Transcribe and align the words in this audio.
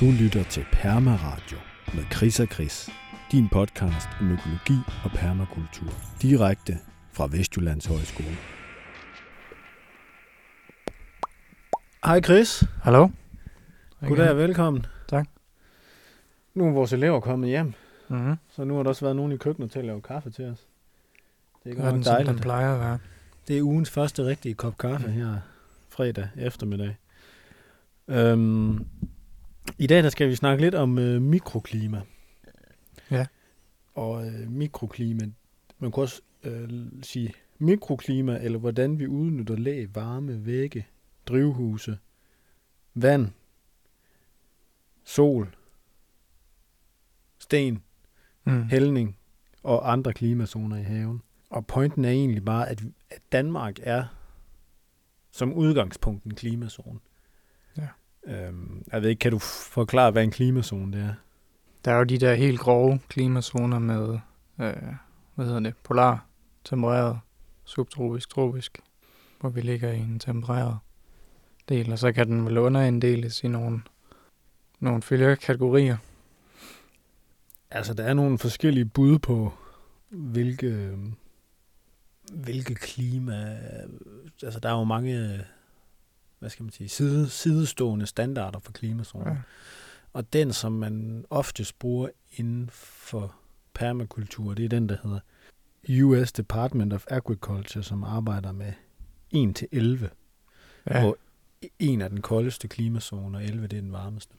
Du 0.00 0.04
lytter 0.20 0.42
til 0.44 0.64
Permaradio 0.72 1.58
med 1.94 2.04
Chris 2.12 2.40
og 2.40 2.46
Chris. 2.46 2.90
Din 3.32 3.48
podcast 3.48 4.08
om 4.20 4.32
økologi 4.32 4.78
og 5.04 5.10
permakultur. 5.10 5.92
Direkte 6.22 6.78
fra 7.12 7.26
Vestjyllands 7.30 7.86
Højskole. 7.86 8.36
Hej 12.04 12.20
Chris. 12.20 12.64
Hallo? 12.82 13.08
Goddag 14.08 14.30
og 14.30 14.36
velkommen. 14.36 14.86
Tak. 15.08 15.28
Nu 16.54 16.66
er 16.66 16.72
vores 16.72 16.92
elever 16.92 17.20
kommet 17.20 17.48
hjem, 17.48 17.72
Mm-hmm. 18.08 18.36
så 18.48 18.64
nu 18.64 18.76
har 18.76 18.82
der 18.82 18.88
også 18.90 19.04
været 19.04 19.16
nogen 19.16 19.32
i 19.32 19.36
køkkenet 19.36 19.70
til 19.70 19.78
at 19.78 19.84
lave 19.84 20.02
kaffe 20.02 20.30
til 20.30 20.44
os. 20.44 20.66
Det 21.64 21.70
er 21.72 21.82
godt 21.82 21.94
den, 21.94 22.04
som 22.04 22.16
den 22.16 22.26
dejligt. 22.26 22.42
plejer 22.42 22.74
at 22.74 22.80
være. 22.80 22.98
Det 23.48 23.58
er 23.58 23.62
ugens 23.62 23.90
første 23.90 24.26
rigtige 24.26 24.54
kop 24.54 24.78
kaffe 24.78 25.06
Mm. 25.06 25.12
her 25.12 25.36
fredag 25.88 26.28
eftermiddag. 26.36 26.96
Øhm, 28.08 28.86
I 29.78 29.86
dag 29.86 30.02
der 30.02 30.10
skal 30.10 30.28
vi 30.28 30.34
snakke 30.34 30.62
lidt 30.62 30.74
om 30.74 30.98
øh, 30.98 31.22
mikroklima. 31.22 32.02
Ja. 33.10 33.26
Og 33.94 34.26
øh, 34.26 34.50
mikroklima, 34.50 35.24
man 35.78 35.92
kan 35.92 36.02
også 36.02 36.22
øh, 36.44 36.68
sige 37.02 37.32
mikroklima, 37.58 38.38
eller 38.38 38.58
hvordan 38.58 38.98
vi 38.98 39.06
udnytter 39.06 39.56
læ, 39.56 39.86
varme, 39.94 40.46
vægge, 40.46 40.86
drivhuse, 41.26 41.98
vand, 42.94 43.28
sol, 45.04 45.54
sten, 47.38 47.82
Mm. 48.44 48.62
hældning 48.62 49.16
og 49.62 49.92
andre 49.92 50.12
klimazoner 50.12 50.76
i 50.76 50.82
haven. 50.82 51.22
Og 51.50 51.66
pointen 51.66 52.04
er 52.04 52.10
egentlig 52.10 52.44
bare, 52.44 52.68
at, 52.68 52.82
at 53.10 53.22
Danmark 53.32 53.78
er 53.82 54.04
som 55.30 55.52
udgangspunkt 55.52 56.24
en 56.24 56.34
klimazone. 56.34 56.98
Øhm, 58.26 58.84
jeg 58.92 59.02
ved 59.02 59.10
ikke, 59.10 59.20
kan 59.20 59.32
du 59.32 59.38
forklare, 59.38 60.10
hvad 60.10 60.24
en 60.24 60.30
klimazone 60.30 60.92
det 60.92 61.00
er? 61.00 61.14
Der 61.84 61.92
er 61.92 61.96
jo 61.96 62.04
de 62.04 62.18
der 62.18 62.34
helt 62.34 62.60
grove 62.60 63.00
klimazoner 63.08 63.78
med, 63.78 64.18
øh, 64.60 64.74
hvad 65.34 65.46
hedder 65.46 65.60
det, 65.60 65.74
polar, 65.76 66.26
tempereret, 66.64 67.20
subtropisk, 67.64 68.30
tropisk, 68.30 68.80
hvor 69.40 69.48
vi 69.48 69.60
ligger 69.60 69.92
i 69.92 69.98
en 69.98 70.18
tempereret 70.18 70.78
del, 71.68 71.92
og 71.92 71.98
så 71.98 72.12
kan 72.12 72.26
den 72.26 72.46
vel 72.46 72.58
underinddeles 72.58 73.44
i 73.44 73.48
nogle, 73.48 73.80
nogle 74.80 75.02
flere 75.02 75.36
kategorier. 75.36 75.96
Altså, 77.70 77.94
der 77.94 78.04
er 78.04 78.14
nogle 78.14 78.38
forskellige 78.38 78.84
bud 78.84 79.18
på, 79.18 79.52
hvilke, 80.08 80.96
hvilke 82.32 82.74
klima... 82.74 83.58
Altså, 84.42 84.60
der 84.60 84.68
er 84.68 84.78
jo 84.78 84.84
mange, 84.84 85.44
hvad 86.40 86.50
skal 86.50 86.62
man 86.62 86.72
sige, 86.72 86.88
side, 86.88 87.28
sidestående 87.28 88.06
standarder 88.06 88.58
for 88.58 88.72
klimazoner. 88.72 89.30
Ja. 89.30 89.36
Og 90.12 90.32
den, 90.32 90.52
som 90.52 90.72
man 90.72 91.24
oftest 91.30 91.78
bruger 91.78 92.08
inden 92.32 92.70
for 92.72 93.34
permakultur, 93.74 94.54
det 94.54 94.64
er 94.64 94.68
den, 94.68 94.88
der 94.88 94.96
hedder 95.02 95.20
US 96.04 96.32
Department 96.32 96.92
of 96.92 97.04
Agriculture, 97.10 97.84
som 97.84 98.04
arbejder 98.04 98.52
med 98.52 98.72
1-11, 99.34 100.08
Ja, 100.90 101.00
hvor 101.00 101.16
en 101.78 102.00
er 102.00 102.08
den 102.08 102.20
koldeste 102.20 102.68
klimazone, 102.68 103.38
og 103.38 103.44
11 103.44 103.66
det 103.66 103.76
er 103.76 103.80
den 103.80 103.92
varmeste. 103.92 104.34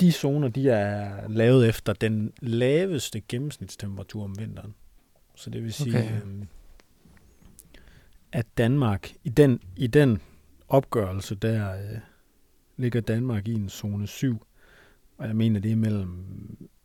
De 0.00 0.12
zoner, 0.12 0.48
de 0.48 0.70
er 0.70 1.28
lavet 1.28 1.68
efter 1.68 1.92
den 1.92 2.32
laveste 2.40 3.20
gennemsnitstemperatur 3.20 4.24
om 4.24 4.38
vinteren. 4.38 4.74
Så 5.34 5.50
det 5.50 5.64
vil 5.64 5.72
sige, 5.72 5.98
Okay, 5.98 6.20
øhm, 6.22 6.48
at 8.32 8.46
Danmark, 8.58 9.12
i 9.24 9.28
den, 9.28 9.60
i 9.76 9.86
den 9.86 10.20
opgørelse, 10.68 11.34
der 11.34 11.72
øh, 11.72 11.98
ligger 12.76 13.00
Danmark 13.00 13.48
i 13.48 13.54
en 13.54 13.68
zone 13.68 14.06
7, 14.06 14.46
og 15.18 15.26
jeg 15.26 15.36
mener, 15.36 15.60
det 15.60 15.72
er 15.72 15.76
mellem, 15.76 16.26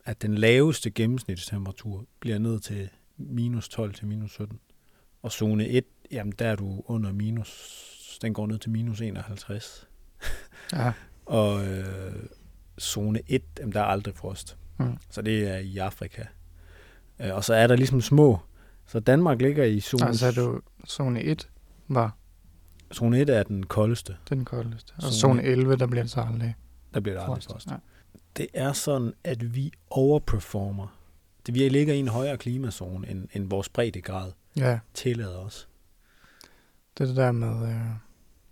at 0.04 0.22
den 0.22 0.34
laveste 0.34 0.90
gennemsnitstemperatur 0.90 2.04
bliver 2.20 2.38
ned 2.38 2.60
til 2.60 2.90
minus 3.16 3.68
12 3.68 3.94
til 3.94 4.06
minus 4.06 4.32
17. 4.32 4.60
Og 5.22 5.32
zone 5.32 5.68
1, 5.68 5.84
jamen 6.10 6.32
der 6.38 6.46
er 6.46 6.56
du 6.56 6.82
under 6.86 7.12
minus, 7.12 8.18
den 8.22 8.34
går 8.34 8.46
ned 8.46 8.58
til 8.58 8.70
minus 8.70 9.00
51. 9.00 9.88
ja. 10.72 10.92
Og 11.26 11.66
øh, 11.66 12.14
zone 12.80 13.20
1, 13.26 13.42
jamen 13.58 13.72
der 13.72 13.80
er 13.80 13.84
aldrig 13.84 14.14
frost. 14.14 14.56
Mm. 14.78 14.96
Så 15.10 15.22
det 15.22 15.48
er 15.48 15.58
i 15.58 15.78
Afrika. 15.78 16.22
Øh, 17.20 17.34
og 17.34 17.44
så 17.44 17.54
er 17.54 17.66
der 17.66 17.76
ligesom 17.76 18.00
små. 18.00 18.38
Så 18.86 19.00
Danmark 19.00 19.40
ligger 19.40 19.64
i 19.64 19.80
zone, 19.80 20.06
Og 20.06 20.14
så 20.14 20.26
er 20.26 20.32
du 20.32 20.60
zone 20.86 21.22
1 21.22 21.48
var 21.88 22.16
zone 22.92 23.20
1 23.20 23.30
er 23.30 23.42
den 23.42 23.66
koldeste. 23.66 24.16
den 24.28 24.44
koldeste, 24.44 24.92
og 24.96 25.02
Zone 25.02 25.12
zone 25.12 25.42
11, 25.42 25.76
der 25.76 25.86
bliver 25.86 26.02
det 26.02 26.10
så 26.10 26.20
aldrig 26.20 26.54
Der 26.94 27.00
bliver 27.00 27.18
der 27.18 27.24
aldrig 27.24 27.42
frost. 27.42 27.70
Ja. 27.70 27.76
Det 28.36 28.46
er 28.54 28.72
sådan, 28.72 29.12
at 29.24 29.54
vi 29.54 29.72
overperformer. 29.90 30.98
Det, 31.46 31.54
vi 31.54 31.68
ligger 31.68 31.94
i 31.94 31.98
en 31.98 32.08
højere 32.08 32.36
klimazone, 32.36 33.08
end, 33.08 33.28
end 33.32 33.50
vores 33.50 33.68
breddegrad 33.68 34.32
ja, 34.56 34.78
tillader 34.94 35.38
os. 35.38 35.68
det 36.98 37.04
er 37.04 37.08
det 37.08 37.16
der 37.16 37.32
med, 37.32 37.68
øh, 37.68 37.90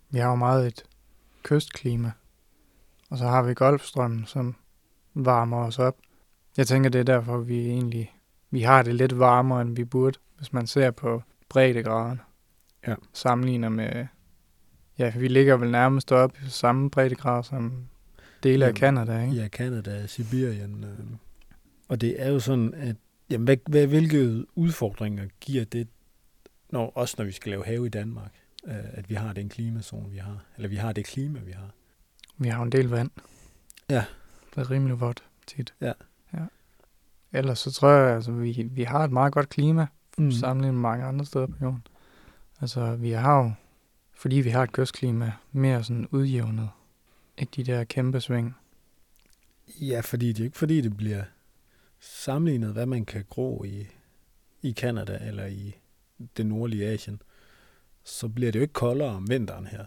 vi 0.09 0.19
har 0.19 0.29
jo 0.29 0.35
meget 0.35 0.67
et 0.67 0.83
kystklima, 1.43 2.11
og 3.09 3.17
så 3.17 3.27
har 3.27 3.43
vi 3.43 3.53
Golfstrømmen, 3.53 4.25
som 4.25 4.55
varmer 5.13 5.57
os 5.57 5.79
op. 5.79 5.97
Jeg 6.57 6.67
tænker, 6.67 6.89
det 6.89 6.99
er 6.99 7.03
derfor, 7.03 7.37
vi 7.37 7.67
egentlig 7.67 8.11
vi 8.53 8.61
har 8.61 8.83
det 8.83 8.95
lidt 8.95 9.19
varmere, 9.19 9.61
end 9.61 9.75
vi 9.75 9.85
burde, 9.85 10.19
hvis 10.37 10.53
man 10.53 10.67
ser 10.67 10.91
på 10.91 11.23
breddegraden. 11.49 12.21
Ja. 12.87 12.95
Sammenligner 13.13 13.69
med, 13.69 14.07
ja, 14.99 15.13
vi 15.17 15.27
ligger 15.27 15.57
vel 15.57 15.71
nærmest 15.71 16.11
op 16.11 16.37
i 16.45 16.49
samme 16.49 16.89
breddegrad 16.89 17.43
som 17.43 17.87
dele 18.43 18.65
af 18.65 18.73
Canada, 18.73 19.21
ikke? 19.21 19.35
Ja, 19.35 19.47
Canada, 19.47 20.07
Sibirien. 20.07 20.83
Øh. 20.83 21.05
Og 21.87 22.01
det 22.01 22.21
er 22.21 22.29
jo 22.29 22.39
sådan, 22.39 22.73
at 22.73 22.95
jamen, 23.29 23.45
hvad, 23.45 23.57
hvad, 23.69 23.87
hvilke 23.87 24.45
udfordringer 24.55 25.27
giver 25.39 25.65
det, 25.65 25.87
når, 26.69 26.91
også 26.95 27.15
når 27.17 27.25
vi 27.25 27.31
skal 27.31 27.49
lave 27.49 27.65
have 27.65 27.85
i 27.85 27.89
Danmark, 27.89 28.31
øh, 28.67 28.75
at 28.93 29.09
vi 29.09 29.15
har 29.15 29.33
den 29.33 29.49
klimazone, 29.49 30.09
vi 30.09 30.17
har, 30.17 30.45
eller 30.55 30.69
vi 30.69 30.75
har 30.75 30.93
det 30.93 31.05
klima, 31.05 31.39
vi 31.39 31.51
har. 31.51 31.69
Vi 32.37 32.49
har 32.49 32.57
jo 32.57 32.63
en 32.63 32.71
del 32.71 32.89
vand. 32.89 33.11
Ja. 33.89 34.05
Det 34.55 34.61
er 34.61 34.71
rimelig 34.71 34.99
vådt 34.99 35.23
tit. 35.47 35.73
Ja. 35.81 35.93
ja. 36.33 36.45
Ellers 37.33 37.59
så 37.59 37.71
tror 37.71 37.89
jeg, 37.89 38.15
altså, 38.15 38.31
vi, 38.31 38.67
vi 38.71 38.83
har 38.83 39.03
et 39.03 39.11
meget 39.11 39.33
godt 39.33 39.49
klima, 39.49 39.87
mm. 40.17 40.31
sammenlignet 40.31 40.73
med 40.73 40.81
mange 40.81 41.05
andre 41.05 41.25
steder 41.25 41.47
på 41.47 41.55
jorden. 41.61 41.87
Altså, 42.61 42.95
vi 42.95 43.11
har 43.11 43.43
jo, 43.43 43.51
fordi 44.13 44.35
vi 44.35 44.49
har 44.49 44.63
et 44.63 44.71
kystklima, 44.71 45.31
mere 45.51 45.83
sådan 45.83 46.07
udjævnet. 46.11 46.69
Ikke 47.37 47.51
de 47.55 47.63
der 47.63 47.83
kæmpe 47.83 48.21
sving. 48.21 48.55
Ja, 49.81 49.99
fordi 49.99 50.27
det 50.27 50.39
er 50.39 50.43
ikke 50.45 50.57
fordi, 50.57 50.81
det 50.81 50.97
bliver 50.97 51.23
sammenlignet, 51.99 52.73
hvad 52.73 52.85
man 52.85 53.05
kan 53.05 53.25
gro 53.29 53.63
i, 53.63 53.87
i 54.61 54.73
Canada 54.73 55.17
eller 55.21 55.45
i 55.45 55.75
det 56.37 56.45
nordlige 56.45 56.85
Asien, 56.85 57.21
så 58.03 58.29
bliver 58.29 58.51
det 58.51 58.59
jo 58.59 58.61
ikke 58.61 58.73
koldere 58.73 59.09
om 59.09 59.29
vinteren 59.29 59.67
her. 59.67 59.85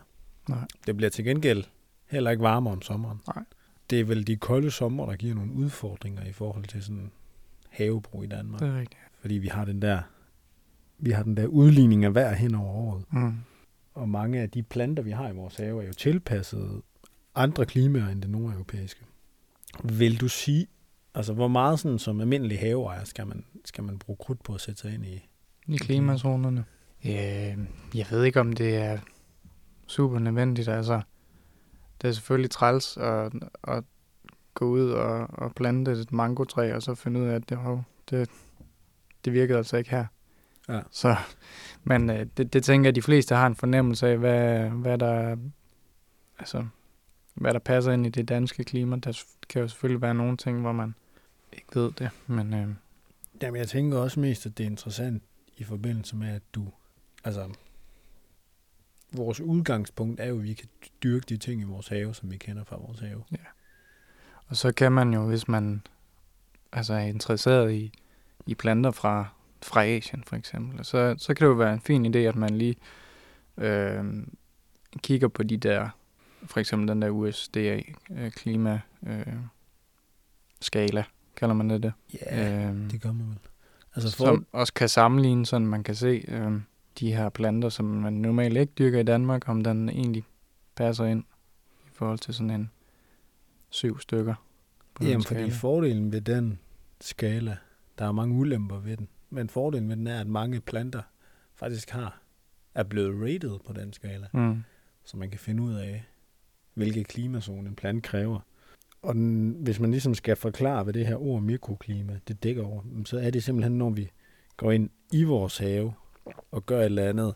Nej. 0.49 0.67
Det 0.87 0.97
bliver 0.97 1.11
til 1.11 1.25
gengæld 1.25 1.65
heller 2.07 2.31
ikke 2.31 2.43
varmere 2.43 2.73
om 2.73 2.83
sommeren. 2.83 3.21
Nej. 3.35 3.45
Det 3.91 4.01
er 4.01 4.05
vel 4.05 4.27
de 4.27 4.37
kolde 4.37 4.71
sommer, 4.71 5.07
der 5.07 5.17
giver 5.17 5.35
nogle 5.35 5.53
udfordringer 5.53 6.25
i 6.25 6.33
forhold 6.33 6.65
til 6.65 6.83
sådan 6.83 7.13
havebrug 7.71 8.25
i 8.25 8.27
Danmark. 8.27 8.61
Det 8.61 8.69
er 8.69 8.79
rigtigt. 8.79 9.01
Fordi 9.21 9.35
vi 9.35 9.49
har 9.49 9.65
den 9.65 9.83
der 9.83 10.03
vi 10.99 11.11
har 11.11 11.23
den 11.23 11.37
der 11.37 11.47
udligning 11.47 12.05
af 12.05 12.15
vejr 12.15 12.35
hen 12.35 12.55
over 12.55 12.73
året. 12.73 13.05
Mm. 13.13 13.35
Og 13.97 14.09
mange 14.09 14.41
af 14.41 14.51
de 14.51 14.63
planter, 14.63 15.03
vi 15.03 15.11
har 15.11 15.29
i 15.29 15.35
vores 15.35 15.57
have, 15.57 15.83
er 15.83 15.87
jo 15.87 15.93
tilpasset 15.93 16.83
andre 17.35 17.67
klimaer 17.67 18.09
end 18.09 18.23
det 18.23 18.31
nordeuropæiske. 18.31 19.05
Vil 19.85 20.21
du 20.21 20.29
sige, 20.29 20.67
altså 21.15 21.33
hvor 21.33 21.49
meget 21.49 21.81
sådan 21.81 21.99
som 21.99 22.21
almindelig 22.21 22.59
haveejer 22.59 23.05
skal 23.05 23.27
man, 23.27 23.45
skal 23.65 23.85
man 23.85 23.99
bruge 23.99 24.17
krudt 24.17 24.43
på 24.43 24.55
at 24.55 24.61
sætte 24.61 24.81
sig 24.81 24.95
ind 24.95 25.05
i? 25.07 25.29
I 25.67 25.77
klimazonerne. 25.77 26.65
Ja, 27.05 27.55
jeg 27.95 28.07
ved 28.11 28.25
ikke, 28.25 28.41
om 28.41 28.53
det 28.53 28.77
er 28.77 28.99
super 29.87 30.19
nødvendigt. 30.19 30.69
Altså, 30.69 31.01
det 32.03 32.09
er 32.09 32.13
selvfølgelig 32.13 32.51
træls 32.51 32.97
at, 32.97 33.33
at 33.65 33.85
gå 34.55 34.67
ud 34.67 34.91
og, 34.91 35.27
og 35.31 35.55
plante 35.55 35.93
et 35.93 36.13
mangotræ, 36.13 36.75
og 36.75 36.83
så 36.83 36.95
finde 36.95 37.21
ud 37.21 37.27
af, 37.27 37.35
at 37.35 37.49
det, 37.49 37.57
hov, 37.57 37.85
det, 38.11 38.31
det 39.25 39.33
virkede 39.33 39.59
altså 39.59 39.77
ikke 39.77 39.91
her. 39.91 40.07
Ja. 40.69 40.81
Så, 40.91 41.17
men 41.85 42.11
øh, 42.11 42.27
det, 42.37 42.53
det 42.53 42.65
tænker 42.65 42.87
jeg, 42.87 42.91
at 42.91 42.97
de 42.97 43.03
fleste 43.03 43.35
har 43.35 43.47
en 43.47 43.57
fornemmelse 43.57 44.09
af, 44.09 44.19
hvad, 44.19 44.71
hvad 44.71 44.99
der 44.99 45.37
altså, 46.39 46.67
hvad 47.35 47.53
der 47.53 47.59
passer 47.59 47.93
ind 47.93 48.07
i 48.07 48.09
det 48.09 48.29
danske 48.29 48.65
klima. 48.65 48.97
Der 48.97 49.23
kan 49.49 49.63
jo 49.63 49.69
selvfølgelig 49.69 50.03
være 50.03 50.15
nogle 50.15 50.37
ting, 50.37 50.61
hvor 50.61 50.73
man 50.73 50.95
ikke 51.53 51.81
ved 51.81 51.93
det, 51.93 52.11
men 52.27 52.55
øh, 52.55 52.69
Jamen 53.43 53.59
jeg 53.59 53.69
tænker 53.69 53.99
også 53.99 54.21
mest, 54.21 54.47
at 54.47 54.59
det 54.59 54.65
er 54.65 54.71
interessant 54.71 55.23
i 55.57 55.65
forbindelse 55.65 56.17
med, 56.17 56.29
at 56.29 56.43
du, 56.55 56.67
altså 57.25 57.49
vores 59.13 59.41
udgangspunkt 59.41 60.21
er 60.21 60.27
jo, 60.27 60.37
at 60.37 60.43
vi 60.43 60.55
kan 60.55 60.69
dyrke 61.03 61.25
de 61.29 61.37
ting 61.37 61.61
i 61.61 61.65
vores 61.65 61.89
have, 61.89 62.15
som 62.15 62.31
vi 62.31 62.37
kender 62.37 62.65
fra 62.65 62.77
vores 62.77 63.01
have. 63.01 63.25
Og 64.47 64.57
så 64.57 64.73
kan 64.73 64.93
man 64.93 65.15
jo, 65.15 65.27
hvis 65.27 65.49
man 65.49 65.83
altså 66.73 66.95
er 66.95 66.99
interesseret 66.99 67.73
i, 67.73 67.93
i 68.47 68.55
planter 68.55 68.91
fra, 68.91 69.29
fra 69.67 69.85
Asien 69.85 70.25
for 70.25 70.37
eksempel, 70.37 70.85
så, 70.85 71.15
så 71.19 71.35
kan 71.35 71.45
det 71.45 71.51
jo 71.51 71.57
være 71.57 71.73
en 71.73 71.81
fin 71.81 72.15
idé, 72.15 72.19
at 72.19 72.37
man 72.37 72.59
lige 72.59 72.77
øh, 73.59 74.05
kigger 74.99 75.29
på 75.29 75.43
de 75.43 75.57
der, 75.57 75.89
for 76.45 76.61
eksempel 76.61 76.89
den 76.89 77.03
der 77.03 77.11
USDA 77.11 77.81
øh, 78.11 78.31
klima 78.31 78.81
øh, 79.07 79.27
skala, 80.61 81.05
kalder 81.37 81.55
man 81.55 81.71
det 81.71 81.83
det. 81.83 81.93
Ja, 82.15 82.67
Øhm, 82.69 82.89
det 82.91 83.01
gør 83.03 83.13
man 83.13 83.29
vel. 83.29 83.39
Altså 83.95 84.17
for, 84.17 84.25
som 84.25 84.47
også 84.53 84.75
kan 84.75 84.89
sammenligne, 84.89 85.47
sådan 85.47 85.67
man 85.67 85.83
kan 85.83 85.95
se 85.95 86.25
øh, 86.29 86.53
de 87.01 87.13
her 87.13 87.29
planter, 87.29 87.69
som 87.69 87.85
man 87.85 88.13
normalt 88.13 88.57
ikke 88.57 88.73
dyrker 88.79 89.01
i 89.01 89.03
Danmark, 89.03 89.49
om 89.49 89.65
den 89.65 89.89
egentlig 89.89 90.25
passer 90.75 91.05
ind 91.05 91.25
i 91.87 91.91
forhold 91.93 92.19
til 92.19 92.35
sådan 92.35 92.51
en 92.51 92.71
syv 93.71 94.01
stykker. 94.01 94.35
på 94.95 95.03
en 95.05 95.09
jamen, 95.09 95.25
fordi 95.25 95.41
skala. 95.41 95.55
fordelen 95.55 96.13
ved 96.13 96.21
den 96.21 96.59
skala, 97.01 97.57
der 97.99 98.05
er 98.05 98.13
mange 98.13 98.35
ulemper 98.35 98.79
ved 98.79 98.97
den, 98.97 99.09
men 99.37 99.49
fordelen 99.49 99.89
ved 99.89 99.97
den 99.97 100.07
er, 100.07 100.21
at 100.21 100.27
mange 100.27 100.61
planter 100.61 101.03
faktisk 101.55 101.91
har 101.91 102.23
er 102.75 102.83
blevet 102.83 103.23
rated 103.23 103.59
på 103.67 103.73
den 103.73 103.93
skala. 103.93 104.27
Mm. 104.33 104.63
så 105.05 105.17
man 105.17 105.31
kan 105.31 105.41
finde 105.41 105.63
ud 105.63 105.75
af, 105.75 106.05
hvilke 106.75 107.05
klimazone 107.05 107.69
en 107.69 107.75
plante 107.75 108.01
kræver. 108.01 108.41
Og 109.03 109.15
den, 109.15 109.51
hvis 109.51 109.81
man 109.81 109.91
ligesom 109.91 110.15
skal 110.15 110.37
forklare, 110.37 110.85
hvad 110.85 110.95
det 110.95 111.07
her 111.07 111.17
ord 111.17 111.43
mikroklima, 111.43 112.21
det 112.29 112.43
dækker 112.43 112.65
over, 112.65 112.83
så 113.05 113.19
er 113.19 113.31
det 113.31 113.45
simpelthen, 113.45 113.79
når 113.79 113.91
vi 113.91 114.11
går 114.57 114.73
ind 114.73 114.91
i 115.13 115.25
vores 115.25 115.59
have 115.59 115.95
og 116.51 116.67
gør 116.67 116.81
et 116.81 116.85
eller 116.85 117.09
andet 117.09 117.35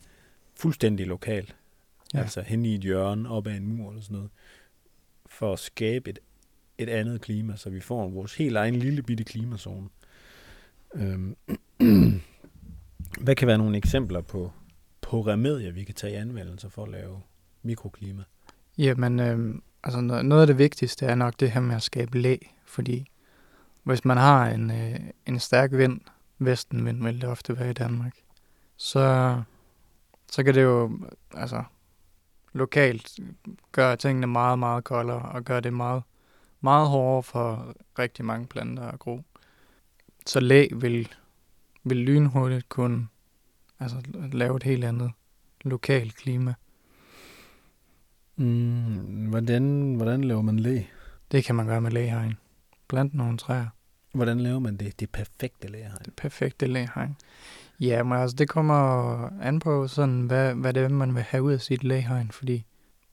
fuldstændig 0.54 1.06
lokalt. 1.06 1.56
Ja. 2.14 2.20
Altså 2.20 2.40
hen 2.40 2.64
i 2.64 2.74
et 2.74 2.80
hjørne, 2.80 3.28
op 3.28 3.46
ad 3.46 3.52
en 3.52 3.66
mur 3.66 3.90
eller 3.90 4.02
sådan 4.02 4.14
noget, 4.14 4.30
for 5.26 5.52
at 5.52 5.58
skabe 5.58 6.10
et, 6.10 6.18
et 6.78 6.88
andet 6.88 7.20
klima, 7.20 7.56
så 7.56 7.70
vi 7.70 7.80
får 7.80 8.08
vores 8.08 8.34
helt 8.34 8.56
egen 8.56 8.76
lille 8.76 9.02
bitte 9.02 9.24
klimazone. 9.24 9.88
Øhm. 10.94 11.36
Hvad 13.24 13.34
kan 13.34 13.48
være 13.48 13.58
nogle 13.58 13.76
eksempler 13.76 14.20
på, 14.20 14.52
på 15.00 15.20
remedier, 15.20 15.72
vi 15.72 15.84
kan 15.84 15.94
tage 15.94 16.12
i 16.12 16.16
anvendelse 16.16 16.70
for 16.70 16.82
at 16.82 16.90
lave 16.90 17.20
mikroklima? 17.62 18.22
Jamen, 18.78 19.20
øh, 19.20 19.54
altså 19.82 20.00
noget, 20.00 20.24
noget 20.24 20.40
af 20.40 20.46
det 20.46 20.58
vigtigste 20.58 21.06
er 21.06 21.14
nok 21.14 21.40
det 21.40 21.50
her 21.50 21.60
med 21.60 21.76
at 21.76 21.82
skabe 21.82 22.18
læ, 22.18 22.36
fordi 22.64 23.06
hvis 23.82 24.04
man 24.04 24.16
har 24.16 24.46
en, 24.46 24.70
øh, 24.70 25.00
en 25.26 25.38
stærk 25.38 25.72
vind, 25.72 26.00
vestenvind 26.38 27.04
vil 27.04 27.20
det 27.20 27.28
ofte 27.28 27.58
være 27.58 27.70
i 27.70 27.72
Danmark, 27.72 28.16
så, 28.76 29.36
så 30.32 30.42
kan 30.42 30.54
det 30.54 30.62
jo 30.62 30.98
altså, 31.34 31.62
lokalt 32.52 33.20
gøre 33.72 33.96
tingene 33.96 34.26
meget, 34.26 34.58
meget 34.58 34.84
koldere 34.84 35.22
og 35.22 35.44
gøre 35.44 35.60
det 35.60 35.72
meget, 35.72 36.02
meget 36.60 36.88
hårdere 36.88 37.22
for 37.22 37.74
rigtig 37.98 38.24
mange 38.24 38.46
planter 38.46 38.82
at 38.82 38.98
gro. 38.98 39.20
Så 40.26 40.40
læ 40.40 40.68
vil, 40.72 41.08
vil 41.84 41.96
lynhurtigt 41.96 42.68
kunne 42.68 43.06
altså, 43.80 43.96
lave 44.32 44.56
et 44.56 44.62
helt 44.62 44.84
andet 44.84 45.12
lokalt 45.64 46.16
klima. 46.16 46.54
Mm, 48.36 49.26
hvordan, 49.28 49.94
hvordan 49.94 50.24
laver 50.24 50.42
man 50.42 50.60
læ? 50.60 50.82
Det 51.32 51.44
kan 51.44 51.54
man 51.54 51.66
gøre 51.66 51.80
med 51.80 51.90
læhegn. 51.90 52.34
Blandt 52.88 53.14
nogle 53.14 53.38
træer. 53.38 53.66
Hvordan 54.14 54.40
laver 54.40 54.58
man 54.58 54.76
det, 54.76 55.00
det 55.00 55.10
perfekte 55.10 55.68
læhegn? 55.68 56.04
Det 56.04 56.14
perfekte 56.16 56.66
læhegn. 56.66 57.16
Ja, 57.80 58.02
men 58.02 58.18
altså 58.18 58.36
det 58.36 58.48
kommer 58.48 58.74
an 59.42 59.58
på 59.58 59.88
sådan, 59.88 60.20
hvad, 60.20 60.54
hvad 60.54 60.72
det 60.72 60.82
er, 60.82 60.88
man 60.88 61.14
vil 61.14 61.22
have 61.22 61.42
ud 61.42 61.52
af 61.52 61.60
sit 61.60 61.84
læhegn, 61.84 62.30
fordi 62.30 62.64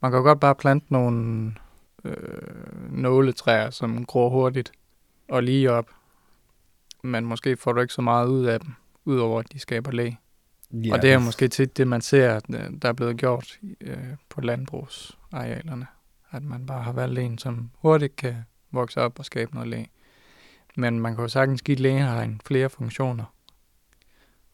man 0.02 0.12
kan 0.12 0.18
jo 0.18 0.24
godt 0.24 0.40
bare 0.40 0.56
plante 0.56 0.94
nogle 0.94 1.54
øh, 2.04 2.92
nåletræer, 2.92 3.70
som 3.70 4.06
gror 4.06 4.30
hurtigt 4.30 4.72
og 5.28 5.44
lige 5.44 5.72
op, 5.72 5.86
men 7.08 7.26
måske 7.26 7.58
får 7.58 7.74
du 7.74 7.82
ikke 7.82 7.94
så 7.94 8.02
meget 8.02 8.28
ud 8.28 8.46
af 8.46 8.60
dem, 8.60 8.74
udover 9.06 9.40
at 9.40 9.54
de 9.54 9.60
skaber 9.60 9.92
læ. 9.92 10.12
Ja, 10.72 10.94
Og 10.94 11.02
det 11.02 11.14
er 11.14 11.20
måske 11.20 11.48
tit 11.48 11.78
det, 11.78 11.88
man 11.88 12.02
ser, 12.02 12.40
øh, 12.50 12.60
der 12.82 12.90
er 12.90 12.94
blevet 12.94 13.18
gjort 13.18 13.60
øh, 13.82 13.98
på 14.30 14.42
landbrugsarealerne. 14.42 15.88
At 16.32 16.44
man 16.44 16.66
bare 16.66 16.84
har 16.84 16.92
valgt 16.92 17.20
en, 17.20 17.38
som 17.38 17.70
hurtigt 17.74 18.16
kan 18.16 18.36
vokse 18.72 19.02
op 19.02 19.20
og 19.20 19.26
skabe 19.26 19.54
noget 19.54 19.70
læ. 19.70 19.84
Men 20.76 21.00
man 21.00 21.16
kan 21.16 21.22
jo 21.22 21.28
sagtens 21.28 21.62
give 21.62 21.78
lægehegn 21.78 22.42
flere 22.46 22.70
funktioner. 22.70 23.34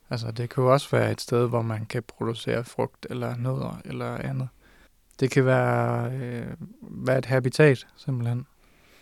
Altså 0.10 0.32
det 0.32 0.50
kan 0.50 0.64
jo 0.64 0.74
også 0.74 0.90
være 0.92 1.12
et 1.12 1.22
sted, 1.22 1.50
hvor 1.50 1.62
man 1.62 1.86
kan 1.86 2.04
producere 2.04 2.64
frugt 2.64 3.08
eller 3.10 3.38
nødder 3.38 3.82
eller 3.86 4.18
andet. 4.18 4.50
Det 5.20 5.32
kan 5.32 5.46
være, 5.46 6.12
øh, 6.12 6.48
være 6.82 7.18
et 7.18 7.26
habitat 7.26 7.88
simpelthen. 7.96 8.46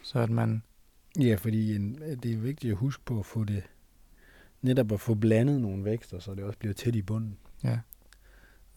Så 0.03 0.19
at 0.19 0.29
man, 0.29 0.63
Ja, 1.19 1.35
fordi 1.35 1.75
en, 1.75 2.01
det 2.23 2.31
er 2.33 2.37
vigtigt 2.37 2.71
at 2.71 2.77
huske 2.77 3.03
på 3.05 3.19
at 3.19 3.25
få 3.25 3.43
det, 3.43 3.63
netop 4.61 4.91
at 4.91 4.99
få 4.99 5.15
blandet 5.15 5.61
nogle 5.61 5.85
vækster, 5.85 6.19
så 6.19 6.35
det 6.35 6.43
også 6.43 6.59
bliver 6.59 6.73
tæt 6.73 6.95
i 6.95 7.01
bunden. 7.01 7.37
ja, 7.63 7.79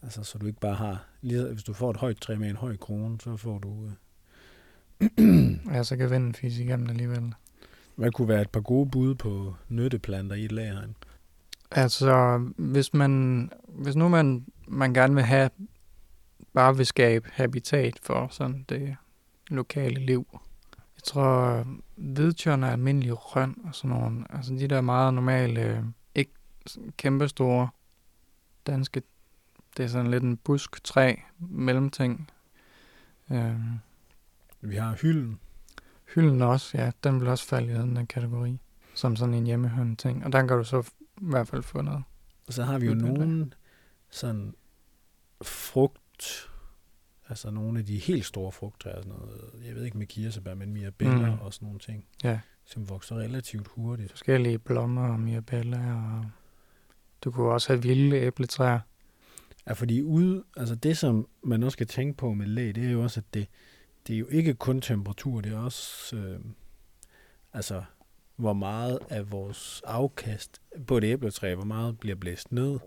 Altså, 0.01 0.23
så 0.23 0.37
du 0.37 0.45
ikke 0.45 0.59
bare 0.59 0.75
har, 0.75 1.05
lige, 1.21 1.47
hvis 1.53 1.63
du 1.63 1.73
får 1.73 1.91
et 1.91 1.97
højt 1.97 2.21
træ 2.21 2.35
med 2.35 2.49
en 2.49 2.55
høj 2.55 2.77
krone, 2.77 3.21
så 3.21 3.37
får 3.37 3.59
du, 3.59 3.89
øh, 5.19 5.67
ja, 5.73 5.83
så 5.83 5.97
kan 5.97 6.11
vinden 6.11 6.33
fise 6.35 6.63
igennem 6.63 6.89
alligevel. 6.89 7.33
hvad 7.95 8.11
kunne 8.11 8.27
være 8.27 8.41
et 8.41 8.49
par 8.49 8.61
gode 8.61 8.89
bud 8.89 9.15
på 9.15 9.55
nytteplanter 9.69 10.35
i 10.35 10.45
et 10.45 10.51
lagerhegn? 10.51 10.95
Altså, 11.71 12.37
hvis 12.57 12.93
man, 12.93 13.49
hvis 13.67 13.95
nu 13.95 14.07
man, 14.09 14.45
man 14.67 14.93
gerne 14.93 15.15
vil 15.15 15.23
have, 15.23 15.49
bare 16.53 16.77
vil 16.77 16.85
skabe 16.85 17.29
habitat 17.33 17.99
for 18.03 18.27
sådan 18.31 18.65
det 18.69 18.95
lokale 19.47 20.05
liv. 20.05 20.39
Jeg 20.95 21.03
tror, 21.03 21.65
hvidtjørn 21.95 22.63
er 22.63 22.71
almindelig 22.71 23.35
røn 23.35 23.55
og 23.63 23.75
sådan 23.75 23.97
nogle, 23.97 24.25
altså 24.29 24.53
de 24.53 24.67
der 24.67 24.81
meget 24.81 25.13
normale, 25.13 25.85
ikke 26.15 26.31
kæmpestore 26.97 27.69
danske, 28.67 29.01
det 29.77 29.83
er 29.83 29.87
sådan 29.87 30.11
lidt 30.11 30.23
en 30.23 30.37
busk, 30.37 30.83
træ, 30.83 31.15
mellemting. 31.39 32.31
Øh, 33.31 33.55
Vi 34.61 34.75
har 34.75 34.97
hylden. 35.01 35.39
hylden 36.15 36.41
også, 36.41 36.77
ja, 36.77 36.91
den 37.03 37.19
vil 37.19 37.27
også 37.27 37.45
falde 37.47 37.71
i 37.71 37.75
den 37.75 37.97
her 37.97 38.05
kategori, 38.05 38.59
som 38.93 39.15
sådan 39.15 39.33
en 39.33 39.45
hjemmehørende 39.45 39.95
ting. 39.95 40.25
Og 40.25 40.31
der 40.31 40.39
kan 40.47 40.57
du 40.57 40.63
så 40.63 40.81
i 41.17 41.25
hvert 41.25 41.47
fald 41.47 41.63
få 41.63 41.81
noget. 41.81 42.03
Og 42.47 42.53
så 42.53 42.63
har 42.63 42.77
vi 42.79 42.85
jo 42.85 42.93
nogle 42.93 43.51
sådan 44.09 44.55
frugt, 45.41 46.49
altså 47.29 47.51
nogle 47.51 47.79
af 47.79 47.85
de 47.85 47.97
helt 47.97 48.25
store 48.25 48.51
frugttræer, 48.51 48.95
sådan 49.01 49.11
noget, 49.11 49.41
jeg 49.67 49.75
ved 49.75 49.83
ikke 49.83 49.97
med 49.97 50.07
kirsebær, 50.07 50.53
men 50.53 50.73
mirabella 50.73 51.29
Mm. 51.29 51.39
og 51.39 51.53
sådan 51.53 51.65
nogle 51.65 51.79
ting, 51.79 52.05
Ja. 52.23 52.39
som 52.65 52.89
vokser 52.89 53.15
relativt 53.15 53.67
hurtigt. 53.67 54.09
forskellige 54.11 54.59
blommer 54.59 55.07
og 55.07 55.19
mirabella, 55.19 55.93
og 55.95 56.25
du 57.23 57.31
kunne 57.31 57.51
også 57.51 57.67
have 57.73 57.81
vilde 57.83 58.17
æbletræer. 58.17 58.79
Ja, 59.67 59.73
fordi 59.73 60.01
ude, 60.01 60.43
altså 60.57 60.75
det, 60.75 60.97
som 60.97 61.27
man 61.43 61.63
også 61.63 61.75
skal 61.75 61.87
tænke 61.87 62.17
på 62.17 62.33
med 62.33 62.45
læ, 62.47 62.71
det 62.71 62.85
er 62.85 62.91
jo 62.91 63.03
også, 63.03 63.19
at 63.19 63.33
det, 63.33 63.47
det 64.07 64.15
er 64.15 64.19
jo 64.19 64.27
ikke 64.27 64.53
kun 64.53 64.81
temperatur, 64.81 65.41
det 65.41 65.53
er 65.53 65.57
også, 65.59 66.15
øh, 66.15 66.39
altså, 67.53 67.83
hvor 68.35 68.53
meget 68.53 68.99
af 69.09 69.31
vores 69.31 69.81
afkast 69.85 70.61
på 70.87 70.97
et 70.97 71.03
æbletræ, 71.03 71.55
hvor 71.55 71.65
meget 71.65 71.99
bliver 71.99 72.15
blæst 72.15 72.51
ned, 72.51 72.79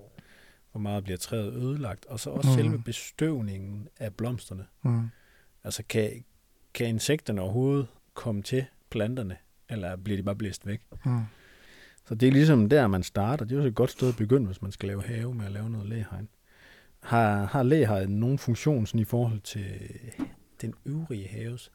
hvor 0.72 0.80
meget 0.80 1.04
bliver 1.04 1.16
træet 1.16 1.52
ødelagt, 1.52 2.06
og 2.06 2.20
så 2.20 2.30
også 2.30 2.50
Mm. 2.50 2.54
selve 2.56 2.82
bestøvningen 2.82 3.88
af 3.98 4.14
blomsterne. 4.14 4.66
Mm. 4.82 5.08
Altså, 5.64 5.82
kan, 5.88 6.24
kan 6.74 6.86
insekterne 6.86 7.40
overhovedet 7.40 7.86
komme 8.14 8.42
til 8.42 8.64
planterne, 8.90 9.36
eller 9.68 9.96
bliver 9.96 10.16
de 10.16 10.22
bare 10.22 10.36
blæst 10.36 10.66
væk? 10.66 10.80
Mm. 11.04 11.20
Så 12.04 12.14
det 12.14 12.28
er 12.28 12.32
ligesom 12.32 12.68
der, 12.68 12.86
man 12.86 13.02
starter. 13.02 13.44
Det 13.44 13.54
er 13.54 13.58
også 13.58 13.68
et 13.68 13.74
godt 13.74 13.90
sted 13.90 14.08
at 14.08 14.16
begynde, 14.16 14.46
hvis 14.46 14.62
man 14.62 14.72
skal 14.72 14.86
lave 14.86 15.02
have 15.02 15.34
med 15.34 15.46
at 15.46 15.52
lave 15.52 15.70
noget 15.70 15.88
læhegn. 15.88 16.28
Har, 17.02 17.44
har 17.44 17.62
læhegn 17.62 18.10
nogen 18.10 18.38
funktion 18.38 18.86
sådan 18.86 19.00
i 19.00 19.04
forhold 19.04 19.40
til 19.40 19.66
den 20.60 20.74
øvrige 20.86 21.28
haves? 21.28 21.72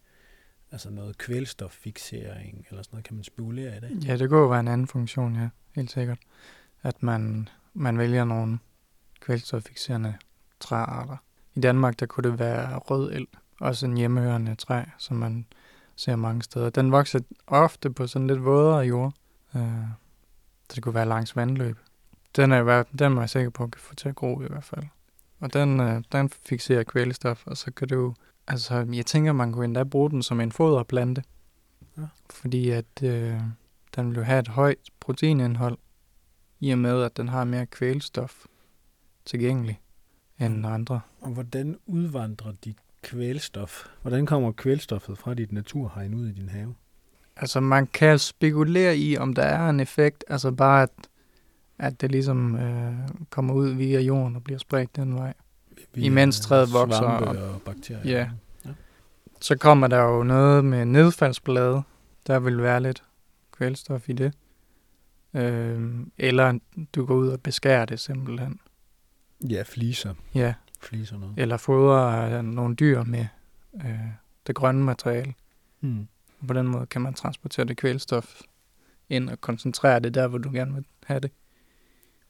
Altså 0.71 0.89
noget 0.89 1.17
kvælstoffixering 1.17 2.65
eller 2.69 2.83
sådan 2.83 2.95
noget, 2.95 3.05
kan 3.05 3.15
man 3.15 3.23
spolere 3.23 3.77
i 3.77 3.79
det? 3.79 4.07
Ja, 4.07 4.17
det 4.17 4.29
kunne 4.29 4.39
jo 4.39 4.47
være 4.47 4.59
en 4.59 4.67
anden 4.67 4.87
funktion, 4.87 5.35
ja, 5.35 5.49
helt 5.75 5.91
sikkert. 5.91 6.17
At 6.81 7.03
man, 7.03 7.49
man 7.73 7.97
vælger 7.97 8.25
nogle 8.25 8.59
kvælstoffixerende 9.23 10.15
træarter. 10.59 11.17
I 11.55 11.59
Danmark, 11.59 11.99
der 11.99 12.05
kunne 12.05 12.29
det 12.29 12.39
være 12.39 12.77
rød 12.77 13.11
el, 13.13 13.27
også 13.59 13.85
en 13.85 13.97
hjemmehørende 13.97 14.55
træ, 14.55 14.83
som 14.97 15.17
man 15.17 15.45
ser 15.95 16.15
mange 16.15 16.41
steder. 16.41 16.69
Den 16.69 16.91
vokser 16.91 17.19
ofte 17.47 17.89
på 17.89 18.07
sådan 18.07 18.27
lidt 18.27 18.45
vådere 18.45 18.79
jord. 18.79 19.13
Øh, 19.55 19.61
så 20.69 20.75
det 20.75 20.83
kunne 20.83 20.95
være 20.95 21.05
langs 21.05 21.35
vandløb. 21.35 21.77
Den 22.35 22.51
er, 22.51 22.61
hvert- 22.63 22.99
den 22.99 23.17
er 23.17 23.19
jeg 23.19 23.29
sikker 23.29 23.49
på, 23.49 23.63
at 23.63 23.71
kan 23.71 23.81
få 23.81 23.95
til 23.95 24.09
at 24.09 24.15
gro 24.15 24.41
i 24.41 24.47
hvert 24.49 24.63
fald. 24.63 24.85
Og 25.39 25.53
den, 25.53 25.79
øh, 25.79 26.03
den 26.11 26.29
fixerer 26.29 26.83
kvælstof, 26.83 27.47
og 27.47 27.57
så 27.57 27.71
kan 27.71 27.87
du... 27.87 28.13
Altså, 28.47 28.87
jeg 28.93 29.05
tænker, 29.05 29.31
man 29.31 29.51
kunne 29.51 29.65
endda 29.65 29.83
bruge 29.83 30.09
den 30.09 30.23
som 30.23 30.39
en 30.39 30.51
foderplante. 30.51 31.23
Ja. 31.97 32.03
Fordi 32.29 32.69
at 32.69 33.03
øh, 33.03 33.39
den 33.95 34.09
vil 34.09 34.17
jo 34.17 34.23
have 34.23 34.39
et 34.39 34.47
højt 34.47 34.77
proteinindhold, 34.99 35.77
i 36.59 36.71
og 36.71 36.77
med, 36.77 37.03
at 37.03 37.17
den 37.17 37.29
har 37.29 37.43
mere 37.43 37.65
kvælstof 37.65 38.45
tilgængelig 39.25 39.81
end 40.39 40.65
andre. 40.65 41.01
Og 41.21 41.29
hvordan 41.31 41.77
udvandrer 41.85 42.51
dit 42.65 42.77
kvælstof? 43.01 43.85
Hvordan 44.01 44.25
kommer 44.25 44.51
kvælstoffet 44.51 45.17
fra 45.17 45.33
dit 45.33 45.51
naturhegn 45.51 46.13
ud 46.13 46.27
i 46.27 46.31
din 46.31 46.49
have? 46.49 46.75
Altså, 47.35 47.59
man 47.59 47.87
kan 47.87 48.19
spekulere 48.19 48.97
i, 48.97 49.17
om 49.17 49.33
der 49.33 49.43
er 49.43 49.69
en 49.69 49.79
effekt, 49.79 50.23
altså 50.27 50.51
bare, 50.51 50.83
at, 50.83 50.89
at 51.79 52.01
det 52.01 52.11
ligesom 52.11 52.55
øh, 52.55 52.93
kommer 53.29 53.53
ud 53.53 53.69
via 53.69 53.99
jorden 53.99 54.35
og 54.35 54.43
bliver 54.43 54.57
spredt 54.59 54.95
den 54.95 55.15
vej. 55.15 55.33
Via 55.93 56.05
Imens 56.05 56.39
træet 56.39 56.73
vokser 56.73 56.99
Svampe 56.99 57.29
op. 57.29 57.35
og 57.35 57.61
bakterier. 57.61 58.11
Ja. 58.11 58.29
Så 59.41 59.57
kommer 59.57 59.87
der 59.87 60.01
jo 60.01 60.23
noget 60.23 60.65
med 60.65 60.85
nedfaldsblade. 60.85 61.81
der 62.27 62.39
vil 62.39 62.61
være 62.61 62.81
lidt 62.81 63.03
kvælstof 63.51 64.09
i 64.09 64.13
det. 64.13 64.33
Øh, 65.33 65.91
eller 66.17 66.59
du 66.95 67.05
går 67.05 67.15
ud 67.15 67.27
og 67.27 67.41
beskærer 67.41 67.85
det 67.85 67.99
simpelthen. 67.99 68.59
Ja, 69.49 69.63
fliser. 69.65 70.13
Ja, 70.35 70.53
Fliser 70.81 71.17
noget. 71.17 71.33
eller 71.37 71.57
fodrer 71.57 72.37
øh, 72.37 72.43
nogle 72.43 72.75
dyr 72.75 73.03
med 73.03 73.25
øh, 73.85 73.99
det 74.47 74.55
grønne 74.55 74.83
materiale. 74.83 75.33
Mm. 75.81 76.07
På 76.47 76.53
den 76.53 76.67
måde 76.67 76.85
kan 76.85 77.01
man 77.01 77.13
transportere 77.13 77.65
det 77.65 77.77
kvælstof 77.77 78.41
ind 79.09 79.29
og 79.29 79.41
koncentrere 79.41 79.99
det 79.99 80.13
der, 80.13 80.27
hvor 80.27 80.37
du 80.37 80.51
gerne 80.51 80.73
vil 80.73 80.85
have 81.05 81.19
det. 81.19 81.31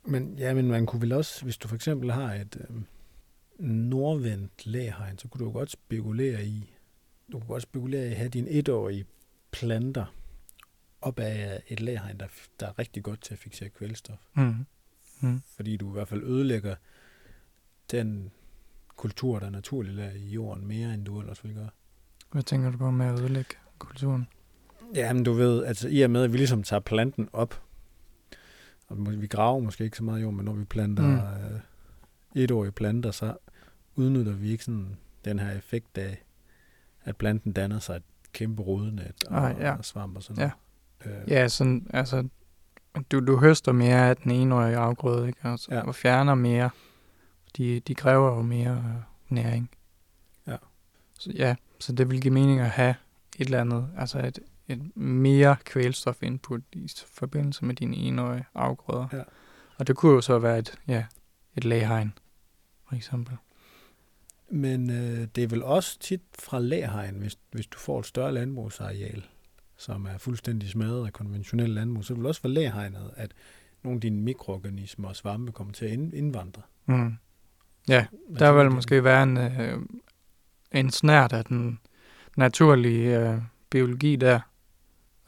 Men, 0.05 0.37
ja, 0.37 0.53
men 0.53 0.67
man 0.67 0.85
kunne 0.85 1.01
vel 1.01 1.11
også, 1.11 1.43
hvis 1.43 1.57
du 1.57 1.67
for 1.67 1.75
eksempel 1.75 2.11
har 2.11 2.33
et 2.33 2.57
øh, 2.69 2.81
nordvendt 3.67 4.65
læhegn, 4.65 5.17
så 5.17 5.27
kunne 5.27 5.45
du 5.45 5.51
godt 5.51 5.71
spekulere 5.71 6.45
i, 6.45 6.73
du 7.31 7.39
kunne 7.39 7.47
godt 7.47 7.63
spekulere 7.63 8.07
i 8.07 8.11
at 8.11 8.17
have 8.17 8.29
dine 8.29 8.49
etårige 8.49 9.05
planter 9.51 10.05
op 11.01 11.19
af 11.19 11.63
et 11.67 11.79
læhegn, 11.79 12.19
der, 12.19 12.27
der 12.59 12.67
er 12.67 12.79
rigtig 12.79 13.03
godt 13.03 13.21
til 13.21 13.33
at 13.33 13.39
fixere 13.39 13.69
kvælstof. 13.69 14.17
Mm. 14.33 14.65
Mm. 15.19 15.41
Fordi 15.55 15.77
du 15.77 15.89
i 15.89 15.93
hvert 15.93 16.07
fald 16.07 16.23
ødelægger 16.23 16.75
den 17.97 18.31
kultur, 18.95 19.39
der 19.39 19.49
naturligt 19.49 19.99
er 19.99 20.11
i 20.15 20.29
jorden, 20.29 20.67
mere 20.67 20.93
end 20.93 21.05
du 21.05 21.19
ellers 21.19 21.43
vil 21.43 21.53
gøre. 21.53 21.69
Hvad 22.31 22.43
tænker 22.43 22.71
du 22.71 22.77
på 22.77 22.91
med 22.91 23.05
at 23.05 23.19
ødelægge 23.19 23.55
kulturen? 23.79 24.27
Ja, 24.95 25.13
men 25.13 25.23
du 25.23 25.33
ved, 25.33 25.65
altså 25.65 25.87
i 25.87 26.01
og 26.01 26.09
med, 26.11 26.23
at 26.23 26.33
vi 26.33 26.37
ligesom 26.37 26.63
tager 26.63 26.79
planten 26.79 27.29
op, 27.33 27.61
og 28.87 28.97
vi 29.21 29.27
graver 29.27 29.59
måske 29.59 29.83
ikke 29.83 29.97
så 29.97 30.03
meget 30.03 30.21
jord, 30.21 30.33
men 30.33 30.45
når 30.45 30.53
vi 30.53 30.63
planter 30.63 31.03
Mm. 31.03 31.15
øh, 31.15 31.59
etårige 32.43 32.71
planter, 32.71 33.11
så 33.11 33.37
udnytter 33.95 34.31
vi 34.33 34.51
ikke 34.51 34.63
sådan 34.63 34.97
den 35.25 35.39
her 35.39 35.51
effekt 35.51 35.97
af, 35.97 36.23
at 37.03 37.17
planten 37.17 37.51
danner 37.51 37.79
sig 37.79 37.95
et 37.95 38.03
kæmpe 38.33 38.61
rodnet 38.63 39.11
og, 39.27 39.37
Ej, 39.37 39.55
ja. 39.59 39.71
og 39.75 39.85
svamp 39.85 40.17
og 40.17 40.23
sådan 40.23 40.51
noget. 41.05 41.21
Øh, 41.23 41.29
Ja, 41.31 41.47
sådan, 41.47 41.87
altså, 41.93 42.27
du, 43.11 43.19
du 43.19 43.37
høster 43.39 43.71
mere 43.71 44.09
af 44.09 44.17
den 44.17 44.31
enårige 44.31 44.77
afgrøde, 44.77 45.27
ikke? 45.27 45.39
Altså, 45.43 45.67
ja. 45.71 45.77
Ja. 45.77 45.83
Og 45.83 45.95
fjerner 45.95 46.35
mere. 46.35 46.69
De, 47.57 47.79
de 47.79 47.95
kræver 47.95 48.35
jo 48.35 48.41
mere 48.41 48.71
øh, 48.71 49.01
næring. 49.29 49.69
Ja. 50.47 50.57
Så, 51.19 51.31
ja, 51.35 51.55
så 51.79 51.93
det 51.93 52.09
vil 52.09 52.21
give 52.21 52.33
mening 52.33 52.59
at 52.59 52.69
have 52.69 52.95
et 53.39 53.45
eller 53.45 53.61
andet, 53.61 53.89
altså 53.97 54.19
et, 54.19 54.39
et 54.67 54.97
mere 54.97 55.55
kvælstofinput 55.65 56.61
i 56.73 56.91
forbindelse 57.07 57.65
med 57.65 57.75
dine 57.75 57.95
enårige 57.95 58.45
afgrøder. 58.55 59.07
Ja. 59.13 59.23
Og 59.77 59.87
det 59.87 59.95
kunne 59.95 60.11
jo 60.11 60.21
så 60.21 60.39
være 60.39 60.59
et, 60.59 60.79
ja, 60.87 61.05
et 61.55 61.65
læhegn, 61.65 62.13
for 62.87 62.95
eksempel. 62.95 63.37
Men 64.49 64.89
øh, 64.89 65.27
det 65.35 65.43
er 65.43 65.47
vel 65.47 65.63
også 65.63 65.99
tit 65.99 66.21
fra 66.39 66.59
læhegn, 66.59 67.15
hvis, 67.15 67.37
hvis 67.51 67.67
du 67.67 67.77
får 67.77 67.99
et 67.99 68.05
større 68.05 68.31
landbrugsareal, 68.31 69.25
som 69.77 70.05
er 70.05 70.17
fuldstændig 70.17 70.69
smadret 70.69 71.05
af 71.05 71.13
konventionel 71.13 71.69
landbrug, 71.69 72.05
så 72.05 72.13
vil 72.13 72.21
det 72.21 72.27
også 72.27 72.41
være 72.41 72.53
læhegnet, 72.53 73.11
at 73.15 73.31
nogle 73.83 73.97
af 73.97 74.01
dine 74.01 74.21
mikroorganismer 74.21 75.07
og 75.07 75.15
svampe 75.15 75.51
kommer 75.51 75.73
til 75.73 75.85
at 75.85 75.91
ind- 75.91 76.13
indvandre. 76.13 76.61
Mm. 76.85 77.15
Ja, 77.87 78.05
Der 78.39 78.51
vil 78.51 78.71
måske 78.71 79.03
være 79.03 79.23
en, 79.23 79.37
øh, 79.37 79.81
en 80.71 80.91
snært 80.91 81.33
af 81.33 81.45
den 81.45 81.79
naturlige 82.37 83.19
øh, 83.19 83.41
biologi 83.69 84.15
der, 84.15 84.39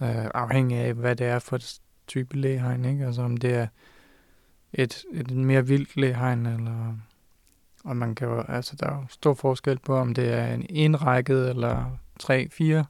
øh, 0.02 0.26
afhængig 0.34 0.78
af, 0.78 0.94
hvad 0.94 1.16
det 1.16 1.28
er 1.28 1.40
for 1.40 1.56
et 1.56 1.80
type 2.08 2.38
læhegn, 2.38 2.86
ikke? 2.86 3.06
Altså 3.06 3.22
om 3.22 3.38
det 3.38 3.54
er 3.54 3.68
et, 4.74 5.06
et 5.14 5.32
mere 5.32 5.68
vildt 5.68 5.98
læhegn, 5.98 6.46
eller 6.46 6.96
og 7.84 7.98
man 7.98 8.16
kan 8.16 8.28
jo, 8.28 8.44
altså 8.48 8.76
der 8.80 8.88
er 8.88 8.96
jo 8.96 9.06
stor 9.10 9.34
forskel 9.34 9.80
på, 9.80 9.96
om 9.98 10.14
det 10.14 10.34
er 10.34 10.54
en 10.54 10.66
enrækket, 10.70 11.50
eller 11.50 11.98
tre, 12.20 12.50
fire, 12.50 12.86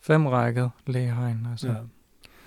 femrækket 0.00 0.70
læhegn, 0.86 1.46
altså. 1.50 1.68
Ja. 1.68 1.74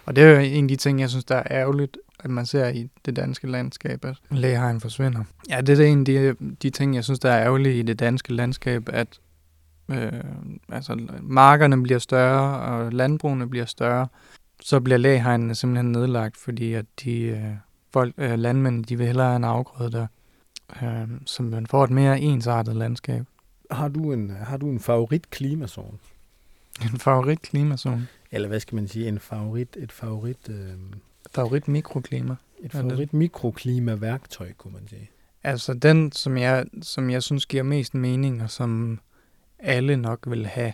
Og 0.08 0.16
det 0.16 0.24
er 0.24 0.30
jo 0.30 0.40
en 0.40 0.64
af 0.64 0.68
de 0.68 0.76
ting, 0.76 1.00
jeg 1.00 1.10
synes, 1.10 1.26
der 1.26 1.36
er 1.36 1.44
ærgerligt, 1.52 1.98
at 2.20 2.30
man 2.30 2.46
ser 2.46 2.68
i 2.68 2.90
det 3.06 3.16
danske 3.16 3.48
landskab, 3.48 4.06
at 4.06 4.16
lægehegn 4.32 4.80
forsvinder. 4.82 5.24
Ja, 5.50 5.62
det 5.62 5.80
er 5.80 5.86
en 5.86 6.00
af 6.00 6.06
de, 6.06 6.36
de 6.62 6.70
ting, 6.70 6.96
jeg 6.96 7.04
synes, 7.04 7.20
der 7.20 7.32
er 7.32 7.46
ærgerligt 7.46 7.76
i 7.76 7.82
det 7.82 8.00
danske 8.00 8.34
landskab, 8.34 8.90
at 8.94 9.20
øh, 9.90 10.12
altså, 10.72 11.00
markerne 11.22 11.84
bliver 11.84 12.00
større, 12.00 12.60
og 12.60 12.94
landbrugene 12.94 13.50
bliver 13.50 13.66
større. 13.66 14.08
Så 14.62 14.80
bliver 14.80 14.98
lægehegnene 14.98 15.56
simpelthen 15.56 15.92
nedlagt, 15.92 16.38
fordi 16.38 16.74
at 16.74 16.86
de 17.04 17.20
øh, 17.22 17.44
folk, 17.94 18.14
øh, 18.18 18.40
landmænd, 18.40 18.86
de 18.86 18.98
vil 18.98 19.06
hellere 19.06 19.28
have 19.28 19.36
en 19.36 19.44
afgrøde 19.44 19.92
der, 19.92 20.08
øh, 20.84 21.08
så 21.26 21.44
man 21.44 21.68
får 21.68 21.84
et 21.84 21.90
mere 21.90 22.20
ensartet 22.20 22.76
landskab. 22.76 23.26
Har 23.72 23.88
du 23.88 24.14
en, 24.14 24.30
har 24.30 24.58
du 24.58 24.70
en 24.70 24.80
favorit 24.80 25.30
klimazone? 25.30 25.98
En 26.82 27.00
favorit 27.00 27.42
klimazone. 27.42 28.08
Eller 28.31 28.48
hvad 28.48 28.60
skal 28.60 28.75
man 28.75 28.88
sige? 28.88 29.07
En 29.07 29.19
favorit, 29.19 29.77
et 29.79 29.91
favorit, 29.91 30.50
øh, 30.50 30.74
Favorit 31.31 31.67
mikroklima. 31.67 32.36
et 32.60 32.72
favorit 32.72 33.13
mikroklimaværktøj, 33.13 34.53
kunne 34.53 34.74
man 34.74 34.88
sige. 34.88 35.10
Altså 35.43 35.74
den, 35.74 36.12
som 36.12 36.38
jeg, 36.38 36.65
som 36.81 37.10
jeg 37.10 37.24
synes 37.24 37.46
giver 37.46 37.63
mest 37.63 37.93
mening, 37.93 38.43
og 38.43 38.50
som 38.50 39.00
alle 39.60 39.98
nok 39.98 40.19
vil 40.27 40.46
have 40.46 40.74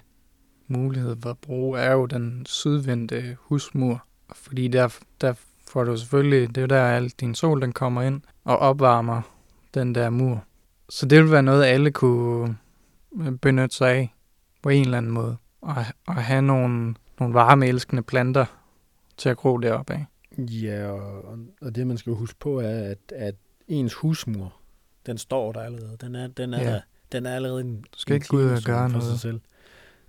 mulighed 0.68 1.16
for 1.22 1.30
at 1.30 1.38
bruge, 1.38 1.80
er 1.80 1.92
jo 1.92 2.06
den 2.06 2.46
sydvendte 2.46 3.38
husmur. 3.40 4.04
Fordi 4.34 4.68
der, 4.68 4.98
der 5.22 5.34
får 5.68 5.84
du 5.84 5.98
selvfølgelig, 5.98 6.48
det 6.50 6.58
er 6.58 6.62
jo 6.62 6.68
der 6.68 6.84
alt 6.86 7.20
din 7.20 7.36
sol 7.36 7.62
den 7.62 7.72
kommer 7.72 8.02
ind 8.02 8.22
og 8.44 8.58
opvarmer 8.58 9.22
den 9.74 9.96
der 9.96 10.10
mur. 10.10 10.44
Så 10.90 11.06
det 11.06 11.24
vil 11.24 11.32
være 11.32 11.44
noget, 11.44 11.64
alle 11.64 11.92
kunne 11.92 12.58
benytte 13.42 13.76
sig 13.76 13.92
af 13.92 14.14
på 14.62 14.70
en 14.70 14.82
eller 14.86 14.98
anden 14.98 15.12
måde. 15.12 15.38
Og, 15.62 15.76
og 16.08 16.16
have 16.16 16.42
nogle, 16.42 16.96
nogle 17.20 17.34
varmeelskende 17.34 18.04
planter 18.04 18.46
til 19.18 19.30
at 19.30 19.38
gro 19.38 19.58
deroppe 19.58 19.94
af. 19.94 20.06
Ja, 20.38 20.88
og, 20.88 21.26
og- 21.62 21.76
det 21.76 21.88
man 21.88 21.98
skal 21.98 22.14
huske 22.14 22.40
på 22.40 22.60
er, 22.60 22.70
at, 22.92 22.98
at 23.16 23.36
ens 23.68 23.94
husmur, 23.94 24.54
den 25.06 25.18
står 25.18 25.52
der 25.52 25.62
allerede. 25.62 25.98
Den 26.02 26.16
er, 26.16 26.28
den 26.28 26.54
er, 26.54 26.62
Ja. 26.64 26.70
der. 26.72 26.80
Den 27.12 27.26
er 27.26 27.36
allerede 27.36 27.62
en, 27.62 27.76
Du 27.82 28.00
skal 28.00 28.14
en 28.14 28.16
ikke 28.16 28.28
gå 28.28 28.38
ud 28.38 28.44
og 28.44 28.62
gøre 28.66 28.90
noget. 28.90 29.04
Sig 29.04 29.20
selv. 29.20 29.40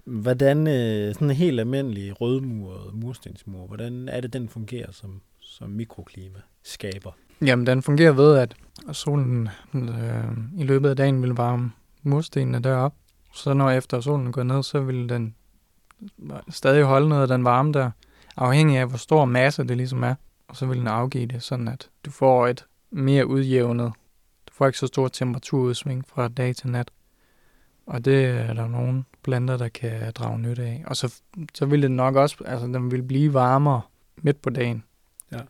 Hvordan 0.05 0.67
øh, 0.67 1.15
sådan 1.15 1.31
en 1.31 1.37
helt 1.37 1.61
almindelig 1.61 2.21
rødmuret 2.21 2.95
murstensmur, 2.95 3.67
hvordan 3.67 4.09
er 4.09 4.21
det, 4.21 4.33
den 4.33 4.49
fungerer 4.49 4.93
som, 4.93 5.21
som 5.41 5.71
mikroklima 5.71 6.39
skaber? 6.63 7.11
Jamen, 7.45 7.67
den 7.67 7.83
fungerer 7.83 8.13
ved, 8.13 8.37
at 8.39 8.57
solen 8.97 9.49
øh, 9.75 10.25
i 10.59 10.63
løbet 10.65 10.89
af 10.91 10.97
dagen 10.97 11.23
vil 11.23 11.31
varme 11.31 11.73
murstenene 12.03 12.59
derop. 12.63 12.95
Så 13.35 13.55
når 13.55 13.71
efter 13.71 14.01
solen 14.01 14.33
går 14.33 14.43
ned, 14.43 14.63
så 14.63 14.81
vil 14.81 15.09
den 15.09 15.35
stadig 16.49 16.85
holde 16.85 17.09
noget 17.09 17.23
af 17.23 17.29
den 17.29 17.45
varme 17.45 17.73
der, 17.73 17.91
afhængig 18.37 18.79
af, 18.79 18.87
hvor 18.89 18.99
stor 18.99 19.25
masse 19.25 19.65
det 19.65 19.77
ligesom 19.77 20.03
er. 20.03 20.15
Og 20.49 20.57
så 20.57 20.67
vil 20.67 20.79
den 20.79 20.89
afgive 20.89 21.27
det, 21.27 21.43
sådan 21.43 21.69
at 21.69 21.91
du 22.05 22.11
får 22.11 22.47
et 22.47 22.67
mere 22.91 23.27
udjævnet. 23.27 23.93
Du 24.47 24.53
får 24.53 24.67
ikke 24.67 24.79
så 24.79 24.87
stor 24.87 25.09
temperaturudsving 25.09 26.09
fra 26.09 26.29
dag 26.29 26.57
til 26.57 26.69
nat. 26.71 26.91
Og 27.87 28.05
det 28.05 28.25
er 28.25 28.55
der 28.55 28.69
nogle 28.69 29.05
planter, 29.23 29.57
der 29.57 29.69
kan 29.69 30.13
drage 30.15 30.39
nytte 30.39 30.63
af. 30.63 30.85
Og 30.87 30.97
så, 30.97 31.21
så 31.55 31.67
vil 31.67 31.83
det 31.83 31.91
nok 31.91 32.17
også, 32.17 32.37
altså 32.45 32.67
den 32.67 32.91
vil 32.91 33.03
blive 33.03 33.35
varmere 33.35 33.81
midt 34.17 34.43
på 34.43 34.51
dagen. 34.51 34.85
Ja. 35.33 35.41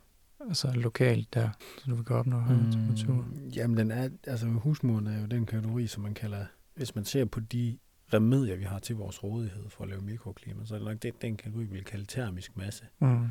Altså 0.49 0.73
lokalt 0.75 1.35
der, 1.35 1.49
så 1.79 1.91
du 1.91 1.95
vil 1.95 2.05
gå 2.05 2.15
op 2.15 2.27
noget 2.27 2.45
højere 2.45 2.73
temperatur. 2.73 3.15
Mm, 3.15 3.49
jamen, 3.49 3.77
den 3.77 3.91
er, 3.91 4.09
altså 4.27 4.47
husmuren 4.47 5.07
er 5.07 5.21
jo 5.21 5.27
den 5.27 5.47
kategori, 5.47 5.87
som 5.87 6.03
man 6.03 6.15
kalder, 6.15 6.45
hvis 6.75 6.95
man 6.95 7.05
ser 7.05 7.25
på 7.25 7.41
de 7.41 7.79
remedier, 8.15 8.57
vi 8.57 8.65
har 8.65 8.79
til 8.79 8.97
vores 8.97 9.25
rådighed 9.25 9.71
for 9.71 9.85
at 9.85 9.91
lave 9.91 10.01
mikroklima, 10.01 10.65
så 10.65 10.75
er 10.75 10.79
det 10.79 10.89
nok 10.89 11.03
det, 11.03 11.23
den 11.23 11.37
kategori, 11.37 11.65
vi 11.65 11.73
vil 11.73 11.85
kalde 11.85 12.05
termisk 12.05 12.57
masse. 12.57 12.85
Mm. 12.99 13.29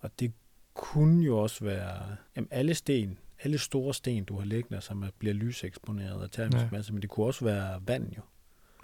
Og 0.00 0.10
det 0.20 0.32
kunne 0.74 1.24
jo 1.24 1.38
også 1.38 1.64
være 1.64 2.16
jamen, 2.36 2.48
alle 2.50 2.74
sten, 2.74 3.18
alle 3.42 3.58
store 3.58 3.94
sten, 3.94 4.24
du 4.24 4.38
har 4.38 4.44
liggende, 4.44 4.80
som 4.80 5.02
er, 5.02 5.08
bliver 5.18 5.34
lyseksponeret 5.34 6.22
af 6.22 6.30
termisk 6.30 6.64
Ja. 6.64 6.68
masse, 6.72 6.92
men 6.92 7.02
det 7.02 7.10
kunne 7.10 7.26
også 7.26 7.44
være 7.44 7.80
vand 7.86 8.12
jo. 8.16 8.22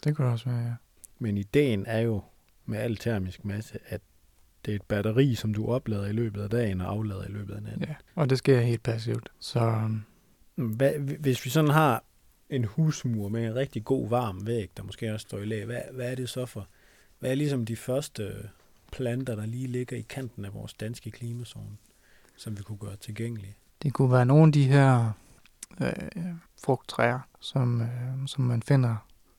Det 0.04 0.16
kunne 0.16 0.24
det 0.24 0.32
også 0.32 0.48
være, 0.50 0.58
ja. 0.66 0.74
Men 1.18 1.38
ideen 1.38 1.84
er 1.86 1.98
jo 2.00 2.22
med 2.66 2.78
al 2.78 2.96
termisk 2.96 3.44
masse, 3.44 3.78
at 3.86 4.00
det 4.64 4.72
er 4.72 4.76
et 4.76 4.82
batteri, 4.82 5.34
som 5.34 5.54
du 5.54 5.66
oplader 5.66 6.06
i 6.06 6.12
løbet 6.12 6.42
af 6.42 6.50
dagen 6.50 6.80
og 6.80 6.90
aflader 6.92 7.24
i 7.24 7.30
løbet 7.32 7.54
af 7.54 7.62
natten. 7.62 7.82
ja. 7.88 7.94
Og 8.14 8.30
det 8.30 8.38
sker 8.38 8.60
helt 8.60 8.82
passivt. 8.82 9.28
Så 9.38 9.60
øhm, 9.60 10.02
Hvad, 10.54 10.92
hvis 11.18 11.44
vi 11.44 11.50
sådan 11.50 11.70
har 11.70 12.04
en 12.56 12.64
husmur 12.64 13.28
med 13.28 13.46
en 13.46 13.54
rigtig 13.54 13.84
god 13.84 14.08
varm 14.08 14.46
væg, 14.46 14.70
der 14.76 14.82
måske 14.82 15.14
også 15.14 15.26
står 15.28 15.38
i 15.38 15.44
lag, 15.44 15.64
hvad, 15.64 15.80
hvad 15.92 16.10
er 16.10 16.14
det 16.14 16.28
så 16.28 16.46
for? 16.46 16.68
Hvad 17.18 17.30
er 17.30 17.34
ligesom 17.34 17.64
de 17.64 17.76
første 17.76 18.48
planter, 18.92 19.34
der 19.34 19.46
lige 19.46 19.66
ligger 19.66 19.96
i 19.96 20.06
kanten 20.08 20.44
af 20.44 20.54
vores 20.54 20.74
danske 20.74 21.10
klimazone, 21.10 21.76
som 22.36 22.58
vi 22.58 22.62
kunne 22.62 22.78
gøre 22.78 22.96
tilgængelige? 22.96 23.56
det 23.84 23.92
kunne 23.92 24.12
være 24.12 24.26
nogle 24.26 24.46
af 24.46 24.52
de 24.52 24.64
her 24.64 25.12
øh, 25.80 25.92
frugttræer, 26.64 27.20
som, 27.40 27.80
øh, 27.80 27.88
som 28.26 28.44
man 28.44 28.62
finder, 28.62 28.96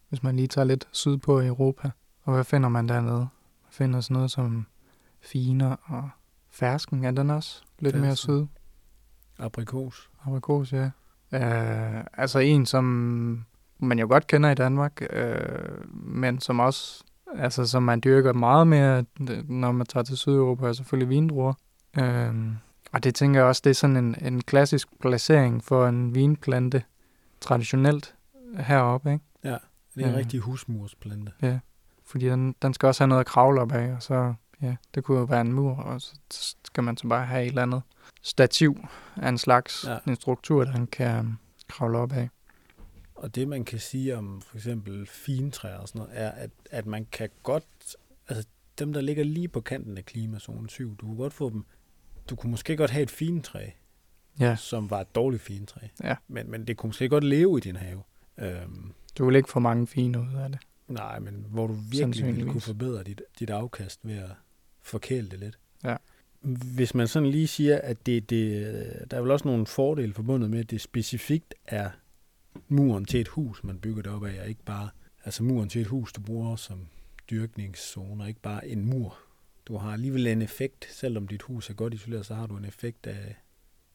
hvis 0.09 0.23
man 0.23 0.35
lige 0.35 0.47
tager 0.47 0.65
lidt 0.65 0.87
sydpå 0.91 1.39
i 1.39 1.47
Europa. 1.47 1.91
Og 2.23 2.33
hvad 2.33 2.43
finder 2.43 2.69
man 2.69 2.89
dernede? 2.89 3.19
Man 3.63 3.71
finder 3.71 4.01
sådan 4.01 4.15
noget 4.15 4.31
som 4.31 4.67
finer 5.19 5.75
og 5.83 6.09
fersken. 6.49 7.03
Er 7.03 7.11
den 7.11 7.29
også 7.29 7.63
lidt 7.79 7.95
mere 7.95 8.05
Fersken. 8.05 8.33
syd? 8.33 8.47
Aprikos. 9.45 10.09
Aprikos, 10.25 10.73
ja. 10.73 10.89
Øh, 11.31 12.03
altså 12.13 12.39
en, 12.39 12.65
som 12.65 13.45
man 13.79 13.99
jo 13.99 14.07
godt 14.07 14.27
kender 14.27 14.49
i 14.51 14.55
Danmark, 14.55 15.01
øh, 15.09 15.93
men 15.93 16.39
som 16.39 16.59
også 16.59 17.03
altså, 17.37 17.65
som 17.67 17.83
man 17.83 18.01
dyrker 18.03 18.33
meget 18.33 18.67
mere, 18.67 19.05
når 19.47 19.71
man 19.71 19.85
tager 19.87 20.03
til 20.03 20.17
Sydeuropa, 20.17 20.67
er 20.67 20.73
selvfølgelig 20.73 21.09
vindruer. 21.09 21.53
Øhm, 21.99 22.55
og 22.91 23.03
det 23.03 23.15
tænker 23.15 23.39
jeg 23.39 23.47
også, 23.47 23.61
det 23.63 23.69
er 23.69 23.73
sådan 23.73 23.97
en, 23.97 24.15
en 24.21 24.41
klassisk 24.41 24.87
placering 25.01 25.63
for 25.63 25.87
en 25.87 26.15
vinplante, 26.15 26.83
traditionelt 27.41 28.15
heroppe, 28.57 29.13
ikke? 29.13 29.25
Ja, 29.43 29.57
det 29.95 30.03
er 30.03 30.07
en 30.07 30.11
Ja. 30.13 30.17
rigtig 30.17 30.39
husmursplante. 30.39 31.31
Ja, 31.41 31.59
fordi 32.05 32.25
den, 32.29 32.55
den 32.61 32.73
skal 32.73 32.87
også 32.87 33.03
have 33.03 33.07
noget 33.09 33.19
at 33.19 33.25
kravle 33.25 33.61
op 33.61 33.71
af, 33.71 33.91
og 33.95 34.03
så, 34.03 34.33
ja, 34.61 34.75
det 34.95 35.03
kunne 35.03 35.17
jo 35.19 35.23
være 35.23 35.41
en 35.41 35.53
mur, 35.53 35.75
og 35.75 36.01
så 36.01 36.15
skal 36.63 36.83
man 36.83 36.97
så 36.97 37.07
bare 37.07 37.25
have 37.25 37.41
et 37.43 37.47
eller 37.47 37.61
andet 37.61 37.81
stativ 38.25 38.77
af 39.15 39.29
en 39.29 39.37
slags, 39.37 39.85
Ja. 39.87 39.97
en 40.07 40.15
struktur, 40.15 40.63
den 40.63 40.87
kan 40.87 41.17
øhm, 41.17 41.33
kravle 41.67 41.97
op 41.97 42.11
af. 42.13 42.29
Og 43.15 43.35
det, 43.35 43.47
man 43.47 43.65
kan 43.65 43.79
sige 43.79 44.17
om 44.17 44.41
for 44.41 44.55
eksempel 44.57 45.05
fintræer 45.07 45.77
og 45.77 45.87
sådan 45.87 45.99
noget, 45.99 46.11
er, 46.19 46.29
at, 46.31 46.49
at 46.71 46.85
man 46.85 47.05
kan 47.11 47.29
godt, 47.43 47.65
altså 48.27 48.47
dem, 48.79 48.93
der 48.93 49.01
ligger 49.01 49.23
lige 49.23 49.47
på 49.47 49.61
kanten 49.61 49.97
af 49.97 50.05
klimazonen 50.05 50.69
7, 50.69 50.95
du 50.97 51.05
kunne 51.05 51.17
godt 51.17 51.33
få 51.33 51.49
dem, 51.49 51.65
du 52.29 52.35
kunne 52.35 52.51
måske 52.51 52.77
godt 52.77 52.91
have 52.91 53.03
et 53.03 53.11
fintræ, 53.11 53.69
Ja, 54.39 54.55
som 54.55 54.89
var 54.89 55.01
et 55.01 55.15
dårligt 55.15 55.41
fintræ. 55.43 55.79
Ja. 56.03 56.15
Men, 56.27 56.51
men 56.51 56.67
det 56.67 56.77
kunne 56.77 56.87
måske 56.87 57.09
godt 57.09 57.23
leve 57.23 57.57
i 57.57 57.61
din 57.61 57.75
have. 57.75 58.03
Øhm, 58.37 58.93
du 59.17 59.25
vil 59.25 59.35
ikke 59.35 59.49
få 59.49 59.59
mange 59.59 59.87
fine 59.87 60.19
ud 60.21 60.33
af 60.35 60.49
det. 60.49 60.59
nej, 60.87 61.19
men 61.19 61.45
hvor 61.49 61.67
du 61.67 61.73
virkelig 61.73 62.25
ville 62.25 62.51
kunne 62.51 62.61
forbedre 62.61 63.03
dit, 63.03 63.21
dit 63.39 63.49
afkast 63.49 63.99
ved 64.03 64.15
at 64.17 64.31
forkæle 64.81 65.29
det 65.29 65.39
lidt. 65.39 65.59
Ja. 65.83 65.95
Hvis 66.75 66.95
man 66.95 67.07
sådan 67.07 67.29
lige 67.29 67.47
siger, 67.47 67.79
at 67.83 68.05
det, 68.05 68.29
det, 68.29 68.75
der 69.11 69.17
er 69.17 69.21
vel 69.21 69.31
også 69.31 69.47
nogle 69.47 69.65
fordele 69.65 70.13
forbundet 70.13 70.49
med, 70.49 70.59
at 70.59 70.71
det 70.71 70.81
specifikt 70.81 71.53
er 71.65 71.89
muren 72.67 73.05
til 73.05 73.21
et 73.21 73.27
hus, 73.27 73.63
man 73.63 73.77
bygger 73.77 74.01
det 74.01 74.11
op 74.11 74.25
af, 74.25 74.41
og 74.41 74.47
ikke 74.49 74.63
bare, 74.65 74.89
altså 75.25 75.43
muren 75.43 75.69
til 75.69 75.81
et 75.81 75.87
hus, 75.87 76.13
du 76.13 76.21
bruger 76.21 76.55
som 76.55 76.79
dyrkningszone, 77.31 78.23
og 78.23 78.27
ikke 78.27 78.41
bare 78.41 78.67
en 78.67 78.85
mur. 78.89 79.17
Du 79.67 79.77
har 79.77 79.93
alligevel 79.93 80.27
en 80.27 80.41
effekt, 80.41 80.87
selvom 80.91 81.27
dit 81.27 81.41
hus 81.41 81.69
er 81.69 81.73
godt 81.73 81.93
isoleret, 81.93 82.25
så 82.25 82.33
har 82.35 82.47
du 82.47 82.57
en 82.57 82.65
effekt 82.65 83.07
af, 83.07 83.35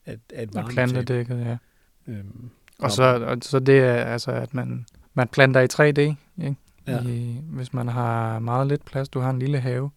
af, 0.06 0.18
af 0.34 0.42
et 0.42 0.54
varmetab. 0.54 0.74
plantedækket, 0.74 1.40
ja. 1.40 1.56
Øhm, 2.12 2.50
Og 2.78 2.90
så, 2.90 3.02
og 3.02 3.38
så 3.42 3.58
det 3.58 3.78
er 3.78 3.94
altså, 3.94 4.30
at 4.30 4.54
man, 4.54 4.86
man 5.14 5.28
planter 5.28 5.60
i 5.60 5.66
3D, 5.72 6.00
ikke? 6.00 6.56
Ja. 6.86 7.02
I, 7.02 7.40
hvis 7.44 7.72
man 7.72 7.88
har 7.88 8.38
meget 8.38 8.66
lidt 8.66 8.84
plads, 8.84 9.08
du 9.08 9.20
har 9.20 9.30
en 9.30 9.38
lille 9.38 9.60
have, 9.60 9.90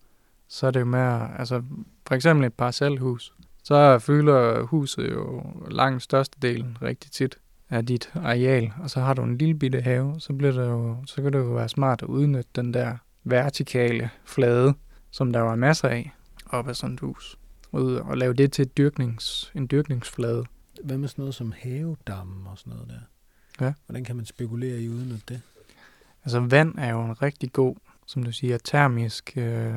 så 0.53 0.67
er 0.67 0.72
det 0.72 0.79
jo 0.79 0.86
mere, 0.86 1.39
altså 1.39 1.63
for 2.07 2.15
eksempel 2.15 2.45
et 2.45 2.53
parcelhus, 2.53 3.33
så 3.63 4.00
fylder 4.00 4.62
huset 4.62 5.12
jo 5.12 5.43
langt 5.72 6.03
størstedelen 6.03 6.77
rigtig 6.81 7.12
tit 7.12 7.38
af 7.69 7.86
dit 7.86 8.12
areal, 8.15 8.72
og 8.79 8.89
så 8.89 9.00
har 9.00 9.13
du 9.13 9.24
en 9.24 9.38
lille 9.38 9.55
bitte 9.55 9.81
have, 9.81 10.19
så, 10.19 10.33
bliver 10.33 10.51
det 10.51 10.67
jo, 10.67 10.98
så 11.05 11.22
kan 11.22 11.33
det 11.33 11.39
jo 11.39 11.43
være 11.43 11.69
smart 11.69 12.01
at 12.01 12.07
udnytte 12.07 12.50
den 12.55 12.74
der 12.74 12.98
vertikale 13.24 14.10
flade, 14.25 14.74
som 15.12 15.33
der 15.33 15.39
var 15.39 15.55
masser 15.55 15.88
af 15.88 16.12
op 16.45 16.67
ad 16.67 16.74
sådan 16.74 16.93
et 16.93 17.00
hus, 17.00 17.38
ud 17.72 17.95
og 17.95 18.17
lave 18.17 18.33
det 18.33 18.51
til 18.51 18.62
et 18.62 18.77
dyrknings, 18.77 19.51
en 19.55 19.67
dyrkningsflade. 19.72 20.43
Hvad 20.83 20.98
med 20.98 21.07
sådan 21.07 21.22
noget 21.22 21.36
som 21.36 21.53
havedammen 21.57 22.48
og 22.48 22.57
sådan 22.57 22.74
noget 22.74 22.89
der? 22.89 23.00
Ja. 23.65 23.74
Hvordan 23.86 24.03
kan 24.03 24.15
man 24.15 24.25
spekulere 24.25 24.79
i 24.79 24.88
at 24.88 25.29
det? 25.29 25.41
Altså 26.24 26.39
vand 26.39 26.77
er 26.77 26.91
jo 26.91 27.05
en 27.05 27.22
rigtig 27.22 27.53
god, 27.53 27.75
som 28.07 28.24
du 28.24 28.31
siger, 28.31 28.57
termisk, 28.57 29.33
øh, 29.38 29.75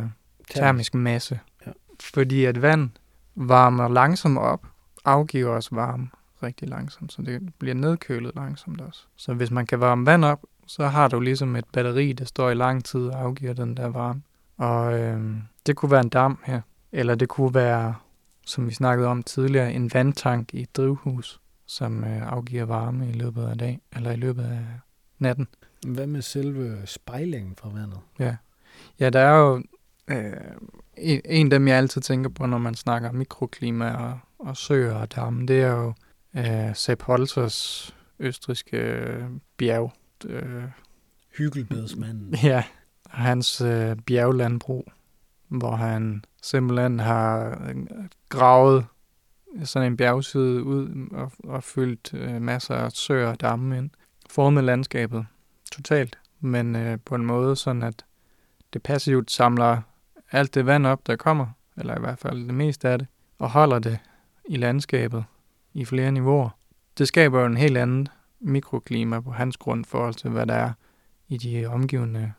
termisk 0.54 0.94
masse. 0.94 1.40
Ja. 1.66 1.72
Fordi 2.00 2.44
at 2.44 2.62
vand 2.62 2.90
varmer 3.34 3.88
langsomt 3.88 4.38
op, 4.38 4.66
afgiver 5.04 5.50
også 5.50 5.70
varme 5.72 6.08
rigtig 6.42 6.68
langsomt, 6.68 7.12
så 7.12 7.22
det 7.22 7.54
bliver 7.58 7.74
nedkølet 7.74 8.34
langsomt 8.34 8.80
også. 8.80 9.06
Så 9.16 9.34
hvis 9.34 9.50
man 9.50 9.66
kan 9.66 9.80
varme 9.80 10.06
vand 10.06 10.24
op, 10.24 10.40
så 10.66 10.86
har 10.86 11.08
du 11.08 11.20
ligesom 11.20 11.56
et 11.56 11.64
batteri, 11.72 12.12
der 12.12 12.24
står 12.24 12.50
i 12.50 12.54
lang 12.54 12.84
tid 12.84 13.00
og 13.00 13.20
afgiver 13.20 13.52
den 13.52 13.76
der 13.76 13.86
varme. 13.86 14.22
Og 14.56 14.98
øh, 14.98 15.36
det 15.66 15.76
kunne 15.76 15.90
være 15.90 16.00
en 16.00 16.08
dam 16.08 16.38
her, 16.44 16.60
eller 16.92 17.14
det 17.14 17.28
kunne 17.28 17.54
være, 17.54 17.94
som 18.46 18.66
vi 18.66 18.74
snakkede 18.74 19.08
om 19.08 19.22
tidligere, 19.22 19.72
en 19.72 19.94
vandtank 19.94 20.54
i 20.54 20.62
et 20.62 20.76
drivhus, 20.76 21.40
som 21.66 22.04
øh, 22.04 22.32
afgiver 22.32 22.64
varme 22.64 23.08
i 23.08 23.12
løbet 23.12 23.46
af 23.46 23.58
dag 23.58 23.80
eller 23.96 24.10
i 24.10 24.16
løbet 24.16 24.42
af 24.42 24.64
natten. 25.18 25.48
Hvad 25.86 26.06
med 26.06 26.22
selve 26.22 26.86
spejlingen 26.86 27.56
fra 27.56 27.68
vandet? 27.68 27.98
Ja, 28.18 28.36
ja 29.00 29.10
der 29.10 29.20
er 29.20 29.38
jo 29.38 29.62
øh, 30.08 30.32
en, 30.96 31.20
en 31.24 31.46
af 31.46 31.50
dem, 31.50 31.68
jeg 31.68 31.76
altid 31.76 32.00
tænker 32.00 32.30
på, 32.30 32.46
når 32.46 32.58
man 32.58 32.74
snakker 32.74 33.12
mikroklima 33.12 33.90
og, 33.90 34.18
og 34.38 34.56
søer 34.56 34.94
og 34.94 35.14
damme, 35.16 35.46
det 35.46 35.62
er 35.62 35.72
jo 35.72 35.94
øh, 36.36 36.74
Sepp 36.74 37.02
Holzers 37.02 37.94
østriske 38.18 38.76
øh, 38.76 39.24
bjerg. 39.56 39.92
Øh, 40.26 40.64
Hyggelbedsmanden. 41.38 42.34
ja, 42.42 42.64
hans 43.10 43.60
øh, 43.60 43.96
bjerglandbrug, 43.96 44.92
hvor 45.48 45.76
han 45.76 46.24
simpelthen 46.42 47.00
har 47.00 47.58
øh, 47.68 47.86
gravet 48.28 48.86
sådan 49.64 49.92
en 49.92 49.96
bjergside 49.96 50.62
ud 50.62 51.08
og, 51.12 51.32
og 51.44 51.62
fyldt 51.62 52.14
øh, 52.14 52.42
masser 52.42 52.74
af 52.74 52.92
søer 52.92 53.28
og 53.28 53.40
damme 53.40 53.78
ind. 53.78 53.90
Formet 54.30 54.64
landskabet 54.64 55.26
totalt, 55.72 56.18
men 56.40 56.76
øh, 56.76 56.98
på 57.04 57.14
en 57.14 57.26
måde 57.26 57.56
sådan, 57.56 57.82
at 57.82 58.04
det 58.72 58.82
passivt 58.82 59.30
samler 59.30 59.80
alt 60.32 60.54
det 60.54 60.66
vand 60.66 60.86
op, 60.86 61.06
der 61.06 61.16
kommer, 61.16 61.46
eller 61.76 61.96
i 61.96 62.00
hvert 62.00 62.18
fald 62.18 62.46
det 62.46 62.54
meste 62.54 62.88
af 62.88 62.98
det, 62.98 63.06
og 63.38 63.50
holder 63.50 63.78
det 63.78 63.98
i 64.48 64.56
landskabet 64.56 65.24
i 65.74 65.84
flere 65.84 66.12
niveauer. 66.12 66.48
Det 66.98 67.08
skaber 67.08 67.40
jo 67.40 67.46
en 67.46 67.56
helt 67.56 67.76
anden 67.76 68.08
mikroklima 68.40 69.20
på 69.20 69.30
hans 69.30 69.56
grund 69.56 69.86
i 69.86 69.88
forhold 69.88 70.14
til, 70.14 70.30
hvad 70.30 70.46
der 70.46 70.54
er 70.54 70.72
i 71.28 71.36
de 71.36 71.66
omgivende 71.66 72.32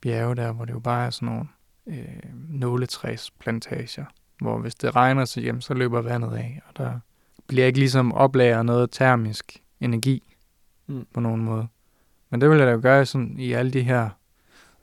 bjerge 0.00 0.36
der, 0.36 0.52
hvor 0.52 0.64
det 0.64 0.72
jo 0.72 0.78
bare 0.78 1.06
er 1.06 1.10
sådan 1.10 1.26
nogle 1.26 1.48
øh, 1.86 2.34
nåletræsplantager, 2.48 4.04
hvor 4.38 4.58
hvis 4.58 4.74
det 4.74 4.96
regner, 4.96 5.24
så, 5.24 5.40
jamen, 5.40 5.60
så 5.60 5.74
løber 5.74 6.02
vandet 6.02 6.34
af, 6.34 6.62
og 6.68 6.76
der 6.76 6.98
bliver 7.46 7.66
ikke 7.66 7.78
ligesom 7.78 8.12
oplagret 8.12 8.66
noget 8.66 8.90
termisk 8.90 9.62
energi 9.80 10.32
Mm. 10.86 11.06
på 11.14 11.20
nogen 11.20 11.44
måde. 11.44 11.68
Men 12.30 12.40
det 12.40 12.50
vil 12.50 12.58
jeg 12.58 12.66
da 12.66 12.72
jo 12.72 12.80
gøre 12.82 13.06
sådan, 13.06 13.34
i 13.38 13.52
alle 13.52 13.70
de 13.70 13.82
her 13.82 14.08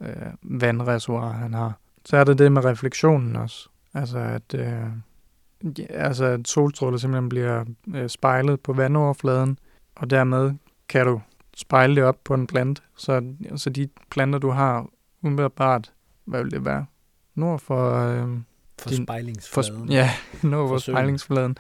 øh, 0.02 0.16
vandreservoirer, 0.42 1.32
han 1.32 1.54
har. 1.54 1.80
Så 2.10 2.18
er 2.18 2.24
der 2.24 2.34
det 2.34 2.52
med 2.52 2.66
refleksionen 2.66 3.36
også. 3.36 3.70
Altså 3.94 4.18
at, 4.20 4.54
øh, 4.56 4.84
ja, 5.80 5.86
altså 5.90 6.26
at 6.26 6.48
solstråler 6.48 6.98
simpelthen 6.98 7.30
bliver 7.30 7.66
øh, 7.96 8.10
spejlet 8.10 8.60
på 8.60 8.74
vandoverfladen, 8.74 9.60
og 9.96 10.10
dermed 10.10 10.54
kan 10.90 11.06
du 11.06 11.22
spejle 11.58 11.96
det 11.96 12.04
op 12.04 12.18
på 12.24 12.34
en 12.34 12.48
plante. 12.48 12.82
Så, 12.98 13.34
så 13.56 13.70
de 13.70 13.90
planter, 14.12 14.40
du 14.40 14.50
har 14.50 14.88
umiddelbart, 15.22 15.94
hvad 16.26 16.44
vil 16.44 16.52
det 16.52 16.66
være? 16.66 16.86
Nord 17.36 17.60
for, 17.60 17.94
øh, 17.96 18.28
For 18.80 18.90
Din- 18.90 18.98
for, 18.98 19.04
spejlingsfladen. 19.04 19.90
ja, 19.90 20.10
nord 20.44 20.68
For 20.70 20.76
for 20.76 20.92
spejlingsfladen. 20.92 21.58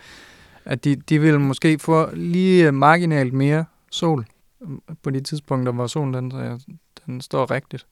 At 0.65 0.83
de, 0.83 0.95
de 0.95 1.19
vil 1.21 1.39
måske 1.39 1.79
få 1.79 2.09
lige 2.15 2.67
øh, 2.67 2.73
marginalt 2.73 3.33
mere 3.33 3.65
sol 3.91 4.25
øh, 4.61 4.69
på 5.03 5.09
de 5.09 5.19
tidspunkter, 5.21 5.71
hvor 5.71 5.87
solen 5.87 6.13
den, 6.13 6.35
øh, 6.41 6.59
den 7.05 7.21
står 7.21 7.51
rigtigt. 7.51 7.87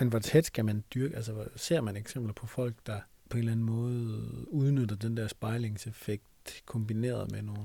Men 0.00 0.08
hvor 0.08 0.18
tæt 0.18 0.46
skal 0.46 0.64
man 0.64 0.84
dyrke? 0.94 1.16
Altså, 1.16 1.32
ser 1.56 1.80
man 1.80 1.96
eksempler 1.96 2.32
på 2.32 2.46
folk, 2.46 2.74
der 2.86 2.96
på 3.30 3.36
en 3.36 3.38
eller 3.38 3.52
anden 3.52 3.66
måde 3.66 4.22
udnytter 4.48 4.96
den 4.96 5.16
der 5.16 5.28
spejlingseffekt 5.28 6.22
kombineret 6.66 7.30
med 7.32 7.42
nogle... 7.42 7.60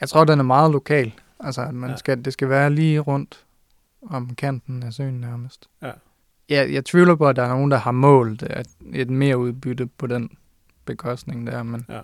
Jeg 0.00 0.08
tror, 0.08 0.24
den 0.24 0.38
er 0.38 0.42
meget 0.44 0.70
lokal. 0.72 1.12
Altså, 1.40 1.62
at 1.62 1.74
man 1.74 1.90
Ja. 1.90 1.96
skal, 1.96 2.24
det 2.24 2.32
skal 2.32 2.48
være 2.48 2.70
lige 2.70 2.98
rundt 3.00 3.46
om 4.02 4.34
kanten 4.34 4.82
af 4.82 4.92
søen 4.92 5.14
nærmest. 5.20 5.68
Ja. 5.82 5.92
Jeg, 6.48 6.72
jeg 6.72 6.84
tvivler 6.84 7.14
på, 7.14 7.28
at 7.28 7.36
der 7.36 7.42
er 7.42 7.48
nogen, 7.48 7.70
der 7.70 7.76
har 7.76 7.92
målt 7.92 8.42
at 8.42 8.68
et 8.92 9.10
mere 9.10 9.38
udbytte 9.38 9.86
på 9.86 10.06
den 10.06 10.30
bekostning 10.84 11.46
der, 11.46 11.62
men 11.62 11.86
Ja. 11.88 12.00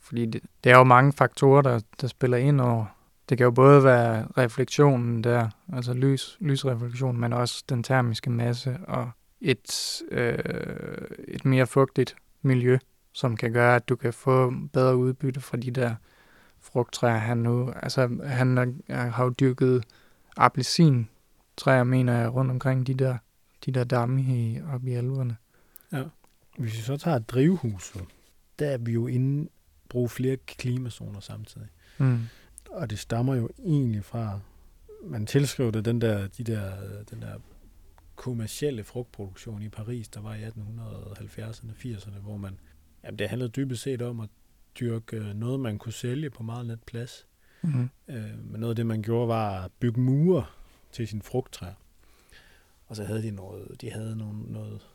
fordi 0.00 0.26
det, 0.26 0.42
det 0.64 0.72
er 0.72 0.76
jo 0.78 0.84
mange 0.84 1.12
faktorer, 1.12 1.62
der, 1.62 1.80
der 2.00 2.06
spiller 2.06 2.36
ind 2.36 2.60
over. 2.60 2.93
Det 3.28 3.38
kan 3.38 3.44
jo 3.44 3.50
både 3.50 3.84
være 3.84 4.26
refleksionen 4.38 5.24
der, 5.24 5.48
altså 5.72 5.92
lys, 5.94 6.36
lysreflektion, 6.40 7.18
men 7.20 7.32
også 7.32 7.64
den 7.68 7.82
termiske 7.82 8.30
masse 8.30 8.78
og 8.88 9.10
et, 9.40 10.02
øh, 10.10 10.38
et 11.28 11.44
mere 11.44 11.66
fugtigt 11.66 12.16
miljø, 12.42 12.78
som 13.12 13.36
kan 13.36 13.52
gøre, 13.52 13.76
at 13.76 13.88
du 13.88 13.96
kan 13.96 14.12
få 14.12 14.54
bedre 14.72 14.96
udbytte 14.96 15.40
fra 15.40 15.56
de 15.56 15.70
der 15.70 15.94
frugttræer, 16.60 17.16
han 17.18 17.38
nu... 17.38 17.72
Altså, 17.82 18.18
han 18.24 18.58
er- 18.88 18.94
har 19.10 19.24
jo 19.24 19.30
dyrket 19.30 19.84
appelsintræer, 20.36 21.84
mener 21.84 22.18
jeg, 22.18 22.34
rundt 22.34 22.50
omkring 22.50 22.86
de 22.86 22.94
der, 22.94 23.16
de 23.66 23.72
der 23.72 23.84
damme 23.84 24.22
i, 24.22 24.60
oppe 24.72 24.90
i 24.90 24.94
elverne. 24.94 25.36
Hvis 26.58 26.76
vi 26.76 26.82
så 26.82 26.96
tager 26.96 27.18
drivhuset, 27.18 28.02
der 28.58 28.66
er 28.70 28.78
vi 28.78 28.92
jo 28.92 29.06
inde 29.06 29.48
bruge 29.88 30.08
flere 30.08 30.36
klimazoner 30.36 31.20
samtidig. 31.20 31.68
Mm. 31.98 32.18
Og 32.74 32.90
det 32.90 32.98
stammer 32.98 33.34
jo 33.34 33.48
egentlig 33.64 34.04
fra, 34.04 34.40
man 35.02 35.26
tilskrev 35.26 35.72
det 35.72 35.84
den 35.84 36.00
der, 36.00 36.28
de 36.28 36.44
der, 36.44 36.72
den 37.10 37.22
der 37.22 37.38
kommercielle 38.16 38.84
frugtproduktion 38.84 39.62
i 39.62 39.68
Paris, 39.68 40.08
der 40.08 40.20
var 40.20 40.34
i 40.34 40.44
1870'erne, 40.44 41.70
80'erne, 41.84 42.18
hvor 42.20 42.36
man, 42.36 42.58
jamen 43.04 43.18
det 43.18 43.28
handlede 43.28 43.50
dybest 43.50 43.82
set 43.82 44.02
om 44.02 44.20
at 44.20 44.28
dyrke 44.80 45.16
øh, 45.16 45.34
noget, 45.34 45.60
man 45.60 45.78
kunne 45.78 45.92
sælge 45.92 46.30
på 46.30 46.42
meget 46.42 46.66
let 46.66 46.82
plads. 46.82 47.26
Mm. 47.62 47.88
Øh, 48.08 48.50
men 48.50 48.60
noget 48.60 48.72
af 48.72 48.76
det, 48.76 48.86
man 48.86 49.02
gjorde, 49.02 49.28
var 49.28 49.64
at 49.64 49.70
bygge 49.80 50.00
mure 50.00 50.44
til 50.92 51.08
sin 51.08 51.22
frugttræer. 51.22 51.74
Og 52.86 52.96
så 52.96 53.04
havde 53.04 53.22
de 53.22 53.30
noget, 53.30 53.80
de 53.80 53.90
havde 53.90 54.16
nogle, 54.16 54.42
noget, 54.52 54.86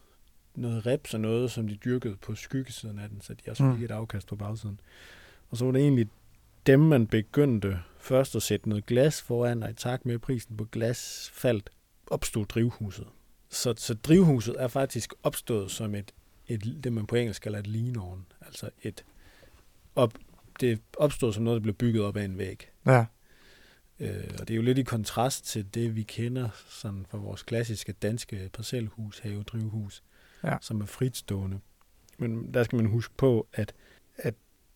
noget 0.56 0.86
reps 0.86 1.14
og 1.14 1.20
noget, 1.20 1.52
som 1.52 1.68
de 1.68 1.76
dyrkede 1.76 2.16
på 2.16 2.36
skyggesiden 2.36 3.00
af 3.00 3.10
den, 3.10 3.22
så 3.22 3.34
de 3.34 3.52
også 3.52 3.64
fik 3.72 3.80
Mm. 3.80 3.86
et 3.86 3.92
afkast 3.92 4.28
på 4.28 4.36
bagsiden. 4.36 4.80
Og 5.50 5.58
så 5.58 5.66
var 5.66 5.72
det 5.72 5.82
egentlig 5.82 6.08
dem, 6.66 6.80
man 6.80 7.08
begyndte 7.08 7.80
først 8.00 8.36
at 8.36 8.42
sætte 8.42 8.70
noget 8.70 8.86
glas 8.86 9.22
foran, 9.22 9.64
og 9.64 9.70
i 9.70 9.74
takt 9.74 10.06
med 10.06 10.20
prisen 10.20 10.58
på 10.58 10.66
glas 10.66 11.32
faldt, 11.34 11.70
opstod 12.08 12.46
drivhuset. 12.46 13.08
Så, 13.50 13.74
så 13.78 13.94
drivhuset 13.94 14.56
er 14.60 14.68
faktisk 14.68 15.14
opstået 15.24 15.72
som 15.72 15.96
et, 15.96 16.12
et, 16.48 16.80
det 16.84 16.94
man 16.94 17.08
på 17.08 17.16
engelsk 17.16 17.42
kalder 17.42 17.60
et 17.60 17.68
lean 17.68 18.26
altså 18.42 18.70
et 18.82 19.06
op, 19.96 20.14
det 20.60 20.82
opstod 20.98 21.34
som 21.34 21.44
noget, 21.44 21.58
der 21.58 21.64
blev 21.64 21.74
bygget 21.76 22.04
op 22.04 22.18
af 22.18 22.24
en 22.24 22.38
væg. 22.38 22.70
Ja. 22.86 23.06
Øh, 24.00 24.24
og 24.40 24.48
det 24.48 24.50
er 24.50 24.56
jo 24.56 24.62
lidt 24.62 24.78
i 24.78 24.84
kontrast 24.84 25.46
til 25.46 25.74
det, 25.74 25.96
vi 25.96 26.04
kender 26.04 26.50
sådan 26.70 27.06
fra 27.10 27.18
vores 27.18 27.44
klassiske 27.44 27.92
danske 27.92 28.50
parcelhus, 28.54 29.20
have, 29.20 29.44
drivhus, 29.44 30.04
Ja. 30.44 30.58
som 30.62 30.82
er 30.82 30.86
fritstående. 30.86 31.60
Men 32.18 32.54
der 32.54 32.64
skal 32.64 32.76
man 32.76 32.86
huske 32.86 33.14
på, 33.18 33.48
at, 33.54 33.74
at 34.18 34.36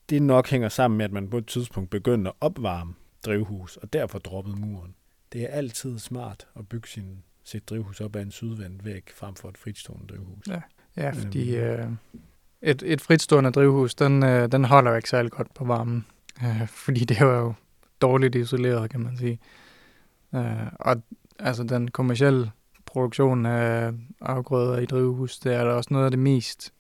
det 0.10 0.22
nok 0.22 0.50
hænger 0.50 0.70
sammen 0.70 0.98
med, 0.98 1.06
at 1.06 1.12
man 1.12 1.30
på 1.30 1.38
et 1.38 1.48
tidspunkt 1.48 1.90
begyndte 1.90 2.30
at 2.30 2.36
opvarme 2.42 2.94
drivhus, 3.26 3.78
og 3.78 3.94
derfor 3.94 4.20
droppede 4.20 4.56
muren. 4.56 4.96
Det 5.34 5.42
er 5.44 5.48
altid 5.48 6.00
smart 6.00 6.48
at 6.56 6.68
bygge 6.70 6.88
sin, 6.88 7.24
sit 7.44 7.70
drivhus 7.70 8.02
op 8.02 8.16
af 8.16 8.22
en 8.22 8.32
sydvendt 8.32 8.86
væg, 8.86 9.04
frem 9.16 9.36
for 9.36 9.50
et 9.50 9.58
fritstående 9.58 10.08
drivhus. 10.08 10.48
Ja. 10.48 10.62
Ja, 10.98 11.12
fordi 11.12 11.56
Øhm. 11.56 11.82
øh, 11.82 12.20
et, 12.62 12.84
et 12.86 13.02
fritstående 13.02 13.52
drivhus, 13.52 13.96
den, 13.96 14.24
øh, 14.24 14.52
den 14.52 14.66
holder 14.66 14.92
jo 14.92 14.98
ikke 14.98 15.10
særlig 15.10 15.32
godt 15.32 15.54
på 15.54 15.66
varmen. 15.66 16.06
Øh, 16.44 16.68
fordi 16.68 17.00
det 17.00 17.18
er 17.18 17.26
jo 17.26 17.54
dårligt 18.02 18.36
isoleret, 18.36 18.90
kan 18.90 19.00
man 19.00 19.18
sige. 19.18 19.40
Øh, 20.36 20.68
og 20.76 21.02
altså 21.40 21.64
den 21.64 21.88
kommercielle 21.92 22.52
produktion 22.86 23.46
af 23.46 23.92
afgrøder 24.22 24.78
i 24.78 24.86
drivhus, 24.86 25.40
det 25.40 25.54
er 25.56 25.64
da 25.64 25.70
også 25.72 25.88
noget 25.92 26.06
af 26.06 26.12
det 26.12 26.20
mest 26.20 26.74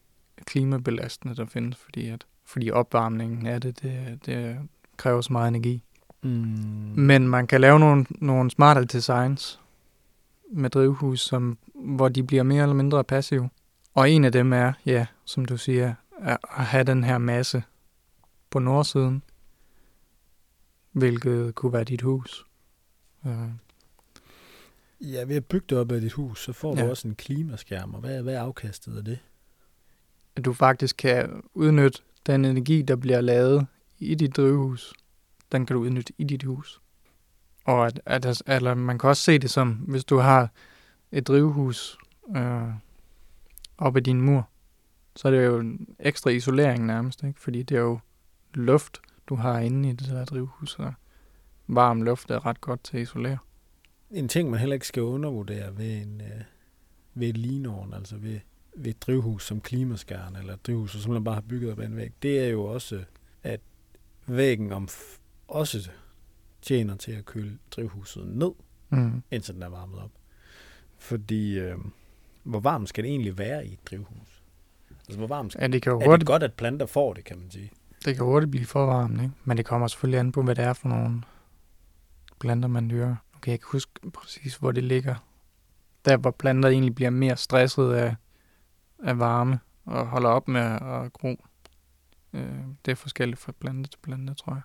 klimabelastende, 0.46 1.36
der 1.36 1.46
findes, 1.46 1.78
fordi, 1.78 2.08
at, 2.10 2.26
fordi 2.54 2.72
opvarmningen 2.72 3.46
af 3.46 3.62
det, 3.62 3.82
det, 3.82 4.20
det 4.26 4.58
kræver 4.98 5.22
så 5.22 5.34
meget 5.34 5.48
energi. 5.48 5.84
Mm. 6.22 6.30
Men 6.96 7.28
man 7.28 7.48
kan 7.48 7.62
lave 7.62 7.80
nogle, 7.80 8.06
nogle 8.10 8.52
smarte 8.52 8.86
designs 8.86 9.60
med 10.52 10.70
drivhus, 10.70 11.22
som, 11.22 11.58
hvor 11.76 12.10
de 12.10 12.24
bliver 12.24 12.44
mere 12.44 12.64
eller 12.64 12.76
mindre 12.76 13.04
passive. 13.04 13.50
Og 13.94 14.10
en 14.10 14.24
af 14.24 14.32
dem 14.32 14.54
er, 14.54 14.74
ja, 14.86 15.06
som 15.26 15.46
du 15.46 15.58
siger, 15.58 15.94
at 16.22 16.38
have 16.50 16.84
den 16.84 17.04
her 17.04 17.18
masse 17.18 17.64
på 18.50 18.60
nordsiden, 18.60 19.24
hvilket 20.92 21.56
kunne 21.56 21.74
være 21.74 21.84
dit 21.84 22.02
hus. 22.02 22.46
Øh, 23.26 23.32
Ja, 25.02 25.24
ved 25.24 25.36
at 25.36 25.46
bygge 25.46 25.66
det 25.70 25.78
op 25.78 25.92
af 25.92 26.02
dit 26.02 26.12
hus, 26.12 26.44
så 26.44 26.54
får 26.54 26.76
du 26.76 26.82
Ja. 26.82 26.90
også 26.90 27.08
en 27.08 27.16
klimaskærm, 27.16 27.94
og 27.94 28.00
hvad, 28.00 28.22
hvad 28.22 28.34
er 28.34 28.42
afkastet 28.42 28.98
af 28.98 29.06
det? 29.06 29.20
At 30.36 30.46
du 30.46 30.54
faktisk 30.54 30.96
kan 30.98 31.44
udnytte 31.54 32.02
den 32.26 32.46
energi, 32.46 32.82
der 32.82 32.96
bliver 32.96 33.22
lavet 33.22 33.68
i 34.00 34.16
dit 34.16 34.38
drivhus, 34.38 34.94
den 35.52 35.66
kan 35.66 35.76
du 35.76 35.82
udnytte 35.82 36.14
i 36.18 36.24
dit 36.24 36.44
hus. 36.44 36.82
Og 37.66 37.86
at, 37.86 38.02
at, 38.06 38.42
eller 38.48 38.74
man 38.74 39.00
kan 39.00 39.10
også 39.10 39.24
se 39.24 39.40
det 39.40 39.50
som, 39.50 39.70
hvis 39.72 40.06
du 40.06 40.18
har 40.18 40.52
et 41.12 41.28
drivhus 41.28 41.98
øh, 42.36 42.70
op 43.78 43.96
ad 43.96 44.02
din 44.02 44.22
mur, 44.22 44.50
så 45.16 45.28
er 45.28 45.32
det 45.32 45.46
jo 45.46 45.60
en 45.60 45.88
ekstra 46.00 46.30
isolering 46.30 46.86
nærmest, 46.86 47.24
ikke? 47.24 47.42
fordi 47.42 47.64
det 47.64 47.78
er 47.78 47.82
jo 47.82 48.00
luft, 48.54 49.02
du 49.28 49.36
har 49.36 49.60
inde 49.60 49.90
i 49.90 49.92
det 49.92 50.08
der 50.08 50.26
drivhus, 50.26 50.80
og 50.80 50.94
varm 51.68 52.02
luft 52.02 52.32
er 52.32 52.46
ret 52.46 52.62
godt 52.62 52.84
til 52.84 52.98
at 52.98 53.04
isolere. 53.04 53.38
En 54.12 54.28
ting, 54.28 54.50
man 54.50 54.60
heller 54.60 54.74
ikke 54.74 54.88
skal 54.88 55.04
undervurdere 55.04 55.78
ved, 55.78 56.02
en, 56.02 56.22
øh, 56.22 56.42
ved 57.14 57.34
linåren, 57.34 57.94
altså 57.94 58.18
ved, 58.18 58.40
ved 58.76 58.88
et 58.92 59.02
drivhus 59.02 59.46
som 59.46 59.62
klimaskærn, 59.62 60.36
eller 60.36 60.54
et 60.54 60.66
drivhus, 60.68 60.92
som 60.92 61.12
man 61.14 61.24
bare 61.24 61.36
har 61.36 61.42
bygget 61.42 61.72
op 61.72 61.80
af 61.80 61.86
en 61.86 61.96
væg, 61.96 62.12
det 62.22 62.40
er 62.40 62.48
jo 62.48 62.64
også, 62.64 63.04
at 63.44 63.60
væggen 64.28 64.72
om 64.72 64.88
også 65.48 65.90
tjener 66.62 66.96
til 66.96 67.12
at 67.12 67.26
køle 67.26 67.58
drivhuset 67.72 68.28
ned, 68.28 68.52
Mm. 68.90 69.24
indtil 69.32 69.54
den 69.54 69.64
er 69.64 69.70
varmet 69.70 70.00
op. 70.00 70.12
Fordi, 70.98 71.60
øh, 71.60 71.76
hvor 72.44 72.60
varmt 72.60 72.90
skal 72.90 73.04
det 73.04 73.10
egentlig 73.10 73.38
være 73.38 73.68
i 73.68 73.74
et 73.74 73.88
drivhus? 73.90 74.42
Altså, 74.90 75.18
hvor 75.18 75.28
varmt 75.28 75.52
skal 75.52 75.62
Ja, 75.62 75.68
det 75.68 75.82
kan 75.82 75.92
jo 75.92 75.96
Er 75.96 76.00
det 76.00 76.08
hurtigt, 76.10 76.28
godt, 76.28 76.44
at 76.44 76.54
planter 76.54 76.86
får 76.86 77.14
det, 77.14 77.24
kan 77.24 77.38
man 77.40 77.52
sige? 77.52 77.72
det 78.06 78.16
kan 78.16 78.26
hurtigt 78.26 78.52
blive 78.52 78.66
for 78.66 78.86
varmt, 78.86 79.22
ikke? 79.22 79.34
men 79.44 79.58
det 79.58 79.66
kommer 79.66 79.88
selvfølgelig 79.88 80.20
an 80.20 80.32
på, 80.32 80.42
hvad 80.44 80.56
det 80.56 80.64
er 80.64 80.74
for 80.74 80.88
nogle 80.90 81.22
planter, 82.40 82.68
man 82.68 82.90
dyrker. 82.90 83.16
Kan 83.42 83.52
jeg 83.52 83.54
ikke 83.54 83.66
huske 83.72 83.92
præcis, 84.14 84.56
hvor 84.56 84.72
det 84.72 84.84
ligger. 84.84 85.16
Der, 86.06 86.18
hvor 86.18 86.32
planter 86.32 86.70
egentlig 86.70 86.96
bliver 86.96 87.10
mere 87.10 87.38
stresset 87.38 87.92
af, 87.94 88.16
af 89.04 89.20
varme 89.20 89.60
og 89.86 90.08
holder 90.08 90.30
op 90.30 90.48
med 90.48 90.62
at 90.62 91.14
gro. 91.14 91.46
Øh, 92.34 92.60
det 92.86 92.92
er 92.92 92.96
forskelligt 92.96 93.40
fra 93.40 93.52
plante 93.60 93.90
til 93.90 93.98
plante, 94.04 94.34
tror 94.34 94.54
jeg. 94.54 94.62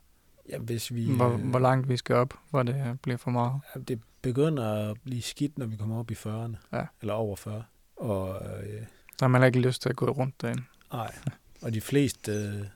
Ja, 0.48 0.58
hvis 0.58 0.94
vi... 0.94 1.16
Hvor, 1.16 1.32
øh, 1.32 1.40
hvor 1.50 1.58
langt 1.58 1.88
vi 1.88 1.96
skal 1.96 2.16
op, 2.16 2.34
hvor 2.50 2.62
det 2.62 2.98
bliver 3.02 3.16
for 3.18 3.30
meget. 3.30 3.60
Ja, 3.74 3.80
Det 3.80 4.00
begynder 4.22 4.90
at 4.90 4.96
blive 5.04 5.22
skidt, 5.22 5.58
når 5.58 5.66
vi 5.66 5.76
kommer 5.76 5.98
op 5.98 6.10
i 6.10 6.14
40'erne. 6.14 6.56
Ja. 6.72 6.86
Eller 7.00 7.14
over 7.14 7.36
40. 7.36 7.64
Og, 7.96 8.28
øh, 8.46 8.80
Der 9.20 9.24
har 9.24 9.28
man 9.28 9.44
ikke 9.44 9.60
lyst 9.60 9.82
til 9.82 9.88
at 9.88 9.96
gå 9.96 10.06
rundt 10.10 10.40
derinde. 10.42 10.62
nej. 10.92 11.14
og 11.62 11.74
de 11.74 11.80
fleste 11.80 12.32
øh, 12.32 12.66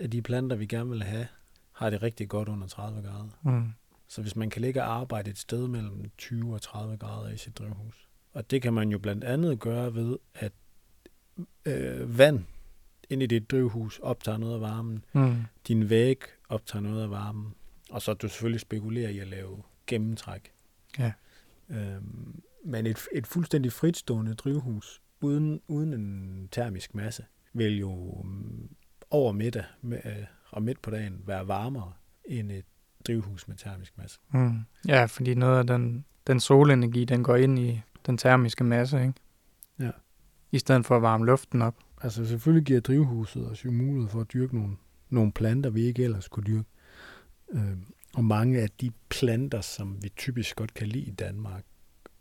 af 0.00 0.10
de 0.10 0.22
planter, 0.22 0.56
vi 0.56 0.66
gerne 0.66 0.90
vil 0.90 1.02
have, 1.02 1.26
har 1.72 1.90
det 1.90 2.02
rigtig 2.02 2.28
godt 2.28 2.48
under 2.48 2.66
30 2.66 3.02
grader. 3.02 3.28
Mm. 3.42 3.72
Så 4.08 4.22
hvis 4.22 4.36
man 4.36 4.50
kan 4.50 4.62
ligge 4.62 4.82
og 4.82 4.92
arbejde 4.94 5.30
et 5.30 5.38
sted 5.38 5.68
mellem 5.68 6.10
20 6.18 6.54
og 6.54 6.62
30 6.62 6.96
grader 6.96 7.28
i 7.28 7.36
sit 7.36 7.58
drivhus. 7.58 8.08
Og 8.32 8.50
det 8.50 8.62
kan 8.62 8.72
man 8.72 8.88
jo 8.90 8.98
blandt 8.98 9.24
andet 9.24 9.60
gøre 9.60 9.94
ved, 9.94 10.16
at 10.34 10.52
øh, 11.64 12.18
vand 12.18 12.44
ind 13.10 13.22
i 13.22 13.26
dit 13.26 13.50
drivhus 13.50 13.98
optager 13.98 14.38
noget 14.38 14.54
af 14.54 14.60
varmen. 14.60 15.04
Mm. 15.12 15.36
Din 15.68 15.90
væg 15.90 16.18
optager 16.48 16.82
noget 16.82 17.02
af 17.02 17.10
varmen. 17.10 17.54
Og 17.90 18.02
så 18.02 18.14
du 18.14 18.28
selvfølgelig 18.28 18.60
spekulerer 18.60 19.08
i 19.08 19.18
at 19.18 19.28
lave 19.28 19.62
gennemtræk. 19.86 20.52
Ja. 20.98 21.12
Øhm, 21.70 22.42
men 22.64 22.86
et, 22.86 22.98
et 23.12 23.26
fuldstændig 23.26 23.72
fritstående 23.72 24.34
drivhus 24.34 25.02
uden, 25.20 25.60
uden 25.68 25.94
en 25.94 26.48
termisk 26.52 26.94
masse 26.94 27.24
vil 27.52 27.78
jo 27.78 28.22
mm, 28.24 28.68
over 29.10 29.32
middag 29.32 29.64
med, 29.82 30.00
øh, 30.04 30.24
og 30.50 30.62
midt 30.62 30.82
på 30.82 30.90
dagen 30.90 31.22
være 31.26 31.48
varmere 31.48 31.92
end 32.24 32.52
et 32.52 32.64
drivhus 33.06 33.48
med 33.48 33.56
termisk 33.56 33.98
masse. 33.98 34.18
Mm. 34.32 34.60
Ja, 34.88 35.04
fordi 35.04 35.34
noget 35.34 35.58
af 35.58 35.66
den, 35.66 36.04
den 36.26 36.40
solenergi, 36.40 37.04
den 37.04 37.24
går 37.24 37.36
ind 37.36 37.58
i 37.58 37.80
den 38.06 38.18
termiske 38.18 38.64
masse, 38.64 39.02
ikke? 39.02 39.14
I 40.52 40.58
stedet 40.58 40.86
for 40.86 40.96
at 40.96 41.02
varme 41.02 41.26
luften 41.26 41.62
op. 41.62 41.74
Altså 42.02 42.24
selvfølgelig 42.26 42.64
giver 42.66 42.80
drivhuset 42.80 43.50
os 43.50 43.64
jo 43.64 43.70
mulighed 43.70 44.08
for 44.10 44.20
at 44.20 44.32
dyrke 44.32 44.56
nogle, 44.58 44.76
nogle 45.10 45.32
planter, 45.32 45.70
vi 45.70 45.80
ikke 45.82 46.04
ellers 46.04 46.28
kunne 46.28 46.44
dyrke. 46.44 46.68
Øhm, 47.52 47.84
og 48.14 48.24
mange 48.24 48.60
af 48.60 48.70
de 48.80 48.90
planter, 49.08 49.60
som 49.60 50.02
vi 50.02 50.08
typisk 50.16 50.56
godt 50.56 50.74
kan 50.74 50.86
lide 50.86 51.04
i 51.04 51.10
Danmark, 51.10 51.64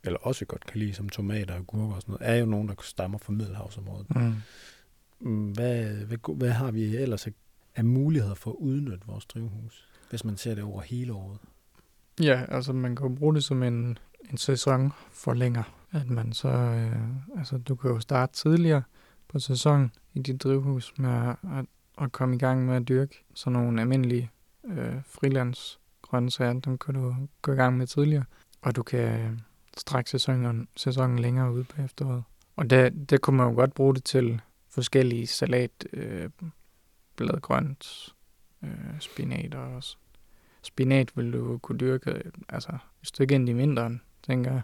eller 0.04 0.20
også 0.20 0.46
godt 0.46 0.66
kan 0.66 0.80
lide 0.80 0.94
som 0.94 1.10
tomater 1.10 1.54
og 1.56 1.68
gurker 1.68 1.96
og 1.96 2.02
sådan 2.02 2.12
noget, 2.14 2.36
er 2.36 2.40
jo 2.40 2.46
nogen, 2.46 2.68
der 2.68 2.74
stammer 2.82 3.18
fra 3.18 3.34
Middelhavsområdet. 3.34 4.16
Mm. 4.16 4.34
Mm, 5.20 5.52
Hvad, 5.52 5.84
hvad, 6.06 6.36
hvad 6.36 6.50
har 6.52 6.72
vi 6.72 6.96
ellers 6.96 7.28
af- 7.28 7.86
muligheder 7.86 8.36
for 8.36 8.52
at 8.52 8.56
udnytte 8.60 9.08
vores 9.08 9.26
drivhus, 9.26 9.90
hvis 10.10 10.24
man 10.26 10.38
ser 10.38 10.56
det 10.56 10.64
over 10.64 10.82
hele 10.82 11.14
året? 11.14 11.38
Ja, 12.22 12.46
altså 12.48 12.74
man 12.74 12.96
kan 12.96 13.16
bruge 13.16 13.36
det 13.36 13.44
som 13.44 13.64
en, 13.64 13.98
en 14.32 14.38
sæson 14.38 14.92
forlænger. 15.12 15.79
At 15.92 16.10
man 16.10 16.34
så, 16.34 16.50
øh, 16.50 17.38
altså 17.38 17.58
du 17.58 17.76
kan 17.76 17.92
jo 17.92 18.00
starte 18.00 18.34
tidligere 18.34 18.84
på 19.28 19.40
sæsonen 19.40 19.92
i 20.14 20.20
dit 20.20 20.44
drivhus 20.44 20.94
med 20.98 21.10
at, 21.10 21.36
at, 21.58 21.66
at 22.02 22.12
komme 22.12 22.36
i 22.36 22.40
gang 22.40 22.66
med 22.66 22.76
at 22.76 22.88
dyrke 22.88 23.26
sådan 23.34 23.54
nogle 23.54 23.82
almindelige 23.82 24.32
øh, 24.66 24.96
frilandsgrøntsager. 25.06 26.54
Dem 26.54 26.78
kan 26.78 26.94
du 26.94 27.16
gå 27.42 27.52
i 27.52 27.56
gang 27.56 27.78
med 27.78 27.88
tidligere. 27.88 28.24
Og 28.62 28.76
du 28.76 28.84
kan 28.84 29.20
øh, 29.20 29.40
strække 29.78 30.10
sæsonen, 30.10 30.68
sæsonen 30.78 31.20
længere 31.20 31.54
ud 31.54 31.64
på 31.64 31.82
efteråret. 31.82 32.24
Og 32.56 32.70
det, 32.70 33.10
det 33.10 33.22
kunne 33.22 33.38
man 33.38 33.48
jo 33.48 33.54
godt 33.56 33.74
bruge 33.74 33.96
det 33.96 34.04
til 34.04 34.42
forskellige 34.70 35.28
salat, 35.28 35.88
øh, 35.94 36.30
bladgrønt, 37.16 38.16
øh, 38.64 39.00
spinat 39.00 39.56
og 39.56 39.76
også 39.76 39.98
spinat 40.62 41.18
vil 41.18 41.34
du 41.34 41.58
kunne 41.58 41.78
dyrke, 41.78 42.12
øh, 42.12 42.32
altså 42.50 42.72
et 43.02 43.08
stykke 43.08 43.36
ind 43.36 43.50
i 43.50 43.54
vinteren, 43.54 44.02
tænker 44.24 44.52
jeg. 44.52 44.62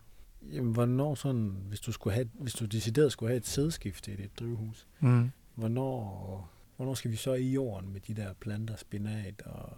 Jamen, 0.52 0.74
hvornår 0.74 1.16
sådan, 1.16 1.56
hvis 1.68 1.80
du, 1.80 1.92
skulle 1.92 2.14
have, 2.14 2.30
hvis 2.34 2.54
du 2.54 2.66
decideret 2.66 3.12
skulle 3.12 3.30
have 3.30 3.38
et 3.38 3.48
sædskifte 3.48 4.14
i 4.14 4.16
dit 4.16 4.40
drivhus, 4.40 4.88
Mm. 5.00 5.32
hvornår, 5.56 6.50
hvornår 6.76 6.94
skal 6.94 7.12
vi 7.12 7.16
så 7.16 7.34
i 7.34 7.52
jorden 7.52 7.94
med 7.94 8.02
de 8.02 8.14
der 8.14 8.34
planter, 8.40 8.76
spinat 8.76 9.42
og... 9.46 9.70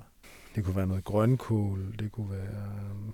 Det 0.55 0.63
kunne 0.65 0.75
være 0.75 0.87
noget 0.87 1.03
grønkål, 1.03 1.95
det 1.99 2.11
kunne 2.11 2.31
være 2.31 2.91
um, 2.91 3.13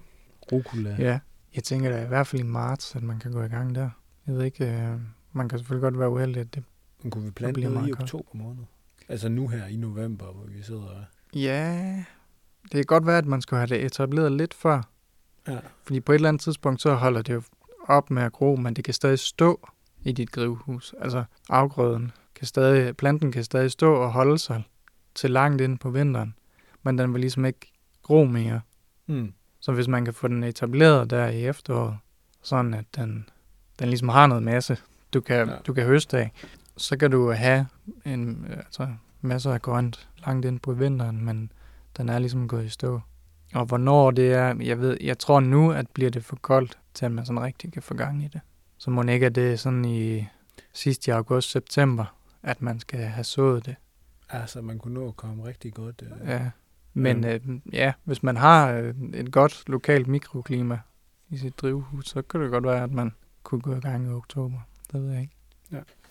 rucola. 0.51 0.95
Ja, 0.99 1.19
jeg 1.55 1.63
tænker 1.63 1.89
da 1.89 2.03
i 2.05 2.07
hvert 2.07 2.27
fald 2.27 2.41
i 2.41 2.45
marts, 2.45 2.95
at 2.95 3.03
man 3.03 3.19
kan 3.19 3.31
gå 3.31 3.41
i 3.43 3.47
gang 3.47 3.75
der. 3.75 3.89
Jeg 4.27 4.35
ved 4.35 4.43
ikke, 4.43 4.65
øh, 4.73 4.99
man 5.31 5.49
kan 5.49 5.59
selvfølgelig 5.59 5.81
godt 5.81 5.99
være 5.99 6.09
uheldig, 6.09 6.41
at 6.41 6.55
det... 6.55 6.63
Men 7.01 7.11
kunne 7.11 7.23
vi 7.25 7.31
plante 7.31 7.61
noget 7.61 7.89
i 7.89 7.91
oktober 7.91 8.29
måned? 8.33 8.63
Altså 9.09 9.29
nu 9.29 9.47
her 9.47 9.65
i 9.65 9.75
november, 9.75 10.25
hvor 10.33 10.45
vi 10.45 10.61
sidder 10.61 10.83
og... 10.83 11.03
Ja, 11.35 11.95
det 12.63 12.71
kan 12.71 12.83
godt 12.83 13.05
være, 13.05 13.17
at 13.17 13.25
man 13.25 13.41
skulle 13.41 13.59
have 13.59 13.67
det 13.77 13.85
etableret 13.85 14.31
lidt 14.31 14.53
før. 14.53 14.89
Ja. 15.47 15.57
Fordi 15.83 15.99
på 15.99 16.11
et 16.11 16.15
eller 16.15 16.29
andet 16.29 16.41
tidspunkt, 16.41 16.81
så 16.81 16.93
holder 16.93 17.21
det 17.21 17.33
jo 17.33 17.41
op 17.87 18.11
med 18.11 18.23
at 18.23 18.31
gro, 18.31 18.55
men 18.55 18.73
det 18.73 18.83
kan 18.83 18.93
stadig 18.93 19.19
stå 19.19 19.69
i 20.03 20.11
dit 20.11 20.35
drivhus. 20.35 20.95
Altså 20.99 21.23
afgrøden 21.49 22.11
kan 22.35 22.47
stadig, 22.47 22.97
planten 22.97 23.31
kan 23.31 23.43
stadig 23.43 23.71
stå 23.71 23.93
og 23.93 24.11
holde 24.11 24.37
sig 24.37 24.63
til 25.15 25.31
langt 25.31 25.61
ind 25.61 25.79
på 25.79 25.89
vinteren, 25.89 26.35
men 26.83 26.97
den 26.97 27.13
vil 27.13 27.21
ligesom 27.21 27.45
ikke 27.45 27.73
gro 28.03 28.23
mere. 28.25 28.61
Mm. 29.07 29.33
Så 29.59 29.71
hvis 29.71 29.87
man 29.87 30.05
kan 30.05 30.13
få 30.13 30.27
den 30.27 30.43
etableret 30.43 31.09
der 31.09 31.27
i 31.27 31.45
efteråret, 31.45 31.97
sådan 32.41 32.73
at 32.73 32.85
den, 32.95 33.29
den 33.79 33.87
ligesom 33.89 34.09
har 34.09 34.27
noget 34.27 34.43
masse, 34.43 34.77
du 35.13 35.21
kan, 35.21 35.49
Ja. 35.49 35.55
du 35.67 35.73
kan 35.73 35.85
høste 35.85 36.17
af, 36.17 36.31
så 36.77 36.97
kan 36.97 37.11
du 37.11 37.31
have 37.31 37.67
en, 38.05 38.45
altså, 38.49 38.87
masser 39.21 39.53
af 39.53 39.61
grønt 39.61 40.09
langt 40.25 40.45
ind 40.45 40.59
på 40.59 40.73
vinteren, 40.73 41.25
men 41.25 41.51
den 41.97 42.09
er 42.09 42.19
ligesom 42.19 42.47
gået 42.47 42.65
i 42.65 42.69
stå. 42.69 43.01
Og 43.53 43.65
hvornår 43.65 44.11
det 44.11 44.33
er, 44.33 44.55
jeg 44.61 44.79
ved, 44.79 44.97
jeg 45.01 45.19
tror 45.19 45.39
nu, 45.39 45.71
at 45.71 45.89
bliver 45.89 46.11
det 46.11 46.25
for 46.25 46.35
koldt, 46.35 46.77
til 46.93 47.05
at 47.05 47.11
man 47.11 47.25
sådan 47.25 47.41
rigtig 47.41 47.73
kan 47.73 47.81
få 47.81 47.93
gang 47.93 48.23
i 48.23 48.27
det. 48.27 48.41
Så 48.77 48.91
må 48.91 49.03
ikke, 49.03 49.25
at 49.25 49.35
det 49.35 49.51
er 49.51 49.55
sådan 49.55 49.85
i 49.85 50.27
sidst 50.73 51.07
i 51.07 51.09
august-september, 51.09 52.15
at 52.43 52.61
man 52.61 52.79
skal 52.79 52.99
have 52.99 53.23
sået 53.23 53.65
det. 53.65 53.75
Altså, 54.29 54.61
man 54.61 54.79
kunne 54.79 54.93
nå 54.93 55.07
at 55.07 55.15
komme 55.15 55.45
rigtig 55.45 55.73
godt. 55.73 56.03
Øh. 56.03 56.29
Ja. 56.29 56.49
Men 56.93 57.25
øh, 57.25 57.39
ja, 57.73 57.93
hvis 58.03 58.23
man 58.23 58.37
har 58.37 58.71
øh, 58.71 58.95
et 59.13 59.31
godt 59.31 59.63
lokalt 59.67 60.07
mikroklima 60.07 60.79
i 61.29 61.37
sit 61.37 61.61
drivhus, 61.61 62.05
så 62.05 62.21
kan 62.21 62.41
det 62.41 62.51
godt 62.51 62.63
være, 62.63 62.83
at 62.83 62.91
man 62.91 63.11
kunne 63.43 63.61
gå 63.61 63.75
i 63.75 63.79
gang 63.79 64.07
i 64.07 64.09
oktober. 64.09 64.57
Det 64.91 65.03
ved 65.03 65.11
jeg 65.11 65.21
ikke. 65.21 65.33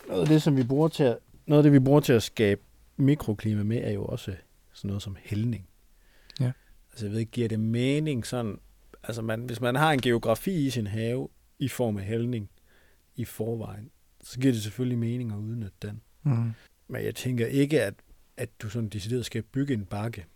Noget 0.09 0.20
af 0.22 0.26
det, 0.26 0.42
som 0.42 0.57
vi 0.57 0.64
bruger 0.64 0.88
til 0.88 1.05
at, 1.05 1.18
noget 1.46 1.59
af 1.59 1.62
det, 1.62 1.72
vi 1.72 1.78
bruger 1.78 2.00
til 2.00 2.12
at 2.12 2.22
skabe 2.22 2.61
mikroklima 2.96 3.62
med, 3.62 3.81
er 3.85 3.92
jo 3.92 4.05
også 4.05 4.35
sådan 4.72 4.88
noget 4.88 5.02
som 5.02 5.16
hældning. 5.20 5.66
Altså, 6.92 7.07
jeg 7.07 7.12
ved 7.12 7.20
ikke, 7.20 7.33
giver 7.33 7.48
det 7.48 7.61
mening 7.61 8.26
sådan, 8.26 8.59
altså 9.02 9.22
man, 9.22 9.44
hvis 9.44 9.61
man 9.61 9.74
har 9.74 9.92
en 9.92 10.00
geografi 10.00 10.66
i 10.66 10.70
sin 10.70 10.87
have 10.87 11.28
i 11.59 11.68
form 11.68 11.96
af 11.96 12.05
hældning 12.05 12.50
i 13.16 13.24
forvejen, 13.24 13.90
så 14.22 14.40
giver 14.40 14.52
det 14.52 14.62
selvfølgelig 14.62 14.98
mening 14.98 15.33
at 15.33 15.37
udnytte 15.38 15.76
den. 15.83 16.00
Mm. 16.22 16.52
Men 16.88 17.05
jeg 17.05 17.14
tænker 17.14 17.46
ikke, 17.46 17.83
at, 17.83 17.94
at 18.37 18.48
du 18.62 18.70
sådan 18.70 18.88
decideret 18.88 19.26
skal 19.26 19.42
bygge 19.42 19.74
en 19.74 19.85
bakke 19.85 20.26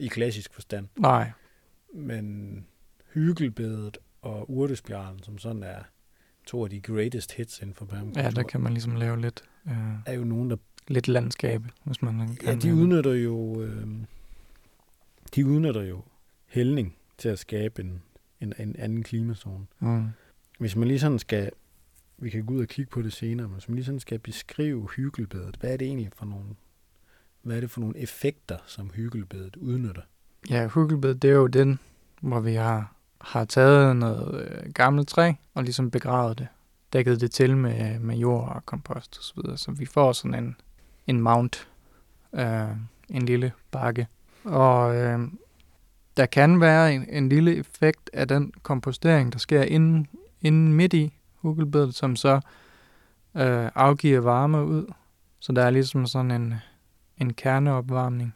i 0.00 0.06
klassisk 0.08 0.54
forstand. 0.54 0.88
Nej, 0.98 1.30
Men 1.94 2.66
hygelbedet 3.14 3.98
og 4.22 4.50
urtespjalen, 4.50 5.22
som 5.22 5.38
sådan 5.38 5.62
er 5.62 5.78
to 6.46 6.64
af 6.64 6.70
de 6.70 6.80
greatest 6.80 7.32
hits 7.32 7.60
inden 7.60 7.74
for 7.74 7.84
permakultur, 7.84 8.22
ja, 8.22 8.30
der 8.30 8.42
kan 8.42 8.60
man 8.60 8.72
ligesom 8.72 8.96
lave 8.96 9.20
lidt, 9.20 9.44
øh, 9.66 9.72
er 10.06 10.12
jo 10.12 10.24
nogen, 10.24 10.50
der 10.50 10.56
lidt 10.88 11.08
landskab, 11.08 11.62
hvis 11.84 12.02
man 12.02 12.36
kan. 12.36 12.48
Ja, 12.48 12.54
de 12.54 12.74
udnytter 12.74 13.12
jo, 13.12 13.62
øh, 13.62 13.86
de 15.34 15.46
udnytter 15.46 15.82
jo 15.82 16.02
hældning 16.46 16.96
til 17.18 17.28
at 17.28 17.38
skabe 17.38 17.82
en, 17.82 18.02
en, 18.40 18.52
en 18.58 18.76
anden 18.78 19.02
klimazone. 19.02 19.66
Mm. 19.80 20.08
Hvis 20.58 20.76
man 20.76 20.88
lige 20.88 21.00
sådan 21.00 21.18
skal, 21.18 21.50
vi 22.18 22.30
kan 22.30 22.46
gå 22.46 22.54
ud 22.54 22.60
og 22.60 22.68
kigge 22.68 22.90
på 22.90 23.02
det 23.02 23.12
senere, 23.12 23.48
men 23.48 23.54
hvis 23.54 23.68
man 23.68 23.74
lige 23.74 23.84
sådan 23.84 24.00
skal 24.00 24.18
beskrive 24.18 24.88
hyggelbedet, 24.96 25.56
hvad 25.60 25.72
er 25.72 25.76
det 25.76 25.86
egentlig 25.86 26.10
for 26.16 26.26
nogle, 26.26 26.46
hvad 27.42 27.56
er 27.56 27.60
det 27.60 27.70
for 27.70 27.80
nogle 27.80 27.98
effekter, 27.98 28.58
som 28.66 28.90
hyggelbedet 28.94 29.56
udnytter? 29.56 30.02
Ja, 30.50 30.66
huggelbed, 30.66 31.14
det 31.14 31.30
er 31.30 31.34
jo 31.34 31.46
den, 31.46 31.78
hvor 32.20 32.40
vi 32.40 32.54
har, 32.54 32.94
har 33.20 33.44
taget 33.44 33.96
noget 33.96 34.48
øh, 34.48 34.72
gammelt 34.72 35.08
træ 35.08 35.32
og 35.54 35.64
ligesom 35.64 35.90
begravet 35.90 36.38
det. 36.38 36.48
Dækket 36.92 37.20
det 37.20 37.30
til 37.30 37.56
med, 37.56 37.98
med 37.98 38.16
jord 38.16 38.48
og 38.54 38.66
kompost 38.66 39.18
osv. 39.18 39.22
Så, 39.22 39.32
videre. 39.36 39.56
så 39.56 39.70
vi 39.70 39.86
får 39.86 40.12
sådan 40.12 40.44
en, 40.44 40.56
en 41.06 41.20
mount, 41.20 41.68
øh, 42.32 42.68
en 43.08 43.26
lille 43.26 43.52
bakke. 43.70 44.06
Og 44.46 44.96
øh, 44.96 45.18
der 46.16 46.26
kan 46.26 46.60
være 46.60 46.94
en, 46.94 47.08
en 47.08 47.28
lille 47.28 47.56
effekt 47.56 48.10
af 48.12 48.28
den 48.28 48.52
kompostering, 48.62 49.32
der 49.32 49.38
sker 49.38 49.62
inden, 49.62 50.06
inden 50.40 50.72
midt 50.72 50.94
i 50.94 51.12
hukkelbedet, 51.34 51.94
som 51.94 52.16
så 52.16 52.34
øh, 53.36 53.70
afgiver 53.74 54.20
varme 54.20 54.64
ud. 54.64 54.92
Så 55.40 55.52
der 55.52 55.62
er 55.62 55.70
ligesom 55.70 56.06
sådan 56.06 56.30
en, 56.30 56.54
en 57.18 57.32
kerneopvarmning 57.32 58.34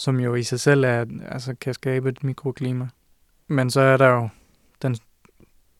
som 0.00 0.20
jo 0.20 0.34
i 0.34 0.42
sig 0.42 0.60
selv 0.60 0.84
er, 0.84 1.04
altså 1.28 1.54
kan 1.54 1.74
skabe 1.74 2.08
et 2.08 2.24
mikroklima. 2.24 2.88
Men 3.48 3.70
så 3.70 3.80
er 3.80 3.96
der 3.96 4.08
jo 4.08 4.28
den, 4.82 4.96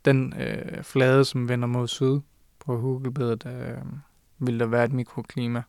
den 0.04 0.34
øh, 0.40 0.82
flade, 0.82 1.24
som 1.24 1.48
vender 1.48 1.68
mod 1.68 1.88
syd 1.88 2.20
på 2.66 2.78
hukkelbedet, 2.78 3.46
øh, 3.46 3.82
vil 4.38 4.60
der 4.60 4.66
være 4.66 4.84
et 4.84 4.92
mikroklima, 4.92 5.62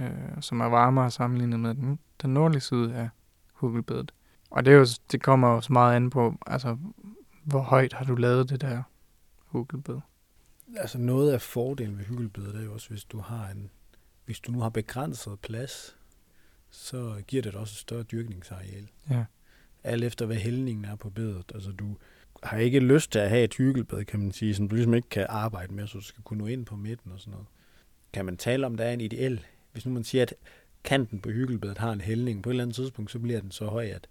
øh, 0.00 0.10
som 0.40 0.60
er 0.60 0.66
varmere 0.66 1.10
sammenlignet 1.10 1.60
med 1.60 1.74
den, 1.74 1.98
den 2.22 2.34
nordlige 2.34 2.60
side 2.60 2.94
af 2.94 3.08
huggelbedet. 3.58 4.12
Og 4.50 4.64
det, 4.64 4.72
er 4.72 4.76
jo, 4.76 4.86
det 5.12 5.22
kommer 5.22 5.48
jo 5.48 5.60
så 5.60 5.72
meget 5.72 5.96
an 5.96 6.10
på, 6.10 6.34
altså, 6.46 6.76
hvor 7.44 7.60
højt 7.60 7.92
har 7.92 8.04
du 8.04 8.14
lavet 8.14 8.50
det 8.50 8.60
der 8.60 8.82
huggelbed. 9.36 10.00
Altså 10.76 10.98
noget 10.98 11.32
af 11.32 11.42
fordelen 11.42 11.98
ved 11.98 12.04
hyggelbedet 12.04 12.56
er 12.56 12.64
jo 12.64 12.72
også, 12.72 12.88
hvis 12.90 13.04
du 13.04 13.18
har 13.18 13.48
en, 13.48 13.70
hvis 14.24 14.40
du 14.40 14.52
nu 14.52 14.60
har 14.60 14.68
begrænset 14.68 15.40
plads, 15.40 15.96
så 16.70 17.22
giver 17.26 17.42
det 17.42 17.52
dig 17.52 17.60
også 17.60 17.72
et 17.72 17.78
større 17.78 18.02
dyrkningsareal. 18.02 18.88
Ja. 19.10 19.24
alt 19.84 20.04
efter 20.04 20.26
hvad 20.26 20.36
hældningen 20.36 20.84
er 20.84 20.96
på 20.96 21.10
bedet. 21.10 21.52
Altså 21.54 21.72
du 21.72 21.96
har 22.42 22.58
ikke 22.58 22.80
lyst 22.80 23.12
til 23.12 23.18
at 23.18 23.28
have 23.28 23.44
et 23.44 23.54
hyggelbed, 23.54 24.04
kan 24.04 24.20
man 24.20 24.32
sige, 24.32 24.54
som 24.54 24.68
du 24.68 24.74
ligesom 24.74 24.94
ikke 24.94 25.08
kan 25.08 25.26
arbejde 25.28 25.74
med, 25.74 25.86
så 25.86 25.98
du 25.98 26.04
skal 26.04 26.22
kunne 26.22 26.38
nå 26.38 26.46
ind 26.46 26.66
på 26.66 26.76
midten 26.76 27.12
og 27.12 27.20
sådan 27.20 27.30
noget. 27.30 27.46
Kan 28.12 28.24
man 28.24 28.36
tale 28.36 28.66
om, 28.66 28.76
der 28.76 28.84
er 28.84 28.92
en 28.92 29.00
ideel? 29.00 29.44
Hvis 29.72 29.86
nu 29.86 29.92
man 29.92 30.04
siger, 30.04 30.22
at 30.22 30.34
kanten 30.88 31.20
på 31.20 31.28
hyggelbedet 31.30 31.78
har 31.78 31.92
en 31.92 32.00
hældning, 32.00 32.42
på 32.42 32.48
et 32.48 32.52
eller 32.52 32.64
andet 32.64 32.76
tidspunkt, 32.76 33.10
så 33.10 33.18
bliver 33.18 33.40
den 33.40 33.50
så 33.50 33.66
høj, 33.66 33.84
at, 33.84 34.08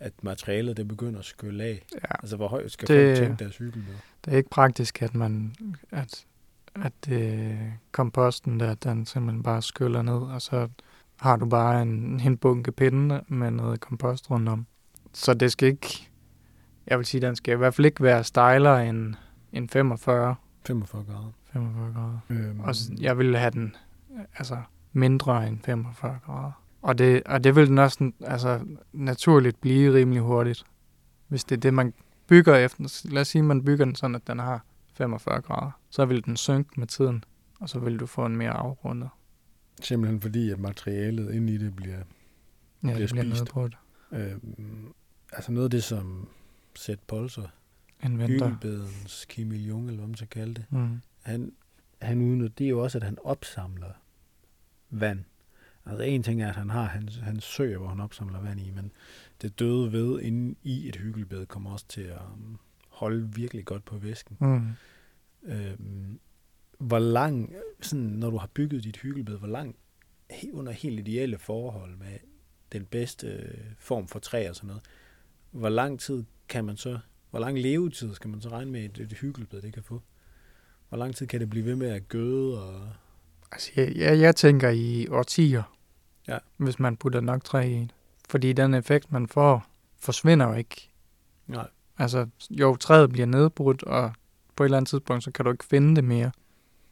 at 0.00 0.12
materialet 0.22 0.76
det 0.76 0.88
begynder 0.88 1.18
at 1.18 1.24
skylle 1.24 1.64
af. 1.64 1.82
Ja, 1.94 1.98
Altså 2.20 2.36
hvor 2.36 2.48
højt 2.48 2.70
skal 2.72 2.88
Det- 2.88 3.16
folk 3.16 3.26
tænke 3.28 3.44
deres 3.44 3.56
hyggelbed? 3.56 3.94
det 4.24 4.32
er 4.32 4.36
ikke 4.36 4.50
praktisk, 4.50 5.02
at 5.02 5.14
man, 5.14 5.54
at, 5.90 6.24
at 6.74 7.12
øh, 7.12 7.60
komposten 7.92 8.60
der, 8.60 8.74
den 8.74 9.06
simpelthen 9.06 9.42
bare 9.42 9.62
skyller 9.62 10.02
ned, 10.02 10.14
og 10.14 10.42
så 10.42 10.68
har 11.20 11.36
du 11.36 11.46
bare 11.46 11.82
en, 11.82 12.20
en 12.20 12.36
bunke 12.36 12.72
pinde 12.72 13.20
med 13.28 13.50
noget 13.50 13.80
kompost 13.80 14.30
rundt 14.30 14.48
om. 14.48 14.66
Så 15.12 15.34
det 15.34 15.52
skal 15.52 15.68
ikke, 15.68 16.08
jeg 16.86 16.98
vil 16.98 17.06
sige, 17.06 17.20
den 17.20 17.36
skal 17.36 17.54
i 17.54 17.56
hvert 17.56 17.74
fald 17.74 17.86
ikke 17.86 18.02
være 18.02 18.24
stejlere 18.24 18.88
end, 18.88 19.14
end 19.52 19.68
45, 19.68 20.34
45 20.66 21.04
grader. 21.04 21.32
45 21.52 21.92
grader. 21.94 22.18
Øhm, 22.30 22.60
Og 22.60 22.74
jeg 23.00 23.18
vil 23.18 23.36
have 23.36 23.50
den 23.50 23.76
altså 24.38 24.56
mindre 24.98 25.48
end 25.48 25.58
45 25.64 26.18
grader. 26.26 26.52
Og 26.82 26.98
det, 26.98 27.22
og 27.22 27.44
det 27.44 27.56
vil 27.56 27.66
den 27.66 27.78
også 27.78 28.12
altså, 28.20 28.60
naturligt 28.92 29.60
blive 29.60 29.94
rimelig 29.94 30.22
hurtigt, 30.22 30.64
hvis 31.28 31.44
det 31.44 31.56
er 31.56 31.60
det, 31.60 31.74
man 31.74 31.94
bygger 32.26 32.56
efter. 32.56 33.08
Lad 33.10 33.20
os 33.20 33.28
sige, 33.28 33.40
at 33.40 33.44
man 33.46 33.64
bygger 33.64 33.84
den 33.84 33.94
sådan, 33.94 34.14
at 34.14 34.26
den 34.26 34.38
har 34.38 34.64
45 34.94 35.40
grader. 35.40 35.70
Så 35.90 36.04
vil 36.04 36.24
den 36.24 36.36
synke 36.36 36.70
med 36.80 36.86
tiden, 36.86 37.24
og 37.60 37.68
så 37.68 37.78
vil 37.78 37.96
du 38.00 38.06
få 38.06 38.26
en 38.26 38.36
mere 38.36 38.50
afrundet. 38.50 39.08
Simpelthen 39.82 40.20
fordi, 40.20 40.50
at 40.50 40.58
materialet 40.60 41.34
inde 41.34 41.52
i 41.54 41.58
det 41.58 41.76
bliver... 41.76 41.96
Ja, 41.96 42.02
Bliver 42.80 42.98
det 42.98 43.10
bliver 43.10 43.34
spist. 43.34 43.54
det. 43.54 43.76
Øhm, 44.12 44.92
altså 45.32 45.52
noget 45.52 45.64
af 45.64 45.70
det, 45.70 45.84
som 45.84 46.28
Seth 46.74 47.00
Polser, 47.06 47.42
hyggelbedens 48.02 49.26
Kim 49.28 49.52
Il-jung, 49.52 49.84
eller 49.86 49.96
hvad 49.98 50.06
man 50.06 50.16
skal 50.16 50.28
kalde 50.28 50.54
det, 50.54 50.64
Mm. 50.70 51.00
han, 51.22 51.52
han 52.02 52.20
udnytter, 52.20 52.54
det 52.58 52.64
er 52.64 52.68
jo 52.68 52.82
også, 52.82 52.98
at 52.98 53.04
han 53.04 53.18
opsamler 53.24 53.88
vand. 54.90 55.24
Altså 55.86 56.02
en 56.02 56.22
ting 56.22 56.42
er, 56.42 56.48
at 56.48 56.54
han 56.54 56.70
har 56.70 56.84
hans, 56.84 57.16
hans 57.16 57.44
sø, 57.44 57.76
hvor 57.76 57.88
han 57.88 58.00
opsamler 58.00 58.40
vand 58.40 58.60
i, 58.60 58.70
men 58.70 58.92
det 59.42 59.58
døde 59.58 59.92
ved 59.92 60.20
inde 60.20 60.54
i 60.62 60.88
et 60.88 60.96
hyggelbed 60.96 61.46
kommer 61.46 61.72
også 61.72 61.86
til 61.88 62.00
at 62.00 62.20
um, 62.32 62.58
holde 62.88 63.34
virkelig 63.34 63.64
godt 63.64 63.84
på 63.84 63.96
væsken. 63.96 64.36
Mm. 64.40 64.68
Øhm, 65.42 66.20
hvor 66.78 66.98
lang, 66.98 67.54
sådan, 67.80 68.04
når 68.04 68.30
du 68.30 68.36
har 68.36 68.50
bygget 68.54 68.84
dit 68.84 68.96
hyggelbed, 68.96 69.38
hvor 69.38 69.48
lang 69.48 69.76
under 70.52 70.72
helt 70.72 71.00
ideelle 71.00 71.38
forhold 71.38 71.96
med 71.96 72.18
den 72.72 72.84
bedste 72.84 73.26
øh, 73.26 73.58
form 73.78 74.08
for 74.08 74.18
træ 74.18 74.48
og 74.48 74.56
sådan 74.56 74.66
noget, 74.66 74.82
hvor 75.50 75.68
lang 75.68 76.00
tid 76.00 76.24
kan 76.48 76.64
man 76.64 76.76
så, 76.76 76.98
hvor 77.30 77.38
lang 77.38 77.58
levetid 77.58 78.14
skal 78.14 78.30
man 78.30 78.40
så 78.40 78.48
regne 78.48 78.70
med, 78.70 78.84
at 78.84 78.98
et 78.98 79.12
hyggelbed 79.12 79.62
det 79.62 79.72
kan 79.72 79.82
få? 79.82 80.02
Hvor 80.88 80.98
lang 80.98 81.16
tid 81.16 81.26
kan 81.26 81.40
det 81.40 81.50
blive 81.50 81.64
ved 81.64 81.76
med 81.76 81.88
at 81.88 82.08
gøde 82.08 82.62
og 82.62 82.92
Altså, 83.52 83.70
jeg, 83.76 83.92
jeg, 83.96 84.20
jeg 84.20 84.36
tænker 84.36 84.68
i 84.70 85.06
årtier, 85.10 85.62
Ja. 86.28 86.38
hvis 86.56 86.78
man 86.78 86.96
putter 86.96 87.20
nok 87.20 87.44
træ 87.44 87.68
i. 87.68 87.90
Fordi 88.28 88.52
den 88.52 88.74
effekt, 88.74 89.12
man 89.12 89.26
får, 89.26 89.66
forsvinder 89.98 90.46
jo 90.48 90.54
ikke 90.54 90.88
Nej. 91.46 91.68
Altså, 91.98 92.26
jo, 92.50 92.76
træet 92.76 93.10
bliver 93.10 93.26
nedbrudt, 93.26 93.82
og 93.82 94.12
på 94.56 94.62
et 94.62 94.66
eller 94.66 94.76
andet 94.76 94.88
tidspunkt, 94.88 95.24
så 95.24 95.30
kan 95.30 95.44
du 95.44 95.50
ikke 95.50 95.64
finde 95.64 95.96
det 95.96 96.04
mere. 96.04 96.30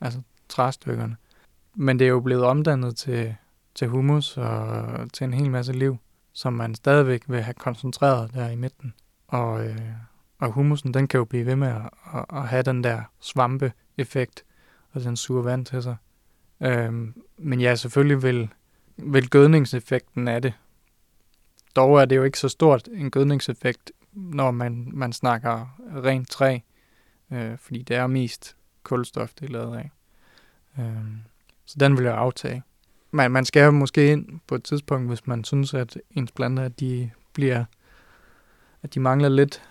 Altså, 0.00 0.20
træstykkerne. 0.48 1.16
Men 1.74 1.98
det 1.98 2.04
er 2.04 2.08
jo 2.08 2.20
blevet 2.20 2.44
omdannet 2.44 2.96
til, 2.96 3.34
til 3.74 3.88
humus 3.88 4.36
og 4.36 4.86
til 5.12 5.24
en 5.24 5.34
hel 5.34 5.50
masse 5.50 5.72
liv, 5.72 5.96
som 6.32 6.52
man 6.52 6.74
stadigvæk 6.74 7.22
vil 7.28 7.42
have 7.42 7.54
koncentreret 7.54 8.34
der 8.34 8.48
i 8.48 8.56
midten. 8.56 8.94
Og, 9.28 9.66
øh, 9.66 9.78
og 10.38 10.50
humusen, 10.52 10.94
den 10.94 11.08
kan 11.08 11.18
jo 11.18 11.24
blive 11.24 11.46
ved 11.46 11.56
med 11.56 11.68
at, 11.68 11.90
at, 12.14 12.24
at 12.32 12.48
have 12.48 12.62
den 12.62 12.84
der 12.84 13.02
svampe-effekt, 13.20 14.44
og 14.92 15.04
den 15.04 15.16
suger 15.16 15.42
vand 15.42 15.66
til 15.66 15.82
sig. 15.82 15.96
Øhm, 16.60 17.22
men 17.38 17.60
ja, 17.60 17.74
selvfølgelig 17.74 18.22
vil, 18.22 18.48
vil 18.96 19.30
gødningseffekten 19.30 20.28
af 20.28 20.42
det. 20.42 20.52
Dog 21.76 22.00
er 22.00 22.04
det 22.04 22.16
jo 22.16 22.22
ikke 22.22 22.38
så 22.38 22.48
stort 22.48 22.88
en 22.92 23.10
gødningseffekt, 23.10 23.92
når 24.12 24.50
man, 24.50 24.90
man 24.92 25.12
snakker 25.12 25.78
rent 26.04 26.30
træ. 26.30 26.58
øh, 27.32 27.58
fordi 27.58 27.82
det 27.82 27.96
er 27.96 28.06
mest 28.06 28.56
kulstof, 28.82 29.32
det 29.40 29.46
er 29.48 29.52
lavet 29.52 29.76
af. 29.76 29.90
Øh, 30.78 31.04
så 31.64 31.76
den 31.80 31.96
vil 31.96 32.04
jeg 32.04 32.14
aftage. 32.14 32.62
Men 33.10 33.32
man 33.32 33.44
skal 33.44 33.64
jo 33.64 33.70
måske 33.70 34.12
ind 34.12 34.40
på 34.46 34.54
et 34.54 34.64
tidspunkt, 34.64 35.08
hvis 35.08 35.26
man 35.26 35.44
synes, 35.44 35.74
at 35.74 35.98
ens 36.10 36.32
planter, 36.32 36.68
de 36.68 37.10
bliver, 37.32 37.64
at 38.82 38.94
de 38.94 39.00
mangler 39.00 39.28
lidt, 39.28 39.62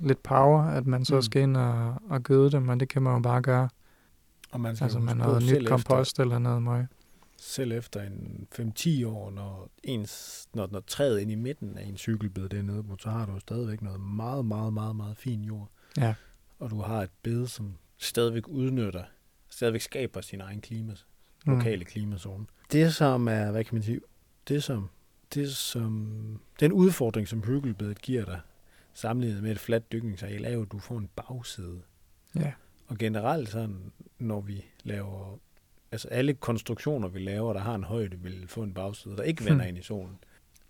lidt 0.00 0.22
power, 0.22 0.62
at 0.62 0.86
man 0.86 1.04
så 1.04 1.14
Mm. 1.14 1.22
skal 1.22 1.42
ind 1.42 1.56
og, 1.56 1.94
og 2.10 2.22
gøde 2.22 2.50
dem, 2.50 2.68
og 2.68 2.80
det 2.80 2.88
kan 2.88 3.02
man 3.02 3.12
jo 3.14 3.18
bare 3.20 3.42
gøre. 3.42 3.68
Og 4.52 4.60
man 4.60 4.76
skal 4.76 4.84
Altså 4.84 4.98
på, 4.98 5.14
noget 5.14 5.42
nyt 5.42 5.68
kompost 5.68 6.20
eller 6.20 6.38
noget 6.38 6.62
møg. 6.62 6.86
selv 7.36 7.72
efter 7.72 8.02
en 8.02 8.46
5-10 8.54 9.06
år, 9.06 9.30
når, 9.30 9.70
ens, 9.82 10.46
når, 10.54 10.68
når 10.72 10.80
træet 10.80 11.20
ind 11.20 11.30
i 11.30 11.34
midten 11.34 11.78
af 11.78 11.84
en 11.84 11.96
cykelbed 11.96 12.48
det 12.48 12.58
er 12.58 12.62
nede 12.62 12.82
på, 12.82 12.96
så 13.00 13.10
har 13.10 13.26
du 13.26 13.40
stadigvæk 13.40 13.82
noget 13.82 14.00
meget, 14.00 14.44
meget, 14.44 14.72
meget, 14.72 14.96
meget 14.96 15.16
fin 15.16 15.44
jord. 15.44 15.68
Ja. 15.96 16.14
Og 16.58 16.70
du 16.70 16.80
har 16.80 17.02
et 17.02 17.10
bed, 17.22 17.46
som 17.46 17.74
stadigvæk 17.98 18.48
udnytter, 18.48 19.04
stadigvæk 19.48 19.80
skaber 19.80 20.20
sin 20.20 20.40
egen 20.40 20.60
klima, 20.60 20.94
lokale 21.46 21.84
klimazone. 21.84 22.46
Det 22.72 22.94
som 22.94 23.28
er, 23.28 23.50
hvad 23.50 23.64
kan 23.64 23.74
man 23.74 23.82
sige, 23.82 24.00
det 24.48 24.62
som, 24.62 24.88
det 25.34 25.56
som, 25.56 26.12
den 26.60 26.72
udfordring, 26.72 27.28
som 27.28 27.42
hyggelbedet 27.42 28.02
giver 28.02 28.24
dig, 28.24 28.40
sammenlignet 28.94 29.42
med 29.42 29.50
et 29.50 29.58
fladt 29.58 29.92
dykningsareal, 29.92 30.44
er 30.44 30.50
jo, 30.50 30.62
at 30.62 30.72
du 30.72 30.78
får 30.78 30.98
en 30.98 31.08
bagside. 31.16 31.82
Ja. 32.34 32.52
Og 32.88 32.98
generelt 32.98 33.48
sådan, 33.48 33.92
når 34.18 34.40
vi 34.40 34.64
laver, 34.84 35.38
altså 35.92 36.08
alle 36.08 36.34
konstruktioner, 36.34 37.08
vi 37.08 37.18
laver, 37.18 37.52
der 37.52 37.60
har 37.60 37.74
en 37.74 37.84
højde, 37.84 38.16
vil 38.20 38.44
få 38.48 38.62
en 38.62 38.74
bagside, 38.74 39.16
der 39.16 39.22
ikke 39.22 39.44
vender 39.44 39.64
Hmm. 39.64 39.68
ind 39.68 39.78
i 39.78 39.82
solen. 39.82 40.18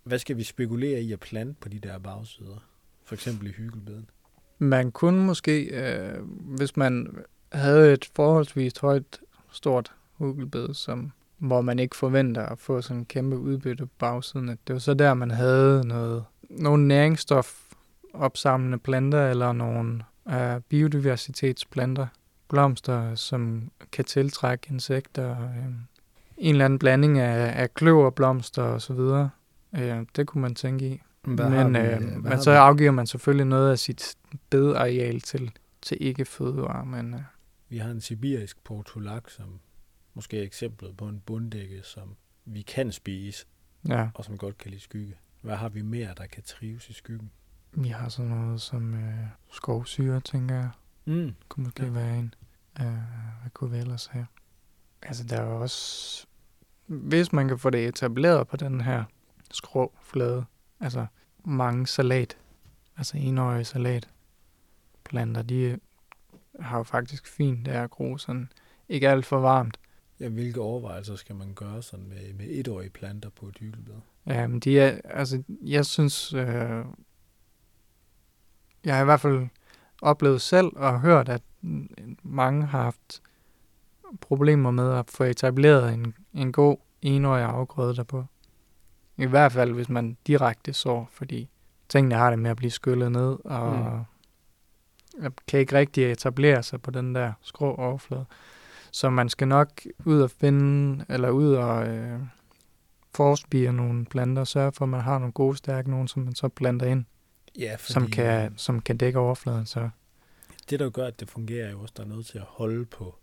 Hvad 0.03 0.19
skal 0.19 0.37
vi 0.37 0.43
spekulere 0.43 1.01
i 1.01 1.13
at 1.13 1.19
plante 1.19 1.55
på 1.61 1.69
de 1.69 1.79
der 1.79 1.99
bagsider? 1.99 2.67
For 3.05 3.15
eksempel 3.15 3.47
i 3.47 3.51
hyggelbeden. 3.51 4.09
Man 4.59 4.91
kunne 4.91 5.25
måske, 5.25 5.63
øh, 5.63 6.21
hvis 6.57 6.77
man 6.77 7.17
havde 7.51 7.93
et 7.93 8.09
forholdsvis 8.15 8.77
højt, 8.77 9.19
stort 9.51 9.91
hugelbed, 10.13 10.73
som, 10.73 11.11
hvor 11.37 11.61
man 11.61 11.79
ikke 11.79 11.95
forventer 11.95 12.45
at 12.45 12.59
få 12.59 12.81
sådan 12.81 12.97
en 12.97 13.05
kæmpe 13.05 13.37
udbytte 13.37 13.85
på 13.85 13.91
bagsiden, 13.99 14.49
at 14.49 14.57
det 14.67 14.73
var 14.73 14.79
så 14.79 14.93
der, 14.93 15.13
man 15.13 15.31
havde 15.31 15.87
noget, 15.87 16.25
nogle 16.49 16.87
næringsstof 16.87 17.59
opsamlende 18.13 18.77
planter, 18.77 19.29
eller 19.29 19.53
nogle 19.53 20.03
øh, 20.29 20.61
biodiversitetsplanter, 20.69 22.07
blomster, 22.49 23.15
som 23.15 23.71
kan 23.91 24.05
tiltrække 24.05 24.67
insekter, 24.69 25.31
øh, 25.31 25.65
en 26.37 26.55
eller 26.55 26.65
anden 26.65 26.79
blanding 26.79 27.19
af, 27.19 27.61
af 27.61 27.73
kløverblomster 27.73 28.63
og 28.63 28.81
så 28.81 28.93
videre. 28.93 29.29
Øh, 29.75 30.05
det 30.15 30.27
kunne 30.27 30.41
man 30.41 30.55
tænke 30.55 30.87
i. 30.87 31.01
Hvad 31.21 31.49
men 31.49 31.73
vi, 31.73 31.79
øh, 31.79 32.23
men 32.23 32.41
så 32.41 32.51
vi? 32.51 32.57
afgiver 32.57 32.91
man 32.91 33.07
selvfølgelig 33.07 33.45
noget 33.45 33.71
af 33.71 33.79
sit 33.79 34.15
bedareal 34.49 35.21
til, 35.21 35.51
til 35.81 35.97
ikke 36.01 36.25
fødevarer, 36.25 36.83
men 36.83 37.13
øh, 37.13 37.19
Vi 37.69 37.77
har 37.77 37.91
en 37.91 38.01
sibirisk 38.01 38.63
portulak, 38.63 39.29
som 39.29 39.59
måske 40.13 40.39
er 40.39 40.43
eksemplet 40.43 40.97
på 40.97 41.07
en 41.07 41.19
bunddække, 41.25 41.81
som 41.83 42.15
vi 42.45 42.61
kan 42.61 42.91
spise, 42.91 43.45
ja, 43.89 44.09
og 44.13 44.25
som 44.25 44.37
godt 44.37 44.57
kan 44.57 44.71
lide 44.71 44.81
skygge. 44.81 45.15
Hvad 45.41 45.55
har 45.55 45.69
vi 45.69 45.81
mere, 45.81 46.13
der 46.17 46.25
kan 46.25 46.43
trives 46.43 46.89
i 46.89 46.93
skyggen? 46.93 47.31
Vi 47.75 47.87
har 47.89 48.09
sådan 48.09 48.31
noget 48.31 48.61
som 48.61 48.93
øh, 48.93 49.13
skovsyre, 49.51 50.19
tænker 50.19 50.55
jeg, 50.55 50.69
Mm. 51.05 51.33
kunne 51.49 51.63
måske 51.63 51.83
Ja. 51.83 51.89
være 51.89 52.19
en. 52.19 52.33
Øh, 52.79 52.85
hvad 53.41 53.51
kunne 53.53 53.71
vi 53.71 53.77
ellers 53.77 54.05
have? 54.07 54.25
Altså, 55.01 55.23
der 55.23 55.37
er 55.41 55.45
jo 55.49 55.61
også, 55.61 56.25
hvis 56.87 57.33
man 57.33 57.47
kan 57.47 57.59
få 57.59 57.69
det 57.69 57.87
etableret 57.87 58.47
på 58.47 58.57
den 58.57 58.81
her 58.81 59.03
skråflade, 59.51 60.45
altså 60.79 61.05
mange 61.45 61.87
salat, 61.87 62.37
altså 62.97 63.17
enårige 63.17 63.63
salat, 63.65 64.09
planter, 65.03 65.41
de 65.41 65.79
har 66.59 66.77
jo 66.77 66.83
faktisk 66.83 67.27
fint 67.27 67.67
af 67.67 67.81
at 67.83 67.89
gro 67.91 68.17
sådan, 68.17 68.51
ikke 68.89 69.09
alt 69.09 69.25
for 69.25 69.39
varmt, 69.39 69.79
Ja, 70.19 70.29
hvilke 70.29 70.61
overvejelser 70.61 71.15
skal 71.15 71.35
man 71.35 71.53
gøre 71.53 71.81
sådan 71.81 72.07
med, 72.07 72.33
med 72.33 72.45
etårige 72.49 72.89
planter 72.89 73.29
på 73.29 73.45
et 73.47 73.57
hyggelbed? 73.59 73.93
Ja, 74.25 74.47
men 74.47 74.59
de 74.59 74.79
er, 74.79 75.01
altså, 75.05 75.43
jeg 75.61 75.85
synes, 75.85 76.33
øh, 76.33 76.85
jeg 78.85 78.95
har 78.95 79.01
i 79.01 79.05
hvert 79.05 79.21
fald 79.21 79.47
oplevet 80.01 80.41
selv 80.41 80.67
og 80.75 81.01
hørt, 81.01 81.29
at 81.29 81.41
mange 82.23 82.65
har 82.65 82.83
haft 82.83 83.21
problemer 84.21 84.71
med 84.71 84.93
at 84.93 85.09
få 85.09 85.23
etableret 85.23 85.93
en, 85.93 86.15
en 86.33 86.51
god 86.51 86.77
enårig 87.01 87.43
afgrøde 87.43 87.95
derpå. 87.95 88.25
I 89.17 89.25
hvert 89.25 89.51
fald, 89.51 89.73
hvis 89.73 89.89
man 89.89 90.17
direkte 90.27 90.73
sår, 90.73 91.09
fordi 91.11 91.49
tingene 91.89 92.15
har 92.15 92.29
det 92.29 92.39
med 92.39 92.51
at 92.51 92.57
blive 92.57 92.71
skyllet 92.71 93.11
ned, 93.11 93.37
og 93.45 94.05
mm. 95.19 95.33
kan 95.47 95.59
ikke 95.59 95.77
rigtig 95.77 96.11
etablere 96.11 96.63
sig 96.63 96.81
på 96.81 96.91
den 96.91 97.15
der 97.15 97.33
skrå 97.41 97.75
overflade. 97.75 98.25
Så 98.91 99.09
man 99.09 99.29
skal 99.29 99.47
nok 99.47 99.69
ud 100.05 100.21
og 100.21 100.31
finde, 100.31 101.05
eller 101.09 101.29
ud 101.29 101.53
og 101.53 101.87
øh, 101.87 102.19
forspire 103.15 103.73
nogle 103.73 104.05
planter, 104.05 104.43
sørge 104.43 104.71
for, 104.71 104.85
at 104.85 104.89
man 104.89 105.01
har 105.01 105.19
nogle 105.19 105.33
gode, 105.33 105.57
stærke 105.57 105.89
nogle, 105.89 106.07
som 106.07 106.21
man 106.21 106.35
så 106.35 106.47
planter 106.47 106.85
ind, 106.85 107.05
Ja, 107.57 107.75
fordi, 107.75 107.93
som, 107.93 108.07
kan, 108.07 108.57
som 108.57 108.81
kan 108.81 108.97
dække 108.97 109.19
overfladen. 109.19 109.65
Så. 109.65 109.89
det, 110.69 110.79
der 110.79 110.89
gør, 110.89 111.07
at 111.07 111.19
det 111.19 111.29
fungerer, 111.29 111.67
er 111.67 111.71
jo 111.71 111.81
også, 111.81 111.93
der 111.97 112.03
er 112.03 112.07
noget 112.07 112.25
til 112.25 112.37
at 112.37 112.43
holde 112.47 112.85
på 112.85 113.15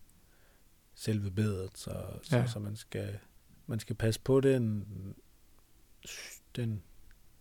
selve 0.95 1.31
bedet, 1.31 1.71
så, 1.79 1.93
så, 2.23 2.37
ja. 2.37 2.47
Så 2.47 2.59
man, 2.59 2.77
skal, 2.77 3.19
man 3.67 3.81
skal 3.81 3.97
passe 3.97 4.21
på 4.21 4.41
den, 4.41 4.85
den, 6.57 6.83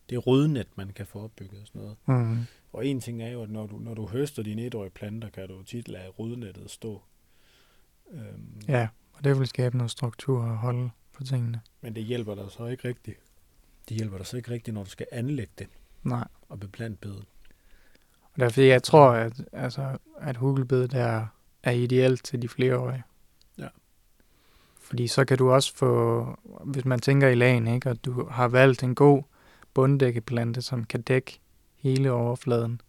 det 0.09 0.27
rodnet, 0.27 0.67
man 0.75 0.89
kan 0.89 1.05
få 1.05 1.23
opbygget 1.23 1.61
og 1.61 1.67
sådan 1.67 1.81
noget. 1.81 1.97
Mm. 2.05 2.45
Og 2.73 2.85
en 2.85 3.01
ting 3.01 3.23
er 3.23 3.29
jo, 3.29 3.43
at 3.43 3.49
når 3.49 3.67
du, 3.67 3.77
når 3.77 3.93
du 3.93 4.07
høster 4.07 4.43
dine 4.43 4.65
etårige 4.65 4.91
planter, 4.91 5.29
kan 5.29 5.47
du 5.47 5.63
tit 5.63 5.87
lade 5.87 6.07
rodnettet 6.09 6.71
stå. 6.71 7.01
Øhm, 8.11 8.61
Ja, 8.67 8.87
og 9.13 9.23
det 9.23 9.39
vil 9.39 9.47
skabe 9.47 9.77
noget 9.77 9.91
struktur 9.91 10.43
og 10.43 10.57
holde 10.57 10.89
på 11.13 11.23
tingene. 11.23 11.61
Men 11.81 11.95
det 11.95 12.03
hjælper 12.03 12.35
dig 12.35 12.45
så 12.51 12.65
ikke 12.65 12.87
rigtigt. 12.87 13.17
Det 13.89 13.97
hjælper 13.97 14.17
dig 14.17 14.25
så 14.27 14.37
ikke 14.37 14.51
rigtigt, 14.51 14.73
når 14.73 14.83
du 14.83 14.89
skal 14.89 15.07
anlægge 15.11 15.53
det 15.59 15.67
Nej. 16.03 16.27
Og 16.49 16.59
beplante 16.59 16.97
bedet. 17.01 17.25
Og 18.23 18.35
det 18.35 18.43
er 18.43 18.49
fordi, 18.49 18.67
jeg 18.67 18.83
tror, 18.83 19.09
at, 19.11 19.43
altså, 19.53 19.97
at 20.17 20.37
hugelbedet 20.37 20.93
er, 20.93 21.25
er 21.63 21.71
ideelt 21.71 22.23
til 22.23 22.41
de 22.41 22.47
flereårige. 22.47 23.03
Ja. 23.57 23.67
Fordi 24.79 25.07
så 25.07 25.25
kan 25.25 25.37
du 25.37 25.51
også 25.51 25.75
få, 25.75 26.25
hvis 26.63 26.85
man 26.85 26.99
tænker 26.99 27.27
i 27.27 27.35
lagen, 27.35 27.67
ikke, 27.67 27.89
og 27.89 28.05
du 28.05 28.29
har 28.29 28.47
valgt 28.47 28.83
en 28.83 28.95
god 28.95 29.23
bunddækkeplante, 29.73 30.61
som 30.61 30.83
kan 30.83 31.01
dække 31.01 31.39
hele 31.75 32.11
overfladen, 32.11 32.81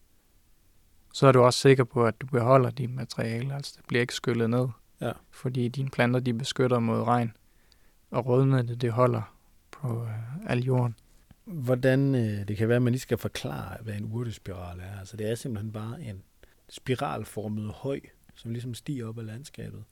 så 1.12 1.26
er 1.26 1.32
du 1.32 1.42
også 1.42 1.60
sikker 1.60 1.84
på, 1.84 2.04
at 2.04 2.20
du 2.20 2.26
beholder 2.26 2.70
dit 2.70 2.90
materiale, 2.90 3.54
altså 3.54 3.74
det 3.76 3.84
bliver 3.88 4.00
ikke 4.00 4.14
skyllet 4.14 4.50
ned. 4.50 4.68
Ja. 5.00 5.12
Fordi 5.30 5.68
dine 5.68 5.90
planter, 5.90 6.20
de 6.20 6.34
beskytter 6.34 6.78
mod 6.78 7.02
regn, 7.02 7.32
og 8.10 8.26
rødnettet, 8.26 8.80
det 8.80 8.92
holder 8.92 9.22
på 9.70 10.02
øh, 10.04 10.46
al 10.46 10.58
jorden. 10.58 10.94
Hvordan, 11.44 12.14
øh, 12.14 12.48
det 12.48 12.57
kan 12.57 12.68
være, 12.68 12.76
at 12.76 12.83
man 12.83 12.92
lige 12.92 13.00
skal 13.00 13.18
forklare, 13.18 13.83
hvad 13.83 13.94
en 13.94 14.05
urtespiral 14.12 14.81
er. 14.81 14.98
Altså 14.98 15.16
det 15.16 15.31
er 15.31 15.35
simpelthen 15.35 15.72
bare 15.72 16.03
en 16.03 16.22
spiralformet 16.68 17.72
høj, 17.72 18.00
som 18.35 18.50
ligesom 18.50 18.74
stiger 18.74 19.07
op 19.09 19.18
ad 19.18 19.24
landskabet. 19.24 19.85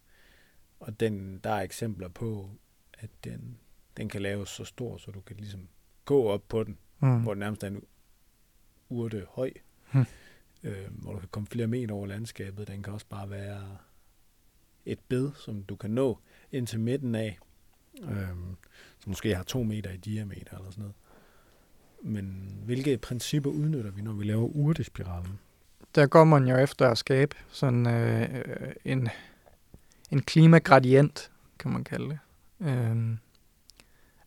Og 0.81 1.01
den, 1.01 1.39
der 1.45 1.51
er 1.51 1.61
eksempler 1.63 2.09
på, 2.09 2.51
at 2.99 3.11
den, 3.25 3.59
den 3.97 4.09
kan 4.09 4.23
laves 4.23 4.49
så 4.49 4.65
stor, 4.65 4.97
så 4.97 5.11
du 5.11 5.21
kan 5.21 5.37
ligesom 5.37 5.69
gå 6.05 6.25
op 6.29 6.49
på 6.49 6.65
den, 6.65 6.79
Mm. 7.01 7.23
hvor 7.23 7.35
den 7.35 7.39
nærmest 7.41 7.63
er 7.63 7.67
en 7.69 7.83
urte 8.89 9.27
høj, 9.31 9.51
Hmm. 9.93 10.05
øh, 10.63 10.87
hvor 10.93 11.13
du 11.13 11.19
kan 11.19 11.29
komme 11.29 11.47
flere 11.47 11.67
meter 11.67 11.95
over 11.95 12.07
landskabet. 12.07 12.69
Den 12.69 12.83
kan 12.83 12.93
også 12.93 13.07
bare 13.07 13.31
være 13.31 13.77
et 14.87 14.99
bed, 15.09 15.31
som 15.35 15.63
du 15.63 15.77
kan 15.77 15.91
nå 15.91 16.19
ind 16.53 16.67
til 16.67 16.81
midten 16.81 17.15
af, 17.15 17.39
øh, 18.03 18.29
som 18.99 19.09
måske 19.11 19.35
har 19.37 19.43
to 19.43 19.63
meter 19.63 19.91
i 19.91 19.97
diameter 19.97 20.57
eller 20.59 20.71
sådan 20.71 20.83
noget. 20.83 20.94
Men 22.03 22.53
hvilke 22.65 22.99
principper 22.99 23.51
udnytter 23.51 23.90
vi, 23.90 24.03
når 24.03 24.13
vi 24.13 24.25
laver 24.25 24.44
urtespiralen? 24.44 25.38
der 25.94 26.07
går 26.07 26.25
man 26.25 26.46
jo 26.46 26.57
efter 26.57 26.90
at 26.90 26.99
skabe 26.99 27.37
sådan 27.49 27.87
øh, 27.87 28.44
en, 28.85 29.09
en 30.11 30.23
klimagradient, 30.23 31.31
kan 31.59 31.71
man 31.71 31.85
kalde 31.85 32.09
det. 32.09 32.19
Øh, 32.61 33.17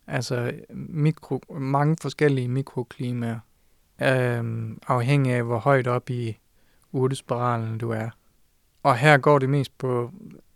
altså 0.08 0.54
mikro, 0.70 1.42
mange 1.50 1.98
forskellige 2.02 2.48
mikroklimaer, 2.48 3.40
øh, 4.02 4.72
afhængig 4.88 5.34
af 5.34 5.44
hvor 5.44 5.58
højt 5.58 5.88
op 5.88 6.10
i 6.10 6.38
urtespiralen 6.92 7.78
du 7.78 7.90
er. 7.90 8.10
Og 8.84 8.98
her 8.98 9.18
går 9.18 9.40
det 9.40 9.50
mest 9.50 9.78
på, 9.78 10.12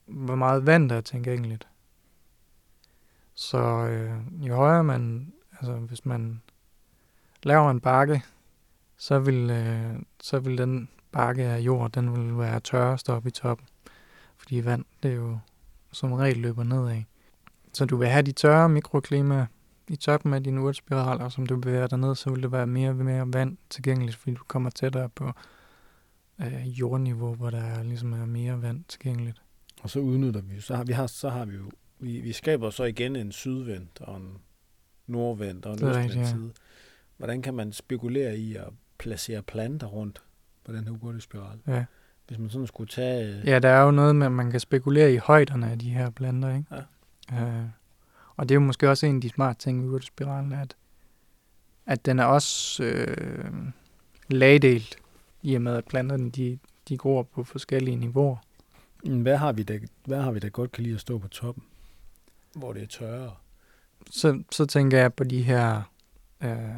hvor 0.06 0.36
meget 0.36 0.66
vand 0.66 0.90
der 0.90 0.96
er 0.96 1.02
tilgængeligt. 1.02 1.68
Så 3.34 3.58
øh, 3.88 4.48
jo 4.48 4.56
højere 4.56 4.84
man, 4.84 5.34
altså 5.52 5.74
hvis 5.74 6.06
man 6.06 6.42
laver 7.46 7.72
en 7.72 7.80
bakke, 7.80 8.24
så 8.98 9.20
vil, 9.20 9.50
øh, 9.50 9.96
så 10.22 10.40
vil 10.40 10.58
den 10.58 10.90
bakke 11.12 11.44
af 11.44 11.60
jord, 11.60 11.92
den 11.92 12.16
vil 12.16 12.38
være 12.38 12.60
tørrest 12.60 13.10
oppe 13.10 13.30
i 13.30 13.32
toppen. 13.32 13.68
Fordi 14.38 14.66
vand, 14.66 14.86
det 15.04 15.12
er 15.12 15.16
jo 15.16 15.38
som 15.92 16.14
regel 16.14 16.38
løber 16.38 16.64
nedad. 16.64 17.04
Så 17.74 17.86
du 17.86 17.98
vil 17.98 18.08
have 18.08 18.22
de 18.22 18.32
tørre 18.32 18.70
mikroklima 18.70 19.48
i 19.88 19.96
toppen 19.96 20.34
af 20.34 20.44
din 20.44 20.58
urtespiral, 20.58 21.22
og 21.22 21.32
som 21.32 21.46
du 21.46 21.60
bevæger 21.60 21.88
dig 21.88 22.00
ned, 22.00 22.16
så 22.16 22.30
vil 22.30 22.44
der 22.44 22.50
være 22.50 22.68
mere 22.68 22.90
og 22.90 22.96
mere 22.96 23.34
vand 23.34 23.58
tilgængeligt, 23.70 24.16
fordi 24.16 24.36
du 24.36 24.44
kommer 24.48 24.70
tættere 24.70 25.10
på 25.10 25.32
øh, 26.42 26.80
jordniveau, 26.80 27.36
hvor 27.36 27.50
der 27.50 27.62
er, 27.62 27.84
ligesom 27.84 28.14
er 28.14 28.26
mere 28.26 28.62
vand 28.62 28.84
tilgængeligt. 28.88 29.42
Og 29.82 29.90
så 29.90 30.00
udnytter 30.00 30.42
vi, 30.42 30.62
så 30.62 30.76
har 30.76 30.84
vi, 30.84 30.94
har, 30.94 31.08
så 31.08 31.30
har 31.30 31.46
vi 31.46 31.56
jo, 31.56 31.72
vi, 32.00 32.20
vi 32.20 32.32
skaber 32.32 32.70
så 32.70 32.84
igen 32.84 33.16
en 33.16 33.32
sydvendt 33.32 34.02
og 34.02 34.18
en 34.18 34.38
nordvendt 35.08 35.66
og 35.66 35.74
en 35.74 35.80
Det 35.80 35.90
østvendt 35.90 36.16
ja. 36.16 36.26
side. 36.26 36.52
Hvordan 37.18 37.42
kan 37.42 37.54
man 37.54 37.74
spekulere 37.74 38.38
i 38.38 38.56
at 38.56 38.68
placere 38.98 39.42
planter 39.42 39.88
rundt 39.88 40.24
på 40.64 40.74
den 40.74 40.88
her 40.88 40.96
urtespiral? 41.02 41.60
Ja. 41.68 41.86
Hvis 42.28 42.38
man 42.38 42.50
sådan 42.50 42.68
skulle 42.68 42.90
tage... 42.90 43.42
ja, 43.46 43.60
der 43.60 43.70
er 43.70 43.82
jo 43.82 43.92
noget 43.92 44.16
med, 44.16 44.26
at 44.26 44.32
man 44.32 44.52
kan 44.52 44.60
spekulere 44.60 45.14
i 45.14 45.18
højderne 45.18 45.72
af 45.72 45.80
de 45.80 45.90
her 45.90 46.10
planter, 46.10 46.56
ikke? 46.56 46.66
Ja. 47.32 47.42
Øh, 47.42 47.66
og 48.36 48.50
det 48.50 48.56
er 48.56 48.60
jo 48.60 48.66
måske 48.66 48.90
også 48.90 49.06
en 49.06 49.16
af 49.16 49.22
de 49.22 49.30
smarte 49.30 49.60
ting 49.60 49.84
ved 49.84 49.90
urtespiralen, 49.90 50.54
at, 50.54 50.76
at 51.86 52.06
den 52.06 52.20
er 52.20 52.26
også 52.26 52.84
øh, 52.84 53.52
lagdelt, 54.28 54.98
i 55.42 55.56
og 55.56 55.62
med 55.62 55.76
at 55.76 55.86
planterne 55.86 56.32
de, 56.32 56.60
de 56.90 56.98
gror 56.98 57.24
på 57.24 57.44
forskellige 57.44 57.96
niveauer. 57.96 58.38
Hvad 59.04 59.38
har 59.38 59.52
vi 59.52 59.64
da, 59.64 59.80
hvad 60.06 60.22
har 60.22 60.32
vi 60.32 60.40
da 60.40 60.48
godt 60.48 60.72
kan 60.72 60.84
lide 60.84 60.96
at 60.96 61.02
stå 61.02 61.18
på 61.18 61.28
toppen? 61.28 61.64
Hvor 62.56 62.74
det 62.74 62.84
er 62.84 62.88
tørre. 62.88 63.32
Så, 64.10 64.44
så 64.52 64.66
tænker 64.66 64.98
jeg 64.98 65.14
på 65.14 65.24
de 65.24 65.44
her 65.44 65.82
øh, 66.42 66.76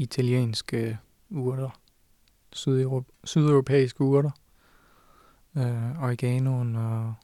italienske 0.00 0.76
øh, 0.76 0.96
urter, 1.30 1.70
Sydeuropa, 2.52 3.10
sydeuropæiske 3.24 4.00
urter, 4.00 4.30
øh, 5.56 6.02
oreganoen 6.02 6.76
og 6.76 7.14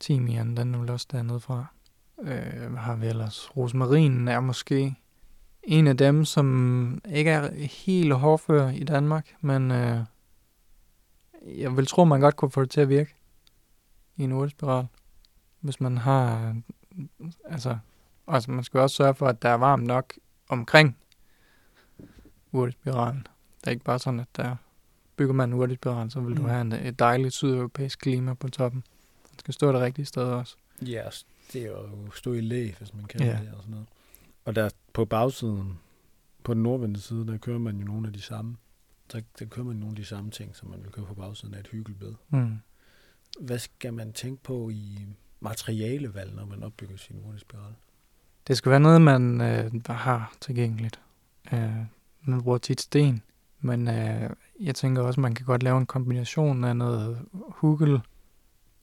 timian, 0.00 0.56
den 0.56 0.74
er 0.74 0.78
vel 0.78 0.90
også 0.90 1.06
dernede 1.12 1.40
fra. 1.40 1.66
Øh, 2.22 2.70
hvad 2.70 2.80
har 2.80 2.96
vi 2.96 3.06
ellers? 3.06 3.56
Rosmarinen 3.56 4.28
er 4.28 4.40
måske 4.40 4.96
en 5.62 5.86
af 5.86 5.96
dem, 5.96 6.24
som 6.24 7.00
ikke 7.08 7.30
er 7.30 7.50
helt 7.84 8.14
hårdfør 8.14 8.68
i 8.68 8.84
Danmark, 8.84 9.34
men 9.40 9.70
øh, 9.70 9.98
jeg 11.46 11.76
vil 11.76 11.86
tro, 11.86 12.04
man 12.04 12.20
godt 12.20 12.36
kunne 12.36 12.50
få 12.50 12.62
det 12.62 12.70
til 12.70 12.80
at 12.80 12.88
virke 12.88 13.14
i 14.16 14.22
en 14.22 14.32
urtespiral. 14.32 14.86
Hvis 15.60 15.80
man 15.80 15.98
har, 15.98 16.54
altså, 17.44 17.78
altså 18.26 18.50
man 18.50 18.64
skal 18.64 18.80
også 18.80 18.96
sørge 18.96 19.14
for, 19.14 19.26
at 19.26 19.42
der 19.42 19.48
er 19.48 19.54
varmt 19.54 19.86
nok 19.86 20.14
omkring 20.48 20.96
urtespiralen. 22.54 23.26
Det 23.60 23.66
er 23.66 23.70
ikke 23.70 23.84
bare 23.84 23.98
sådan, 23.98 24.20
at 24.20 24.28
der 24.36 24.56
bygger 25.16 25.34
man 25.34 25.48
en 25.48 25.54
urtespiral, 25.54 26.10
så 26.10 26.20
vil 26.20 26.36
du 26.36 26.42
Mm. 26.42 26.48
have 26.48 26.60
en, 26.60 26.72
et 26.72 26.98
dejligt 26.98 27.34
sydeuropæisk 27.34 27.98
klima 27.98 28.34
på 28.34 28.48
toppen. 28.48 28.84
Den 29.30 29.38
skal 29.38 29.54
stå 29.54 29.72
det 29.72 29.80
rigtige 29.80 30.04
sted 30.06 30.22
også. 30.22 30.56
Ja, 30.82 31.02
det 31.52 31.62
er 31.62 31.66
jo 31.66 32.10
stå 32.14 32.32
i 32.32 32.40
læ, 32.40 32.70
hvis 32.78 32.94
man 32.94 33.04
kan 33.04 33.20
Ja. 33.20 33.38
det 33.42 33.52
og 33.52 33.56
sådan 33.62 33.70
noget. 33.70 33.86
Og 34.44 34.54
der 34.56 34.70
på 34.92 35.04
bagsiden, 35.04 35.78
på 36.44 36.54
den 36.54 36.62
nordvendte 36.62 37.00
side, 37.00 37.26
der 37.26 37.36
kører 37.38 37.58
man 37.58 37.76
jo 37.78 37.84
nogle 37.84 38.06
af 38.06 38.12
de 38.12 38.20
samme. 38.20 38.56
Der, 39.12 39.20
der 39.38 39.44
kører 39.44 39.66
man 39.66 39.76
nogle 39.76 39.90
af 39.92 39.96
de 39.96 40.04
samme 40.04 40.30
ting, 40.30 40.56
som 40.56 40.70
man 40.70 40.82
vil 40.82 40.92
køre 40.92 41.06
på 41.06 41.14
bagsiden 41.14 41.54
af 41.54 41.60
et 41.60 41.66
hyggelbed. 41.66 42.14
Mm. 42.30 42.58
Hvad 43.40 43.58
skal 43.58 43.92
man 43.94 44.12
tænke 44.12 44.42
på 44.42 44.70
i 44.70 45.06
materialevalg, 45.40 46.34
når 46.34 46.44
man 46.44 46.62
opbygger 46.62 46.96
sin 46.96 47.16
urtespiral? 47.28 47.72
Det 48.46 48.56
skal 48.56 48.70
være 48.70 48.80
noget, 48.80 49.02
man 49.02 49.40
øh, 49.40 49.70
har 49.88 50.34
tilgængeligt. 50.40 51.00
Øh, 51.52 51.70
man 52.24 52.42
bruger 52.42 52.58
tit 52.58 52.80
sten, 52.80 53.22
men 53.60 53.88
øh, 53.88 54.30
jeg 54.60 54.74
tænker 54.74 55.02
også, 55.02 55.20
man 55.20 55.34
kan 55.34 55.46
godt 55.46 55.62
lave 55.62 55.78
en 55.78 55.86
kombination 55.86 56.64
af 56.64 56.76
noget 56.76 57.26
hugel, 57.32 58.00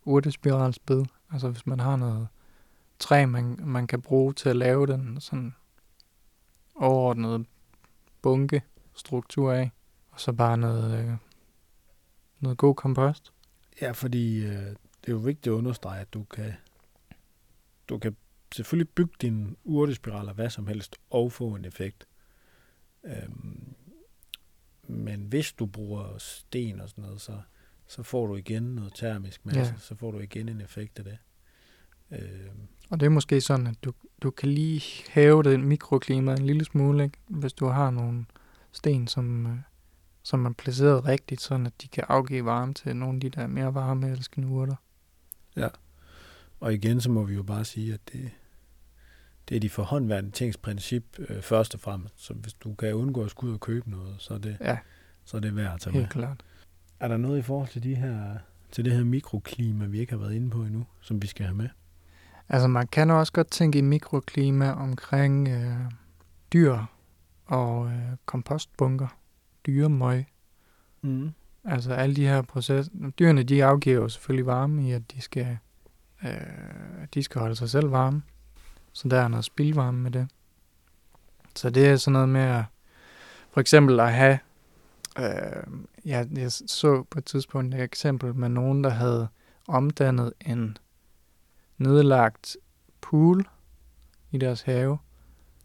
urtespiralsbed. 0.06 1.06
Altså 1.32 1.50
hvis 1.50 1.68
man 1.68 1.80
har 1.80 1.96
noget 1.96 2.28
træ, 3.00 3.26
man, 3.26 3.60
man 3.64 3.88
kan 3.88 4.02
bruge 4.02 4.34
til 4.34 4.50
at 4.50 4.56
lave 4.56 4.88
den 4.88 5.22
sådan 5.22 5.56
overordnede 6.76 7.46
bunke 8.22 8.62
struktur 8.94 9.52
af, 9.52 9.72
og 10.12 10.20
så 10.20 10.34
bare 10.34 10.58
noget, 10.58 11.00
øh, 11.00 11.14
noget 12.40 12.58
god 12.58 12.76
kompost. 12.76 13.34
Ja, 13.82 13.92
fordi 13.92 14.44
øh, 14.46 14.66
det 15.02 15.08
er 15.08 15.12
jo 15.12 15.18
vigtigt 15.18 15.48
at 15.48 15.58
understrege, 15.58 16.02
at 16.02 16.14
du 16.14 16.24
kan, 16.24 16.54
du 17.90 17.98
kan 17.98 18.16
selvfølgelig 18.56 18.90
bygge 18.90 19.14
din 19.22 19.58
urtespiral 19.64 20.34
hvad 20.34 20.50
som 20.50 20.68
helst 20.68 20.96
og 21.10 21.32
få 21.32 21.56
en 21.56 21.66
effekt. 21.66 22.08
Øhm, 23.04 23.74
men 24.88 25.22
hvis 25.22 25.52
du 25.54 25.66
bruger 25.66 26.18
sten 26.18 26.80
og 26.82 26.90
sådan 26.90 27.02
noget, 27.04 27.22
så, 27.22 27.42
så 27.88 28.04
får 28.04 28.28
du 28.28 28.36
igen 28.36 28.64
noget 28.64 28.92
termisk 28.96 29.46
masse, 29.46 29.60
Ja. 29.60 29.66
ja. 29.66 29.74
så 29.78 29.96
får 29.96 30.12
du 30.12 30.20
igen 30.20 30.50
en 30.50 30.62
effekt 30.62 31.00
af 31.00 31.06
det. 31.06 31.18
Øhm, 32.12 32.68
Og 32.90 33.00
det 33.00 33.06
er 33.06 33.10
måske 33.10 33.42
sådan, 33.42 33.68
at 33.68 33.84
du, 33.84 33.94
du 34.22 34.32
kan 34.32 34.50
lige 34.50 34.82
hæve 35.10 35.44
det 35.44 35.60
mikroklima 35.60 36.34
en 36.36 36.46
lille 36.46 36.66
smule, 36.66 37.04
ikke? 37.04 37.18
hvis 37.28 37.54
du 37.54 37.66
har 37.66 37.90
nogle 37.92 38.26
sten, 38.72 39.08
som, 39.08 39.46
øh, 39.48 39.58
som 40.24 40.46
er 40.46 40.54
placeret 40.54 41.06
rigtigt, 41.06 41.42
sådan 41.42 41.66
at 41.66 41.82
de 41.82 41.88
kan 41.88 42.04
afgive 42.08 42.46
varme 42.46 42.74
til 42.74 42.96
nogle 42.96 43.16
af 43.16 43.22
de 43.22 43.30
der 43.30 43.48
mere 43.48 43.74
varmeelskende 43.74 44.48
urter. 44.48 44.76
og 46.60 46.74
igen, 46.74 47.02
så 47.02 47.12
må 47.12 47.24
vi 47.24 47.34
jo 47.34 47.44
bare 47.44 47.66
sige, 47.66 47.94
at 47.94 48.00
det, 48.14 48.32
det 49.52 49.58
er 49.58 49.60
de 49.60 49.70
forhåndværende 49.70 50.32
tings 50.32 50.58
princip 50.58 51.04
øh, 51.20 51.42
først 51.42 51.74
og 51.74 51.80
fremmest. 51.80 52.26
Så 52.26 52.34
hvis 52.34 52.54
du 52.54 52.74
kan 52.74 52.94
undgå 52.94 53.24
at 53.24 53.32
skulle 53.32 53.50
ud 53.50 53.56
og 53.56 53.60
købe 53.60 53.90
noget, 53.90 54.16
så 54.20 54.34
er 54.34 54.38
det, 54.38 54.58
Ja, 54.62 54.78
så 55.26 55.38
er 55.38 55.42
det 55.42 55.56
værd 55.56 55.74
at 55.74 55.80
tage 55.82 55.94
med. 55.94 56.02
helt 56.02 56.12
klart. 56.12 56.44
Er 57.00 57.08
der 57.08 57.18
noget 57.18 57.40
i 57.40 57.42
forhold 57.42 57.68
til, 57.68 57.84
de 57.84 57.96
her, 57.96 58.38
til 58.72 58.86
det 58.86 58.94
her 58.94 59.04
mikroklima, 59.04 59.86
vi 59.86 60.00
ikke 60.00 60.12
har 60.12 60.20
været 60.20 60.34
inde 60.34 60.50
på 60.50 60.64
endnu, 60.64 60.86
som 61.02 61.22
vi 61.22 61.28
skal 61.28 61.46
have 61.46 61.56
med? 61.56 61.70
Altså 62.50 62.68
man 62.68 62.88
kan 62.88 63.10
også 63.10 63.34
godt 63.34 63.52
tænke 63.52 63.80
i 63.80 63.82
mikroklima 63.82 64.72
omkring 64.72 65.48
øh, 65.48 65.78
dyr 66.54 66.78
og 67.46 67.88
øh, 67.88 68.02
kompostbunker, 68.26 69.18
dyremøg. 69.68 70.26
Mm. 71.02 71.32
Altså 71.66 71.94
alle 71.94 72.16
de 72.16 72.28
her 72.28 72.42
processer. 72.42 72.92
Dyrene 73.20 73.44
de 73.44 73.66
afgiver 73.66 73.96
jo 74.02 74.10
selvfølgelig 74.10 74.46
varme 74.46 74.88
i, 74.88 74.92
at 74.92 75.12
de 75.12 75.22
skal, 75.22 75.58
øh, 76.24 76.30
de 77.14 77.24
skal 77.24 77.42
holde 77.42 77.56
sig 77.56 77.70
selv 77.70 77.92
varme. 77.92 78.22
Så 78.94 79.08
der 79.08 79.22
er 79.22 79.28
noget 79.28 79.46
spildvarme 79.46 80.00
med 80.00 80.12
det. 80.12 80.28
Så 81.56 81.70
det 81.70 81.88
er 81.88 81.96
sådan 81.96 82.14
noget 82.14 82.30
med 82.30 82.42
at, 82.42 82.64
for 83.52 83.62
eksempel 83.62 84.00
at 84.00 84.14
have, 84.14 84.40
øh, 85.20 85.64
ja, 86.06 86.26
jeg 86.32 86.52
så 86.52 87.04
på 87.10 87.20
et 87.20 87.26
tidspunkt 87.26 87.76
et 87.76 87.82
eksempel 87.82 88.36
med 88.36 88.50
nogen, 88.50 88.84
der 88.84 88.90
havde 88.90 89.28
omdannet 89.68 90.34
en 90.46 90.78
nedlagt 91.78 92.58
pool 93.02 93.48
i 94.32 94.38
deres 94.38 94.62
have 94.62 94.98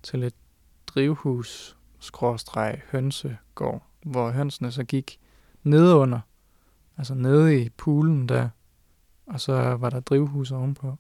til 0.03 0.23
et 0.23 0.35
drivhus 0.87 1.77
skråstreg 2.01 2.83
hønsegård, 2.91 3.83
hvor 4.03 4.31
hønsene 4.31 4.73
så 4.73 4.85
gik 4.85 5.21
nedunder, 5.63 6.21
altså 6.97 7.15
nede 7.15 7.63
i 7.63 7.69
poolen 7.69 8.29
der, 8.29 8.49
og 9.27 9.41
så 9.41 9.53
var 9.53 9.91
der 9.91 10.01
drivhus 10.01 10.51
ovenpå. 10.51 10.97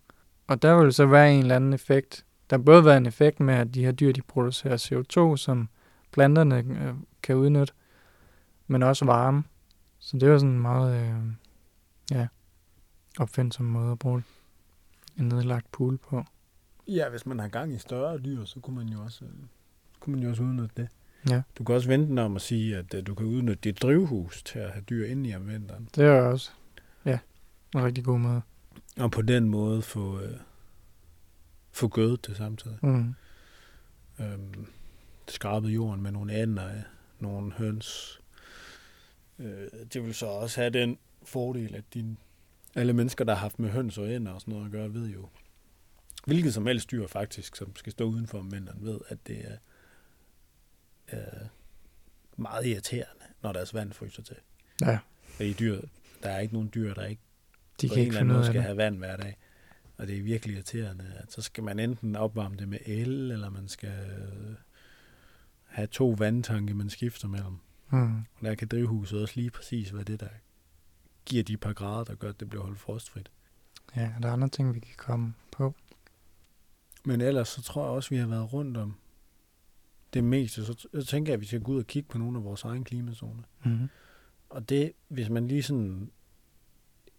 Og 0.46 0.62
der 0.62 0.82
vil 0.82 0.92
så 0.92 1.06
være 1.06 1.32
en 1.34 1.40
eller 1.40 1.56
anden 1.56 1.72
effekt. 1.72 2.24
Der 2.50 2.58
både 2.58 2.84
være 2.84 2.96
en 2.96 3.06
effekt 3.06 3.40
med, 3.40 3.54
at 3.54 3.74
de 3.74 3.84
her 3.84 3.92
dyr, 3.92 4.12
de 4.12 4.22
producerer 4.22 4.76
CO2, 4.76 5.36
som 5.36 5.68
planterne 6.12 6.58
øh, 6.58 6.94
kan 7.22 7.36
udnytte, 7.36 7.72
men 8.66 8.82
også 8.82 9.04
varme. 9.04 9.44
Så 9.98 10.16
det 10.16 10.22
er 10.22 10.32
jo 10.32 10.38
sådan 10.38 10.54
en 10.54 10.60
meget 10.60 11.00
øh, 11.00 11.16
ja, 12.10 12.26
opfindsom 13.18 13.66
måde 13.66 13.92
at 13.92 13.98
bruge 13.98 14.22
en 15.18 15.24
nedlagt 15.28 15.72
pool 15.72 15.98
på. 15.98 16.24
Ja, 16.88 17.08
hvis 17.08 17.26
man 17.26 17.38
har 17.38 17.48
gang 17.48 17.74
i 17.74 17.78
større 17.78 18.18
dyr, 18.18 18.44
så 18.44 18.60
kunne 18.60 18.76
man 18.76 18.88
jo 18.88 19.00
også, 19.00 19.24
øh, 19.24 19.30
kunne 20.00 20.14
man 20.14 20.22
jo 20.22 20.30
også 20.30 20.42
udnytte 20.42 20.74
det. 20.76 20.88
Ja. 21.30 21.42
Du 21.58 21.64
kan 21.64 21.74
også 21.74 21.88
vente 21.88 22.20
om 22.20 22.36
at 22.36 22.42
sige, 22.42 22.76
at 22.76 22.94
øh, 22.94 23.06
du 23.06 23.14
kan 23.14 23.26
udnytte 23.26 23.60
dit 23.64 23.82
drivhus 23.82 24.42
til 24.42 24.58
at 24.58 24.70
have 24.70 24.82
dyr 24.82 25.06
inde 25.06 25.30
i 25.30 25.34
om 25.34 25.48
vinteren. 25.48 25.88
Det 25.94 26.04
er 26.04 26.20
også 26.20 26.50
ja, 27.04 27.18
en 27.74 27.84
rigtig 27.84 28.04
god 28.04 28.18
måde. 28.18 28.42
Og 28.96 29.10
på 29.10 29.22
den 29.22 29.48
måde 29.48 29.82
få, 29.82 30.20
øh, 30.20 30.38
få 31.72 31.88
gødet 31.88 32.26
det 32.26 32.36
samtidig. 32.36 32.78
Mm. 32.82 33.14
Øhm, 34.20 34.66
skrabet 35.28 35.68
jorden 35.68 36.02
med 36.02 36.10
nogle 36.10 36.32
ander, 36.32 36.82
nogle 37.18 37.52
høns. 37.52 38.20
Øh, 39.38 39.68
det 39.92 40.04
vil 40.04 40.14
så 40.14 40.26
også 40.26 40.60
have 40.60 40.70
den 40.70 40.98
fordel, 41.22 41.74
at 41.74 41.84
din, 41.94 42.18
alle 42.74 42.92
mennesker, 42.92 43.24
der 43.24 43.34
har 43.34 43.40
haft 43.40 43.58
med 43.58 43.70
høns 43.70 43.98
og 43.98 44.08
ænder 44.08 44.32
og 44.32 44.40
sådan 44.40 44.52
noget 44.52 44.66
at 44.66 44.72
gøre, 44.72 44.94
ved 44.94 45.08
jo, 45.08 45.28
hvilket 46.26 46.54
som 46.54 46.66
helst 46.66 46.90
dyr 46.90 47.06
faktisk, 47.06 47.56
som 47.56 47.76
skal 47.76 47.92
stå 47.92 48.04
udenfor 48.04 48.38
om 48.38 48.52
vinteren, 48.52 48.84
ved, 48.84 49.00
at 49.08 49.18
det 49.26 49.44
er 49.44 49.56
øh, 51.12 51.48
meget 52.36 52.66
irriterende, 52.66 53.24
når 53.42 53.52
deres 53.52 53.74
vand 53.74 53.92
fryser 53.92 54.22
til. 54.22 54.36
Ja, 54.80 54.98
Fordi 55.22 55.52
dyr, 55.52 55.80
der 56.22 56.30
er 56.30 56.40
ikke 56.40 56.54
nogen 56.54 56.70
dyr, 56.74 56.94
der 56.94 57.04
ikke 57.06 57.22
de 57.80 57.88
på 57.88 57.94
kan 57.94 58.02
en 58.02 58.08
eller 58.08 58.20
anden 58.20 58.34
måde 58.36 58.46
skal 58.46 58.60
have 58.60 58.76
vand 58.76 58.98
hver 58.98 59.16
dag. 59.16 59.36
Og 59.96 60.06
det 60.06 60.18
er 60.18 60.22
virkelig 60.22 60.54
irriterende, 60.54 61.04
at 61.16 61.32
så 61.32 61.42
skal 61.42 61.64
man 61.64 61.78
enten 61.78 62.16
opvarme 62.16 62.56
det 62.56 62.68
med 62.68 62.78
el, 62.86 63.30
eller 63.30 63.50
man 63.50 63.68
skal 63.68 63.88
øh, 63.88 64.54
have 65.62 65.86
to 65.86 66.08
vandtanke, 66.18 66.74
man 66.74 66.90
skifter 66.90 67.28
mellem. 67.28 67.58
Mm. 67.90 68.16
Og 68.18 68.42
der 68.42 68.54
kan 68.54 68.68
drivhuset 68.68 69.22
også 69.22 69.34
lige 69.36 69.50
præcis 69.50 69.94
være 69.94 70.04
det, 70.04 70.20
der 70.20 70.28
giver 71.26 71.42
de 71.44 71.56
par 71.56 71.72
grader, 71.72 72.04
der 72.04 72.14
gør, 72.14 72.28
at 72.28 72.40
det 72.40 72.48
bliver 72.48 72.64
holdt 72.64 72.78
frostfrit. 72.78 73.30
Ja, 73.96 74.12
der 74.22 74.28
er 74.28 74.32
andre 74.32 74.48
ting, 74.48 74.74
vi 74.74 74.80
kan 74.80 74.94
komme 74.96 75.34
på. 75.52 75.74
Men 77.04 77.20
ellers 77.20 77.48
så 77.48 77.62
tror 77.62 77.82
jeg 77.82 77.90
også, 77.90 78.10
vi 78.10 78.16
har 78.16 78.26
været 78.26 78.52
rundt 78.52 78.76
om 78.76 78.94
det 80.14 80.24
meste. 80.24 80.64
Så 80.64 80.88
jeg 80.92 81.04
tænker 81.04 81.32
jeg, 81.32 81.34
at 81.34 81.40
vi 81.40 81.46
skal 81.46 81.60
gå 81.60 81.72
ud 81.72 81.78
og 81.78 81.86
kigge 81.86 82.08
på 82.08 82.18
nogle 82.18 82.38
af 82.38 82.44
vores 82.44 82.64
egne 82.64 82.84
klimazoner. 82.84 83.42
Mm. 83.64 83.88
Og 84.48 84.68
det, 84.68 84.92
hvis 85.08 85.28
man 85.28 85.48
lige 85.48 85.62
sådan, 85.62 86.10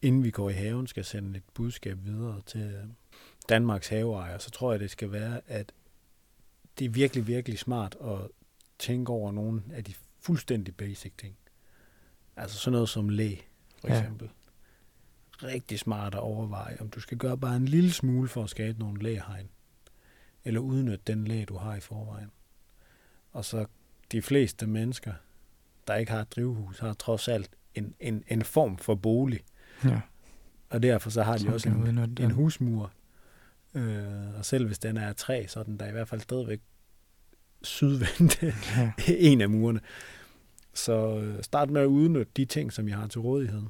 inden 0.01 0.23
vi 0.23 0.31
går 0.31 0.49
i 0.49 0.53
haven, 0.53 0.87
skal 0.87 1.05
sende 1.05 1.37
et 1.37 1.43
budskab 1.53 1.97
videre 2.05 2.41
til 2.45 2.93
Danmarks 3.49 3.87
haveejer, 3.87 4.37
så 4.37 4.51
tror 4.51 4.71
jeg, 4.71 4.79
det 4.79 4.91
skal 4.91 5.11
være, 5.11 5.41
at 5.47 5.71
det 6.79 6.85
er 6.85 6.89
virkelig, 6.89 7.27
virkelig 7.27 7.59
smart 7.59 7.95
at 8.01 8.17
tænke 8.79 9.11
over 9.11 9.31
nogle 9.31 9.63
af 9.71 9.83
de 9.83 9.93
fuldstændig 10.19 10.75
basic 10.75 11.13
ting. 11.17 11.35
Altså 12.35 12.57
sådan 12.57 12.71
noget 12.71 12.89
som 12.89 13.09
læ, 13.09 13.35
for 13.81 13.87
Ja. 13.87 13.99
eksempel. 13.99 14.29
Rigtig 15.43 15.79
smart 15.79 16.13
at 16.13 16.19
overveje, 16.19 16.77
om 16.79 16.89
du 16.89 16.99
skal 16.99 17.17
gøre 17.17 17.37
bare 17.37 17.55
en 17.55 17.65
lille 17.65 17.91
smule 17.91 18.27
for 18.27 18.43
at 18.43 18.49
skabe 18.49 18.79
nogle 18.79 19.03
læhegn. 19.03 19.49
Eller 20.45 20.59
udnytte 20.59 21.03
den 21.07 21.25
læ, 21.25 21.43
du 21.47 21.57
har 21.57 21.75
i 21.75 21.79
forvejen. 21.79 22.31
Og 23.31 23.45
så 23.45 23.65
de 24.11 24.21
fleste 24.21 24.67
mennesker, 24.67 25.13
der 25.87 25.95
ikke 25.95 26.11
har 26.11 26.21
et 26.21 26.31
drivhus, 26.31 26.79
har 26.79 26.93
trods 26.93 27.27
alt 27.27 27.49
en, 27.75 27.95
en, 27.99 28.23
en 28.27 28.41
form 28.43 28.77
for 28.77 28.95
bolig. 28.95 29.39
Ja, 29.83 30.01
Og 30.69 30.83
derfor 30.83 31.09
så 31.09 31.23
har 31.23 31.33
de 31.33 31.39
som 31.39 31.53
også 31.53 31.69
en, 31.69 31.87
en 31.97 32.15
den. 32.17 32.31
husmur. 32.31 32.91
Øh, 33.73 34.03
og 34.37 34.45
selv 34.45 34.65
hvis 34.65 34.79
den 34.79 34.97
er 34.97 35.07
af 35.07 35.15
træ, 35.15 35.45
så 35.47 35.59
er 35.59 35.63
den 35.63 35.77
der 35.79 35.87
i 35.87 35.91
hvert 35.91 36.07
fald 36.07 36.21
stadigvæk 36.21 36.61
sydvendt 37.61 38.43
Ja. 38.77 38.91
en 39.07 39.41
af 39.41 39.49
murene. 39.49 39.79
Så 40.73 41.17
øh, 41.19 41.43
start 41.43 41.69
med 41.69 41.81
at 41.81 41.85
udnytte 41.85 42.31
de 42.37 42.45
ting, 42.45 42.73
som 42.73 42.87
jeg 42.87 42.97
har 42.97 43.07
til 43.07 43.21
rådighed. 43.21 43.61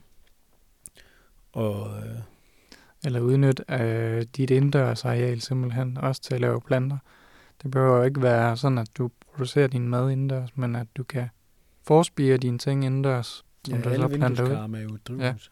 Og 1.54 1.98
øh, 2.00 2.18
Eller 3.06 3.20
udnytte 3.20 3.64
øh, 3.70 4.22
dit 4.38 4.50
indendørs 4.50 5.06
areal 5.06 5.42
simpelthen 5.42 5.98
også 5.98 6.22
til 6.22 6.34
at 6.36 6.42
lave 6.42 6.62
planter. 6.62 6.98
Det 7.64 7.72
behøver 7.72 7.98
jo 7.98 8.04
ikke 8.04 8.22
være 8.22 8.58
sådan, 8.58 8.78
at 8.78 8.90
du 8.98 9.10
producerer 9.32 9.68
din 9.68 9.90
mad 9.90 10.12
indendørs, 10.12 10.58
men 10.58 10.76
at 10.76 10.88
du 10.98 11.04
kan 11.04 11.28
forspire 11.84 12.38
dine 12.38 12.58
ting 12.58 12.86
indendørs, 12.86 13.46
som 13.68 13.78
ja, 13.78 13.84
du 13.90 13.96
så 13.96 14.08
planter 14.08 14.44
ud. 14.44 14.74
er 14.76 14.82
jo 14.82 14.98
drivhus. 15.08 15.52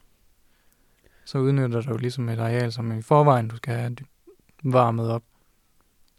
Så 1.26 1.38
udnytter 1.38 1.82
du 1.82 1.98
ligesom 1.98 2.30
et 2.30 2.40
areal, 2.40 2.72
som 2.72 3.00
i 3.00 3.02
forvejen 3.02 3.48
du 3.48 3.56
skal 3.56 3.74
have 3.74 3.96
varmet 4.64 5.10
op. 5.10 5.24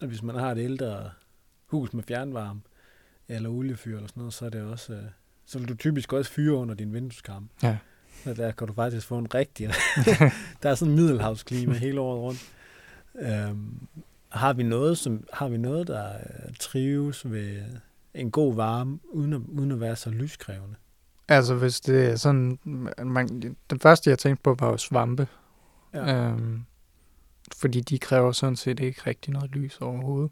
Og 0.01 0.07
hvis 0.07 0.23
man 0.23 0.35
har 0.37 0.53
et 0.53 0.59
ældre 0.59 1.11
hus 1.67 1.93
med 1.93 2.03
fjernvarme, 2.03 2.61
eller 3.29 3.51
oliefyr 3.51 3.97
eller 3.97 4.09
sådan 4.09 4.21
noget, 4.21 4.35
så 4.35 4.47
er 4.47 4.51
det 4.51 4.63
også... 4.63 4.93
Øh, 4.93 5.03
så 5.47 5.59
vil 5.59 5.69
du 5.69 5.75
typisk 5.75 6.13
også 6.13 6.31
fyre 6.31 6.55
under 6.55 6.75
din 6.75 6.95
vindueskarme. 6.95 7.49
Ja. 7.63 7.79
Så 8.25 8.35
der 8.35 8.53
kan 8.53 8.67
du 8.67 8.73
faktisk 8.73 9.07
få 9.07 9.19
en 9.19 9.35
rigtig... 9.35 9.69
der 10.63 10.71
er 10.71 10.75
sådan 10.75 10.93
en 10.93 10.97
middelhavsklima 10.97 11.75
hele 11.75 12.01
året 12.01 12.21
rundt. 12.21 12.53
Øhm, 13.19 13.89
har 14.29 14.53
vi 14.53 14.63
noget, 14.63 14.99
som 14.99 15.25
har 15.33 15.49
vi 15.49 15.57
noget, 15.57 15.87
der 15.87 16.15
øh, 16.15 16.55
trives 16.61 17.31
ved 17.31 17.63
en 18.15 18.31
god 18.31 18.55
varme, 18.55 18.99
uden 19.05 19.33
at, 19.33 19.41
uden 19.49 19.73
at 19.73 19.81
være 19.81 19.97
så 19.97 20.11
lyskrævende? 20.11 20.77
Altså 21.29 21.55
hvis 21.55 21.81
det 21.81 22.07
er 22.11 22.17
sådan, 22.17 22.59
man, 23.05 23.57
den 23.71 23.81
første 23.81 24.11
jeg 24.11 24.19
tænkte 24.19 24.43
på 24.43 24.57
var 24.59 24.71
jo 24.71 24.77
svampe. 24.77 25.29
Ja. 25.95 26.27
Øhm, 26.31 26.65
fordi 27.57 27.81
de 27.81 27.99
kræver 27.99 28.33
sådan 28.33 28.57
set 28.57 28.81
ikke 28.81 29.01
rigtig 29.07 29.33
noget 29.33 29.51
lys 29.51 29.79
overhovedet. 29.81 30.31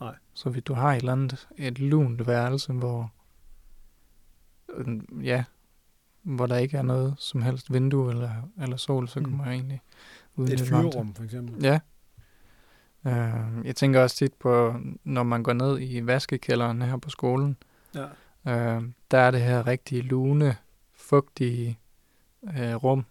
Nej. 0.00 0.14
Så 0.34 0.50
hvis 0.50 0.62
du 0.62 0.74
har 0.74 0.92
et 0.92 0.96
eller 0.96 1.12
andet, 1.12 1.48
et 1.56 1.78
lunt 1.78 2.26
værelse, 2.26 2.72
hvor, 2.72 3.12
øh, 4.74 4.86
ja, 5.26 5.44
hvor 6.22 6.46
der 6.46 6.56
ikke 6.56 6.76
er 6.76 6.82
noget 6.82 7.14
som 7.18 7.42
helst 7.42 7.72
vindue 7.72 8.10
eller, 8.10 8.30
eller 8.62 8.76
sol, 8.76 9.08
så 9.08 9.20
Mm. 9.20 9.24
kan 9.26 9.36
man 9.36 9.48
egentlig 9.48 9.80
Et 9.84 10.38
varme 10.38 10.56
til- 10.56 10.66
fyrerum, 10.66 11.14
for 11.14 11.24
eksempel. 11.24 11.64
Ja. 11.64 11.80
Øh, 13.06 13.66
jeg 13.66 13.76
tænker 13.76 14.02
også 14.02 14.16
tit 14.16 14.34
på, 14.34 14.74
når 15.04 15.22
man 15.22 15.42
går 15.42 15.52
ned 15.52 15.78
i 15.80 16.06
vaskekælderen 16.06 16.82
her 16.82 16.96
på 16.96 17.10
skolen, 17.10 17.56
Ja. 17.94 18.06
Øh, 18.46 18.82
der 19.10 19.18
er 19.18 19.30
det 19.30 19.40
her 19.40 19.66
rigtig 19.66 20.04
lune, 20.04 20.56
fugtige 20.94 21.78
øh, 22.42 22.74
rum. 22.74 23.06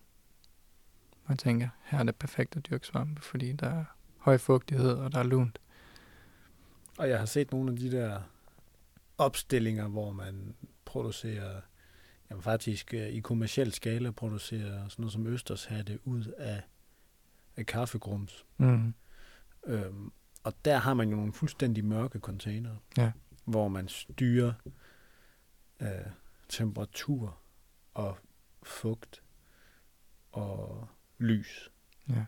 Man 1.27 1.37
tænker, 1.37 1.69
her 1.83 1.99
er 1.99 2.03
det 2.03 2.15
perfekt 2.15 2.55
at 2.57 2.65
dyrke 2.69 2.87
svampe, 2.87 3.21
fordi 3.21 3.51
der 3.53 3.69
er 3.69 3.85
høj 4.17 4.37
fugtighed, 4.37 4.91
og 4.91 5.11
der 5.11 5.19
er 5.19 5.23
lunt. 5.23 5.59
Og 6.97 7.09
jeg 7.09 7.19
har 7.19 7.25
set 7.25 7.51
nogle 7.51 7.71
af 7.71 7.77
de 7.77 7.91
der 7.91 8.21
opstillinger, 9.17 9.87
hvor 9.87 10.11
man 10.11 10.55
producerer, 10.85 11.61
jamen 12.29 12.41
faktisk 12.41 12.93
øh, 12.93 13.07
i 13.07 13.19
kommersiel 13.19 13.71
skala 13.73 14.11
producerer 14.11 14.87
sådan 14.87 15.03
noget 15.03 15.13
som 15.13 15.27
Østershatte 15.27 15.99
ud 16.07 16.25
af, 16.37 16.61
af 17.57 17.65
kaffegrums. 17.65 18.45
Mm. 18.57 18.93
Øhm, 19.67 20.11
og 20.43 20.53
der 20.65 20.77
har 20.77 20.93
man 20.93 21.09
jo 21.09 21.15
nogle 21.15 21.33
fuldstændig 21.33 21.85
mørke 21.85 22.19
containere, 22.19 22.77
Ja. 22.97 23.11
hvor 23.45 23.67
man 23.67 23.87
styrer 23.87 24.53
øh, 25.81 25.87
temperatur 26.49 27.37
og 27.93 28.17
fugt 28.63 29.23
og 30.31 30.87
lys. 31.17 31.71
Ja. 32.09 32.25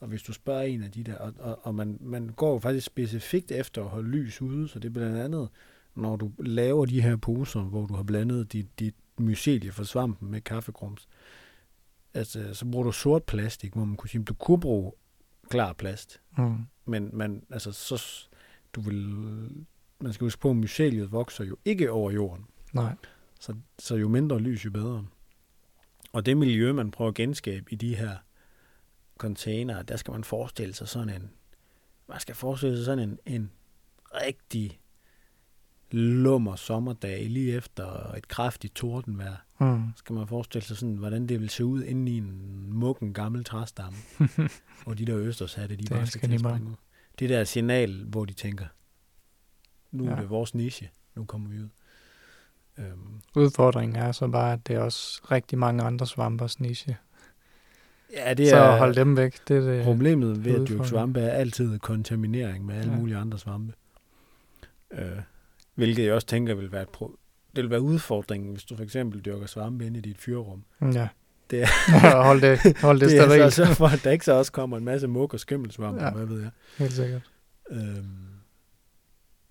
Og 0.00 0.08
hvis 0.08 0.22
du 0.22 0.32
spørger 0.32 0.62
en 0.62 0.82
af 0.82 0.90
de 0.92 1.04
der, 1.04 1.16
og, 1.18 1.34
og, 1.38 1.58
og 1.66 1.74
man, 1.74 1.98
man 2.00 2.28
går 2.28 2.52
jo 2.52 2.58
faktisk 2.58 2.86
specifikt 2.86 3.50
efter 3.50 3.82
at 3.82 3.88
holde 3.88 4.08
lys 4.08 4.42
ude, 4.42 4.68
så 4.68 4.78
det 4.78 4.88
er 4.88 4.92
blandt 4.92 5.18
andet, 5.18 5.48
når 5.94 6.16
du 6.16 6.32
laver 6.38 6.86
de 6.86 7.02
her 7.02 7.16
poser, 7.16 7.60
hvor 7.60 7.86
du 7.86 7.94
har 7.94 8.02
blandet 8.02 8.52
dit, 8.52 8.78
dit 8.78 8.94
mycelie 9.18 9.72
for 9.72 9.84
svampen 9.84 10.30
med 10.30 10.40
kaffegrums, 10.40 11.08
altså, 12.14 12.54
så 12.54 12.66
bruger 12.70 12.84
du 12.84 12.92
sort 12.92 13.24
plastik, 13.24 13.72
hvor 13.72 13.84
man 13.84 13.96
kunne 13.96 14.08
sige, 14.08 14.24
du 14.24 14.34
kunne 14.34 14.60
bruge 14.60 14.92
klar 15.50 15.72
plast, 15.72 16.20
Mm. 16.38 16.56
men 16.84 17.10
man, 17.12 17.42
altså, 17.50 17.72
så, 17.72 18.28
du 18.72 18.80
vil, 18.80 19.06
man 20.00 20.12
skal 20.12 20.24
huske 20.24 20.40
på, 20.40 20.50
at 20.50 20.56
myceliet 20.56 21.12
vokser 21.12 21.44
jo 21.44 21.56
ikke 21.64 21.90
over 21.90 22.10
jorden. 22.10 22.46
Nej. 22.72 22.94
Så, 23.40 23.54
så 23.78 23.96
jo 23.96 24.08
mindre 24.08 24.38
lys, 24.38 24.64
jo 24.64 24.70
bedre. 24.70 25.06
Og 26.12 26.26
det 26.26 26.36
miljø, 26.36 26.72
man 26.72 26.90
prøver 26.90 27.08
at 27.08 27.14
genskabe 27.14 27.72
i 27.72 27.74
de 27.76 27.96
her 27.96 28.16
container, 29.18 29.82
der 29.82 29.96
skal 29.96 30.12
man 30.12 30.24
forestille 30.24 30.74
sig 30.74 30.88
sådan 30.88 31.08
en, 31.22 31.30
man 32.08 32.20
skal 32.20 32.34
forestille 32.34 32.76
sig 32.76 32.84
sådan 32.84 33.08
en, 33.08 33.18
en 33.26 33.50
rigtig 34.14 34.80
lummer 35.90 36.56
sommerdag 36.56 37.30
lige 37.30 37.52
efter 37.52 38.12
et 38.12 38.28
kraftigt 38.28 38.74
tordenvejr. 38.74 39.36
Mm. 39.60 39.82
Skal 39.96 40.14
man 40.14 40.28
forestille 40.28 40.64
sig 40.64 40.76
sådan, 40.76 40.96
hvordan 40.96 41.26
det 41.26 41.40
vil 41.40 41.50
se 41.50 41.64
ud 41.64 41.82
inde 41.82 42.12
i 42.12 42.16
en 42.16 42.72
muggen 42.72 43.14
gammel 43.14 43.44
træstamme, 43.44 43.98
hvor 44.84 44.94
de 44.94 45.04
der 45.04 45.18
østershatte, 45.18 45.76
de 45.76 45.82
Det 45.82 45.90
bare 45.90 46.06
skal 46.06 46.20
skal 46.20 46.42
de. 46.42 46.76
Det 47.18 47.30
der 47.30 47.44
signal, 47.44 48.04
hvor 48.04 48.24
de 48.24 48.32
tænker, 48.32 48.66
nu 49.90 50.06
er 50.06 50.14
Ja. 50.14 50.20
det 50.20 50.30
vores 50.30 50.54
niche, 50.54 50.90
nu 51.14 51.24
kommer 51.24 51.48
vi 51.48 51.60
ud. 51.60 51.68
Øhm, 52.78 53.20
Udfordringen 53.36 53.96
er 53.96 54.12
så 54.12 54.28
bare, 54.28 54.52
at 54.52 54.66
det 54.66 54.76
er 54.76 54.80
også 54.80 55.20
rigtig 55.30 55.58
mange 55.58 55.82
andre 55.82 56.06
svampers 56.06 56.60
niche. 56.60 56.96
Ja, 58.12 58.34
det 58.34 58.48
så 58.48 58.56
er 58.56 58.78
hold 58.78 58.94
dem 58.94 59.16
væk. 59.16 59.48
Det 59.48 59.56
er 59.56 59.60
det. 59.60 59.84
problemet 59.84 60.44
ved 60.44 60.62
at 60.62 60.68
dyrke 60.68 60.88
svampe 60.88 61.20
er 61.20 61.30
altid 61.30 61.78
kontaminering 61.78 62.64
med 62.66 62.74
alle 62.74 62.92
Ja. 62.92 62.98
mulige 62.98 63.16
andre 63.16 63.38
svampe. 63.38 63.72
Øh, 64.92 65.00
hvilket 65.74 66.04
jeg 66.04 66.14
også 66.14 66.26
tænker 66.26 66.54
vil 66.54 66.72
være 66.72 66.82
et 66.82 66.88
pro- 66.96 67.16
det 67.56 67.62
vil 67.64 67.70
være 67.70 67.80
udfordringen, 67.80 68.52
hvis 68.52 68.64
du 68.64 68.76
for 68.76 68.82
eksempel 68.82 69.20
dyrker 69.24 69.46
svampe 69.46 69.86
inde 69.86 69.98
i 69.98 70.02
dit 70.02 70.18
fyrrum. 70.18 70.64
Ja. 70.82 71.08
Det 71.50 71.62
er- 71.62 71.66
ja, 72.02 72.22
hold 72.22 72.40
det, 72.40 72.78
hold 72.80 73.00
det, 73.00 73.10
Det 73.30 73.38
er 73.40 73.44
altså 73.44 73.64
for, 73.74 73.86
at 73.86 74.00
der 74.04 74.10
ikke 74.10 74.24
så 74.24 74.32
også 74.32 74.52
kommer 74.52 74.76
en 74.76 74.84
masse 74.84 75.06
muk 75.06 75.34
og 75.34 75.40
skimmelsvampe, 75.40 76.04
ja. 76.04 76.10
Hvad 76.10 76.26
ved 76.26 76.40
jeg. 76.40 76.50
Helt 76.78 76.92
sikkert. 76.92 77.22
Øhm, 77.70 78.06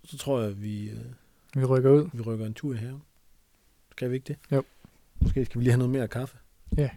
så 0.04 0.18
tror 0.18 0.40
jeg, 0.42 0.50
at 0.50 0.62
vi, 0.62 0.90
øh, 0.90 0.98
Vi 1.56 1.66
rykker 1.66 1.90
ud. 1.92 2.10
vi 2.14 2.22
rykker 2.22 2.46
en 2.46 2.54
tur 2.54 2.76
haven. 2.76 3.02
Skal 3.96 4.10
vi 4.10 4.16
ikke 4.16 4.28
det? 4.28 4.36
Jo. 4.52 4.64
Måske 5.22 5.46
skal 5.46 5.60
vi 5.60 5.64
lige 5.64 5.72
have 5.72 5.78
noget 5.78 5.92
mere 5.92 6.08
kaffe. 6.08 6.38
Ja. 6.78 6.90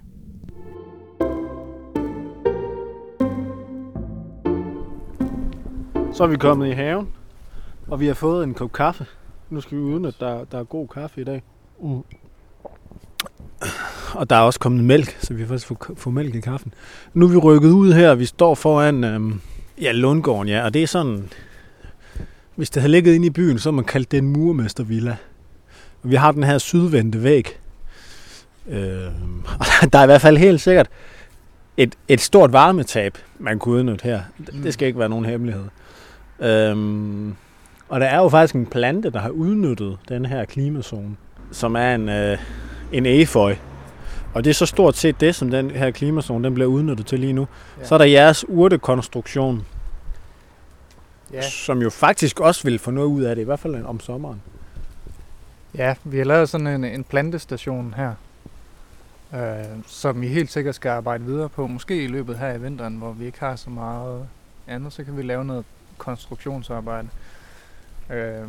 Så 6.12 6.24
er 6.24 6.26
vi 6.26 6.36
kommet 6.36 6.68
i 6.68 6.70
haven, 6.70 7.08
og 7.86 8.00
vi 8.00 8.06
har 8.06 8.14
fået 8.14 8.44
en 8.44 8.54
kop 8.54 8.72
kaffe. 8.72 9.06
Nu 9.50 9.60
skal 9.60 9.78
vi 9.78 9.82
udnytte, 9.82 10.08
at 10.08 10.20
der, 10.20 10.44
der 10.44 10.58
er 10.58 10.64
god 10.64 10.88
kaffe 10.88 11.20
i 11.20 11.24
dag. 11.24 11.42
Mm. 11.82 12.02
Og 14.14 14.30
der 14.30 14.36
er 14.36 14.40
også 14.40 14.60
kommet 14.60 14.84
mælk, 14.84 15.16
så 15.20 15.34
vi 15.34 15.40
har 15.40 15.48
faktisk 15.48 15.66
fået, 15.66 15.98
fået 15.98 16.14
mælk 16.14 16.34
i 16.34 16.40
kaffen. 16.40 16.74
Nu 17.14 17.26
er 17.26 17.30
vi 17.30 17.36
rykket 17.36 17.70
ud 17.70 17.92
her, 17.92 18.14
vi 18.14 18.24
står 18.24 18.54
foran 18.54 19.04
øhm, 19.04 19.40
ja, 19.80 19.92
Lundgården, 19.92 20.48
ja, 20.48 20.64
og 20.64 20.74
det 20.74 20.82
er 20.82 20.86
sådan... 20.86 21.28
Hvis 22.54 22.70
det 22.70 22.82
havde 22.82 22.92
ligget 22.92 23.14
inde 23.14 23.26
i 23.26 23.30
byen, 23.30 23.58
så 23.58 23.70
man 23.70 23.84
kaldt 23.84 24.10
det 24.10 24.18
en 24.18 24.28
murmestervilla. 24.28 25.16
Vi 26.02 26.14
har 26.16 26.32
den 26.32 26.44
her 26.44 26.58
sydvendte 26.58 27.22
væg. 27.22 27.58
Øhm, 28.68 29.42
og 29.60 29.66
der 29.92 29.98
er 29.98 30.02
i 30.02 30.06
hvert 30.06 30.20
fald 30.20 30.36
helt 30.36 30.60
sikkert 30.60 30.88
et, 31.76 31.94
et 32.08 32.20
stort 32.20 32.52
varmetab, 32.52 33.18
man 33.38 33.58
kunne 33.58 33.74
udnytte 33.78 34.02
her. 34.04 34.20
Det, 34.46 34.54
det 34.62 34.72
skal 34.74 34.86
ikke 34.88 34.98
være 34.98 35.08
nogen 35.08 35.24
hemmelighed. 35.24 35.64
Øhm, 36.40 37.34
og 37.88 38.00
der 38.00 38.06
er 38.06 38.16
jo 38.18 38.28
faktisk 38.28 38.54
en 38.54 38.66
plante, 38.66 39.10
der 39.10 39.18
har 39.18 39.28
udnyttet 39.30 39.98
den 40.08 40.26
her 40.26 40.44
klimazone, 40.44 41.16
som 41.52 41.74
er 41.76 41.94
en, 41.94 42.08
øh, 42.08 42.38
en 42.92 43.06
efeu. 43.06 43.50
Og 44.34 44.44
det 44.44 44.50
er 44.50 44.54
så 44.54 44.66
stort 44.66 44.96
set 44.96 45.20
det, 45.20 45.34
som 45.34 45.50
den 45.50 45.70
her 45.70 45.90
klimazone 45.90 46.44
den 46.44 46.54
bliver 46.54 46.66
udnyttet 46.68 47.06
til 47.06 47.18
lige 47.20 47.32
nu. 47.32 47.48
Ja. 47.80 47.84
Så 47.84 47.94
er 47.94 47.98
der 47.98 48.04
jeres 48.04 48.44
urtekonstruktion, 48.48 49.66
Ja. 51.32 51.40
som 51.42 51.82
jo 51.82 51.90
faktisk 51.90 52.40
også 52.40 52.62
vil 52.64 52.78
få 52.78 52.90
noget 52.90 53.08
ud 53.08 53.22
af 53.22 53.36
det, 53.36 53.42
i 53.42 53.44
hvert 53.44 53.58
fald 53.60 53.84
om 53.84 54.00
sommeren. 54.00 54.42
Ja, 55.74 55.94
vi 56.04 56.18
har 56.18 56.24
lavet 56.24 56.48
sådan 56.48 56.66
en, 56.66 56.84
en 56.84 57.04
plantestation 57.04 57.94
her. 57.96 58.14
øh, 59.34 59.64
som 59.86 60.22
I 60.22 60.26
helt 60.26 60.50
sikkert 60.50 60.74
skal 60.74 60.88
arbejde 60.88 61.24
videre 61.24 61.48
på. 61.48 61.66
Måske 61.66 62.04
i 62.04 62.06
løbet 62.06 62.38
her 62.38 62.52
i 62.54 62.60
vinteren, 62.60 62.96
hvor 62.96 63.12
vi 63.12 63.24
ikke 63.26 63.40
har 63.40 63.56
så 63.56 63.70
meget 63.70 64.28
andet, 64.66 64.92
så 64.92 65.04
kan 65.04 65.16
vi 65.16 65.22
lave 65.22 65.44
noget 65.44 65.64
konstruktionsarbejde. 65.98 67.08
Øh, 68.10 68.48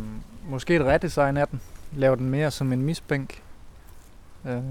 måske 0.49 0.75
et 0.75 0.81
redesign 0.85 1.37
af 1.37 1.47
den. 1.47 1.61
Lave 1.95 2.15
den 2.15 2.29
mere 2.29 2.51
som 2.51 2.73
en 2.73 2.81
misbænk. 2.81 3.43
Øh, 4.47 4.61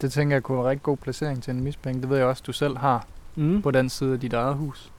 det 0.00 0.12
tænker 0.12 0.36
jeg 0.36 0.42
kunne 0.42 0.56
være 0.58 0.64
en 0.66 0.70
rigtig 0.70 0.82
god 0.82 0.96
placering 0.96 1.42
til 1.42 1.50
en 1.54 1.60
misbænk. 1.60 2.00
Det 2.02 2.10
ved 2.10 2.16
jeg 2.16 2.26
også, 2.26 2.42
du 2.46 2.52
selv 2.52 2.76
har 2.78 3.06
Mm. 3.38 3.62
på 3.62 3.70
den 3.70 3.88
side 3.90 4.12
af 4.12 4.20
dit 4.20 4.32
eget 4.32 4.54
hus. 4.54 4.92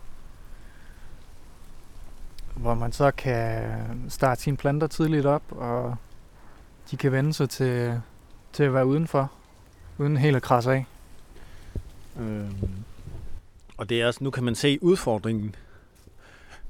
Hvor 2.55 2.73
man 2.73 2.91
så 2.91 3.11
kan 3.11 3.63
starte 4.09 4.41
sine 4.41 4.57
planter 4.57 4.87
tidligt 4.87 5.25
op, 5.25 5.41
og 5.49 5.95
de 6.91 6.97
kan 6.97 7.11
vende 7.11 7.33
sig 7.33 7.49
til, 7.49 8.01
til 8.53 8.63
at 8.63 8.73
være 8.73 8.85
udenfor, 8.85 9.31
uden 9.97 10.17
helt 10.17 10.35
at 10.35 10.41
krasse 10.41 10.71
af. 10.71 10.85
Øhm, 12.19 12.69
og 13.77 13.89
det 13.89 14.01
er 14.01 14.07
også, 14.07 14.23
nu 14.23 14.29
kan 14.29 14.43
man 14.43 14.55
se 14.55 14.83
udfordringen. 14.83 15.55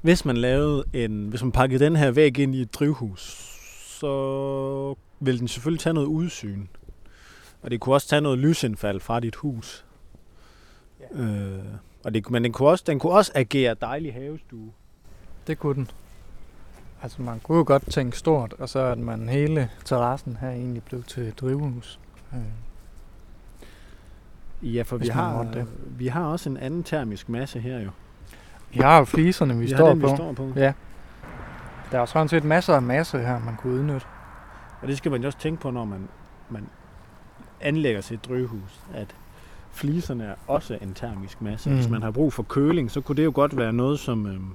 Hvis 0.00 0.24
man 0.24 0.36
lavede 0.36 0.84
en, 0.92 1.28
hvis 1.28 1.42
man 1.42 1.52
pakkede 1.52 1.84
den 1.84 1.96
her 1.96 2.10
væg 2.10 2.38
ind 2.38 2.54
i 2.54 2.60
et 2.60 2.74
drivhus, 2.74 3.54
så 3.86 4.94
vil 5.20 5.38
den 5.38 5.48
selvfølgelig 5.48 5.80
tage 5.80 5.94
noget 5.94 6.06
udsyn. 6.06 6.66
Og 7.62 7.70
det 7.70 7.80
kunne 7.80 7.94
også 7.94 8.08
tage 8.08 8.20
noget 8.20 8.38
lysindfald 8.38 9.00
fra 9.00 9.20
dit 9.20 9.36
hus. 9.36 9.84
Ja. 11.00 11.22
Øh, 11.22 11.64
og 12.04 12.14
det, 12.14 12.30
men 12.30 12.44
den 12.44 12.52
kunne, 12.52 12.68
også, 12.68 12.84
den 12.86 12.98
kunne 12.98 13.12
også 13.12 13.32
agere 13.34 13.74
dejlig 13.80 14.14
havestue. 14.14 14.72
Det 15.46 15.58
kunne 15.58 15.74
den. 15.74 15.90
Altså 17.02 17.22
man 17.22 17.40
kunne 17.40 17.58
jo 17.58 17.64
godt 17.66 17.90
tænke 17.90 18.18
stort, 18.18 18.54
og 18.58 18.68
så 18.68 18.78
at 18.78 18.98
man 18.98 19.28
hele 19.28 19.70
terrassen 19.84 20.36
her 20.40 20.50
egentlig 20.50 20.82
blev 20.82 21.02
til 21.02 21.22
et 21.28 21.40
drivhus. 21.40 22.00
Øh, 22.32 22.40
Ja, 24.62 24.82
for 24.82 24.96
vi 24.96 25.08
har, 25.08 25.42
det. 25.42 25.66
vi 25.86 26.06
har 26.06 26.24
også 26.24 26.50
en 26.50 26.56
anden 26.56 26.82
termisk 26.82 27.28
masse 27.28 27.60
her 27.60 27.80
jo. 27.80 27.90
Vi 28.72 28.80
har 28.80 28.98
jo 28.98 29.04
fliserne, 29.04 29.54
vi, 29.54 29.60
vi 29.60 29.68
står 29.68 29.88
den, 29.88 30.00
på. 30.00 30.06
vi 30.08 30.16
står 30.16 30.32
på. 30.32 30.52
Ja. 30.56 30.72
Der 31.92 32.00
er 32.00 32.06
sådan 32.06 32.28
set 32.28 32.44
masser 32.44 32.74
af 32.74 32.82
masse 32.82 33.18
her, 33.18 33.38
man 33.38 33.56
kunne 33.56 33.72
udnytte. 33.72 34.06
Og 34.82 34.88
det 34.88 34.96
skal 34.98 35.10
man 35.10 35.20
jo 35.20 35.26
også 35.26 35.38
tænke 35.38 35.60
på, 35.62 35.70
når 35.70 35.84
man, 35.84 36.08
man 36.50 36.68
anlægger 37.60 38.00
sit 38.00 38.24
drivhus, 38.28 38.80
at 38.94 39.16
fliserne 39.70 40.24
er 40.24 40.34
også 40.46 40.78
en 40.82 40.94
termisk 40.94 41.42
masse. 41.42 41.70
Mm. 41.70 41.76
Hvis 41.76 41.88
man 41.88 42.02
har 42.02 42.10
brug 42.10 42.32
for 42.32 42.42
køling, 42.42 42.90
så 42.90 43.00
kunne 43.00 43.16
det 43.16 43.24
jo 43.24 43.32
godt 43.34 43.56
være 43.56 43.72
noget 43.72 43.98
som... 43.98 44.26
Øhm, 44.26 44.50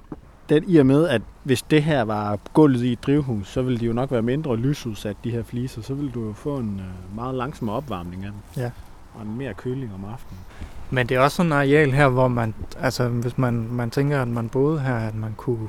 den 0.48 0.64
i 0.66 0.76
og 0.76 0.86
med, 0.86 1.08
at 1.08 1.22
hvis 1.42 1.62
det 1.62 1.82
her 1.82 2.02
var 2.02 2.38
gulvet 2.52 2.82
i 2.82 2.92
et 2.92 3.02
drivhus, 3.06 3.48
så 3.48 3.62
ville 3.62 3.80
de 3.80 3.86
jo 3.86 3.92
nok 3.92 4.10
være 4.10 4.22
mindre 4.22 4.56
lysudsat, 4.56 5.16
de 5.24 5.30
her 5.30 5.42
fliser. 5.42 5.82
Så 5.82 5.94
ville 5.94 6.10
du 6.10 6.26
jo 6.26 6.32
få 6.32 6.56
en 6.56 6.80
øh, 6.80 7.16
meget 7.16 7.34
langsom 7.34 7.68
opvarmning 7.68 8.24
af 8.24 8.30
dem. 8.30 8.62
Ja. 8.62 8.70
Og 9.14 9.22
en 9.22 9.38
mere 9.38 9.54
køling 9.54 9.94
om 9.94 10.04
aftenen. 10.12 10.38
Men 10.90 11.06
det 11.06 11.16
er 11.16 11.20
også 11.20 11.36
sådan 11.36 11.52
en 11.52 11.58
areal 11.58 11.90
her, 11.92 12.08
hvor 12.08 12.28
man, 12.28 12.54
altså 12.80 13.08
hvis 13.08 13.38
man, 13.38 13.68
man 13.70 13.90
tænker, 13.90 14.22
at 14.22 14.28
man 14.28 14.48
boede 14.48 14.80
her, 14.80 14.94
at 14.96 15.14
man 15.14 15.34
kunne, 15.36 15.68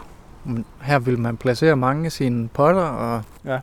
her 0.82 1.00
vil 1.00 1.20
man 1.20 1.38
placere 1.38 1.76
mange 1.76 2.06
af 2.06 2.12
sine 2.12 2.48
potter 2.48 2.82
og 2.82 3.22
Ja. 3.46 3.60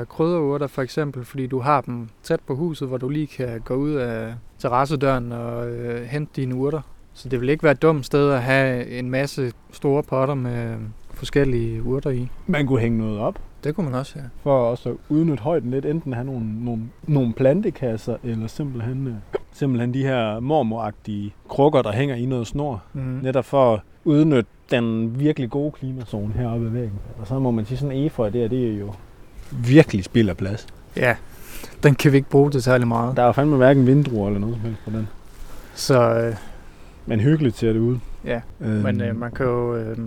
øh, 0.00 0.06
krydderurter 0.06 0.66
for 0.66 0.82
eksempel, 0.82 1.24
fordi 1.24 1.46
du 1.46 1.60
har 1.60 1.80
dem 1.80 2.08
tæt 2.22 2.40
på 2.46 2.54
huset, 2.56 2.88
hvor 2.88 2.96
du 2.98 3.08
lige 3.08 3.26
kan 3.26 3.60
gå 3.64 3.74
ud 3.74 3.90
af 3.92 4.34
terrassedøren 4.58 5.32
og 5.32 5.68
øh, 5.70 6.02
hente 6.06 6.32
dine 6.36 6.54
urter. 6.54 6.80
Så 7.20 7.28
det 7.28 7.40
vil 7.40 7.48
ikke 7.48 7.62
være 7.62 7.72
et 7.72 7.82
dumt 7.82 8.06
sted 8.06 8.32
at 8.32 8.42
have 8.42 8.86
en 8.86 9.10
masse 9.10 9.52
store 9.72 10.02
potter 10.02 10.34
med 10.34 10.76
forskellige 11.14 11.82
urter 11.82 12.10
i. 12.10 12.28
Man 12.46 12.66
kunne 12.66 12.80
hænge 12.80 12.98
noget 12.98 13.18
op, 13.18 13.38
Det 13.64 13.74
kunne 13.74 13.84
man 13.90 13.94
også, 13.94 14.12
ja. 14.16 14.22
for 14.42 14.70
også 14.70 14.88
at 14.88 14.96
udnytte 15.08 15.42
højden 15.42 15.70
lidt. 15.70 15.84
Enten 15.86 16.12
have 16.12 16.24
nogle, 16.24 16.64
nogle, 16.64 16.82
nogle 17.06 17.32
plantekasser, 17.32 18.16
eller 18.24 18.46
simpelthen, 18.46 19.06
øh, 19.06 19.14
simpelthen 19.52 19.94
de 19.94 20.02
her 20.02 20.40
mormoragtige 20.40 21.34
krukker, 21.48 21.82
der 21.82 21.92
hænger 21.92 22.14
i 22.14 22.26
noget 22.26 22.46
snor. 22.46 22.82
Mm. 22.92 23.00
Netop 23.22 23.44
for 23.44 23.74
at 23.74 23.80
udnytte 24.04 24.50
den 24.70 25.18
virkelig 25.20 25.50
gode 25.50 25.72
klimazone 25.72 26.32
heroppe 26.34 26.64
ved 26.64 26.70
væggen. 26.72 26.98
Og 27.20 27.26
så 27.26 27.38
må 27.38 27.50
man 27.50 27.66
sige, 27.66 27.78
sådan 27.78 27.96
en 27.96 28.06
efeu 28.06 28.24
der, 28.24 28.48
det 28.48 28.68
er 28.74 28.78
jo 28.78 28.92
virkelig 29.50 30.04
spild 30.04 30.28
af 30.28 30.36
plads. 30.36 30.66
Ja, 30.96 31.16
den 31.82 31.94
kan 31.94 32.12
vi 32.12 32.16
ikke 32.16 32.30
bruge 32.30 32.50
til 32.50 32.62
særlig 32.62 32.88
meget. 32.88 33.16
Der 33.16 33.22
er 33.22 33.26
jo 33.26 33.32
fandme 33.32 33.56
hverken 33.56 33.86
vinduer 33.86 34.26
eller 34.26 34.40
noget 34.40 34.56
som 34.56 34.64
helst 34.64 34.84
på 34.84 34.90
den. 34.90 35.08
Så 35.74 36.14
øh, 36.14 36.34
Men 37.06 37.20
hyggeligt 37.20 37.56
ser 37.56 37.72
det 37.72 37.80
ud. 37.80 37.98
ja, 38.24 38.40
Øhm, 38.60 38.70
Men 38.82 39.00
øh, 39.00 39.16
man 39.20 39.32
kan 39.32 39.46
jo, 39.46 39.76
øh, 39.76 39.98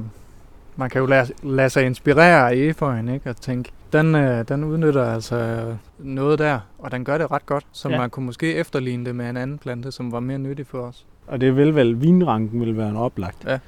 man 0.76 0.90
kan 0.90 1.00
jo 1.02 1.06
lade, 1.06 1.28
lade 1.44 1.70
sig 1.70 1.86
inspirere 1.86 2.52
af 2.52 2.56
efeuen, 2.56 3.10
ikke? 3.10 3.30
Og 3.30 3.36
tænke, 3.42 3.72
den, 3.94 4.16
øh, 4.16 4.48
den 4.48 4.64
udnytter 4.64 5.04
altså 5.14 5.66
noget 6.00 6.40
der, 6.40 6.60
og 6.80 6.92
den 6.92 7.06
gør 7.06 7.18
det 7.18 7.32
ret 7.32 7.46
godt. 7.46 7.66
Så 7.72 7.90
Ja. 7.90 7.98
man 7.98 8.10
kunne 8.10 8.26
måske 8.26 8.54
efterligne 8.56 9.06
det 9.06 9.16
med 9.16 9.30
en 9.30 9.38
anden 9.38 9.58
plante, 9.58 9.92
som 9.92 10.12
var 10.12 10.20
mere 10.20 10.38
nyttig 10.40 10.68
for 10.68 10.80
os. 10.82 11.06
Og 11.28 11.42
det 11.42 11.56
vil 11.56 11.76
vel, 11.76 12.02
vinranken 12.02 12.60
vil 12.62 12.78
være 12.78 12.90
en 12.90 12.96
oplagt. 12.96 13.46
Ja. 13.46 13.60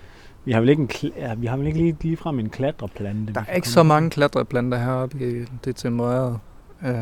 Vi 0.46 0.52
har 0.52 0.60
vel 0.60 0.70
ikke, 0.70 0.82
en 0.82 1.12
ja, 1.18 1.36
vi 1.36 1.46
har 1.46 1.58
vel 1.58 1.68
ikke 1.68 1.80
lige, 1.80 1.98
lige 2.02 2.18
frem 2.18 2.40
en 2.40 2.50
klatreplante. 2.50 3.34
Der 3.34 3.44
er 3.48 3.54
ikke 3.54 3.70
så 3.70 3.84
mange 3.84 4.10
klatreplanter 4.10 4.78
heroppe 4.78 5.18
i 5.40 5.46
det 5.66 5.76
tempererede. 5.76 6.40
Øh, 6.86 6.94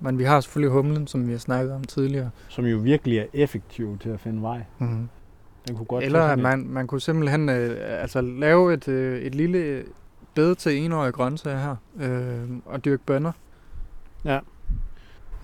men 0.00 0.18
vi 0.18 0.24
har 0.24 0.40
selvfølgelig 0.40 0.72
humlen, 0.72 1.06
som 1.06 1.26
vi 1.26 1.32
har 1.32 1.38
snakket 1.38 1.72
om 1.74 1.84
tidligere. 1.84 2.30
Som 2.48 2.64
jo 2.64 2.76
virkelig 2.78 3.18
er 3.18 3.24
effektiv 3.34 3.98
til 3.98 4.08
at 4.08 4.20
finde 4.20 4.42
vej. 4.42 4.60
Mm. 4.78 5.08
Den 5.68 5.76
kunne 5.76 5.86
godt 5.86 6.04
Eller 6.04 6.20
at 6.22 6.38
man, 6.38 6.66
man 6.68 6.86
kunne 6.86 7.00
simpelthen 7.00 7.48
øh, 7.48 7.76
altså, 8.02 8.20
lave 8.20 8.74
et, 8.74 8.88
øh, 8.88 9.18
et 9.20 9.34
lille 9.34 9.82
bed 10.34 10.54
til 10.54 10.78
enårige 10.84 11.12
grøntsager 11.12 11.58
her, 11.58 11.76
øh, 12.00 12.48
og 12.66 12.84
dyrke 12.84 13.02
bønner. 13.06 13.32
Ja. 14.24 14.38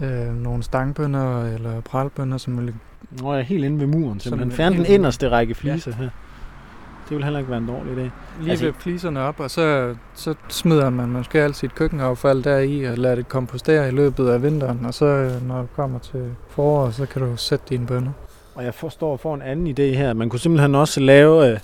Øh, 0.01 0.35
nogle 0.35 0.63
stangbønner 0.63 1.45
eller 1.55 1.81
pralbønner, 1.81 2.37
som 2.39 2.59
vil 2.59 2.69
en- 2.69 2.81
Nå, 3.23 3.33
jeg 3.33 3.41
er 3.41 3.45
helt 3.45 3.65
inde 3.65 3.81
ved 3.81 3.87
muren. 3.87 4.21
Simpelthen. 4.21 4.49
en- 4.49 4.57
Fjern 4.57 4.73
den 4.73 4.87
inderste 4.87 5.29
række 5.29 5.55
fliser 5.55 5.93
her. 5.93 6.09
Det 7.09 7.17
vil 7.17 7.25
heller 7.25 7.39
ikke 7.39 7.51
være 7.51 7.59
en 7.59 7.67
dårlig 7.67 7.93
idé. 7.93 8.11
lige 8.41 8.51
Altså- 8.51 8.65
ved 8.65 8.73
fliserne 8.79 9.21
op, 9.21 9.41
og 9.41 9.51
så, 9.51 9.95
så 10.15 10.35
smider 10.49 10.91
man 10.91 11.09
måske 11.09 11.41
alt 11.41 11.57
sit 11.57 11.75
køkkenaffald 11.75 12.43
deri 12.43 12.85
og 12.85 12.99
lader 12.99 13.15
det 13.15 13.29
kompostere 13.29 13.89
i 13.89 13.91
løbet 13.91 14.29
af 14.29 14.43
vinteren, 14.43 14.85
og 14.87 14.95
så 14.95 15.05
øh, 15.07 15.49
når 15.49 15.61
det 15.61 15.73
kommer 15.77 15.99
til 15.99 16.35
foråret, 16.49 16.95
så 16.95 17.07
kan 17.07 17.23
du 17.23 17.37
sætte 17.37 17.65
dine 17.69 17.87
bønner. 17.87 18.13
Og 18.55 18.65
jeg 18.65 18.75
forstår 18.75 19.17
for 19.17 19.35
en 19.35 19.43
anden 19.43 19.67
idé 19.67 19.97
her. 19.97 20.13
Man 20.13 20.29
kunne 20.29 20.41
simpelthen 20.41 20.75
også 20.75 21.01
lave... 21.01 21.51
Øh, 21.51 21.59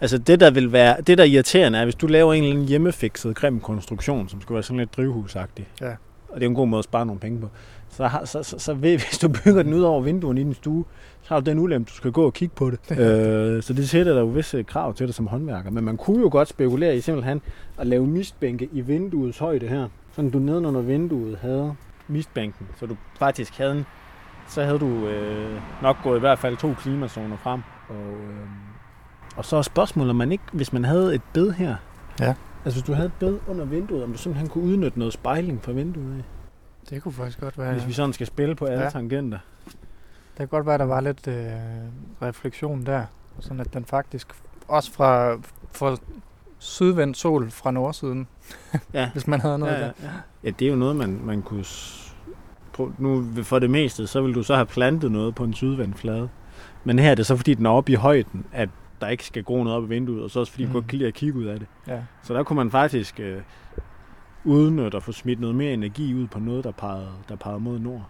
altså 0.00 0.18
det, 0.18 0.40
der 0.40 0.50
vil 0.50 0.72
være... 0.72 1.00
Det, 1.00 1.18
der 1.18 1.24
er 1.24 1.28
irriterende, 1.28 1.78
er, 1.78 1.84
hvis 1.84 1.94
du 1.94 2.06
laver 2.06 2.34
en 2.34 2.42
eller 2.42 2.54
anden 2.54 2.68
hjemmefikset 2.68 3.36
grim 3.36 3.60
konstruktion, 3.60 4.28
som 4.28 4.40
skal 4.40 4.54
være 4.54 4.62
sådan 4.62 4.78
lidt 4.78 4.96
drivhusagtig. 4.96 5.68
Ja. 5.80 5.92
Og 6.28 6.40
det 6.40 6.42
er 6.42 6.48
en 6.48 6.54
god 6.54 6.68
måde 6.68 6.78
at 6.78 6.84
spare 6.84 7.06
nogle 7.06 7.20
penge 7.20 7.40
på. 7.40 7.48
Så, 7.90 8.06
har, 8.06 8.24
så, 8.24 8.42
så, 8.42 8.58
så 8.58 8.74
ved, 8.74 8.98
hvis 9.08 9.18
du 9.18 9.28
bygger 9.28 9.62
den 9.62 9.74
ud 9.74 9.82
over 9.82 10.00
vinduerne 10.00 10.40
i 10.40 10.44
din 10.44 10.54
stue, 10.54 10.84
så 11.22 11.34
har 11.34 11.40
du 11.40 11.50
den 11.50 11.58
ulempe, 11.58 11.90
du 11.90 11.94
skal 11.94 12.12
gå 12.12 12.24
og 12.24 12.34
kigge 12.34 12.54
på 12.54 12.70
det. 12.70 12.98
øh, 12.98 13.62
så 13.62 13.72
det 13.72 13.88
sætter 13.88 14.12
der 14.12 14.20
jo 14.20 14.26
visse 14.26 14.62
krav 14.62 14.94
til 14.94 15.06
dig 15.06 15.14
som 15.14 15.26
håndværker. 15.26 15.70
Men 15.70 15.84
man 15.84 15.96
kunne 15.96 16.20
jo 16.20 16.28
godt 16.32 16.48
spekulere 16.48 16.96
i 16.96 17.00
simpelthen 17.00 17.40
at 17.78 17.86
lave 17.86 18.06
mistbænke 18.06 18.68
i 18.72 18.80
vinduets 18.80 19.38
højde 19.38 19.68
her. 19.68 19.88
Sådan 20.12 20.30
du 20.30 20.38
nedenunder 20.38 20.80
vinduet 20.80 21.38
havde 21.42 21.74
mistbænken, 22.08 22.66
så 22.80 22.86
du 22.86 22.96
faktisk 23.18 23.58
havde 23.58 23.72
en 23.72 23.86
så 24.48 24.64
havde 24.64 24.78
du 24.78 24.86
øh, 25.06 25.60
nok 25.82 25.96
gået 26.02 26.16
i 26.16 26.20
hvert 26.20 26.38
fald 26.38 26.56
to 26.56 26.74
klimazoner 26.78 27.36
frem. 27.36 27.62
Og, 27.88 27.96
øh, 27.96 28.46
og 29.36 29.44
så 29.44 29.56
er 29.56 29.62
spørgsmålet, 29.62 30.10
om 30.10 30.16
man 30.16 30.32
ikke, 30.32 30.44
hvis 30.52 30.72
man 30.72 30.84
havde 30.84 31.14
et 31.14 31.22
bed 31.32 31.50
her, 31.52 31.76
Ja. 32.20 32.34
altså 32.64 32.80
hvis 32.80 32.82
du 32.86 32.92
havde 32.92 33.06
et 33.06 33.12
bed 33.20 33.38
under 33.48 33.64
vinduet, 33.64 34.04
om 34.04 34.12
du 34.12 34.18
simpelthen 34.18 34.48
kunne 34.48 34.64
udnytte 34.64 34.98
noget 34.98 35.14
spejling 35.14 35.62
fra 35.64 35.72
vinduet 35.72 36.16
af, 36.18 36.24
Det 36.90 37.02
kunne 37.02 37.12
faktisk 37.12 37.40
godt 37.40 37.58
være. 37.58 37.72
hvis 37.72 37.86
vi 37.86 37.92
sådan 37.92 38.12
skal 38.12 38.26
spille 38.26 38.54
på 38.56 38.64
alle 38.64 38.82
ja. 38.84 38.90
Tangenter. 38.90 39.38
Det 39.64 40.36
kan 40.38 40.48
godt 40.48 40.66
være, 40.66 40.74
at 40.74 40.80
der 40.80 40.86
var 40.86 41.00
lidt 41.00 41.26
øh, 41.28 41.52
refleksion 42.22 42.86
der, 42.86 43.04
sådan 43.40 43.60
at 43.60 43.74
den 43.74 43.84
faktisk 43.84 44.28
også 44.68 44.92
fra, 44.92 45.34
fra 45.72 45.96
sydvendt 46.58 47.16
sol 47.16 47.50
fra 47.50 47.70
nordsiden, 47.70 48.26
Ja. 48.94 49.10
hvis 49.14 49.26
man 49.26 49.40
havde 49.40 49.58
noget 49.58 49.72
Ja, 49.72 49.78
der. 49.78 49.84
ja, 49.86 49.92
ja. 50.06 50.10
ja, 50.44 50.50
det 50.50 50.66
er 50.66 50.70
jo 50.70 50.76
noget, 50.76 50.96
man, 50.96 51.20
man 51.24 51.42
kunne... 51.42 51.64
nu 52.98 53.24
for 53.42 53.58
det 53.58 53.70
meste, 53.70 54.06
så 54.06 54.20
vil 54.22 54.34
du 54.34 54.42
så 54.42 54.54
have 54.54 54.66
plantet 54.66 55.12
noget 55.12 55.34
på 55.34 55.44
en 55.44 55.54
sydvendt 55.54 55.98
flade. 55.98 56.28
Men 56.84 56.98
her 56.98 57.10
er 57.10 57.14
det 57.14 57.26
så, 57.26 57.36
fordi 57.36 57.54
den 57.54 57.66
er 57.66 57.70
oppe 57.70 57.92
i 57.92 57.94
højden, 57.94 58.44
at 58.52 58.68
der 59.00 59.08
ikke 59.08 59.24
skal 59.24 59.44
gro 59.44 59.62
noget 59.64 59.76
op 59.78 59.84
i 59.84 59.88
vinduet, 59.88 60.22
og 60.22 60.30
så 60.30 60.40
også 60.40 60.52
fordi 60.52 60.64
mm. 60.64 60.70
du 60.72 60.78
Mm. 60.78 60.82
godt 60.82 60.90
kan 60.90 60.98
lide 60.98 61.08
at 61.08 61.14
kigge 61.14 61.38
ud 61.38 61.44
af 61.44 61.58
det. 61.58 61.68
Ja. 61.88 62.00
Så 62.22 62.34
der 62.34 62.42
kunne 62.42 62.56
man 62.56 62.70
faktisk 62.70 63.20
øh, 63.20 63.40
udnytte 64.44 64.96
og 64.96 65.02
få 65.02 65.12
smidt 65.12 65.40
noget 65.40 65.56
mere 65.56 65.72
energi 65.72 66.14
ud 66.14 66.26
på 66.26 66.38
noget, 66.38 66.64
der 66.64 66.70
pegede, 66.72 67.08
der 67.28 67.36
pegede 67.36 67.60
mod 67.60 67.78
nord. 67.78 68.08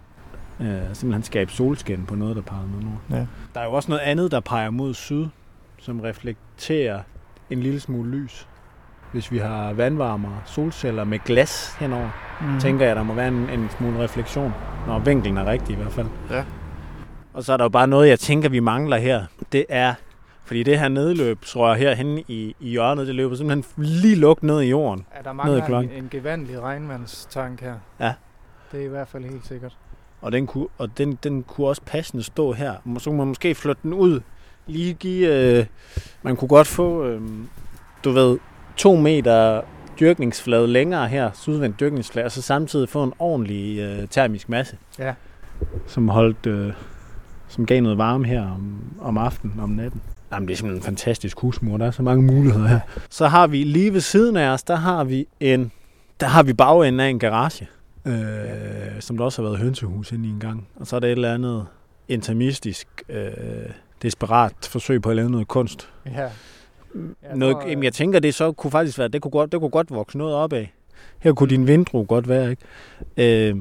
Øh, 0.61 0.67
simpelthen 0.93 1.23
skabe 1.23 1.53
solskin 1.53 2.07
på 2.07 2.15
noget, 2.15 2.37
der 2.37 2.43
pegede 2.43 2.69
mod 2.69 2.83
nord. 2.83 3.01
Ja. 3.11 3.27
Der 3.55 3.61
er 3.61 3.65
jo 3.65 3.73
også 3.73 3.91
noget 3.91 4.03
andet, 4.03 4.31
der 4.31 4.41
peger 4.41 4.71
mod 4.71 4.95
syd, 4.95 5.27
som 5.79 6.01
reflekterer 6.01 7.01
en 7.51 7.61
lille 7.61 7.81
smule 7.81 8.11
lys. 8.11 8.49
Hvis 9.13 9.33
vi 9.33 9.39
har 9.39 9.73
vandvarmere, 9.73 10.39
solceller 10.45 11.05
med 11.05 11.19
glas 11.19 11.77
henover, 11.81 12.11
Mm. 12.41 12.61
tænker 12.61 12.87
jeg, 12.87 12.97
der 12.97 13.03
må 13.03 13.15
være 13.15 13.29
en, 13.29 13.51
en 13.51 13.69
smule 13.79 13.99
refleksion, 13.99 14.55
når 14.87 14.99
vinklen 14.99 15.37
er 15.37 15.47
rigtig 15.47 15.73
i 15.73 15.77
hvert 15.77 15.93
fald. 15.93 16.07
Ja. 16.31 16.45
Og 17.35 17.45
så 17.45 17.53
er 17.53 17.57
der 17.57 17.65
jo 17.65 17.69
bare 17.69 17.87
noget, 17.87 18.09
jeg 18.09 18.19
tænker, 18.21 18.49
vi 18.49 18.61
mangler 18.61 18.97
her. 18.97 19.25
Det 19.53 19.65
er, 19.69 19.95
fordi 20.45 20.63
det 20.63 20.79
her 20.79 20.89
nedløbsrør 20.89 21.75
herhenne 21.75 22.21
i, 22.29 22.57
i 22.61 22.69
hjørnet, 22.71 23.07
det 23.07 23.15
løber 23.15 23.37
simpelthen 23.37 23.85
lige 23.85 24.15
lukket 24.17 24.43
ned 24.43 24.61
i 24.61 24.69
jorden. 24.71 25.07
Ja, 25.17 25.23
der 25.23 25.33
Ned 25.45 25.57
i 25.57 25.61
mangler 25.61 25.79
en, 25.79 25.91
en 25.91 26.09
gevandig 26.11 26.61
regnvandstank 26.61 27.61
her. 27.61 27.75
Ja. 28.01 28.13
Det 28.73 28.81
er 28.81 28.85
i 28.85 28.89
hvert 28.89 29.09
fald 29.09 29.25
helt 29.25 29.47
sikkert. 29.47 29.77
Og 30.21 30.33
den 30.33 30.47
kunne, 30.47 30.67
og 30.79 30.99
den, 30.99 31.19
den 31.25 31.43
kunne 31.43 31.67
også 31.67 31.83
passende 31.87 32.23
stå 32.23 32.53
her. 32.53 32.75
Så 32.99 33.11
kunne 33.11 33.19
man 33.19 33.27
måske 33.29 33.55
flytte 33.55 33.81
den 33.83 33.93
ud. 33.93 34.21
Lige 34.67 34.95
give... 34.95 35.29
Øh, 35.59 35.67
man 36.23 36.37
kunne 36.37 36.49
godt 36.49 36.67
få, 36.67 37.05
øh, 37.05 37.21
du 38.05 38.11
ved, 38.11 38.39
to 38.79 38.97
meter 38.97 39.61
dyrkningsflade 40.01 40.67
længere 40.67 41.09
her, 41.09 41.31
sydvendt 41.35 41.81
dyrkningsflade, 41.81 42.25
og 42.25 42.33
så 42.33 42.43
samtidig 42.43 42.89
få 42.89 43.03
en 43.03 43.13
ordentlig 43.19 43.79
øh, 43.79 44.09
termisk 44.09 44.49
masse. 44.49 44.77
Ja. 44.99 45.15
Som 45.87 46.09
holdt, 46.09 46.47
øh, 46.47 46.73
som 47.49 47.67
gav 47.67 47.81
noget 47.81 47.99
varme 47.99 48.27
her 48.27 48.43
om, 48.43 48.85
om 49.01 49.19
aftenen, 49.19 49.61
om 49.61 49.71
natten. 49.71 50.03
Jamen, 50.33 50.49
det 50.49 50.55
er 50.55 50.57
simpelthen 50.57 50.81
en 50.81 50.85
fantastisk 50.85 51.41
husmor. 51.41 51.77
Der 51.77 51.87
er 51.87 51.91
så 51.91 52.03
mange 52.03 52.23
muligheder 52.23 52.69
her. 52.69 52.81
Så 53.11 53.27
har 53.27 53.47
vi 53.47 53.63
lige 53.65 53.93
ved 53.93 54.01
siden 54.01 54.37
af 54.37 54.49
os, 54.49 54.63
der 54.63 54.77
har 54.77 55.05
vi 55.05 55.27
en, 55.41 55.73
der 56.21 56.27
har 56.27 56.43
vi 56.43 56.53
bagenden 56.53 57.01
af 57.01 57.09
en 57.09 57.19
garage, 57.19 57.69
øh, 58.05 58.13
ja. 58.15 59.01
som 59.01 59.17
der 59.17 59.25
også 59.25 59.43
har 59.43 59.49
været 59.49 59.59
hønsehus 59.59 60.13
inde 60.13 60.29
i 60.29 60.31
en 60.31 60.41
gang. 60.41 60.69
Og 60.77 60.87
så 60.87 60.97
er 60.97 61.01
der 61.01 61.07
et 61.07 61.13
eller 61.13 61.35
andet 61.35 61.67
intermistisk, 62.09 62.89
øh, 63.09 63.31
desperat 64.03 64.53
forsøg 64.63 65.03
på 65.03 65.11
at 65.11 65.17
lave 65.17 65.31
noget 65.31 65.49
kunst. 65.49 65.91
Ja. 66.07 66.29
Jeg, 66.95 67.37
noget, 67.37 67.57
tror, 67.57 67.69
jamen, 67.69 67.85
jeg 67.85 67.93
tænker, 67.93 68.19
det 68.21 68.35
så 68.35 68.53
kunne 68.53 68.71
faktisk 68.71 68.99
være, 68.99 69.09
det 69.09 69.23
kunne 69.23 69.31
godt, 69.31 69.53
det 69.53 69.61
kunne 69.61 69.71
godt 69.71 69.91
vokse 69.91 70.19
noget 70.19 70.35
op 70.35 70.53
af. 70.53 70.75
Her 71.19 71.33
kunne 71.33 71.49
din 71.49 71.67
vindru 71.67 72.05
godt 72.05 72.29
være, 72.29 72.51
ikke? 72.51 73.49
Øh, 73.49 73.57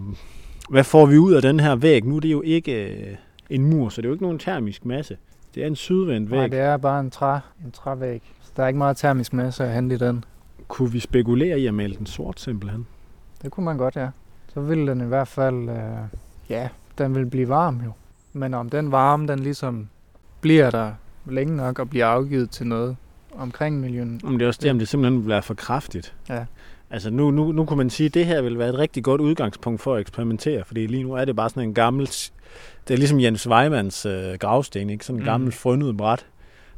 hvad 0.69 0.83
får 0.83 1.05
vi 1.05 1.17
ud 1.17 1.33
af 1.33 1.41
den 1.41 1.59
her 1.59 1.75
væg? 1.75 2.05
Nu 2.05 2.15
er 2.15 2.19
det 2.19 2.31
jo 2.31 2.41
ikke 2.41 2.91
øh, 2.91 3.15
en 3.49 3.63
mur, 3.65 3.89
så 3.89 4.01
det 4.01 4.05
er 4.05 4.09
jo 4.09 4.13
ikke 4.13 4.23
nogen 4.23 4.39
termisk 4.39 4.85
masse. 4.85 5.17
Det 5.55 5.63
er 5.63 5.67
en 5.67 5.75
sydvendt 5.75 6.31
væg. 6.31 6.39
Nej, 6.39 6.47
det 6.47 6.59
er 6.59 6.77
bare 6.77 6.99
en, 6.99 7.11
træ, 7.11 7.39
en 7.65 7.71
trævæg. 7.71 8.21
Så 8.41 8.51
der 8.57 8.63
er 8.63 8.67
ikke 8.67 8.77
meget 8.77 8.97
termisk 8.97 9.33
masse 9.33 9.63
at 9.63 9.73
hente 9.73 9.95
i 9.95 9.97
den. 9.97 10.23
Kunne 10.67 10.91
vi 10.91 10.99
spekulere 10.99 11.59
i 11.59 11.67
at 11.67 11.73
male 11.73 11.95
den 11.95 12.05
sort 12.05 12.39
simpelthen? 12.39 12.87
Det 13.41 13.51
kunne 13.51 13.63
man 13.65 13.77
godt, 13.77 13.95
ja. 13.95 14.09
Så 14.53 14.61
ville 14.61 14.87
den 14.87 15.01
i 15.01 15.05
hvert 15.05 15.27
fald, 15.27 15.69
øh, 15.69 16.19
ja, 16.49 16.69
den 16.97 17.15
vil 17.15 17.25
blive 17.25 17.49
varm 17.49 17.81
jo. 17.85 17.91
Men 18.33 18.53
om 18.53 18.69
den 18.69 18.91
varme, 18.91 19.27
den 19.27 19.39
ligesom 19.39 19.89
bliver 20.41 20.69
der 20.69 20.91
længe 21.25 21.55
nok 21.55 21.79
og 21.79 21.89
bliver 21.89 22.05
afgivet 22.05 22.49
til 22.49 22.67
noget 22.67 22.97
omkring 23.39 23.79
miljøen. 23.79 24.21
Om 24.23 24.37
det 24.37 24.45
er 24.45 24.47
også 24.47 24.59
det, 24.63 24.71
om 24.71 24.79
det 24.79 24.87
simpelthen 24.87 25.23
bliver 25.23 25.41
for 25.41 25.53
kraftigt. 25.53 26.15
Ja. 26.29 26.45
Altså 26.89 27.09
nu, 27.09 27.31
nu, 27.31 27.51
nu 27.51 27.65
kunne 27.65 27.77
man 27.77 27.89
sige, 27.89 28.07
at 28.07 28.13
det 28.13 28.25
her 28.25 28.41
vil 28.41 28.57
være 28.57 28.69
et 28.69 28.77
rigtig 28.77 29.03
godt 29.03 29.21
udgangspunkt 29.21 29.81
for 29.81 29.95
at 29.95 30.01
eksperimentere, 30.01 30.63
fordi 30.65 30.87
lige 30.87 31.03
nu 31.03 31.13
er 31.13 31.25
det 31.25 31.35
bare 31.35 31.49
sådan 31.49 31.63
en 31.63 31.73
gammel, 31.73 32.07
det 32.87 32.93
er 32.93 32.97
ligesom 32.97 33.19
Jens 33.19 33.47
Weimanns 33.47 34.05
øh, 34.05 34.33
gravsten, 34.33 34.89
ikke? 34.89 35.05
sådan 35.05 35.19
en 35.19 35.23
mm. 35.23 35.25
gammel 35.25 35.51
fryndet 35.51 35.97
bræt, 35.97 36.25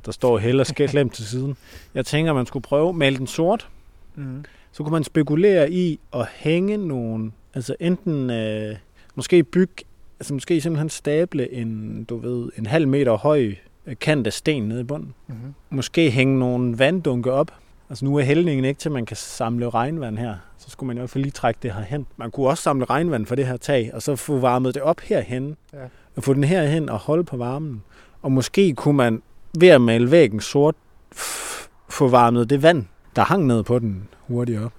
der 0.06 0.12
står 0.12 0.38
heller 0.38 0.64
skæt 0.64 0.90
til 1.14 1.26
siden. 1.26 1.58
Jeg 1.94 2.06
tænker, 2.06 2.34
man 2.34 2.46
skulle 2.46 2.64
prøve 2.64 2.90
at 2.90 2.96
male 2.96 3.18
den 3.18 3.28
sort, 3.28 3.70
mm. 4.16 4.46
så 4.72 4.84
kunne 4.84 4.94
man 4.94 5.04
spekulere 5.04 5.72
i 5.72 6.00
at 6.14 6.28
hænge 6.36 6.78
nogle, 6.78 7.32
altså 7.54 7.76
enten 7.80 8.30
øh, 8.30 8.76
måske 9.16 9.44
bygge, 9.44 9.84
altså 10.20 10.34
måske 10.34 10.62
simpelthen 10.62 10.90
stable 10.90 11.54
en, 11.54 12.04
du 12.04 12.18
ved, 12.18 12.50
en 12.58 12.66
halv 12.66 12.88
meter 12.88 13.18
høj 13.18 13.56
kant 13.96 14.28
af 14.28 14.34
sten 14.34 14.64
nede 14.64 14.82
i 14.82 14.84
bunden. 14.84 15.14
Mm-hmm. 15.28 15.54
Måske 15.70 16.12
hænge 16.12 16.40
nogle 16.40 16.80
vanddunke 16.80 17.32
op. 17.32 17.52
Altså 17.90 18.06
nu 18.06 18.18
er 18.18 18.24
hældningen 18.24 18.66
ikke 18.66 18.80
til, 18.80 18.90
at 18.90 18.94
man 18.94 19.06
kan 19.06 19.18
samle 19.18 19.70
regnvand 19.70 20.18
her. 20.18 20.36
Så 20.58 20.70
skulle 20.70 20.88
man 20.88 20.98
i 20.98 21.00
hvert 21.00 21.10
fald 21.10 21.24
lige 21.24 21.32
trække 21.32 21.60
det 21.64 21.74
her 21.74 21.82
hen. 21.82 22.06
Man 22.18 22.32
kunne 22.32 22.48
også 22.48 22.64
samle 22.64 22.86
regnvand 22.86 23.26
fra 23.26 23.36
det 23.36 23.48
her 23.48 23.58
tag, 23.58 23.92
og 23.94 24.02
så 24.02 24.16
få 24.16 24.40
varmet 24.40 24.76
det 24.76 24.82
op 24.82 25.00
herhen. 25.00 25.58
Ja. 25.74 25.78
Og 26.16 26.24
få 26.24 26.34
den 26.34 26.44
herhen 26.44 26.90
og 26.90 26.98
holde 26.98 27.24
på 27.24 27.38
varmen. 27.38 27.84
Og 28.22 28.32
måske 28.32 28.74
kunne 28.76 28.98
man 28.98 29.22
ved 29.60 29.68
at 29.68 29.82
male 29.82 30.12
væggen 30.12 30.40
sort, 30.40 30.76
få 31.90 32.08
varmet 32.08 32.50
det 32.50 32.64
vand, 32.64 32.86
der 33.16 33.22
hang 33.22 33.46
ned 33.46 33.64
på 33.64 33.80
den 33.80 34.08
hurtigt 34.28 34.62
op. 34.62 34.72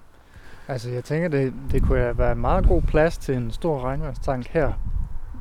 Altså 0.67 0.89
jeg 0.89 1.03
tænker, 1.03 1.27
det, 1.27 1.53
det 1.71 1.83
kunne 1.83 2.17
være 2.17 2.35
meget 2.35 2.67
god 2.67 2.81
plads 2.81 3.17
til 3.17 3.35
en 3.35 3.51
stor 3.51 3.81
regnvandstank 3.81 4.47
her 4.47 4.73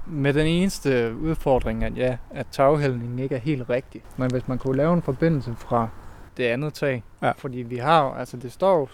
med 0.06 0.34
den 0.34 0.46
eneste 0.46 1.16
udfordring, 1.16 1.84
at 1.84 1.96
ja, 1.96 2.16
at 2.30 2.46
taghældningen 2.50 3.18
ikke 3.18 3.34
er 3.34 3.40
helt 3.40 3.70
rigtig. 3.70 4.02
Men 4.16 4.30
hvis 4.30 4.48
man 4.48 4.58
kunne 4.58 4.76
lave 4.76 4.94
en 4.94 5.02
forbindelse 5.02 5.54
fra 5.56 5.88
det 6.36 6.44
andet 6.44 6.74
tag, 6.74 7.04
ja. 7.22 7.32
fordi 7.38 7.58
vi 7.58 7.76
har 7.76 8.14
altså 8.14 8.36
det 8.36 8.52
står 8.52 8.90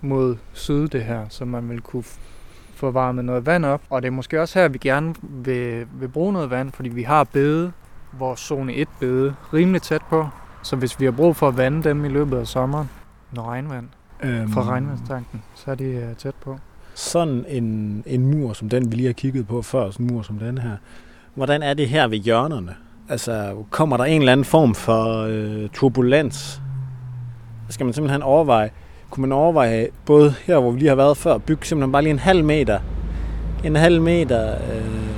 mod 0.00 0.36
syd 0.52 0.88
det 0.88 1.04
her, 1.04 1.26
så 1.28 1.44
man 1.44 1.68
vil 1.68 1.80
kunne 1.80 2.04
få 2.74 2.90
varmet 2.90 3.24
noget 3.24 3.46
vand 3.46 3.64
op. 3.64 3.82
Og 3.90 4.02
det 4.02 4.08
er 4.08 4.12
måske 4.12 4.40
også 4.40 4.58
her, 4.58 4.68
vi 4.68 4.78
gerne 4.78 5.14
vil, 5.22 5.86
vil 5.92 6.08
bruge 6.08 6.32
noget 6.32 6.50
vand, 6.50 6.72
fordi 6.72 6.88
vi 6.88 7.02
har 7.02 7.24
bede, 7.24 7.72
vores 8.12 8.40
zone 8.40 8.74
1 8.74 8.88
bede, 9.00 9.34
rimelig 9.52 9.82
tæt 9.82 10.02
på. 10.08 10.28
Så 10.62 10.76
hvis 10.76 11.00
vi 11.00 11.04
har 11.04 11.12
brug 11.12 11.36
for 11.36 11.48
at 11.48 11.56
vande 11.56 11.82
dem 11.82 12.04
i 12.04 12.08
løbet 12.08 12.38
af 12.38 12.46
sommeren, 12.46 12.90
når 13.32 13.42
regnvand 13.42 13.88
øhm, 14.22 14.48
fra 14.48 14.62
regnvandstanken, 14.62 15.42
så 15.54 15.70
er 15.70 15.74
de 15.74 16.08
uh, 16.10 16.16
tæt 16.16 16.34
på 16.34 16.58
sådan 16.94 17.44
en, 17.48 18.02
en 18.06 18.26
mur 18.26 18.52
som 18.52 18.68
den, 18.68 18.90
vi 18.90 18.96
lige 18.96 19.06
har 19.06 19.12
kigget 19.12 19.46
på 19.46 19.62
før, 19.62 19.90
sådan 19.90 20.06
en 20.06 20.14
mur 20.14 20.22
som 20.22 20.38
den 20.38 20.58
her, 20.58 20.76
hvordan 21.34 21.62
er 21.62 21.74
det 21.74 21.88
her 21.88 22.08
ved 22.08 22.18
hjørnerne? 22.18 22.74
Altså, 23.08 23.64
kommer 23.70 23.96
der 23.96 24.04
en 24.04 24.20
eller 24.22 24.32
anden 24.32 24.44
form 24.44 24.74
for 24.74 25.26
øh, 25.28 25.68
turbulens? 25.68 26.62
Skal 27.68 27.86
man 27.86 27.92
simpelthen 27.92 28.22
overveje, 28.22 28.70
kunne 29.10 29.20
man 29.20 29.32
overveje, 29.32 29.88
både 30.06 30.34
her, 30.46 30.58
hvor 30.58 30.70
vi 30.70 30.78
lige 30.78 30.88
har 30.88 30.96
været 30.96 31.16
før, 31.16 31.38
bygge 31.38 31.66
simpelthen 31.66 31.92
bare 31.92 32.02
lige 32.02 32.10
en 32.10 32.18
halv 32.18 32.44
meter, 32.44 32.78
en 33.64 33.76
halv 33.76 34.02
meter 34.02 34.54
øh, 34.54 35.12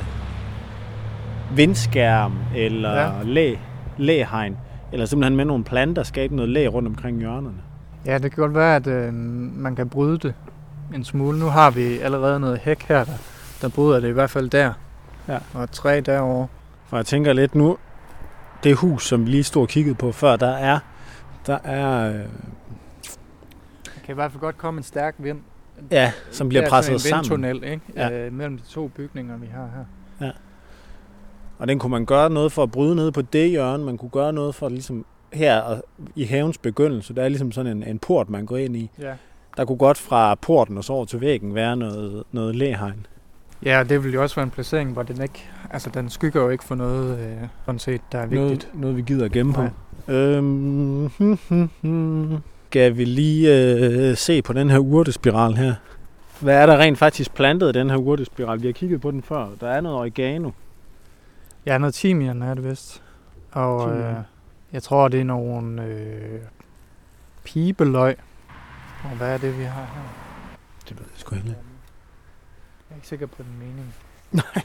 vindskærm 1.57 2.33
eller 2.57 3.01
ja. 3.01 3.11
læ, 3.25 3.55
læhegn, 3.99 4.57
eller 4.93 5.07
simpelthen 5.07 5.37
med 5.37 5.45
nogle 5.45 5.65
planter 5.65 6.03
skabe 6.03 6.37
noget 6.37 6.51
læ 6.51 6.67
rundt 6.67 6.89
omkring 6.89 7.19
hjørnerne? 7.19 7.59
Ja, 8.07 8.19
det 8.19 8.33
kan 8.33 8.43
godt 8.43 8.55
være, 8.55 8.77
at 8.77 8.87
øh, 8.87 9.15
man 9.55 9.77
kan 9.77 9.89
bryde 9.89 10.19
det 10.19 10.35
en 10.95 11.05
smule. 11.05 11.39
Nu 11.39 11.47
har 11.47 11.71
vi 11.71 11.99
allerede 11.99 12.41
noget 12.41 12.59
hæk 12.59 12.83
her, 12.83 13.05
der, 13.05 13.13
der 13.63 13.69
bryder 13.69 14.01
det 14.01 14.09
i 14.09 14.13
hvert 14.13 14.31
fald 14.31 14.51
der. 14.51 14.73
Ja. 15.29 15.39
Og 15.55 15.71
tre 15.71 16.01
derovre. 16.01 16.47
For 16.87 16.97
jeg 16.97 17.07
tænker 17.07 17.33
lidt 17.33 17.55
nu, 17.55 17.79
det 18.65 18.77
hus, 18.77 19.07
som 19.07 19.27
vi 19.27 19.31
lige 19.31 19.45
stod 19.45 19.63
og 19.63 19.69
kiggede 19.69 19.95
på 19.95 20.13
før, 20.13 20.37
der 20.37 20.51
er, 20.51 20.79
der 21.47 21.59
er... 21.65 22.09
Øh... 22.09 22.21
Kan 24.05 24.13
i 24.13 24.15
hvert 24.15 24.31
fald 24.33 24.41
godt 24.41 24.59
komme 24.59 24.79
en 24.79 24.85
stærk 24.85 25.15
vind. 25.19 25.39
Ja, 25.91 26.13
som 26.31 26.49
bliver 26.49 26.69
presset 26.69 27.01
sammen. 27.01 27.25
Det 27.25 27.31
er 27.31 27.37
en 27.37 27.43
vindtunnel, 27.43 27.73
ikke? 27.73 27.85
Ja. 27.97 28.27
Øh, 28.27 28.33
mellem 28.33 28.59
de 28.59 28.65
to 28.65 28.89
bygninger, 28.89 29.37
vi 29.37 29.47
har 29.47 29.69
her. 29.77 29.85
Ja. 30.27 30.33
Og 31.59 31.69
den 31.69 31.79
kunne 31.79 31.91
man 31.91 32.07
gøre 32.07 32.31
noget 32.31 32.53
for 32.53 32.63
at 32.63 32.71
bryde 32.71 32.97
ned 32.97 33.13
på 33.13 33.23
det 33.23 33.51
hjørne. 33.51 33.85
Man 33.85 33.99
kunne 33.99 34.11
gøre 34.11 34.33
noget 34.33 34.55
for 34.55 34.69
ligesom 34.69 35.07
her 35.33 35.81
i 36.17 36.25
havens 36.25 36.59
begyndelse. 36.59 37.15
Der 37.15 37.23
er 37.23 37.29
ligesom 37.29 37.53
sådan 37.53 37.77
en, 37.77 37.83
en 37.83 37.99
port, 37.99 38.31
man 38.31 38.47
går 38.47 38.57
ind 38.57 38.77
i. 38.77 38.91
Ja. 39.01 39.15
Der 39.57 39.65
kunne 39.65 39.79
godt 39.79 39.99
fra 39.99 40.35
porten 40.35 40.79
og 40.79 40.85
så 40.85 40.93
over 40.93 41.05
til 41.05 41.21
væggen 41.21 41.55
være 41.55 41.77
noget, 41.77 42.23
noget 42.33 42.57
læhegn. 42.57 43.07
Ja, 43.65 43.85
det 43.89 44.05
vil 44.05 44.13
jo 44.13 44.23
også 44.23 44.37
være 44.37 44.43
en 44.43 44.51
placering, 44.51 44.93
hvor 44.93 45.03
den 45.03 45.23
ikke... 45.23 45.49
Altså, 45.71 45.91
den 45.91 46.11
skygger 46.11 46.43
jo 46.43 46.49
ikke 46.49 46.65
for 46.65 46.75
noget, 46.75 47.19
øh, 47.19 47.49
sådan 47.65 47.79
set, 47.79 48.01
der 48.13 48.19
er 48.19 48.27
vigtigt. 48.27 48.41
Noget, 48.41 48.69
noget 48.75 48.97
vi 48.97 49.03
gider 49.03 49.25
at 49.25 49.33
gemme 49.33 49.53
på. 49.53 49.63
Øhm, 50.09 51.11
hmm, 51.19 51.39
hmm, 51.49 51.71
hmm. 51.81 52.39
Skal 52.71 52.97
vi 52.97 53.05
lige 53.05 53.75
øh, 53.79 54.17
se 54.17 54.43
på 54.43 54.53
den 54.53 54.71
her 54.71 54.79
urtespiral 54.79 55.55
her? 55.55 55.75
Hvad 56.41 56.57
er 56.57 56.67
der 56.67 56.79
rent 56.79 56.99
faktisk 56.99 57.35
plantet 57.35 57.77
i 57.77 57.79
den 57.79 57.91
her 57.91 57.97
urtespiral? 57.97 58.63
Vi 58.63 58.67
har 58.67 58.73
kigget 58.73 59.01
på 59.01 59.11
den 59.11 59.23
før. 59.23 59.49
Der 59.61 59.69
er 59.69 59.81
noget 59.81 59.99
oregano. 59.99 60.51
Ja, 61.67 61.79
noget 61.79 61.95
timian 61.95 62.43
er 62.43 62.55
det 62.55 62.71
vist. 62.71 63.03
Og 63.53 63.97
øh, 63.97 64.15
jeg 64.73 64.83
tror, 64.83 65.09
det 65.09 65.21
er 65.21 65.25
nogle 65.25 65.85
øh, 65.85 66.41
pibeløg, 67.45 68.17
og 69.05 69.17
hvad 69.17 69.29
er 69.35 69.39
det, 69.39 69.59
vi 69.59 69.65
har 69.65 69.85
her? 69.95 70.09
Det 70.89 70.99
ved 70.99 71.07
jeg 71.07 71.21
sgu 71.21 71.35
ikke. 71.35 71.49
Jeg 71.49 71.55
er 72.91 72.95
ikke 72.95 73.09
sikker 73.09 73.27
på 73.27 73.43
den 73.43 73.59
mening. 73.59 73.95
Nej. 74.43 74.63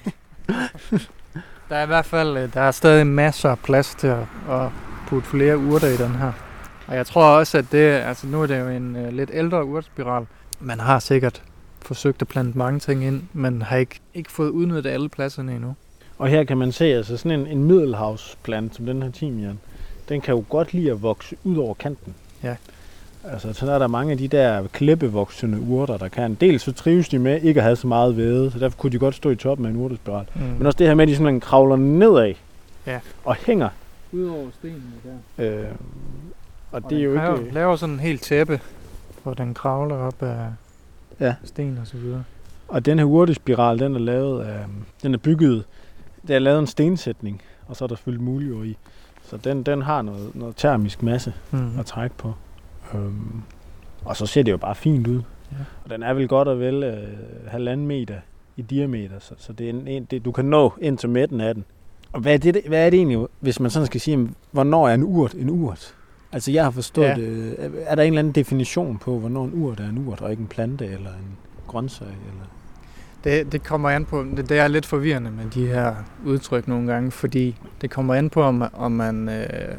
der 1.70 1.76
er 1.76 1.84
i 1.84 1.88
hvert 1.88 2.06
fald 2.06 2.38
øh, 2.38 2.54
der 2.54 2.62
er 2.62 2.72
stadig 2.72 3.08
masser 3.08 3.50
af 3.50 3.60
plads 3.60 3.96
til 3.96 4.08
at, 4.08 4.26
at 4.50 4.70
putte 5.08 5.30
flere 5.30 5.58
urter 5.58 5.88
i 5.88 5.98
den 5.98 6.16
her. 6.16 6.32
Og 6.88 6.96
jeg 6.96 7.06
tror 7.06 7.24
også, 7.24 7.58
at 7.58 7.66
det, 7.72 7.78
altså 7.78 8.28
nu 8.28 8.42
er 8.42 8.48
det 8.48 8.60
jo 8.60 8.68
en 8.68 8.96
uh, 8.96 9.14
lidt 9.14 9.30
ældre 9.34 9.66
urtspiral. 9.66 10.26
Man 10.60 10.80
har 10.80 11.00
sikkert 11.00 11.44
forsøgt 11.82 12.22
at 12.22 12.28
plante 12.28 12.58
mange 12.58 12.80
ting 12.80 13.04
ind, 13.04 13.24
men 13.34 13.62
har 13.62 13.78
ikke, 13.78 14.00
ikke 14.14 14.32
fået 14.32 14.50
udnyttet 14.50 14.90
alle 14.90 15.10
pladserne 15.10 15.56
endnu. 15.56 15.76
Og 16.18 16.28
her 16.28 16.44
kan 16.44 16.58
man 16.58 16.72
se, 16.72 16.86
altså 16.86 17.18
sådan 17.18 17.40
en, 17.40 17.48
en 17.48 17.64
middelhavsplant 17.64 18.76
som 18.76 18.86
den 18.86 19.04
her 19.04 19.12
timian, 19.12 19.60
den 20.10 20.22
kan 20.22 20.34
jo 20.34 20.44
godt 20.50 20.74
lide 20.74 20.92
at 20.92 21.02
vokse 21.02 21.36
ud 21.44 21.58
over 21.58 21.74
kanten. 21.74 22.16
Ja. 22.44 22.56
Altså, 23.24 23.54
så 23.54 23.72
er 23.72 23.80
der 23.80 23.88
mange 23.88 24.12
af 24.12 24.18
de 24.18 24.28
der 24.28 24.68
klippevoksende 24.68 25.60
urter, 25.60 25.98
der 25.98 26.08
kan. 26.08 26.36
Dels 26.36 26.62
så 26.64 26.72
trives 26.72 27.10
de 27.10 27.20
med 27.20 27.42
ikke 27.42 27.60
at 27.60 27.64
have 27.64 27.76
så 27.76 27.88
meget 27.88 28.18
væde, 28.18 28.52
så 28.52 28.60
derfor 28.60 28.78
kunne 28.78 28.92
de 28.92 29.00
godt 29.00 29.16
stå 29.16 29.30
i 29.30 29.36
toppen 29.36 29.66
af 29.66 29.70
en 29.70 29.76
urtespiral. 29.76 30.26
Mm. 30.36 30.42
Men 30.42 30.66
også 30.66 30.78
det 30.78 30.88
her 30.88 30.96
med, 30.96 31.04
at 31.04 31.10
de 31.10 31.16
simpelthen 31.16 31.40
kravler 31.40 31.76
nedad 31.76 32.34
ja. 32.88 33.00
og 33.26 33.36
hænger. 33.36 33.70
Udover 34.12 34.48
stenene 34.60 34.82
der. 35.38 35.46
Øh, 35.46 35.66
og, 36.72 36.84
og 36.84 36.90
det 36.90 37.00
er 37.00 37.04
jo 37.04 37.16
kræver, 37.16 37.40
ikke... 37.40 37.54
laver 37.54 37.76
sådan 37.76 37.96
en 37.96 38.00
helt 38.00 38.22
tæppe, 38.22 38.60
hvor 39.24 39.34
den 39.34 39.54
kravler 39.54 39.96
op 39.96 40.24
af 40.24 40.46
ja. 41.20 41.36
sten 41.44 41.78
og 41.82 41.88
så 41.88 41.98
videre. 41.98 42.24
Og 42.68 42.86
den 42.86 43.00
her 43.00 43.06
urtespiral, 43.06 43.80
den 43.80 43.96
er 43.96 44.00
lavet 44.00 44.44
af, 44.44 44.66
den 45.04 45.14
er 45.14 45.18
bygget, 45.18 45.64
der 46.28 46.36
er 46.36 46.40
lavet 46.40 46.60
en 46.60 46.68
stensætning, 46.68 47.42
og 47.68 47.76
så 47.76 47.84
er 47.84 47.88
der 47.88 47.96
fyldt 47.96 48.22
muljord 48.22 48.66
i. 48.66 48.78
Så 49.24 49.38
den, 49.38 49.64
den 49.64 49.82
har 49.82 50.02
noget, 50.02 50.36
noget 50.36 50.56
termisk 50.56 51.04
masse 51.04 51.34
mm. 51.52 51.80
at 51.80 51.86
trække 51.86 52.16
på. 52.16 52.34
Øhm, 52.94 53.42
og 54.06 54.18
så 54.18 54.26
ser 54.26 54.44
det 54.44 54.52
jo 54.52 54.58
bare 54.58 54.76
fint 54.76 55.08
ud. 55.08 55.22
Ja. 55.52 55.58
Og 55.84 55.90
den 55.90 56.04
er 56.04 56.14
vel 56.14 56.28
godt 56.28 56.48
og 56.48 56.60
vel 56.60 56.84
øh, 56.84 56.98
halvanden 57.48 57.88
meter 57.88 58.16
i 58.58 58.62
diameter, 58.62 59.20
så, 59.20 59.34
så 59.38 59.54
det 59.54 59.66
er 59.66 59.70
en, 59.70 59.88
en, 59.88 60.06
det, 60.12 60.26
du 60.26 60.32
kan 60.32 60.46
nå 60.46 60.74
ind 60.82 60.98
til 60.98 61.10
midten 61.10 61.42
af 61.42 61.54
den. 61.54 61.66
Og 62.14 62.22
hvad 62.22 62.34
er, 62.34 62.38
det, 62.38 62.62
hvad 62.68 62.86
er 62.86 62.90
det 62.90 62.98
egentlig, 62.98 63.28
hvis 63.40 63.60
man 63.60 63.72
sådan 63.72 63.86
skal 63.86 64.02
sige, 64.02 64.30
hvornår 64.52 64.88
er 64.90 64.94
en 64.94 65.04
urt 65.04 65.34
en 65.34 65.50
urt? 65.50 65.96
Altså 66.32 66.52
jeg 66.52 66.64
har 66.64 66.72
forstået 66.72 67.06
ja. 67.06 67.16
det. 67.16 67.56
Er 67.86 67.96
der 67.96 68.04
en 68.04 68.14
eller 68.14 68.20
anden 68.20 68.34
definition 68.34 68.98
på, 68.98 69.20
hvornår 69.20 69.46
en 69.46 69.54
urt 69.54 69.80
er 69.80 69.90
en 69.90 70.08
urt, 70.08 70.22
og 70.22 70.32
ikke 70.32 70.42
en 70.42 70.48
plante 70.48 70.86
eller 70.86 71.10
en 71.10 71.38
grøntsag? 71.68 72.08
Eller? 72.08 72.46
Det, 73.24 73.52
det 73.52 73.64
kommer 73.64 73.90
an 73.90 74.06
på, 74.06 74.26
det, 74.38 74.50
det 74.50 74.60
er 74.60 74.68
lidt 74.68 74.86
forvirrende 74.86 75.32
med 75.32 75.46
de 75.46 75.68
her 75.68 75.96
udtryk 76.26 76.68
nogle 76.68 76.94
gange, 76.94 77.12
fordi 77.12 77.56
det 77.82 77.90
kommer 77.90 78.14
an 78.14 78.30
på, 78.30 78.44
om, 78.44 78.64
om 78.74 78.92
man 78.92 79.30
øh, 79.30 79.78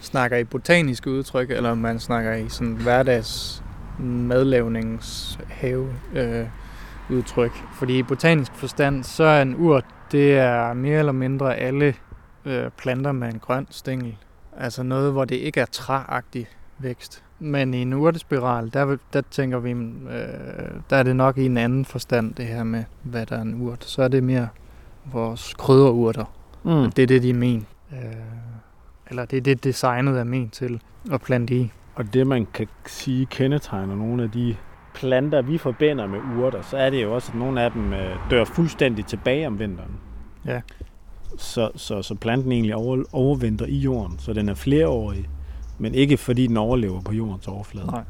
snakker 0.00 0.36
i 0.36 0.44
botaniske 0.44 1.10
udtryk, 1.10 1.50
eller 1.50 1.70
om 1.70 1.78
man 1.78 1.98
snakker 1.98 2.34
i 2.34 2.48
sådan 2.48 2.72
hverdags 2.74 3.62
madlavningshave 3.98 5.88
øh, 6.14 6.46
udtryk. 7.10 7.52
Fordi 7.74 7.98
i 7.98 8.02
botanisk 8.02 8.52
forstand, 8.54 9.04
så 9.04 9.24
er 9.24 9.42
en 9.42 9.56
urt, 9.58 9.84
det 10.12 10.38
er 10.38 10.72
mere 10.72 10.98
eller 10.98 11.12
mindre 11.12 11.56
alle 11.56 11.94
øh, 12.44 12.70
planter 12.70 13.12
med 13.12 13.28
en 13.28 13.38
grøn 13.38 13.66
stængel. 13.70 14.16
Altså 14.56 14.82
noget, 14.82 15.12
hvor 15.12 15.24
det 15.24 15.36
ikke 15.36 15.60
er 15.60 15.66
træagtig 15.66 16.48
vækst. 16.78 17.22
Men 17.38 17.74
i 17.74 17.82
en 17.82 17.92
urtespiral, 17.92 18.70
der, 18.72 18.96
der 19.12 19.22
tænker 19.30 19.58
vi, 19.58 19.70
øh, 19.70 19.78
der 20.90 20.96
er 20.96 21.02
det 21.02 21.16
nok 21.16 21.38
i 21.38 21.46
en 21.46 21.56
anden 21.56 21.84
forstand, 21.84 22.34
det 22.34 22.46
her 22.46 22.64
med, 22.64 22.84
hvad 23.02 23.26
der 23.26 23.36
er 23.36 23.42
en 23.42 23.62
urt. 23.62 23.84
Så 23.84 24.02
er 24.02 24.08
det 24.08 24.24
mere 24.24 24.48
vores 25.12 25.54
krydderurter. 25.54 26.24
Mm. 26.64 26.92
Det 26.92 27.02
er 27.02 27.06
det, 27.06 27.22
de 27.22 27.30
er 27.30 27.34
ment. 27.34 27.66
Øh, 27.92 27.98
eller 29.10 29.24
det 29.24 29.36
er 29.36 29.40
det, 29.40 29.64
designet 29.64 30.18
er 30.18 30.24
ment 30.24 30.52
til 30.52 30.80
at 31.12 31.20
plante 31.22 31.54
i. 31.54 31.70
Og 31.94 32.14
det, 32.14 32.26
man 32.26 32.46
kan 32.54 32.66
sige 32.86 33.26
kendetegner 33.26 33.96
nogle 33.96 34.22
af 34.22 34.30
de 34.30 34.56
planter, 34.94 35.42
vi 35.42 35.58
forbinder 35.58 36.06
med 36.06 36.18
urter, 36.38 36.62
så 36.62 36.76
er 36.76 36.90
det 36.90 37.02
jo 37.02 37.14
også, 37.14 37.32
at 37.32 37.38
nogle 37.38 37.62
af 37.62 37.72
dem 37.72 37.92
øh, 37.92 38.16
dør 38.30 38.44
fuldstændig 38.44 39.06
tilbage 39.06 39.46
om 39.46 39.58
vinteren. 39.58 39.90
Ja. 40.46 40.60
Så, 41.38 41.70
så, 41.76 42.02
så 42.02 42.14
planten 42.14 42.52
egentlig 42.52 42.74
over, 42.74 43.04
overvinter 43.12 43.66
i 43.66 43.76
jorden, 43.76 44.18
så 44.18 44.32
den 44.32 44.48
er 44.48 44.54
flereårig, 44.54 45.28
men 45.78 45.94
ikke 45.94 46.16
fordi 46.16 46.46
den 46.46 46.56
overlever 46.56 47.00
på 47.00 47.12
jordens 47.12 47.48
overflade. 47.48 47.86
Nej. 47.86 48.04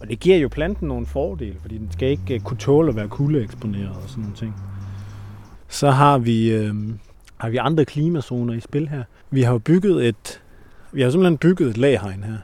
Og 0.00 0.08
det 0.08 0.20
giver 0.20 0.36
jo 0.36 0.48
planten 0.48 0.88
nogle 0.88 1.06
fordele, 1.06 1.56
fordi 1.60 1.78
den 1.78 1.92
skal 1.92 2.08
ikke 2.08 2.34
uh, 2.34 2.40
kunne 2.40 2.56
tåle 2.56 2.88
at 2.88 2.96
være 2.96 3.08
kuldeeksponeret 3.08 3.96
og 4.02 4.08
sådan 4.08 4.22
nogle 4.22 4.36
ting. 4.36 4.54
Så 5.68 5.90
har 5.90 6.18
vi, 6.18 6.50
øh, 6.50 6.74
har 7.38 7.48
vi 7.48 7.56
andre 7.56 7.84
klimazoner 7.84 8.54
i 8.54 8.60
spil 8.60 8.88
her. 8.88 9.02
Vi 9.30 9.42
har 9.42 9.52
jo 9.52 9.58
bygget 9.58 10.08
et, 10.08 10.42
vi 10.92 11.02
har 11.02 11.10
simpelthen 11.10 11.38
bygget 11.38 11.68
et 11.70 11.76
laghegn 11.76 12.22
her. 12.22 12.36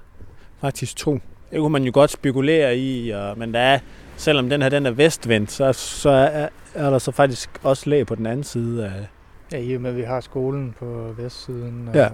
Faktisk 0.60 0.96
to. 0.96 1.18
Det 1.50 1.58
kunne 1.58 1.72
man 1.72 1.82
jo 1.82 1.90
godt 1.94 2.10
spekulere 2.10 2.78
i, 2.78 3.10
og, 3.10 3.38
men 3.38 3.54
der 3.54 3.60
er, 3.60 3.78
selvom 4.16 4.48
den 4.48 4.62
her 4.62 4.68
den 4.68 4.86
er 4.86 4.90
vestvendt, 4.90 5.52
så, 5.52 5.72
så 5.72 6.10
er, 6.10 6.48
er 6.74 6.90
der 6.90 6.98
så 6.98 7.10
faktisk 7.10 7.50
også 7.62 7.90
lag 7.90 8.06
på 8.06 8.14
den 8.14 8.26
anden 8.26 8.44
side 8.44 8.84
af... 8.84 9.06
Ja, 9.52 9.58
i 9.58 9.74
og 9.74 9.80
med, 9.80 9.90
at 9.90 9.96
vi 9.96 10.02
har 10.02 10.20
skolen 10.20 10.74
på 10.78 11.14
vestsiden 11.18 11.88
og, 11.88 11.94
ja. 11.94 12.08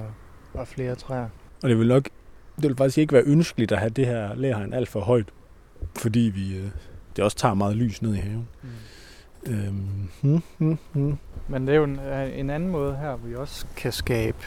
og 0.54 0.68
flere 0.68 0.94
træer. 0.94 1.28
Og 1.62 1.68
det 1.68 1.78
vil 1.78 1.88
nok 1.88 2.08
det 2.62 2.68
vil 2.68 2.76
faktisk 2.76 2.98
ikke 2.98 3.12
være 3.12 3.22
ønskeligt 3.26 3.72
at 3.72 3.78
have 3.78 3.90
det 3.90 4.06
her 4.06 4.34
lærhegn 4.34 4.72
alt 4.72 4.88
for 4.88 5.00
højt, 5.00 5.28
fordi 5.96 6.20
vi, 6.20 6.56
øh, 6.56 6.64
det 7.16 7.24
også 7.24 7.36
tager 7.36 7.54
meget 7.54 7.76
lys 7.76 8.02
ned 8.02 8.14
i 8.14 8.18
haven. 8.18 8.48
Mm. 8.62 8.68
Øhm, 9.46 10.08
hmm, 10.22 10.42
hmm, 10.58 10.78
hmm. 10.92 11.18
Men 11.48 11.66
det 11.66 11.72
er 11.72 11.76
jo 11.76 11.84
en, 11.84 11.98
øh, 11.98 12.38
en 12.38 12.50
anden 12.50 12.70
måde 12.70 12.96
her, 12.96 13.16
hvor 13.16 13.28
vi 13.28 13.34
også 13.34 13.66
kan 13.76 13.92
skabe 13.92 14.38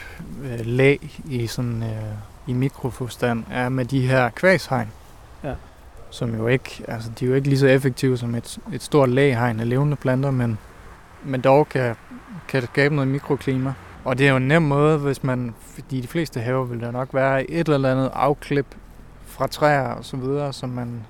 øh, 0.43 0.65
lag 0.65 1.21
i 1.29 1.47
sådan 1.47 1.83
øh, 1.83 2.13
i 2.47 2.53
mikroforstand, 2.53 3.43
er 3.51 3.69
med 3.69 3.85
de 3.85 4.07
her 4.07 4.29
kvæshegn. 4.29 4.87
Ja. 5.43 5.53
Som 6.09 6.35
jo 6.35 6.47
ikke, 6.47 6.83
altså 6.87 7.11
de 7.19 7.25
er 7.25 7.29
jo 7.29 7.35
ikke 7.35 7.47
lige 7.47 7.59
så 7.59 7.67
effektive 7.67 8.17
som 8.17 8.35
et, 8.35 8.59
et 8.73 8.83
stort 8.83 9.09
laghegn 9.09 9.59
af 9.59 9.69
levende 9.69 9.95
planter, 9.95 10.31
men, 10.31 10.57
men 11.23 11.41
dog 11.41 11.69
kan, 11.69 11.95
kan 12.47 12.61
det 12.61 12.69
skabe 12.69 12.95
noget 12.95 13.07
mikroklima. 13.07 13.73
Og 14.03 14.17
det 14.17 14.27
er 14.27 14.31
jo 14.31 14.37
en 14.37 14.47
nem 14.47 14.61
måde, 14.61 14.97
hvis 14.97 15.23
man, 15.23 15.53
fordi 15.59 16.01
de 16.01 16.07
fleste 16.07 16.39
haver 16.39 16.65
vil 16.65 16.79
der 16.79 16.91
nok 16.91 17.13
være 17.13 17.51
et 17.51 17.69
eller 17.69 17.91
andet 17.91 18.11
afklip 18.13 18.65
fra 19.25 19.47
træer 19.47 19.87
og 19.87 20.05
så 20.05 20.17
videre, 20.17 20.53
som 20.53 20.69
man 20.69 21.05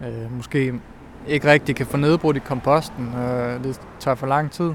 øh, 0.00 0.32
måske 0.36 0.80
ikke 1.28 1.50
rigtig 1.50 1.76
kan 1.76 1.86
få 1.86 1.96
nedbrudt 1.96 2.36
i 2.36 2.40
komposten. 2.40 3.14
Øh, 3.14 3.64
det 3.64 3.80
tager 4.00 4.14
for 4.14 4.26
lang 4.26 4.50
tid. 4.50 4.72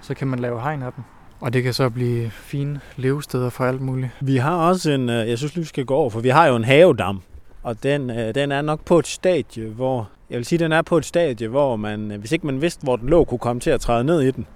Så 0.00 0.14
kan 0.14 0.28
man 0.28 0.38
lave 0.38 0.60
hegn 0.60 0.82
af 0.82 0.92
dem. 0.92 1.04
Og 1.40 1.52
det 1.52 1.62
kan 1.62 1.72
så 1.72 1.90
blive 1.90 2.30
fine 2.30 2.80
levesteder 2.96 3.50
for 3.50 3.64
alt 3.64 3.80
muligt. 3.80 4.10
Vi 4.20 4.36
har 4.36 4.56
også 4.56 4.90
en, 4.90 5.10
øh, 5.10 5.28
jeg 5.28 5.38
synes 5.38 5.54
lige 5.54 5.62
vi 5.62 5.68
skal 5.68 5.84
gå 5.84 5.94
over, 5.94 6.10
for 6.10 6.20
vi 6.20 6.28
har 6.28 6.46
jo 6.46 6.56
en 6.56 6.64
havedam. 6.64 7.22
Og 7.62 7.82
den, 7.82 8.10
øh, 8.10 8.34
den 8.34 8.52
er 8.52 8.62
nok 8.62 8.84
på 8.84 8.98
et 8.98 9.06
stadie, 9.06 9.68
hvor, 9.68 10.10
jeg 10.30 10.36
vil 10.36 10.44
sige, 10.44 10.58
den 10.58 10.72
er 10.72 10.82
på 10.82 10.96
et 10.96 11.04
stadie, 11.04 11.48
hvor 11.48 11.76
man, 11.76 12.12
øh, 12.12 12.20
hvis 12.20 12.32
ikke 12.32 12.46
man 12.46 12.60
vidste, 12.60 12.84
hvor 12.84 12.96
den 12.96 13.08
lå, 13.08 13.24
kunne 13.24 13.38
komme 13.38 13.60
til 13.60 13.70
at 13.70 13.80
træde 13.80 14.04
ned 14.04 14.20
i 14.20 14.30
den. 14.30 14.46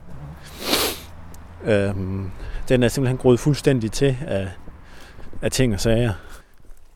Øhm, 1.64 2.30
den 2.68 2.82
er 2.82 2.88
simpelthen 2.88 3.18
groet 3.18 3.40
fuldstændig 3.40 3.92
til 3.92 4.16
af, 4.26 4.48
af 5.42 5.50
ting 5.50 5.74
og 5.74 5.80
sager. 5.80 6.12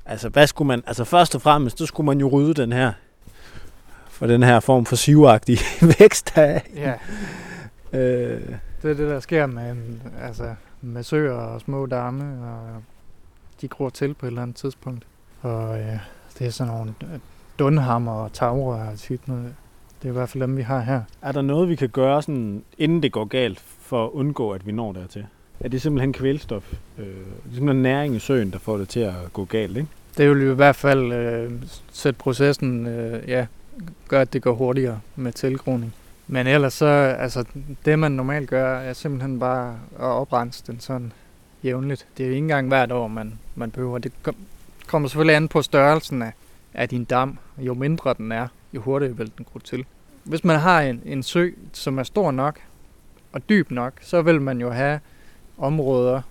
Altså, 0.06 0.28
hvad 0.28 0.46
skulle 0.46 0.66
man, 0.66 0.82
altså 0.86 1.04
først 1.04 1.34
og 1.34 1.42
fremmest, 1.42 1.78
så 1.78 1.86
skulle 1.86 2.06
man 2.06 2.20
jo 2.20 2.28
rydde 2.28 2.54
den 2.54 2.72
her, 2.72 2.92
for 4.20 4.26
den 4.26 4.42
her 4.42 4.60
form 4.60 4.84
for 4.84 4.96
sivagtige 4.96 5.58
vækst 5.98 6.38
af. 6.38 6.62
Ja. 6.76 6.94
Øh, 7.98 8.40
det 8.82 8.90
er 8.90 8.94
det, 8.94 8.98
der 8.98 9.20
sker 9.20 9.46
med, 9.46 9.76
altså, 10.22 10.54
med 10.80 11.02
søer 11.02 11.32
og 11.32 11.60
små 11.60 11.86
damme, 11.86 12.24
og 12.24 12.82
de 13.60 13.68
gror 13.68 13.90
til 13.90 14.14
på 14.14 14.26
et 14.26 14.30
eller 14.30 14.42
andet 14.42 14.56
tidspunkt. 14.56 15.06
Og 15.42 15.78
øh, 15.78 15.98
det 16.38 16.46
er 16.46 16.50
sådan 16.50 16.72
nogle 16.72 16.94
dunhammer 17.58 18.12
og 18.12 18.32
tagrør 18.32 18.90
og 18.90 18.98
tit 18.98 19.28
noget. 19.28 19.54
Det 20.02 20.08
er 20.08 20.12
i 20.12 20.12
hvert 20.12 20.28
fald 20.28 20.42
dem, 20.42 20.56
vi 20.56 20.62
har 20.62 20.80
her. 20.80 21.02
Er 21.22 21.32
der 21.32 21.42
noget, 21.42 21.68
vi 21.68 21.76
kan 21.76 21.88
gøre, 21.88 22.22
sådan, 22.22 22.62
inden 22.78 23.02
det 23.02 23.12
går 23.12 23.24
galt, 23.24 23.60
for 23.80 24.04
at 24.04 24.10
undgå, 24.10 24.50
at 24.50 24.66
vi 24.66 24.72
når 24.72 24.92
dertil? 24.92 25.26
Er 25.60 25.68
det 25.68 25.82
simpelthen 25.82 26.12
kvælstof? 26.12 26.72
Øh, 26.98 27.04
det 27.06 27.14
er 27.50 27.54
simpelthen 27.54 27.82
næring 27.82 28.16
i 28.16 28.18
søen, 28.18 28.50
der 28.50 28.58
får 28.58 28.76
det 28.76 28.88
til 28.88 29.00
at 29.00 29.14
gå 29.32 29.44
galt, 29.44 29.76
ikke? 29.76 29.88
Det 30.16 30.30
vil 30.30 30.46
jo 30.46 30.52
i 30.52 30.54
hvert 30.54 30.76
fald 30.76 31.12
øh, 31.12 31.52
sætte 31.92 32.18
processen, 32.18 32.86
øh, 32.86 33.28
ja, 33.28 33.46
gør, 34.08 34.20
at 34.20 34.32
det 34.32 34.42
går 34.42 34.54
hurtigere 34.54 35.00
med 35.16 35.32
tilgroning. 35.32 35.94
Men 36.26 36.46
ellers 36.46 36.74
så, 36.74 36.86
altså 37.18 37.44
det 37.84 37.98
man 37.98 38.12
normalt 38.12 38.50
gør, 38.50 38.78
er 38.78 38.92
simpelthen 38.92 39.38
bare 39.38 39.78
at 39.98 40.04
oprense 40.04 40.64
den 40.66 40.80
sådan 40.80 41.12
jævnligt. 41.64 42.06
Det 42.16 42.22
er 42.22 42.26
jo 42.26 42.34
ikke 42.34 42.44
engang 42.44 42.68
hvert 42.68 42.92
år, 42.92 43.08
man, 43.08 43.38
man 43.54 43.70
behøver. 43.70 43.98
Det 43.98 44.12
kommer 44.86 45.08
selvfølgelig 45.08 45.36
an 45.36 45.48
på 45.48 45.62
størrelsen 45.62 46.22
af, 46.22 46.32
af 46.74 46.88
din 46.88 47.04
dam. 47.04 47.38
Jo 47.58 47.74
mindre 47.74 48.14
den 48.18 48.32
er, 48.32 48.48
jo 48.72 48.80
hurtigere 48.80 49.16
vil 49.16 49.32
den 49.38 49.46
gro 49.52 49.58
til. 49.58 49.84
Hvis 50.24 50.44
man 50.44 50.58
har 50.58 50.80
en, 50.80 51.02
en 51.04 51.22
sø, 51.22 51.50
som 51.72 51.98
er 51.98 52.02
stor 52.02 52.30
nok 52.30 52.60
og 53.32 53.48
dyb 53.48 53.70
nok, 53.70 53.92
så 54.00 54.22
vil 54.22 54.40
man 54.40 54.60
jo 54.60 54.70
have 54.70 55.00
områder 55.58 56.22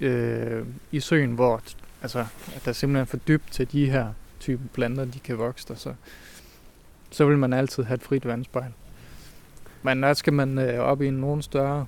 øh, 0.00 0.64
i 0.92 1.00
søen, 1.00 1.32
hvor 1.32 1.62
altså, 2.02 2.26
at 2.56 2.64
der 2.64 2.72
simpelthen 2.72 3.00
er 3.00 3.04
for 3.04 3.16
dybt 3.16 3.52
til 3.52 3.72
de 3.72 3.90
her 3.90 4.06
type 4.40 4.62
planter, 4.74 5.04
de 5.04 5.18
kan 5.18 5.38
vokse 5.38 5.68
der. 5.68 5.74
Så, 5.74 5.94
så 7.10 7.26
vil 7.26 7.38
man 7.38 7.52
altid 7.52 7.82
have 7.82 7.94
et 7.94 8.02
frit 8.02 8.26
vandspejl. 8.26 8.72
Men 9.82 10.02
der 10.02 10.14
skal 10.14 10.32
man 10.32 10.58
øh, 10.58 10.78
op 10.78 11.02
i 11.02 11.10
nogle 11.10 11.42
større 11.42 11.86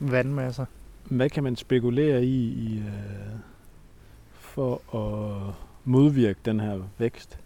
vandmasser. 0.00 0.64
Hvad 1.04 1.30
kan 1.30 1.44
man 1.44 1.56
spekulere 1.56 2.24
i, 2.24 2.46
i 2.46 2.78
øh, 2.78 3.38
for 4.32 4.96
at 4.96 5.54
modvirke 5.84 6.38
den 6.44 6.60
her 6.60 6.78
vækst? 6.98 7.38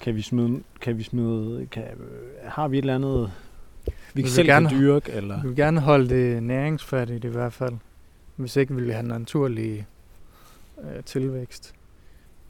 Kan 0.00 0.14
vi 0.14 0.22
smide, 0.22 0.62
kan 0.80 0.98
vi 0.98 1.02
smide 1.02 1.66
kan, 1.66 1.84
har 2.44 2.68
vi 2.68 2.78
et 2.78 2.82
eller 2.82 2.94
andet, 2.94 3.32
vi, 3.86 3.92
vi 4.14 4.22
kan 4.22 4.30
selv 4.30 4.48
gerne, 4.48 4.68
kan 4.68 4.78
dyrke? 4.78 5.12
Eller? 5.12 5.42
Vi 5.42 5.48
vil 5.48 5.56
gerne 5.56 5.80
holde 5.80 6.08
det 6.08 6.42
næringsfattigt 6.42 7.24
i 7.24 7.28
hvert 7.28 7.52
fald. 7.52 7.74
Hvis 8.36 8.56
ikke 8.56 8.74
vil 8.74 8.86
vi 8.86 8.92
have 8.92 9.06
naturlig 9.06 9.86
øh, 10.82 11.04
tilvækst. 11.04 11.74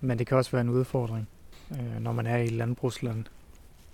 Men 0.00 0.18
det 0.18 0.26
kan 0.26 0.36
også 0.36 0.50
være 0.50 0.60
en 0.60 0.68
udfordring, 0.68 1.28
øh, 1.72 2.00
når 2.00 2.12
man 2.12 2.26
er 2.26 2.36
i 2.36 2.48
landbrugsland. 2.48 3.24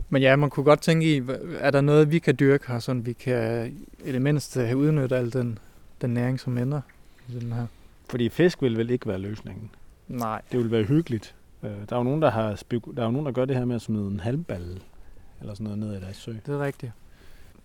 Men 0.08 0.22
ja, 0.22 0.36
man 0.36 0.50
kunne 0.50 0.64
godt 0.64 0.80
tænke 0.80 1.16
i, 1.16 1.22
er 1.58 1.70
der 1.70 1.80
noget, 1.80 2.12
vi 2.12 2.18
kan 2.18 2.36
dyrke 2.40 2.68
her, 2.68 2.78
så 2.78 2.94
vi 2.94 3.12
kan 3.12 3.66
i 4.04 4.12
det 4.12 4.22
mindste 4.22 4.60
have 4.60 4.76
udnyttet 4.76 5.16
al 5.16 5.32
den, 5.32 5.58
den 6.00 6.10
næring, 6.10 6.40
som 6.40 6.58
ender 6.58 6.80
i 7.28 7.38
den 7.40 7.52
her. 7.52 7.66
Fordi 8.10 8.28
fisk 8.28 8.62
vil 8.62 8.78
vel 8.78 8.90
ikke 8.90 9.06
være 9.06 9.18
løsningen? 9.18 9.70
Nej. 10.08 10.42
Det 10.52 10.60
vil 10.60 10.70
være 10.70 10.82
hyggeligt. 10.82 11.34
Øh, 11.62 11.70
der 11.70 11.92
er 11.92 11.96
jo 11.96 12.02
nogen, 12.02 12.22
der, 12.22 12.30
har 12.30 12.62
der 12.70 13.02
er 13.02 13.04
jo 13.04 13.10
nogen, 13.10 13.26
der 13.26 13.32
gør 13.32 13.44
det 13.44 13.56
her 13.56 13.64
med 13.64 13.76
at 13.76 13.82
smide 13.82 14.06
en 14.06 14.20
halmball 14.20 14.80
eller 15.40 15.54
sådan 15.54 15.64
noget 15.64 15.78
ned 15.78 15.96
i 15.96 16.00
deres 16.00 16.16
sø. 16.16 16.32
Det 16.46 16.54
er 16.54 16.60
rigtigt. 16.60 16.92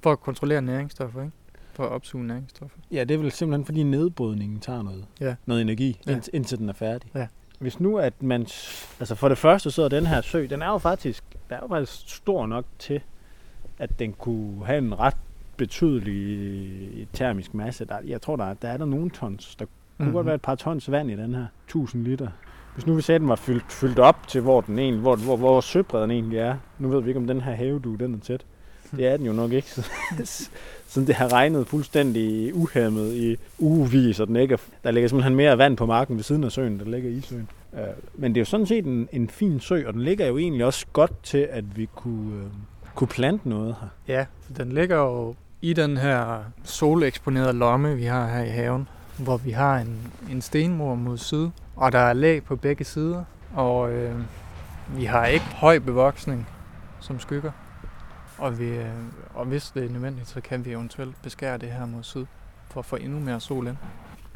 For 0.01 0.12
at 0.12 0.20
kontrollere 0.20 0.62
næringsstoffer, 0.62 1.22
ikke? 1.22 1.34
For 1.74 1.84
at 1.84 1.89
opsuge 1.89 2.24
næringsstoffer. 2.24 2.78
Ja, 2.91 3.03
det 3.03 3.14
er 3.14 3.18
vel 3.18 3.32
simpelthen 3.32 3.66
fordi 3.66 3.84
nedbrydningen 3.84 4.59
tager 4.59 4.84
noget, 4.84 5.05
ja. 5.20 5.36
noget 5.45 5.62
energi, 5.62 6.01
ja. 6.07 6.20
indtil 6.34 6.57
den 6.57 6.70
er 6.70 6.74
færdig. 6.74 7.09
Ja. 7.16 7.28
Hvis 7.62 7.80
nu, 7.80 7.97
at 7.97 8.14
man... 8.24 8.41
Altså 8.99 9.16
for 9.16 9.30
det 9.30 9.38
første, 9.38 9.72
så 9.72 9.84
er 9.84 9.89
den 9.89 10.05
her 10.05 10.22
sø, 10.22 10.47
den 10.49 10.62
er 10.62 10.68
jo 10.68 10.78
faktisk, 10.78 11.24
der 11.49 11.55
er 11.55 11.59
jo 11.62 11.68
faktisk 11.68 12.16
stor 12.16 12.47
nok 12.47 12.66
til, 12.80 13.01
at 13.80 13.99
den 13.99 14.14
kunne 14.14 14.66
have 14.66 14.78
en 14.78 14.99
ret 14.99 15.18
betydelig 15.57 17.07
termisk 17.14 17.53
masse. 17.53 17.86
Der, 17.86 17.97
jeg 18.05 18.22
tror, 18.22 18.36
der, 18.36 18.53
der 18.53 18.68
er 18.68 18.78
der 18.78 18.86
nogle 18.86 19.09
tons. 19.09 19.55
Der 19.55 19.66
kunne 19.66 19.74
mm-hmm. 19.97 20.14
godt 20.14 20.26
være 20.26 20.36
et 20.36 20.41
par 20.41 20.55
tons 20.55 20.91
vand 20.91 21.12
i 21.12 21.16
den 21.16 21.36
her. 21.36 21.45
1000 21.66 22.03
liter. 22.03 22.28
Hvis 22.74 22.86
nu 22.86 22.93
vi 22.93 23.01
sagde, 23.01 23.16
at 23.16 23.22
den 23.22 23.30
var 23.30 23.36
fyldt, 23.36 23.72
fyldt 23.72 23.99
op 23.99 24.28
til, 24.28 24.41
hvor, 24.41 24.62
den 24.62 24.80
egentlig, 24.80 25.01
hvor, 25.01 25.16
hvor, 25.16 25.38
hvor 25.38 25.62
søbredden 25.62 26.12
egentlig 26.12 26.39
er. 26.39 26.57
Nu 26.80 26.89
ved 26.89 27.01
vi 27.01 27.09
ikke, 27.09 27.20
om 27.20 27.28
den 27.28 27.41
her 27.41 27.53
havedue, 27.53 27.97
den 27.97 28.14
er 28.14 28.20
tæt. 28.20 28.45
Det 28.91 29.07
er 29.07 29.18
den 29.18 29.26
jo 29.26 29.34
nok 29.34 29.51
ikke. 29.51 29.84
siden 30.91 31.07
det 31.07 31.15
har 31.15 31.33
regnet 31.33 31.67
fuldstændig 31.67 32.55
uhæmmet 32.55 33.13
i 33.13 33.37
ugevis, 33.59 34.19
og 34.19 34.27
den 34.27 34.35
ikke 34.35 34.53
er, 34.53 34.57
der 34.83 34.91
ligger 34.91 35.09
simpelthen 35.09 35.35
mere 35.35 35.57
vand 35.57 35.77
på 35.77 35.85
marken 35.85 36.15
ved 36.15 36.23
siden 36.23 36.43
af 36.43 36.51
søen, 36.51 36.79
der 36.79 36.85
ligger 36.85 37.09
i 37.09 37.21
søen. 37.21 37.49
Øh, 37.73 37.79
men 38.13 38.31
det 38.35 38.37
er 38.37 38.41
jo 38.41 38.45
sådan 38.45 38.65
set 38.65 38.85
en, 38.85 39.09
en 39.11 39.29
fin 39.29 39.59
sø, 39.59 39.83
og 39.87 39.93
den 39.93 40.01
ligger 40.01 40.27
jo 40.27 40.37
egentlig 40.37 40.65
også 40.65 40.85
godt 40.93 41.23
til, 41.23 41.47
at 41.51 41.77
vi 41.77 41.89
kunne, 41.95 42.35
øh, 42.35 42.49
kunne 42.95 43.07
plante 43.07 43.49
noget 43.49 43.75
her. 43.81 43.87
Ja, 44.15 44.25
den 44.57 44.71
ligger 44.71 44.97
jo 44.97 45.35
i 45.61 45.73
den 45.73 45.97
her 45.97 46.43
soleksponerede 46.63 47.53
lomme, 47.53 47.95
vi 47.95 48.03
har 48.03 48.27
her 48.27 48.43
i 48.43 48.49
haven, 48.49 48.87
hvor 49.17 49.37
vi 49.37 49.51
har 49.51 49.77
en, 49.77 49.97
en 50.31 50.41
stenmur 50.41 50.95
mod 50.95 51.17
syd, 51.17 51.49
og 51.75 51.91
der 51.91 51.99
er 51.99 52.13
læg 52.13 52.43
på 52.43 52.55
begge 52.55 52.83
sider, 52.83 53.23
og 53.55 53.91
øh, 53.91 54.15
vi 54.95 55.05
har 55.05 55.25
ikke 55.25 55.45
høj 55.45 55.79
bevoksning 55.79 56.47
som 56.99 57.19
skygger. 57.19 57.51
Og, 58.41 58.59
vi, 58.59 58.65
øh, 58.65 58.85
og 59.33 59.45
hvis 59.45 59.71
det 59.71 59.85
er 59.85 59.89
nødvendigt, 59.89 60.27
så 60.27 60.41
kan 60.41 60.65
vi 60.65 60.71
eventuelt 60.71 61.21
beskære 61.23 61.57
det 61.57 61.71
her 61.71 61.85
mod 61.85 62.03
syd, 62.03 62.25
for 62.69 62.79
at 62.79 62.85
få 62.85 62.95
endnu 62.95 63.19
mere 63.19 63.39
sol 63.39 63.67
ind. 63.67 63.77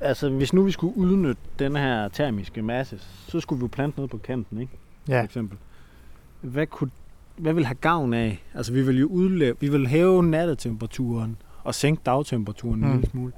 Altså, 0.02 0.30
hvis 0.30 0.54
nu 0.54 0.64
vi 0.64 0.72
skulle 0.72 0.98
udnytte 0.98 1.42
den 1.60 1.76
her 1.76 2.08
termiske 2.08 2.62
masse, 2.62 3.00
så 3.28 3.40
skulle 3.40 3.60
vi 3.60 3.64
jo 3.64 3.68
plante 3.68 3.98
noget 3.98 4.12
på 4.12 4.18
kanten, 4.18 4.62
ikke? 4.62 4.74
Ja. 5.08 5.20
For 5.20 5.26
eksempel. 5.26 5.58
Hvad, 6.42 6.68
kunne, 6.68 6.92
hvad 7.38 7.54
vil 7.54 7.66
have 7.66 7.76
gavn 7.76 8.14
af? 8.14 8.44
Altså, 8.54 8.74
vi 8.74 8.82
vil 8.82 9.00
jo 9.00 9.08
udleve, 9.08 9.56
vi 9.60 9.70
vil 9.70 9.88
hæve 9.88 10.24
nattetemperaturen 10.24 11.38
og 11.64 11.76
sænke 11.76 12.02
dagtemperaturen 12.06 12.80
mm. 12.80 12.86
en 12.86 12.92
lille 12.92 13.10
smule. 13.10 13.34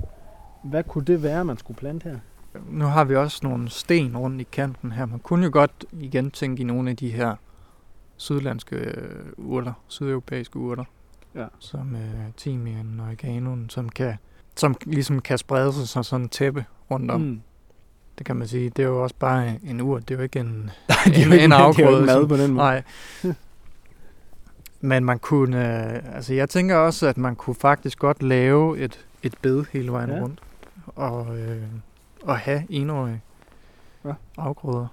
Hvad 0.63 0.84
kunne 0.84 1.05
det 1.05 1.24
være, 1.24 1.45
man 1.45 1.57
skulle 1.57 1.78
plante 1.78 2.09
her? 2.09 2.20
Nu 2.70 2.86
har 2.86 3.03
vi 3.03 3.15
også 3.15 3.39
nogle 3.43 3.70
sten 3.70 4.18
rundt 4.18 4.41
i 4.41 4.47
kanten 4.51 4.91
her. 4.91 5.05
Man 5.05 5.20
kunne 5.20 5.45
jo 5.45 5.51
godt 5.53 5.86
igen 5.91 6.32
tænke 6.32 6.61
i 6.61 6.63
nogle 6.63 6.89
af 6.89 6.97
de 6.97 7.09
her 7.09 7.36
sydlandske 8.18 8.76
øh, 8.76 9.26
urter, 9.38 9.74
sydeuropæiske 9.88 10.57
urter, 10.59 10.84
Ja. 11.36 11.45
som 11.59 11.95
øh, 11.95 12.01
timian 12.38 12.99
og 12.99 13.05
oreganoen, 13.05 13.70
som 13.70 13.89
kan, 13.89 14.13
som 14.55 14.76
ligesom 14.86 15.22
kan 15.22 15.38
sprede 15.38 15.74
sig 15.74 15.88
som 15.88 16.03
sådan 16.03 16.24
en 16.26 16.30
tæppe 16.30 16.65
rundt 16.91 17.11
om. 17.11 17.22
Mm. 17.22 17.41
Det 18.18 18.26
kan 18.26 18.36
man 18.36 18.47
sige. 18.47 18.70
Det 18.70 18.84
er 18.84 18.88
jo 18.88 19.03
også 19.03 19.15
bare 19.20 19.59
en 19.63 19.82
ur. 19.82 19.99
Det 19.99 20.11
er 20.11 20.15
jo 20.18 20.22
ikke 20.24 20.39
en, 20.39 20.72
det 21.05 21.18
er 21.18 21.26
jo 21.26 21.28
en, 21.28 21.34
ikke, 21.34 21.43
en 21.45 21.51
det 21.51 21.57
er 21.57 21.61
jo 21.61 21.65
afgrøde. 21.68 21.91
ikke 22.01 22.05
mad 22.05 22.28
på 22.28 22.38
den 22.38 22.53
måde. 22.53 22.57
Nej. 22.65 22.84
Men 24.82 25.05
man 25.05 25.20
kunne, 25.20 25.57
øh, 25.95 26.15
altså 26.15 26.34
jeg 26.34 26.49
tænker 26.49 26.76
også, 26.76 27.07
at 27.07 27.18
man 27.18 27.36
kunne 27.36 27.55
faktisk 27.55 27.99
godt 27.99 28.24
lave 28.24 28.78
et, 28.80 29.05
et 29.24 29.34
bed 29.41 29.65
hele 29.74 29.91
vejen 29.91 30.09
ja. 30.09 30.20
rundt. 30.22 30.39
Og, 30.86 31.39
øh, 31.39 31.63
og 32.24 32.38
have 32.38 32.63
enårige 32.70 33.22
Ja. 34.05 34.13
afgrøder, 34.38 34.88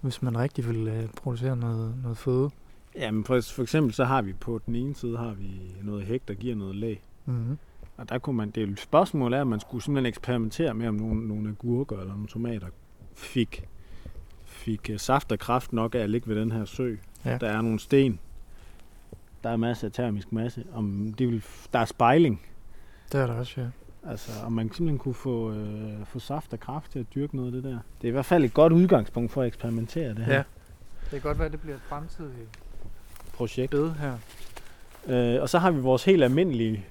hvis 0.00 0.22
man 0.22 0.38
rigtig 0.38 0.68
vil 0.68 0.88
øh, 0.88 1.08
producere 1.16 1.56
noget, 1.56 1.94
noget 2.02 2.18
føde. 2.18 2.50
Jamen, 2.96 3.24
for, 3.24 3.40
for 3.40 3.62
eksempel 3.62 3.94
så 3.94 4.04
har 4.04 4.22
vi 4.22 4.32
på 4.32 4.60
den 4.66 4.76
ene 4.76 4.94
side 4.94 5.18
har 5.18 5.34
vi 5.34 5.74
noget 5.82 6.04
hæk, 6.04 6.28
der 6.28 6.34
giver 6.34 6.56
noget 6.56 6.76
læg. 6.76 7.02
Mm-hmm. 7.24 7.58
Og 7.96 8.08
der 8.08 8.18
kunne 8.18 8.36
man, 8.36 8.50
det 8.50 8.62
er 8.62 8.76
spørgsmål 8.76 9.32
er, 9.32 9.40
at 9.40 9.46
man 9.46 9.60
skulle 9.60 9.84
simpelthen 9.84 10.06
eksperimentere 10.06 10.74
med, 10.74 10.88
om 10.88 10.94
nogle, 10.94 11.28
nogle 11.28 11.48
agurker 11.48 11.96
eller 11.96 12.12
nogle 12.12 12.28
tomater 12.28 12.66
fik, 13.14 13.68
fik 14.44 14.90
øh, 14.90 14.98
saft 14.98 15.32
og 15.32 15.38
kraft 15.38 15.72
nok 15.72 15.94
af 15.94 15.98
at 15.98 16.10
ligge 16.10 16.28
ved 16.28 16.36
den 16.36 16.52
her 16.52 16.64
sø. 16.64 16.94
Ja. 17.24 17.38
Der 17.38 17.48
er 17.48 17.62
nogle 17.62 17.80
sten. 17.80 18.18
Der 19.42 19.50
er 19.50 19.56
masser 19.56 19.86
af 19.88 19.92
termisk 19.92 20.32
masse. 20.32 20.64
Om 20.72 21.14
de 21.18 21.26
vil, 21.26 21.44
der 21.72 21.78
er 21.78 21.84
spejling. 21.84 22.42
Det 23.12 23.20
er 23.20 23.26
der 23.26 23.34
også, 23.34 23.60
ja. 23.60 23.66
Altså, 24.06 24.30
om 24.44 24.52
man 24.52 24.72
simpelthen 24.72 24.98
kunne 24.98 25.14
få, 25.14 25.52
øh, 25.52 26.06
få 26.06 26.18
saft 26.18 26.52
og 26.52 26.60
kraft 26.60 26.92
til 26.92 26.98
at 26.98 27.06
dyrke 27.14 27.36
noget 27.36 27.48
af 27.48 27.52
det 27.52 27.64
der. 27.64 27.78
Det 28.00 28.04
er 28.04 28.08
i 28.08 28.10
hvert 28.10 28.24
fald 28.24 28.44
et 28.44 28.54
godt 28.54 28.72
udgangspunkt 28.72 29.32
for 29.32 29.42
at 29.42 29.46
eksperimentere 29.46 30.08
det 30.08 30.24
her 30.24 30.34
Ja. 30.34 30.42
Det 31.02 31.10
kan 31.10 31.20
godt 31.20 31.38
være, 31.38 31.46
at 31.46 31.52
det 31.52 31.60
bliver 31.60 31.76
et 31.76 31.82
fremtidigt 31.82 32.48
projekt. 33.40 33.70
bed 33.70 33.90
her. 33.92 34.14
Øh, 35.06 35.42
og 35.42 35.48
så 35.48 35.58
har 35.58 35.70
vi 35.70 35.80
vores 35.80 36.04
helt 36.04 36.24
almindelige, 36.24 36.84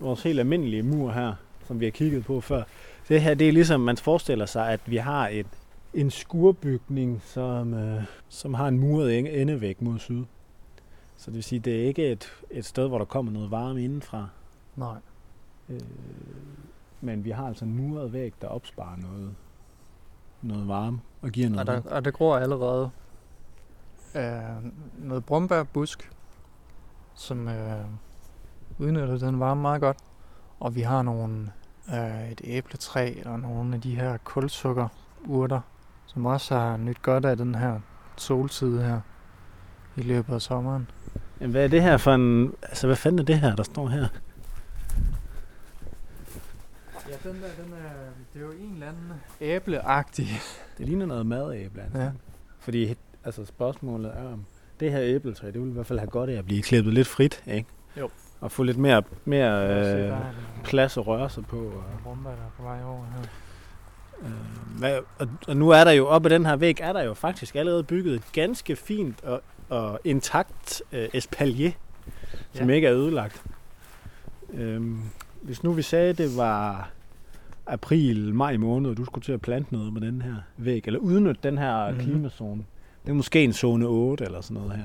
vores 0.00 0.22
helt 0.22 0.38
almindelige 0.40 0.82
mur 0.82 1.10
her, 1.12 1.32
som 1.66 1.80
vi 1.80 1.84
har 1.84 1.90
kigget 1.90 2.24
på 2.24 2.40
før. 2.40 2.62
Det 3.08 3.22
her, 3.22 3.34
det 3.34 3.48
er 3.48 3.52
ligesom, 3.52 3.80
man 3.80 3.96
forestiller 3.96 4.46
sig, 4.46 4.68
at 4.68 4.80
vi 4.86 4.96
har 4.96 5.28
et, 5.28 5.46
en 5.94 6.10
skurbygning, 6.10 7.22
som, 7.24 7.74
øh, 7.74 8.02
som 8.28 8.54
har 8.54 8.68
en 8.68 8.78
muret 8.78 9.18
en- 9.18 9.26
endevæg 9.26 9.76
mod 9.80 9.98
syd. 9.98 10.24
Så 11.16 11.26
det 11.26 11.34
vil 11.34 11.44
sige, 11.44 11.58
det 11.58 11.80
er 11.82 11.86
ikke 11.86 12.06
et, 12.12 12.32
et 12.50 12.64
sted, 12.64 12.88
hvor 12.88 12.98
der 12.98 13.04
kommer 13.04 13.32
noget 13.32 13.50
varme 13.50 13.84
indenfra. 13.84 14.28
Nej. 14.76 14.96
Øh, 15.68 15.80
men 17.00 17.24
vi 17.24 17.30
har 17.30 17.46
altså 17.48 17.64
en 17.64 17.76
muret 17.76 18.12
væg, 18.12 18.32
der 18.40 18.48
opsparer 18.48 18.96
noget, 18.96 19.34
noget 20.42 20.68
varme 20.68 21.00
og 21.22 21.30
giver 21.30 21.48
noget. 21.48 21.68
Og 21.68 21.74
der, 21.84 21.90
og 21.90 22.04
der 22.04 22.10
gror 22.10 22.36
allerede 22.36 22.90
øh, 24.14 24.72
noget 24.98 25.24
brumbærbusk, 25.24 26.10
som 27.14 27.48
øh, 27.48 27.84
udnytter 28.78 29.18
den 29.18 29.40
varme 29.40 29.62
meget 29.62 29.80
godt. 29.80 29.96
Og 30.60 30.74
vi 30.74 30.80
har 30.80 31.02
nogle, 31.02 31.52
øh, 31.94 32.30
et 32.30 32.40
æbletræ 32.44 33.14
og 33.24 33.40
nogle 33.40 33.74
af 33.74 33.80
de 33.80 33.94
her 33.94 34.16
kulsukkerurter, 34.16 35.60
som 36.06 36.26
også 36.26 36.54
har 36.54 36.76
nyt 36.76 37.02
godt 37.02 37.24
af 37.24 37.36
den 37.36 37.54
her 37.54 37.80
solside 38.16 38.82
her 38.82 39.00
i 39.96 40.02
løbet 40.02 40.34
af 40.34 40.42
sommeren. 40.42 40.90
Jamen, 41.40 41.50
hvad 41.50 41.64
er 41.64 41.68
det 41.68 41.82
her 41.82 41.96
for 41.96 42.14
en... 42.14 42.54
Altså, 42.62 42.86
hvad 42.86 42.96
fanden 42.96 43.18
er 43.18 43.24
det 43.24 43.40
her, 43.40 43.56
der 43.56 43.62
står 43.62 43.88
her? 43.88 44.06
Ja, 47.08 47.30
den 47.30 47.42
der, 47.42 47.64
den 47.64 47.72
er, 47.72 47.92
det 48.34 48.42
er 48.42 48.46
jo 48.46 48.52
en 48.52 48.72
eller 48.72 48.88
anden 48.88 49.12
æbleagtig. 49.40 50.28
Det 50.78 50.86
ligner 50.86 51.06
noget 51.06 51.26
madæble. 51.26 51.82
Altså. 51.82 51.98
Ja. 51.98 52.10
Fordi 52.58 52.96
altså, 53.24 53.44
spørgsmålet 53.44 54.12
er, 54.16 54.32
om 54.32 54.44
det 54.80 54.92
her 54.92 55.00
æbletræ, 55.02 55.46
det 55.46 55.60
vil 55.60 55.68
i 55.70 55.72
hvert 55.72 55.86
fald 55.86 55.98
have 55.98 56.10
godt 56.10 56.30
af 56.30 56.34
at 56.34 56.44
blive 56.44 56.62
klippet 56.62 56.94
lidt 56.94 57.06
frit, 57.08 57.42
ikke? 57.46 57.68
Jo. 58.00 58.10
Og 58.40 58.52
få 58.52 58.62
lidt 58.62 58.78
mere, 58.78 59.02
mere 59.24 59.68
Øh, 60.08 60.12
plads 60.64 60.96
at 60.96 61.06
røre 61.06 61.30
sig 61.30 61.46
på. 61.46 61.56
Og, 61.56 61.84
Brumbær, 62.04 62.30
der 62.30 62.36
er 62.36 62.50
på 62.56 62.62
vej 62.62 62.78
over 62.84 63.04
her. 63.16 63.22
øh, 64.22 64.78
hvad, 64.78 64.98
og, 65.18 65.28
og 65.48 65.56
nu 65.56 65.68
er 65.70 65.84
der 65.84 65.90
jo, 65.90 66.06
oppe 66.06 66.28
ad 66.28 66.34
den 66.34 66.46
her 66.46 66.56
væg, 66.56 66.80
er 66.80 66.92
der 66.92 67.02
jo 67.02 67.14
faktisk 67.14 67.56
allerede 67.56 67.82
bygget 67.84 68.14
et 68.14 68.22
ganske 68.32 68.76
fint 68.76 69.24
og, 69.24 69.42
og 69.68 70.00
intakt 70.04 70.82
øh, 70.92 71.08
espalier, 71.14 71.70
som 72.52 72.68
Ja. 72.70 72.74
ikke 72.74 72.86
er 72.88 72.94
ødelagt. 72.94 73.42
Øhm, 74.52 75.00
hvis 75.42 75.62
nu 75.62 75.72
vi 75.72 75.82
sagde, 75.82 76.12
det 76.12 76.36
var 76.36 76.90
april, 77.66 78.34
maj 78.34 78.56
måned, 78.56 78.90
og 78.90 78.96
du 78.96 79.04
skulle 79.04 79.24
til 79.24 79.32
at 79.32 79.40
plante 79.40 79.72
noget 79.74 79.92
med 79.92 80.00
den 80.00 80.22
her 80.22 80.34
væg, 80.56 80.82
eller 80.86 81.00
udnytte 81.00 81.40
den 81.42 81.58
her 81.58 81.84
Mhm. 81.90 81.94
mm-hmm. 81.98 82.10
klimazone. 82.12 82.64
Det 83.04 83.10
er 83.10 83.14
måske 83.14 83.44
en 83.44 83.52
zone 83.52 83.86
8 83.86 84.24
eller 84.24 84.40
sådan 84.40 84.62
noget 84.62 84.76
her. 84.76 84.84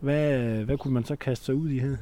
Hvad, 0.00 0.38
hvad 0.64 0.78
kunne 0.78 0.94
man 0.94 1.04
så 1.04 1.16
kaste 1.16 1.44
sig 1.44 1.54
ud 1.54 1.68
i 1.68 1.78
her? 1.78 1.96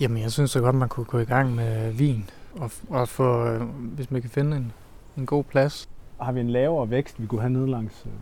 Jamen, 0.00 0.22
jeg 0.22 0.32
synes 0.32 0.50
så 0.50 0.60
godt, 0.60 0.74
man 0.76 0.88
kunne 0.88 1.06
gå 1.06 1.18
i 1.18 1.24
gang 1.24 1.54
med 1.54 1.92
vin. 1.92 2.30
Og, 2.54 2.70
og 2.88 3.08
få, 3.08 3.46
øh, 3.46 3.60
hvis 3.68 4.10
man 4.10 4.20
kan 4.20 4.30
finde 4.30 4.56
en, 4.56 4.72
en 5.16 5.26
god 5.26 5.44
plads. 5.44 5.88
Har 6.20 6.32
vi 6.32 6.40
en 6.40 6.50
lavere 6.50 6.90
vækst, 6.90 7.22
vi 7.22 7.26
kunne 7.26 7.40
have 7.40 7.50
ned 7.52 7.66
langs 7.66 8.06
øh, 8.06 8.12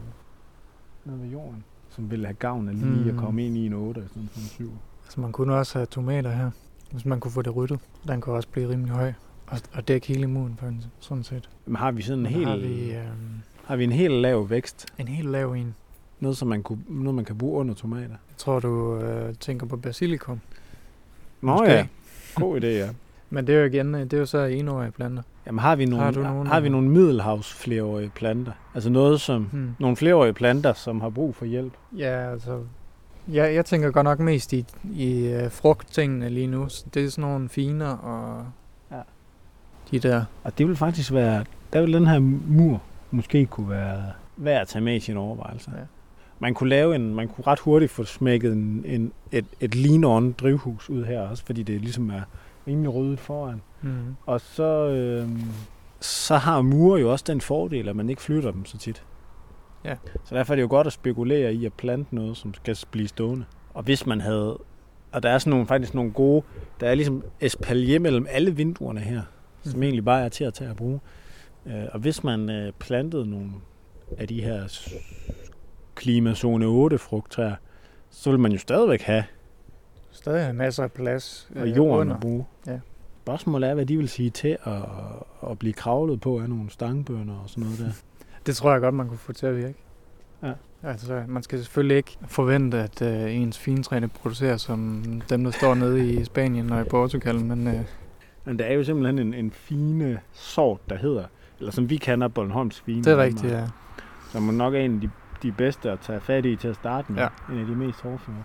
ned 1.12 1.18
ved 1.20 1.28
jorden, 1.28 1.64
som 1.90 2.10
ville 2.10 2.26
have 2.26 2.34
gavn 2.34 2.68
af 2.68 2.74
lige 2.74 2.86
mm. 2.86 3.08
at 3.08 3.14
Mm. 3.14 3.18
komme 3.20 3.46
ind 3.46 3.56
i 3.56 3.66
en 3.66 3.72
8 3.72 4.00
i 4.00 4.08
stedet 4.08 4.28
for 4.30 4.38
en 4.40 4.46
7? 4.46 4.70
Altså, 5.04 5.20
man 5.20 5.32
kunne 5.32 5.54
også 5.54 5.78
have 5.78 5.86
tomater 5.86 6.30
her, 6.30 6.50
hvis 6.90 7.04
man 7.04 7.20
kunne 7.20 7.30
få 7.32 7.42
det 7.42 7.56
ryddet. 7.56 7.80
Den 8.08 8.20
kunne 8.20 8.36
også 8.36 8.48
blive 8.48 8.68
rimelig 8.68 8.92
høj. 8.92 9.12
Og, 9.46 9.58
og 9.72 9.88
dække 9.88 10.06
hele 10.06 10.26
muren 10.26 10.54
på 10.56 10.66
en, 10.66 10.84
sådan 11.00 11.24
set. 11.24 11.50
Men 11.66 11.76
har 11.76 11.90
vi 11.92 12.02
sådan 12.02 12.18
en 12.20 12.26
helt, 12.26 12.48
Har 12.48 12.56
vi 12.56 12.92
øh, 12.94 13.04
har 13.64 13.76
vi 13.76 13.84
en 13.84 13.92
helt 13.92 14.14
lav 14.14 14.50
vækst? 14.50 14.86
en 14.98 15.08
helt 15.08 15.30
lav 15.30 15.52
en. 15.52 15.74
Noget, 16.23 16.37
som 16.37 16.49
man, 16.49 16.62
kunne, 16.62 16.79
noget, 16.89 17.14
man 17.14 17.25
kan 17.25 17.39
bruge 17.39 17.61
under 17.61 17.75
tomater? 17.75 18.09
Jeg 18.09 18.37
tror, 18.37 18.61
du 18.61 18.97
øh, 18.97 19.35
tænker 19.35 19.66
på 19.66 19.77
basilikum. 19.77 20.41
Nå 21.41 21.53
Måske. 21.53 21.73
ja, 21.73 21.87
god 22.35 22.61
idé, 22.61 22.66
ja. 22.66 22.89
Men 23.31 23.47
det 23.47 23.55
er 23.55 23.59
jo 23.59 23.64
igen, 23.66 23.95
øh, 23.95 24.01
det 24.01 24.12
er 24.12 24.18
jo 24.18 24.27
så 24.27 24.39
enårige 24.39 24.91
planter. 24.91 25.23
Jamen 25.47 25.59
har 25.59 25.77
vi 25.77 25.85
nogle, 25.85 26.05
Har 26.05 26.11
nogle, 26.12 26.49
har 26.49 26.61
vi 26.61 26.66
øh, 26.66 26.73
nogle 26.73 26.89
middelhavs 26.89 27.53
flereårige 27.55 28.11
planter? 28.14 28.53
Altså 28.75 28.91
noget 28.91 29.20
som, 29.20 29.43
Hmm. 29.45 29.70
nogle 29.79 29.97
flereårige 29.97 30.33
planter, 30.33 30.73
som 30.73 31.01
har 31.01 31.11
brug 31.11 31.35
for 31.35 31.45
hjælp? 31.45 31.73
Ja, 31.97 32.33
altså... 32.33 32.61
Jeg, 33.29 33.55
jeg 33.55 33.64
tænker 33.64 33.91
godt 33.91 34.05
nok 34.05 34.18
mest 34.20 34.53
i, 34.53 34.64
i 34.95 35.35
uh, 35.45 35.51
frugttingene 35.51 36.29
lige 36.29 36.47
nu. 36.47 36.68
Så 36.68 36.85
Det 36.95 37.05
er 37.05 37.11
sådan 37.11 37.31
nogle 37.31 37.49
finer 37.49 37.89
og 37.91 38.47
Ja. 38.91 39.01
de 39.91 39.99
der. 39.99 40.25
Og 40.45 40.59
det 40.59 40.68
vil 40.68 40.77
faktisk 40.77 41.12
være, 41.12 41.45
der 41.73 41.81
vil 41.81 41.93
den 41.93 42.07
her 42.07 42.18
mur 42.49 42.83
måske 43.11 43.47
kunne 43.47 43.70
være 43.70 44.03
værd 44.37 44.61
at 44.61 44.68
tage 44.68 44.83
med 44.85 44.97
i 44.97 45.01
sine 45.01 45.20
overvejelser. 45.20 45.70
Ja. 45.77 45.83
Man 46.43 46.55
kunne 46.55 46.68
lave 46.70 46.95
en, 46.95 47.14
man 47.14 47.28
kunne 47.28 47.47
ret 47.47 47.59
hurtigt 47.59 47.90
få 47.90 48.05
smækket 48.05 48.53
en, 48.53 48.84
en, 48.86 49.12
et, 49.32 49.45
et 49.61 49.74
lean-on 49.74 50.32
drivhus 50.32 50.90
ud 50.90 51.05
her 51.05 51.20
også, 51.20 51.45
fordi 51.45 51.62
det 51.62 51.80
ligesom 51.80 52.11
er 52.11 52.20
rimelig 52.66 52.95
ryddet 52.95 53.20
foran. 53.20 53.62
Mm. 53.82 53.90
Og 54.26 54.40
så, 54.40 54.88
øh, 54.88 55.28
så 56.01 56.36
har 56.36 56.62
mure 56.62 57.01
jo 57.01 57.12
også 57.12 57.24
den 57.28 57.40
fordel, 57.40 57.88
at 57.88 57.97
man 57.97 58.11
ikke 58.11 58.22
flytter 58.22 58.51
dem 58.51 58.64
så 58.64 58.78
tit. 58.78 59.03
Ja. 59.84 59.95
Så 60.24 60.34
derfor 60.34 60.53
er 60.53 60.57
det 60.57 60.62
jo 60.62 60.68
godt 60.68 60.86
at 60.86 60.93
spekulere 60.93 61.55
i 61.55 61.66
at 61.66 61.72
plante 61.72 62.14
noget, 62.14 62.36
som 62.36 62.55
skal 62.55 62.76
blive 62.90 63.09
stående. 63.09 63.45
Og 63.74 63.82
hvis 63.82 64.07
man 64.07 64.20
havde, 64.20 64.59
og 65.12 65.22
der 65.22 65.30
er 65.30 65.38
sådan 65.38 65.51
nogle, 65.51 65.66
faktisk 65.66 65.95
nogle 65.95 66.12
gode, 66.12 66.43
der 66.80 66.88
er 66.88 66.95
ligesom 66.95 67.24
espalier 67.40 67.99
mellem 67.99 68.26
alle 68.30 68.57
vinduerne 68.57 69.01
her, 69.01 69.22
som 69.62 69.74
Mhm. 69.74 69.82
egentlig 69.82 70.05
bare 70.05 70.24
er 70.24 70.28
til 70.28 70.45
at 70.45 70.55
tage 70.55 70.70
at 70.70 70.76
bruge. 70.76 71.01
Øh, 71.66 71.84
og 71.93 72.01
hvis 72.01 72.24
man 72.24 72.51
øh, 72.51 72.72
plantede 72.78 73.30
nogle 73.30 73.51
af 74.18 74.28
de 74.28 74.43
her 74.43 74.62
klimazone 76.03 76.66
8 76.66 76.98
frugttræer, 76.98 77.55
så 78.11 78.30
vil 78.30 78.40
man 78.40 78.53
jo 78.53 78.59
stadigvæk 78.59 79.03
have 79.03 79.24
stadig 80.11 80.55
masser 80.55 80.82
af 80.82 80.92
plads 80.92 81.50
og 81.57 81.68
øh, 81.68 81.76
jorden 81.76 82.00
under. 82.00 82.14
at 82.14 82.20
bruge. 82.20 82.44
Ja. 82.66 82.78
Spørgsmålet 83.22 83.70
er, 83.70 83.74
hvad 83.74 83.86
de 83.86 83.96
vil 83.96 84.09
sige 84.09 84.30
til 84.30 84.57
at, 84.64 84.82
at 85.50 85.59
blive 85.59 85.72
kravlet 85.72 86.20
på 86.20 86.40
af 86.40 86.48
nogle 86.48 86.70
stangbønder 86.70 87.34
og 87.34 87.50
sådan 87.50 87.64
noget 87.64 87.78
der. 87.78 87.90
Det 88.46 88.57
tror 88.57 88.72
jeg 88.72 88.80
godt, 88.80 88.94
man 88.94 89.09
kunne 89.09 89.18
få 89.18 89.32
til 89.32 89.46
at 89.46 89.57
virke. 89.57 89.78
Ja. 90.42 90.53
Altså, 90.82 91.22
man 91.28 91.42
skal 91.42 91.59
selvfølgelig 91.59 91.96
ikke 91.96 92.18
forvente, 92.26 92.78
at 92.78 93.03
øh, 93.03 93.36
ens 93.36 93.59
fintræne 93.59 94.09
producerer 94.09 94.57
som 94.57 95.05
dem, 95.28 95.44
der 95.44 95.50
står 95.50 95.74
nede 95.74 96.12
i 96.12 96.24
Spanien 96.24 96.70
og 96.72 96.80
i 96.80 96.84
Portugal, 96.84 97.44
men 97.44 97.66
øh, 97.68 97.80
Men 98.44 98.59
der 98.59 98.64
er 98.64 98.72
jo 98.72 98.84
simpelthen 98.84 99.18
en, 99.18 99.34
en 99.34 99.50
fine 99.50 100.20
sort, 100.32 100.90
der 100.90 100.96
hedder, 100.96 101.24
eller 101.59 101.72
som 101.72 101.90
vi 101.90 101.96
kender 101.96 102.28
Bornholms 102.28 102.80
fine. 102.80 103.05
det 103.05 103.12
er 103.12 103.16
rigtigt, 103.16 103.53
ja. 103.53 103.66
Som 104.30 104.42
nok 104.42 104.74
er 104.74 104.78
en 104.78 104.94
af 104.94 105.00
de, 105.00 105.11
de 105.43 105.53
bedste 105.53 105.90
at 105.90 106.01
tage 106.01 106.20
fat 106.20 106.45
i 106.47 106.57
til 106.57 106.68
at 106.68 106.74
starte 106.74 107.12
med. 107.12 107.22
Ja. 107.22 107.28
En 107.55 107.61
af 107.61 107.66
de 107.66 107.74
mest 107.76 108.01
hårdføre. 108.01 108.43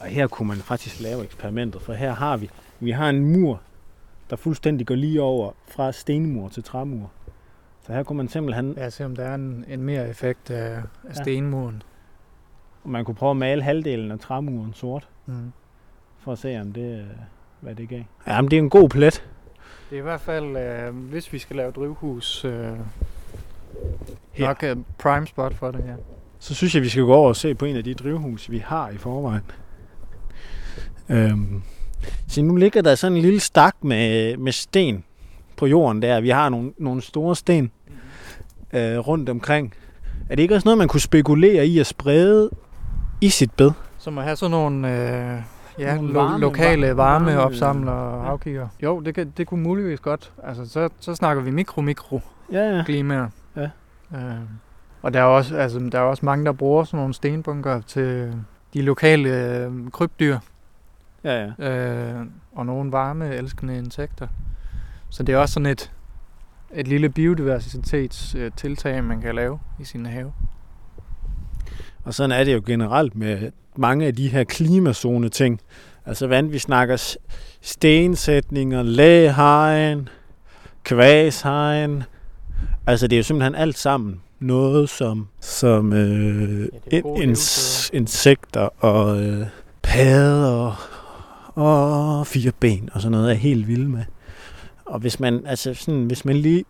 Og 0.00 0.06
her 0.06 0.26
kunne 0.26 0.48
man 0.48 0.56
faktisk 0.56 1.00
lave 1.00 1.24
eksperimentet, 1.24 1.82
for 1.82 1.92
her 1.92 2.12
har 2.14 2.36
vi, 2.36 2.50
vi 2.80 2.90
har 2.90 3.08
en 3.10 3.32
mur, 3.32 3.60
der 4.30 4.36
fuldstændig 4.36 4.86
går 4.86 4.94
lige 4.94 5.22
over 5.22 5.52
fra 5.68 5.92
stenmur 5.92 6.48
til 6.48 6.64
træmur. 6.64 7.10
Så 7.86 7.92
her 7.92 8.02
kunne 8.02 8.16
man 8.16 8.28
simpelthen, 8.28 8.74
Ja, 8.76 8.90
se 8.90 9.04
om 9.04 9.16
der 9.16 9.24
er 9.24 9.34
en, 9.34 9.64
en 9.68 9.82
mere 9.82 10.08
effekt 10.08 10.50
af, 10.50 10.76
af 10.76 10.82
Ja. 11.08 11.12
stenmuren. 11.12 11.82
man 12.84 13.04
kunne 13.04 13.14
prøve 13.14 13.30
at 13.30 13.36
male 13.36 13.62
halvdelen 13.62 14.10
af 14.12 14.18
træmuren 14.18 14.74
sort, 14.74 15.08
Mm. 15.26 15.52
for 16.18 16.32
at 16.32 16.38
se, 16.38 16.60
om 16.60 16.72
det, 16.72 16.98
øh, 17.00 17.06
hvad 17.60 17.74
det 17.74 17.88
gav. 17.88 18.02
Ja, 18.26 18.40
men 18.40 18.50
det 18.50 18.56
er 18.56 18.62
en 18.62 18.70
god 18.70 18.88
plet. 18.88 19.28
Det 19.90 19.96
er 19.96 20.00
i 20.00 20.02
hvert 20.02 20.20
fald, 20.20 20.56
øh, 20.56 20.94
hvis 20.96 21.32
vi 21.32 21.38
skal 21.38 21.56
lave 21.56 21.70
drivhus, 21.72 22.44
øh, 22.44 22.72
Her. 24.32 24.46
nok 24.46 24.62
øh, 24.62 24.76
prime 24.98 25.26
spot 25.26 25.54
for 25.54 25.70
det, 25.70 25.78
ja. 25.86 25.92
Så 26.38 26.54
synes 26.54 26.74
jeg, 26.74 26.82
vi 26.82 26.88
skal 26.88 27.02
gå 27.02 27.14
over 27.14 27.28
og 27.28 27.36
se 27.36 27.54
på 27.54 27.64
en 27.64 27.76
af 27.76 27.84
de 27.84 27.94
drivhus, 27.94 28.50
vi 28.50 28.58
har 28.58 28.90
i 28.90 28.96
forvejen. 28.96 29.42
Øhm, 31.08 31.62
så 32.28 32.42
nu 32.42 32.56
ligger 32.56 32.82
der 32.82 32.94
sådan 32.94 33.16
en 33.16 33.22
lille 33.22 33.40
stak 33.40 33.74
med, 33.82 34.36
med 34.36 34.52
sten 34.52 35.04
på 35.56 35.66
jorden 35.66 36.02
der. 36.02 36.20
Vi 36.20 36.28
har 36.28 36.48
nogle, 36.48 36.72
nogle 36.78 37.02
store 37.02 37.36
sten 37.36 37.70
øh, 38.72 38.98
rundt 38.98 39.28
omkring. 39.28 39.74
Er 40.30 40.36
det 40.36 40.42
ikke 40.42 40.54
også 40.54 40.66
noget, 40.66 40.78
man 40.78 40.88
kunne 40.88 41.00
spekulere 41.00 41.66
i 41.66 41.78
at 41.78 41.86
sprede 41.86 42.50
i 43.20 43.28
sit 43.28 43.52
bed? 43.52 43.70
Så 43.98 44.10
må 44.10 44.20
have 44.20 44.36
sådan 44.36 44.50
nogle 44.50 44.88
øh, 44.88 45.42
ja, 45.78 45.94
Nogle 45.94 46.12
lo- 46.12 46.20
varme- 46.28 46.38
lokale 46.40 46.90
varme- 46.90 46.94
varmeopsamlere 46.96 47.94
og 47.94 48.24
ja. 48.24 48.30
afkigger. 48.30 48.68
Jo, 48.82 49.00
det, 49.00 49.14
kan, 49.14 49.32
det 49.36 49.46
kunne 49.46 49.62
muligvis 49.62 50.00
godt. 50.00 50.32
Altså, 50.44 50.66
så, 50.68 50.88
så 51.00 51.14
snakker 51.14 51.42
vi 51.42 51.50
mikro-mikro 51.50 52.20
Ja, 52.52 52.76
ja. 52.76 52.82
Ja. 53.56 53.70
Øh, 54.14 54.40
og 55.02 55.14
der 55.14 55.20
er, 55.20 55.24
også, 55.24 55.56
altså, 55.56 55.78
der 55.92 55.98
er 55.98 56.02
også 56.02 56.26
mange, 56.26 56.44
der 56.44 56.52
bruger 56.52 56.84
sådan 56.84 56.98
nogle 56.98 57.14
stenbunker 57.14 57.80
til 57.80 58.34
de 58.74 58.82
lokale 58.82 59.28
øh, 59.28 59.90
krybdyr 59.90 60.38
ja, 61.24 61.52
ja. 61.58 61.70
øh, 61.70 62.26
og 62.52 62.66
nogle 62.66 62.92
varme 62.92 63.34
elskende 63.34 63.78
insekter. 63.78 64.28
Så 65.10 65.22
det 65.22 65.32
er 65.32 65.38
også 65.38 65.52
sådan 65.52 65.66
et, 65.66 65.92
et 66.74 66.88
lille 66.88 67.08
biodiversitetstiltag, 67.08 69.04
man 69.04 69.20
kan 69.20 69.34
lave 69.34 69.60
i 69.78 69.84
sin 69.84 70.06
have. 70.06 70.32
Og 72.04 72.14
sådan 72.14 72.32
er 72.32 72.44
det 72.44 72.54
jo 72.54 72.62
generelt 72.66 73.16
med 73.16 73.50
mange 73.76 74.06
af 74.06 74.14
de 74.14 74.28
her 74.28 74.44
klimazone 74.44 75.28
ting. 75.28 75.60
Altså 76.06 76.26
hvad 76.26 76.38
enten 76.38 76.52
vi 76.52 76.58
snakker 76.58 77.16
stensætninger, 77.60 78.82
læhegn, 78.82 80.08
kvæshegn. 80.84 82.02
Altså 82.90 83.06
det 83.06 83.16
er 83.16 83.18
jo 83.18 83.22
simpelthen 83.22 83.54
alt 83.54 83.78
sammen 83.78 84.20
noget, 84.40 84.88
som, 84.88 85.28
som 85.40 85.92
øh, 85.92 86.68
gode 87.02 87.22
ins, 87.22 87.90
insekter 87.92 88.84
og 88.84 89.22
øh, 89.22 89.46
padder 89.82 90.90
og 91.54 92.26
fire 92.26 92.52
ben 92.60 92.90
og 92.92 93.00
sådan 93.00 93.12
noget 93.12 93.30
er 93.30 93.34
helt 93.34 93.68
vilde 93.68 93.88
med. 93.88 94.04
Og 94.84 95.00
hvis 95.00 95.20
man, 95.20 95.46
altså 95.46 95.74
sådan, 95.74 96.04
hvis 96.04 96.24
man 96.24 96.36
lige, 96.36 96.64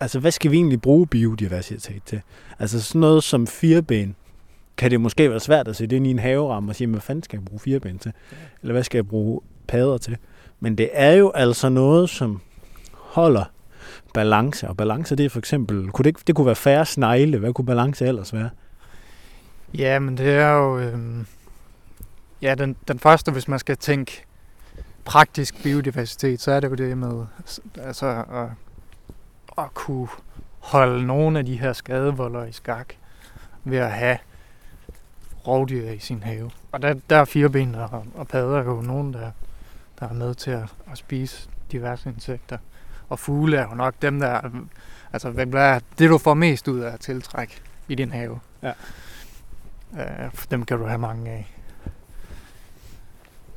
altså 0.00 0.20
hvad 0.20 0.30
skal 0.30 0.50
vi 0.50 0.56
egentlig 0.56 0.80
bruge 0.80 1.06
biodiversitet 1.06 2.02
til? 2.06 2.20
Altså 2.58 2.82
sådan 2.82 3.00
noget 3.00 3.24
som 3.24 3.46
fireben, 3.46 4.16
kan 4.76 4.90
det 4.90 5.00
måske 5.00 5.30
være 5.30 5.40
svært 5.40 5.68
at 5.68 5.76
sætte 5.76 5.96
ind 5.96 6.06
i 6.06 6.10
en 6.10 6.18
haveramme 6.18 6.70
og 6.72 6.76
sige, 6.76 6.88
hvad 6.88 7.00
fanden 7.00 7.22
skal 7.22 7.36
jeg 7.36 7.44
bruge 7.44 7.60
fireben 7.60 7.98
til? 7.98 8.12
Eller 8.62 8.72
hvad 8.72 8.84
skal 8.84 8.98
jeg 8.98 9.08
bruge 9.08 9.40
padder 9.68 9.98
til? 9.98 10.16
Men 10.60 10.78
det 10.78 10.90
er 10.92 11.12
jo 11.12 11.30
altså 11.30 11.68
noget, 11.68 12.10
som 12.10 12.40
holder 12.92 13.44
balance. 14.16 14.68
Og 14.68 14.76
balance, 14.76 15.16
det 15.16 15.26
er 15.26 15.30
for 15.30 15.38
eksempel, 15.38 15.90
kunne 15.90 16.02
det, 16.02 16.10
ikke, 16.10 16.20
det 16.26 16.34
kunne 16.34 16.46
være 16.46 16.54
færre 16.54 16.86
snegle. 16.86 17.38
Hvad 17.38 17.52
kunne 17.52 17.66
balance 17.66 18.06
ellers 18.06 18.32
være? 18.32 18.50
Ja, 19.74 19.98
men 19.98 20.16
det 20.18 20.30
er 20.30 20.50
jo... 20.50 20.78
Øh, 20.78 20.98
ja, 22.42 22.54
den, 22.54 22.76
den 22.88 22.98
første, 22.98 23.32
hvis 23.32 23.48
man 23.48 23.58
skal 23.58 23.76
tænke 23.76 24.24
praktisk 25.04 25.62
biodiversitet, 25.62 26.40
så 26.40 26.52
er 26.52 26.60
det 26.60 26.70
jo 26.70 26.74
det 26.74 26.98
med 26.98 27.26
altså, 27.80 28.24
at, 28.32 28.48
at 29.64 29.74
kunne 29.74 30.08
holde 30.58 31.06
nogle 31.06 31.38
af 31.38 31.46
de 31.46 31.56
her 31.56 31.72
skadevolder 31.72 32.44
i 32.44 32.52
skak 32.52 32.94
ved 33.64 33.78
at 33.78 33.92
have 33.92 34.18
rovdyr 35.46 35.90
i 35.90 35.98
sin 35.98 36.22
have. 36.22 36.50
Og 36.72 36.82
der, 36.82 36.94
der 37.10 37.16
er 37.16 37.24
fireben 37.24 37.74
og, 37.74 38.04
og 38.14 38.28
padder 38.28 38.64
jo 38.64 38.80
nogen, 38.80 39.12
der, 39.12 39.30
der 40.00 40.08
er 40.08 40.12
med 40.12 40.34
til 40.34 40.50
at, 40.50 40.64
at 40.92 40.98
spise 40.98 41.48
diverse 41.72 42.08
insekter. 42.08 42.58
Og 43.08 43.18
fugle 43.18 43.56
er 43.56 43.68
jo 43.70 43.74
nok 43.74 43.94
dem, 44.02 44.20
der... 44.20 44.40
Altså, 45.12 45.30
hvad 45.30 45.46
er 45.54 45.78
det, 45.98 46.10
du 46.10 46.18
får 46.18 46.34
mest 46.34 46.68
ud 46.68 46.80
af 46.80 46.92
at 46.92 47.00
tiltrække 47.00 47.60
i 47.88 47.94
din 47.94 48.10
have? 48.10 48.38
Ja. 48.62 48.72
Uh, 49.92 50.30
dem 50.50 50.64
kan 50.64 50.78
du 50.78 50.84
have 50.86 50.98
mange 50.98 51.30
af. 51.30 51.52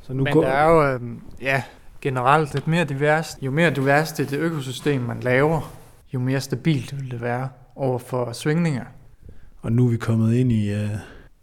Så 0.02 0.12
nu 0.12 0.24
Men 0.24 0.32
går, 0.32 0.42
der 0.42 0.48
er 0.48 0.68
jo, 0.68 0.94
øh, 0.94 1.00
ja, 1.40 1.62
generelt 2.00 2.54
lidt 2.54 2.66
mere 2.66 2.84
divers. 2.84 3.38
Jo 3.42 3.50
mere 3.50 3.70
divers 3.70 4.12
det, 4.12 4.30
det 4.30 4.38
økosystem, 4.38 5.00
man 5.00 5.20
laver, 5.20 5.74
jo 6.14 6.18
mere 6.18 6.40
stabilt 6.40 7.00
vil 7.00 7.10
det 7.10 7.20
være 7.20 7.48
over 7.76 7.98
for 7.98 8.32
svingninger. 8.32 8.84
Og 9.62 9.72
nu 9.72 9.86
er 9.86 9.90
vi 9.90 9.96
kommet 9.96 10.34
ind 10.34 10.52
i... 10.52 10.72
Øh, 10.72 10.90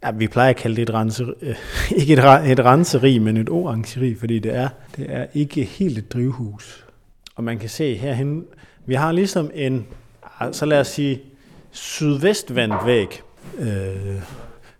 ja, 0.02 0.10
vi 0.10 0.28
plejer 0.28 0.50
at 0.50 0.56
kalde 0.56 0.76
det 0.76 0.82
et 0.82 0.94
renseri, 0.94 1.32
øh, 1.42 1.56
ikke 2.00 2.12
et, 2.12 2.50
et 2.52 2.64
renseri, 2.64 3.18
men 3.18 3.36
et 3.36 3.48
orangeri, 3.48 4.14
fordi 4.14 4.38
det 4.38 4.54
er, 4.54 4.68
det 4.96 5.06
er 5.08 5.26
ikke 5.34 5.64
helt 5.64 5.98
et 5.98 6.12
drivhus. 6.12 6.87
Og 7.38 7.44
man 7.44 7.58
kan 7.58 7.68
se 7.68 7.94
herhen, 7.96 8.44
vi 8.86 8.94
har 8.94 9.12
ligesom 9.12 9.50
en, 9.54 9.86
så 10.52 10.66
lad 10.66 10.80
os 10.80 10.86
sige, 10.88 11.20
sydvestvendt 11.70 12.74
væg, 12.86 13.22
øh, 13.58 14.22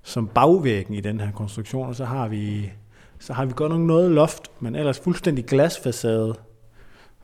som 0.02 0.28
bagvæggen 0.28 0.94
i 0.94 1.00
den 1.00 1.20
her 1.20 1.32
konstruktion, 1.32 1.88
og 1.88 1.94
så 1.94 2.04
har 2.04 2.28
vi, 2.28 2.72
så 3.18 3.32
har 3.32 3.44
vi 3.44 3.52
godt 3.56 3.72
nok 3.72 3.80
noget 3.80 4.10
loft, 4.10 4.42
men 4.60 4.74
ellers 4.76 4.98
fuldstændig 4.98 5.44
glasfacade 5.46 6.34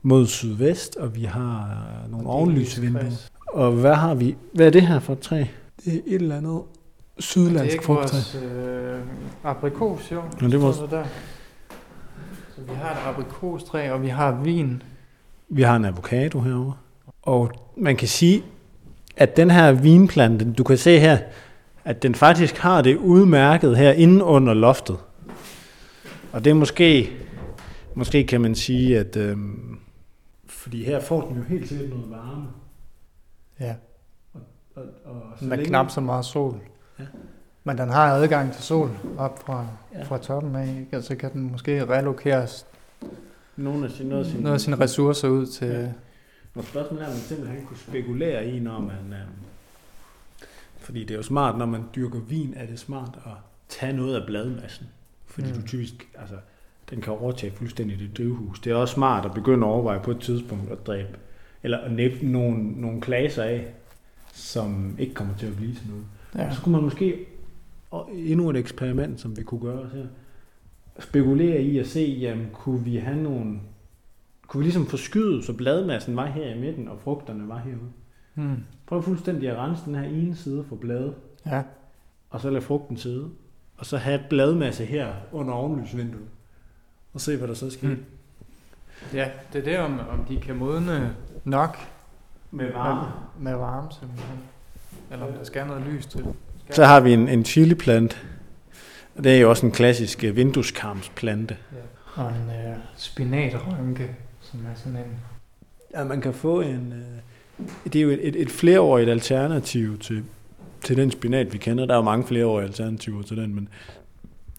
mod 0.02 0.26
sydvest, 0.26 0.96
og 0.96 1.14
vi 1.16 1.24
har 1.24 1.78
øh, 2.04 2.10
nogle 2.10 2.28
ovenlysvinduer. 2.28 3.02
Og 3.48 3.72
hvad 3.72 3.94
har 3.94 4.14
vi? 4.14 4.36
Hvad 4.52 4.66
er 4.66 4.70
det 4.70 4.82
her 4.82 4.98
for 4.98 5.12
et 5.12 5.20
træ? 5.20 5.44
Det 5.84 5.94
er 5.94 6.00
et 6.06 6.14
eller 6.14 6.36
andet 6.36 6.52
Det 6.52 7.18
er 7.18 7.22
sydlandsk 7.22 7.72
ikke 7.72 7.84
frugttræ. 7.84 8.16
vores 8.16 8.34
øh, 8.44 9.00
aprikos, 9.44 10.12
jo. 10.12 10.22
Nå, 10.40 10.46
det 10.46 10.54
er 10.54 10.58
vores- 10.58 10.78
der 10.78 10.86
der. 10.86 11.04
Så 12.56 12.60
vi 12.60 12.74
har 12.74 12.90
et 12.90 12.98
aprikostræ, 13.14 13.90
og 13.90 14.02
vi 14.02 14.08
har 14.08 14.40
vin. 14.42 14.82
Vi 15.54 15.62
har 15.62 15.76
en 15.76 15.84
avocado 15.84 16.40
herovre. 16.40 16.74
Og 17.22 17.50
man 17.76 17.96
kan 17.96 18.08
sige, 18.08 18.42
at 19.16 19.36
den 19.36 19.50
her 19.50 19.72
vinplante, 19.72 20.52
du 20.52 20.64
kan 20.64 20.78
se 20.78 20.98
her, 20.98 21.18
at 21.84 22.02
den 22.02 22.14
faktisk 22.14 22.56
har 22.56 22.82
det 22.82 22.96
udmærket 22.96 23.76
her 23.76 23.92
inde 23.92 24.24
under 24.24 24.54
loftet. 24.54 24.96
Og 26.32 26.44
det 26.44 26.50
er 26.50 26.54
måske, 26.54 27.10
måske 27.94 28.24
kan 28.26 28.40
man 28.40 28.54
sige, 28.54 28.98
at 28.98 29.16
øhm, 29.16 29.78
fordi 30.46 30.84
her 30.84 31.00
får 31.00 31.20
den 31.28 31.36
jo 31.36 31.42
helt 31.42 31.68
sikkert 31.68 31.88
noget 31.90 32.10
varme. 32.10 32.46
Ja. 33.60 33.74
Og, 34.74 34.82
og 35.04 35.22
så 35.36 35.44
Den 35.44 35.52
er 35.52 35.56
længe- 35.56 35.68
knap 35.68 35.90
så 35.90 36.00
meget 36.00 36.24
sol. 36.24 36.56
Ja. 36.98 37.04
Men 37.64 37.78
den 37.78 37.88
har 37.90 38.06
adgang 38.14 38.52
til 38.52 38.62
sol 38.62 38.90
op 39.18 39.42
fra, 39.46 39.66
Ja. 39.92 39.98
ja. 39.98 40.04
fra 40.04 40.18
toppen 40.18 40.56
af, 40.56 40.68
ikke? 40.80 40.96
og 40.96 41.02
så 41.02 41.16
kan 41.16 41.32
den 41.32 41.50
måske 41.52 41.84
relokeres 41.90 42.66
nogle 43.56 43.84
af 43.84 43.90
sine, 43.90 44.08
noget 44.08 44.24
af 44.24 44.30
sine, 44.30 44.42
noget 44.42 44.54
af 44.54 44.60
sine 44.60 44.80
ressourcer 44.80 45.28
ud 45.28 45.46
til... 45.46 45.68
Ja. 45.68 45.88
Og 46.54 46.64
spørgsmålet 46.64 47.02
er, 47.02 47.06
om 47.06 47.12
man 47.12 47.22
simpelthen 47.22 47.66
kunne 47.66 47.78
spekulere 47.78 48.48
i, 48.48 48.60
når 48.60 48.80
man... 48.80 49.12
Øh, 49.12 49.18
fordi 50.78 51.00
det 51.00 51.10
er 51.10 51.16
jo 51.16 51.22
smart, 51.22 51.58
når 51.58 51.66
man 51.66 51.84
dyrker 51.96 52.18
vin, 52.18 52.54
er 52.56 52.66
det 52.66 52.78
smart 52.78 53.18
at 53.26 53.32
tage 53.68 53.92
noget 53.92 54.20
af 54.20 54.26
bladmassen. 54.26 54.86
Fordi 55.26 55.48
mm. 55.48 55.54
Du 55.54 55.66
typisk, 55.66 56.08
altså, 56.18 56.36
den 56.90 57.00
kan 57.00 57.12
overtage 57.12 57.52
fuldstændig 57.52 57.98
det 57.98 58.16
drivhus. 58.16 58.60
Det 58.60 58.72
er 58.72 58.76
også 58.76 58.94
smart 58.94 59.24
at 59.24 59.34
begynde 59.34 59.66
at 59.66 59.70
overveje 59.70 60.00
på 60.00 60.10
et 60.10 60.20
tidspunkt 60.20 60.72
at 60.72 60.86
dræbe, 60.86 61.18
eller 61.62 61.78
at 61.78 61.92
næppe 61.92 62.26
nogle, 62.26 62.80
nogle 62.80 63.00
klaser 63.00 63.42
af, 63.42 63.74
som 64.32 64.96
ikke 64.98 65.14
kommer 65.14 65.36
til 65.36 65.46
at 65.46 65.56
blive 65.56 65.74
sådan 65.74 65.90
noget. 65.90 66.04
Ja. 66.34 66.54
Så 66.54 66.62
kunne 66.62 66.72
man 66.72 66.82
måske, 66.82 67.26
og 67.90 68.10
endnu 68.12 68.50
et 68.50 68.56
eksperiment, 68.56 69.20
som 69.20 69.36
vi 69.36 69.42
kunne 69.42 69.60
gøre 69.60 69.88
her, 69.94 70.06
spekulere 71.00 71.62
i 71.62 71.78
at 71.78 71.86
se, 71.86 72.00
jamen, 72.20 72.46
kunne 72.52 72.84
vi 72.84 72.96
have 72.96 73.16
nogle, 73.16 73.58
kunne 74.46 74.58
vi 74.58 74.64
ligesom 74.64 74.86
forskyde, 74.86 75.42
så 75.44 75.52
bladmassen 75.52 76.16
var 76.16 76.26
her 76.26 76.54
i 76.54 76.58
midten, 76.60 76.88
og 76.88 76.98
frugterne 77.04 77.48
var 77.48 77.58
herude. 77.58 77.90
Hmm. 78.34 78.56
Prøv 78.86 79.02
fuldstændig 79.02 79.50
at 79.50 79.56
rense 79.56 79.82
den 79.86 79.94
her 79.94 80.02
ene 80.04 80.36
side 80.36 80.64
for 80.68 80.76
blade, 80.76 81.14
Ja. 81.46 81.62
og 82.30 82.40
så 82.40 82.50
lade 82.50 82.62
frugten 82.62 82.96
sidde. 82.96 83.28
og 83.76 83.86
så 83.86 83.96
have 83.96 84.20
bladmasse 84.30 84.84
her 84.84 85.08
under 85.32 85.54
ovenlysvinduet, 85.54 86.26
og 87.14 87.20
se, 87.20 87.36
hvad 87.36 87.48
der 87.48 87.54
så 87.54 87.70
sker. 87.70 87.88
Mm. 87.88 88.04
Ja, 89.14 89.28
det 89.52 89.58
er 89.58 89.64
det, 89.64 89.78
om, 89.78 90.00
om 90.10 90.24
de 90.28 90.40
kan 90.40 90.56
modne 90.56 91.16
nok 91.44 91.76
Med 92.50 92.70
med 93.40 93.54
varme 93.54 93.88
simpelthen. 94.00 94.38
Eller 95.10 95.26
om 95.26 95.32
der 95.32 95.44
skal 95.44 95.66
noget 95.66 95.82
lys 95.86 96.06
til. 96.06 96.26
Så 96.70 96.84
har 96.84 97.00
vi 97.00 97.12
en, 97.12 97.28
en 97.28 97.44
chiliplant. 97.44 98.26
Og 99.16 99.24
det 99.24 99.36
er 99.36 99.40
jo 99.40 99.50
også 99.50 99.66
en 99.66 99.72
klassisk 99.72 100.24
øh, 100.24 100.36
vindueskarmsplante. 100.36 101.56
Og 102.14 102.28
en 102.28 102.50
øh, 102.50 102.76
spinatrynke, 102.96 104.16
som 104.40 104.60
er 104.60 104.74
sådan 104.74 104.96
en... 104.96 105.18
Ja, 105.94 106.04
man 106.04 106.20
kan 106.20 106.34
få 106.34 106.60
en... 106.60 106.92
Øh, 106.92 107.64
det 107.84 107.96
er 107.96 108.02
jo 108.02 108.10
et, 108.10 108.28
et, 108.28 108.36
et 108.36 108.50
flereårigt 108.50 109.10
alternativ 109.10 109.98
til, 109.98 110.24
til 110.82 110.96
den 110.96 111.10
spinat, 111.10 111.52
vi 111.52 111.58
kender. 111.58 111.86
Der 111.86 111.94
er 111.94 111.98
jo 111.98 112.02
mange 112.02 112.26
flereårige 112.26 112.66
alternativer 112.66 113.22
til 113.22 113.36
den, 113.36 113.54
men 113.54 113.68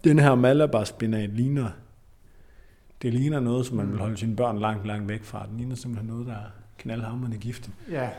den 0.04 0.20
her 0.20 0.36
malabar-spinat 0.36 1.30
ligner... 1.30 1.70
Det 3.02 3.14
ligner 3.14 3.40
noget, 3.40 3.66
som 3.66 3.78
man 3.78 3.92
vil 3.92 4.00
holde 4.00 4.18
sine 4.18 4.36
børn 4.36 4.60
langt, 4.60 4.88
langt 4.88 5.10
væk 5.10 5.24
fra. 5.24 5.46
Den 5.50 5.58
ligner 5.58 5.76
simpelthen 5.76 6.10
noget, 6.10 6.28
der 6.28 6.34
er 6.34 6.52
knaldhamrende 6.78 7.38
giftigt. 7.38 7.76
Ja, 7.92 8.10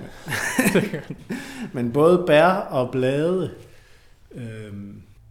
Men 1.75 1.93
både 1.93 2.25
bær 2.27 2.47
og 2.51 2.91
blade 2.91 3.51
øh, 4.35 4.73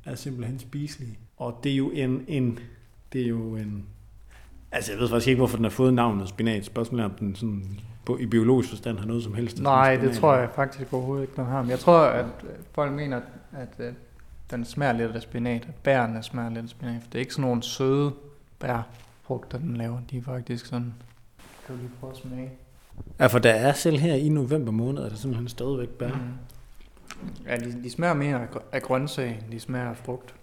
er 0.05 0.15
simpelthen 0.15 0.59
spiselige. 0.59 1.19
Og 1.37 1.59
det 1.63 1.71
er 1.71 1.75
jo 1.75 1.89
en, 1.89 2.25
en, 2.27 2.59
det 3.13 3.21
er 3.21 3.27
jo 3.27 3.55
en, 3.55 3.85
altså 4.71 4.91
jeg 4.91 4.99
ved 4.99 5.09
faktisk 5.09 5.27
ikke, 5.27 5.37
hvorfor 5.37 5.57
den 5.57 5.65
har 5.65 5.71
fået 5.71 5.93
navnet 5.93 6.29
spinat. 6.29 6.65
Spørgsmålet 6.65 7.03
er, 7.03 7.09
om 7.09 7.15
den 7.15 7.35
sådan, 7.35 7.79
på, 8.05 8.17
i 8.17 8.25
biologisk 8.25 8.69
forstand 8.69 8.97
har 8.99 9.05
noget 9.05 9.23
som 9.23 9.33
helst. 9.33 9.59
Nej, 9.59 9.95
det 9.95 10.13
tror 10.13 10.35
jeg 10.35 10.49
faktisk 10.55 10.93
overhovedet 10.93 11.23
ikke, 11.23 11.35
den 11.35 11.45
har. 11.45 11.61
Men 11.61 11.71
jeg 11.71 11.79
tror, 11.79 11.99
at 11.99 12.25
øh, 12.43 12.49
folk 12.73 12.93
mener, 12.93 13.21
at 13.51 13.69
øh, 13.79 13.93
den 14.51 14.65
smager 14.65 14.93
lidt 14.93 15.11
af 15.11 15.21
spinat. 15.21 15.65
At 15.67 15.75
bærene 15.75 16.23
smager 16.23 16.49
lidt 16.49 16.63
af 16.63 16.69
spinat. 16.69 17.01
For 17.01 17.09
det 17.09 17.15
er 17.15 17.19
ikke 17.19 17.33
sådan 17.33 17.49
nogle 17.49 17.63
søde 17.63 18.13
bærfrugter, 18.59 19.57
den 19.57 19.77
laver. 19.77 19.97
De 20.11 20.17
er 20.17 20.21
faktisk 20.21 20.65
sådan... 20.65 20.93
Kan 21.65 21.75
du 21.75 21.81
lige 21.81 21.91
prøve 21.99 22.11
at 22.13 22.17
smage? 22.17 22.51
Ja, 23.19 23.27
for 23.27 23.39
der 23.39 23.51
er 23.51 23.73
selv 23.73 23.97
her 23.97 24.13
i 24.13 24.29
november 24.29 24.71
måned, 24.71 25.03
er 25.03 25.09
der 25.09 25.15
simpelthen 25.15 25.47
stadigvæk 25.47 25.89
bær. 25.89 26.07
Mm. 26.07 26.19
Ja, 27.47 27.55
de, 27.57 27.83
de 27.83 27.89
smager 27.89 28.13
mere 28.13 28.35
af, 28.41 28.47
af 28.71 28.81
grøntsag, 28.81 29.29
end 29.43 29.51
de 29.51 29.59
smager 29.59 29.89
af 29.89 29.97
frugt. 29.97 30.35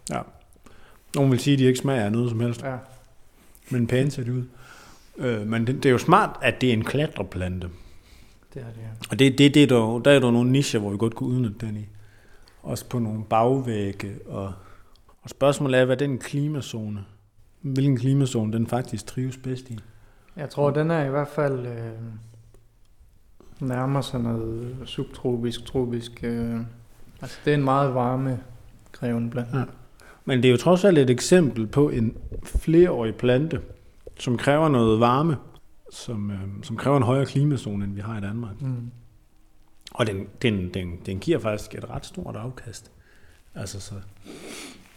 Nogen 1.15 1.31
vil 1.31 1.39
sige, 1.41 1.55
at 1.55 1.59
de 1.59 1.65
ikke 1.65 1.79
smager 1.79 2.05
af 2.05 2.13
noget 2.13 2.31
som 2.31 2.41
helst, 2.41 2.63
Ja. 2.63 2.77
men 3.71 3.87
pæne 3.87 4.11
ser 4.11 4.25
det 4.25 4.33
ud. 4.33 4.45
Øh, 5.19 5.47
men 5.47 5.67
det, 5.67 5.75
det 5.77 5.87
er 5.87 5.91
jo 5.91 5.99
smart, 5.99 6.39
at 6.43 6.61
det 6.61 6.69
er 6.69 6.73
en 6.73 6.85
klatreplante. 6.85 7.69
Det 8.55 8.63
er 8.63 8.67
det, 8.67 8.77
ja. 8.77 8.89
Og 9.11 9.19
det, 9.19 9.39
det, 9.39 9.55
det 9.55 9.63
er 9.63 9.67
der, 9.67 9.99
der 10.05 10.11
er 10.11 10.19
der 10.21 10.31
nogle 10.31 10.51
nicher, 10.53 10.81
hvor 10.81 10.91
vi 10.91 10.97
godt 10.97 11.15
kunne 11.15 11.29
udnytte 11.29 11.67
den 11.67 11.77
i. 11.77 11.87
Også 12.63 12.85
på 12.89 12.99
nogle 12.99 13.25
bagvægge. 13.25 14.15
Og, 14.27 14.53
og 15.23 15.31
spørgsmålet 15.31 15.81
er, 15.81 15.85
hvad 15.85 15.97
den 15.97 16.19
klimazone, 16.19 17.05
hvilken 17.61 17.97
klimazone 17.97 18.53
den 18.53 18.67
faktisk 18.67 19.07
trives 19.07 19.37
bedst 19.37 19.71
i. 19.71 19.79
Jeg 20.37 20.51
tror, 20.51 20.71
den 20.71 20.91
er 20.91 21.05
i 21.05 21.09
hvert 21.09 21.29
fald 21.29 21.67
øh, 21.67 21.93
nærmer 23.63 24.01
sig 24.01 24.21
noget 24.21 24.77
subtropisk, 24.85 25.65
tropisk. 25.65 26.21
Øh, 26.23 26.61
altså, 27.21 27.39
det 27.45 27.51
er 27.51 27.55
en 27.55 27.65
meget 27.65 27.95
varme 27.95 28.41
krævende 28.93 29.31
blandt. 29.31 29.55
Ja. 29.55 29.65
Men 30.25 30.39
det 30.39 30.49
er 30.49 30.53
jo 30.53 30.57
trods 30.57 30.85
alt 30.85 30.99
et 30.99 31.11
eksempel 31.11 31.67
på 31.67 31.91
en 31.91 32.17
flereårig 32.45 33.15
plante, 33.15 33.61
som 34.19 34.37
kræver 34.37 34.69
noget 34.69 35.01
varme, 35.01 35.37
som, 35.93 36.31
øh, 36.31 36.39
som 36.63 36.77
kræver 36.77 36.97
en 36.97 37.03
højere 37.03 37.27
klimazone, 37.27 37.85
end 37.85 37.95
vi 37.95 38.01
har 38.01 38.19
i 38.19 38.21
Danmark. 38.21 38.63
Mm. 38.63 38.91
Og 39.93 40.07
den, 40.07 40.27
den, 40.43 40.75
den, 40.75 40.99
den 41.07 41.19
giver 41.19 41.39
faktisk 41.39 41.75
et 41.75 41.91
ret 41.91 42.07
stort 42.07 42.37
afkast. 42.37 42.91
Altså 43.55 43.81
så, 43.81 43.95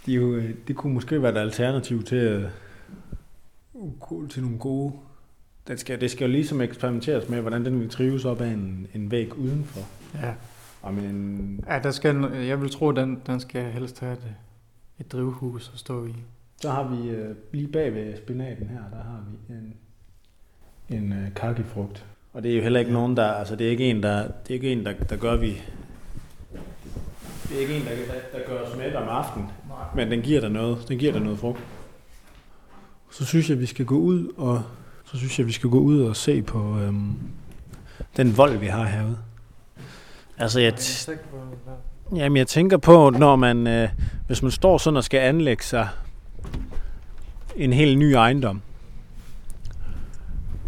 det, 0.06 0.12
er 0.12 0.16
jo, 0.16 0.36
øh, 0.36 0.56
det 0.68 0.76
kunne 0.76 0.94
måske 0.94 1.22
være 1.22 1.32
et 1.32 1.38
alternativ 1.38 2.04
til, 2.04 2.18
øh, 2.18 2.50
til 4.30 4.44
nogle 4.44 4.58
gode... 4.58 4.94
Det 5.68 5.80
skal, 5.80 6.02
det 6.02 6.12
skal 6.12 6.26
jo 6.26 6.32
ligesom 6.32 6.62
eksperimenteres 6.62 7.30
med, 7.30 7.42
hvordan 7.42 7.66
den 7.66 7.80
vil 7.80 7.90
trives 7.90 8.26
op 8.26 8.42
af 8.42 8.48
en, 8.48 8.88
en 8.94 9.12
væg 9.12 9.38
udenfor. 9.38 9.82
Ja. 10.22 10.34
Og 10.82 10.94
med 10.94 11.04
en, 11.04 11.60
ja, 11.68 11.80
der 11.80 11.92
skal, 11.92 12.32
jeg 12.34 12.62
vil 12.62 12.70
tro, 12.70 12.90
at 12.90 12.96
den, 12.96 13.22
den 13.28 13.40
skal 13.40 13.64
helst 13.64 14.00
have 14.00 14.14
et, 14.14 14.36
et 15.00 15.12
drivhus 15.12 15.72
at 15.74 15.80
stå 15.80 16.06
i. 16.06 16.16
så 16.62 16.72
har 16.72 16.88
vi 16.88 17.10
øh, 17.10 17.36
lige 17.52 17.68
bag 17.68 17.94
ved 17.94 18.18
spinaten 18.18 18.68
her, 18.68 18.80
der 18.92 19.04
har 19.04 19.24
vi 19.30 19.54
en, 19.54 19.76
en 20.98 21.14
øh, 21.14 21.34
kakifrugt. 21.36 22.06
Og 22.34 22.44
det 22.44 22.52
er 22.52 22.56
jo 22.56 22.62
heller 22.62 22.80
ikke 22.80 22.94
nogen, 22.94 23.18
der... 23.18 23.32
Altså 23.32 23.56
det 23.56 23.68
er 23.68 23.72
ikke 23.72 23.90
en, 23.90 24.04
der, 24.04 24.22
det 24.24 24.50
er 24.50 24.54
ikke 24.54 24.72
en, 24.72 24.86
der, 24.86 24.94
der 24.94 25.16
gør 25.16 25.36
vi... 25.36 25.62
Det 27.50 27.58
er 27.58 27.62
ikke 27.62 27.78
en, 27.78 27.82
der, 27.82 27.90
der, 27.90 28.40
der 28.40 28.48
gør 28.48 28.62
os 28.62 28.78
mæt 28.78 28.96
om 28.96 29.08
aftenen. 29.10 29.48
Men 29.96 30.12
den 30.12 30.22
giver 30.22 30.42
dig 30.42 30.50
noget. 30.50 30.86
Den 30.88 30.98
giver 30.98 31.12
dig 31.12 31.22
noget 31.22 31.40
frugt. 31.40 31.60
Så 33.12 33.26
synes 33.26 33.50
jeg, 33.50 33.60
vi 33.60 33.66
skal 33.66 33.86
gå 33.86 33.98
ud 33.98 34.34
og 34.38 34.64
så 35.16 35.20
synes 35.20 35.40
jeg, 35.40 35.48
vi 35.48 35.52
skal 35.52 35.70
gå 35.70 35.80
ud 35.80 36.02
og 36.02 36.16
se 36.16 36.42
på 36.42 36.80
øhm, 36.80 37.14
den 38.18 38.38
vold, 38.38 38.58
vi 38.58 38.66
har 38.66 38.86
herude. 38.86 39.18
Altså, 40.38 40.60
jeg, 40.60 40.74
t- 40.74 41.12
jamen, 42.16 42.38
jeg 42.38 42.48
tænker 42.48 42.78
på, 42.78 43.10
når 43.10 43.36
man, 43.36 43.68
øh, 43.68 43.90
hvis 44.28 44.42
man 44.42 44.52
står 44.52 44.78
sådan 44.78 44.98
og 44.98 45.04
skal 45.04 45.20
anlægge 45.20 45.64
sig 45.64 45.90
en 47.56 47.74
helt 47.74 47.98
ny 47.98 48.12
ejendom, 48.12 48.62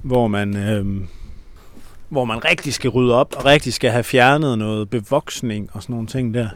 hvor 0.03 0.27
man, 0.27 0.57
øh, 0.57 1.07
hvor 2.09 2.25
man 2.25 2.45
rigtig 2.45 2.73
skal 2.73 2.89
rydde 2.89 3.15
op, 3.15 3.35
og 3.37 3.45
rigtig 3.45 3.73
skal 3.73 3.91
have 3.91 4.03
fjernet 4.03 4.57
noget 4.57 4.89
bevoksning 4.89 5.69
og 5.73 5.83
sådan 5.83 5.93
nogle 5.93 6.07
ting 6.07 6.33
der, 6.33 6.49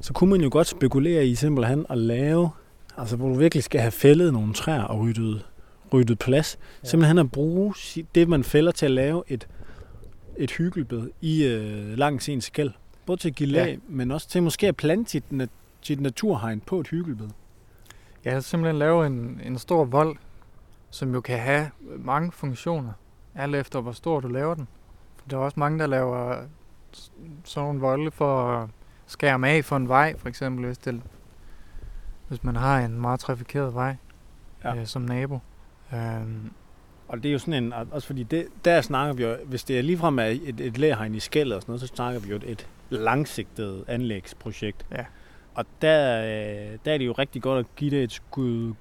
så 0.00 0.12
kunne 0.12 0.30
man 0.30 0.40
jo 0.40 0.48
godt 0.52 0.66
spekulere 0.66 1.26
i 1.26 1.34
simpelthen 1.34 1.86
at 1.90 1.98
lave, 1.98 2.50
altså 2.98 3.16
hvor 3.16 3.28
du 3.28 3.34
virkelig 3.34 3.64
skal 3.64 3.80
have 3.80 3.90
fældet 3.90 4.32
nogle 4.32 4.54
træer 4.54 4.82
og 4.82 5.00
ryddet, 5.00 5.44
ryddet 5.92 6.18
plads, 6.18 6.58
Ja. 6.60 6.66
ja. 6.84 6.88
simpelthen 6.88 7.18
at 7.18 7.30
bruge 7.32 7.74
det, 8.14 8.28
man 8.28 8.44
fælder 8.44 8.72
til 8.72 8.86
at 8.86 8.92
lave 8.92 9.22
et, 9.28 9.48
et 10.36 10.50
hyggelbed 10.50 11.10
i 11.20 11.44
øh, 11.44 11.98
langs 11.98 12.28
ens 12.28 12.44
skæld. 12.44 12.70
Både 13.06 13.20
til 13.20 13.28
at 13.28 13.34
give 13.34 13.48
lag, 13.48 13.64
Ja. 13.66 13.70
ja. 13.70 13.76
men 13.88 14.10
også 14.10 14.28
til 14.28 14.42
måske 14.42 14.68
at 14.68 14.76
plante 14.76 15.10
sit, 15.10 15.32
nat- 15.32 15.48
sit 15.80 16.00
naturhegn 16.00 16.60
på 16.60 16.80
et 16.80 16.88
hyggelbed. 16.88 17.28
Har 18.26 18.40
simpelthen 18.40 18.78
lavet 18.78 19.06
en, 19.06 19.40
en 19.44 19.58
stor 19.58 19.84
vold, 19.84 20.16
som 20.90 21.14
jo 21.14 21.20
kan 21.20 21.38
have 21.38 21.70
mange 21.98 22.32
funktioner, 22.32 22.92
alt 23.34 23.54
efter 23.54 23.80
hvor 23.80 23.92
stor 23.92 24.20
du 24.20 24.28
laver 24.28 24.54
den. 24.54 24.68
Der 25.30 25.36
er 25.36 25.40
også 25.40 25.60
mange, 25.60 25.78
der 25.78 25.86
laver 25.86 26.36
sådan 27.44 27.66
nogle 27.66 27.80
volde 27.80 28.10
for 28.10 28.52
at 28.52 28.68
skærme 29.06 29.48
af 29.48 29.64
for 29.64 29.76
en 29.76 29.88
vej, 29.88 30.18
for 30.18 30.28
eksempel, 30.28 30.66
hvis, 30.66 30.78
det, 30.78 31.02
hvis 32.28 32.44
man 32.44 32.56
har 32.56 32.80
en 32.80 33.00
meget 33.00 33.20
trafikeret 33.20 33.74
vej 33.74 33.96
ja. 34.64 34.74
Ja. 34.74 34.80
øh, 34.80 34.86
som 34.86 35.02
nabo. 35.02 35.38
Øhm, 35.94 36.50
Og 37.08 37.22
det 37.22 37.28
er 37.28 37.32
jo 37.32 37.38
sådan 37.38 37.64
en, 37.64 37.72
også 37.72 38.06
fordi 38.06 38.22
det, 38.22 38.46
der 38.64 38.80
snakker 38.80 39.14
vi 39.14 39.22
jo, 39.22 39.36
hvis 39.44 39.64
det 39.64 39.78
er 39.78 39.82
ligefrem 39.82 40.18
er 40.18 40.24
et, 40.24 40.60
et 40.60 40.78
læhegn 40.78 41.14
i 41.14 41.20
skældet 41.20 41.56
og 41.56 41.62
sådan 41.62 41.70
noget, 41.70 41.80
så 41.80 41.86
snakker 41.86 42.20
vi 42.20 42.30
jo 42.30 42.36
et, 42.36 42.44
et 42.44 42.68
langsigtet 42.90 43.84
anlægsprojekt. 43.88 44.86
Ja. 44.90 45.04
Og 45.54 45.64
der, 45.82 46.22
øh, 46.22 46.78
der 46.84 46.92
er 46.92 46.98
det 46.98 47.06
jo 47.06 47.12
rigtig 47.12 47.42
godt 47.42 47.58
at 47.58 47.76
give 47.76 47.90
det 47.90 48.02
et 48.02 48.12
skud 48.12 48.74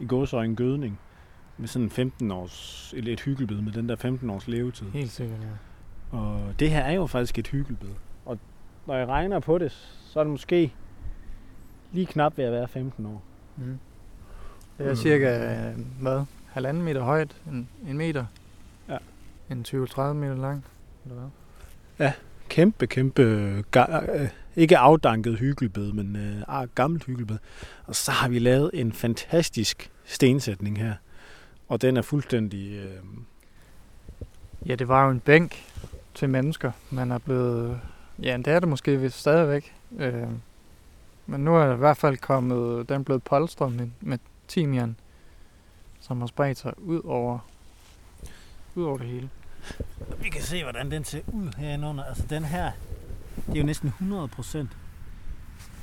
i 0.00 0.06
gåsøjne 0.06 0.56
gødning 0.56 0.98
med 1.58 1.68
sådan 1.68 1.86
en 1.86 1.90
15 1.90 2.30
års, 2.30 2.94
et, 2.96 3.08
et 3.08 3.20
hyggelbed 3.20 3.60
med 3.60 3.72
den 3.72 3.88
der 3.88 3.96
15 3.96 4.30
års 4.30 4.48
levetid. 4.48 4.90
helt 4.90 5.10
sikkert, 5.10 5.38
ja. 5.40 6.18
Og 6.18 6.54
det 6.58 6.70
her 6.70 6.80
er 6.80 6.92
jo 6.92 7.06
faktisk 7.06 7.38
et 7.38 7.48
hyggelbed. 7.48 7.88
Og 8.26 8.38
når 8.86 8.94
jeg 8.94 9.08
regner 9.08 9.40
på 9.40 9.58
det, 9.58 9.72
så 10.00 10.20
er 10.20 10.24
det 10.24 10.30
måske 10.30 10.74
lige 11.92 12.06
knap 12.06 12.38
ved 12.38 12.44
at 12.44 12.52
være 12.52 12.68
15 12.68 13.06
år. 13.06 13.22
Mm. 13.56 13.78
Det 14.82 14.88
er 14.90 14.94
Mm. 14.94 14.96
cirka, 14.96 15.54
øh, 15.68 15.78
hvad, 16.00 16.24
halvanden 16.52 16.82
meter 16.82 17.00
højt, 17.02 17.36
en, 17.52 17.68
en 17.88 17.96
meter, 17.98 18.26
Ja. 18.88 18.96
en 19.50 19.64
20-30 19.68 20.00
meter 20.12 20.34
lang, 20.36 20.64
eller 21.04 21.16
hvad? 21.96 22.10
kæmpe, 22.48 22.86
kæmpe, 22.86 23.22
ga- 23.76 24.12
øh, 24.20 24.28
ikke 24.56 24.78
afdanket 24.78 25.38
hyggelbed, 25.38 25.92
men 25.92 26.16
øh, 26.16 26.66
gammelt 26.74 27.04
hyggelbed. 27.04 27.38
Og 27.86 27.96
så 27.96 28.10
har 28.10 28.28
vi 28.28 28.38
lavet 28.38 28.70
en 28.74 28.92
fantastisk 28.92 29.90
stensætning 30.04 30.78
her. 30.78 30.94
Og 31.68 31.82
den 31.82 31.96
er 31.96 32.02
fuldstændig... 32.02 32.72
Øh, 32.72 32.88
Ja, 34.66 34.74
det 34.74 34.88
var 34.88 35.04
jo 35.04 35.10
en 35.10 35.20
bænk 35.20 35.64
til 36.14 36.28
mennesker. 36.28 36.72
Man 36.90 37.10
er 37.10 37.18
blevet... 37.18 37.80
Ja, 38.22 38.36
det 38.36 38.48
er 38.48 38.60
det 38.60 38.68
måske 38.68 39.10
stadigvæk. 39.10 39.74
Øh, 39.98 40.22
men 41.26 41.40
nu 41.44 41.56
er 41.56 41.66
der 41.66 41.74
i 41.74 41.78
hvert 41.78 41.96
fald 41.96 42.16
kommet... 42.16 42.88
Den 42.88 43.00
er 43.00 43.04
blevet 43.04 43.22
polstret 43.22 43.72
med, 43.76 43.88
med 44.00 44.18
timian, 44.52 44.96
som 46.00 46.20
har 46.20 46.26
spredt 46.26 46.58
sig 46.58 46.72
ud 46.78 47.00
over, 47.04 47.38
ud 48.74 48.84
over 48.84 48.98
det 48.98 49.06
hele. 49.06 49.28
vi 50.22 50.28
kan 50.28 50.42
se, 50.42 50.62
hvordan 50.62 50.90
den 50.90 51.04
ser 51.04 51.20
ud 51.26 51.48
herinde 51.56 51.88
under. 51.88 52.04
Altså 52.04 52.24
den 52.30 52.44
her, 52.44 52.70
det 53.46 53.54
er 53.54 53.58
jo 53.58 53.66
næsten 53.66 53.88
100 53.88 54.28
procent. 54.28 54.70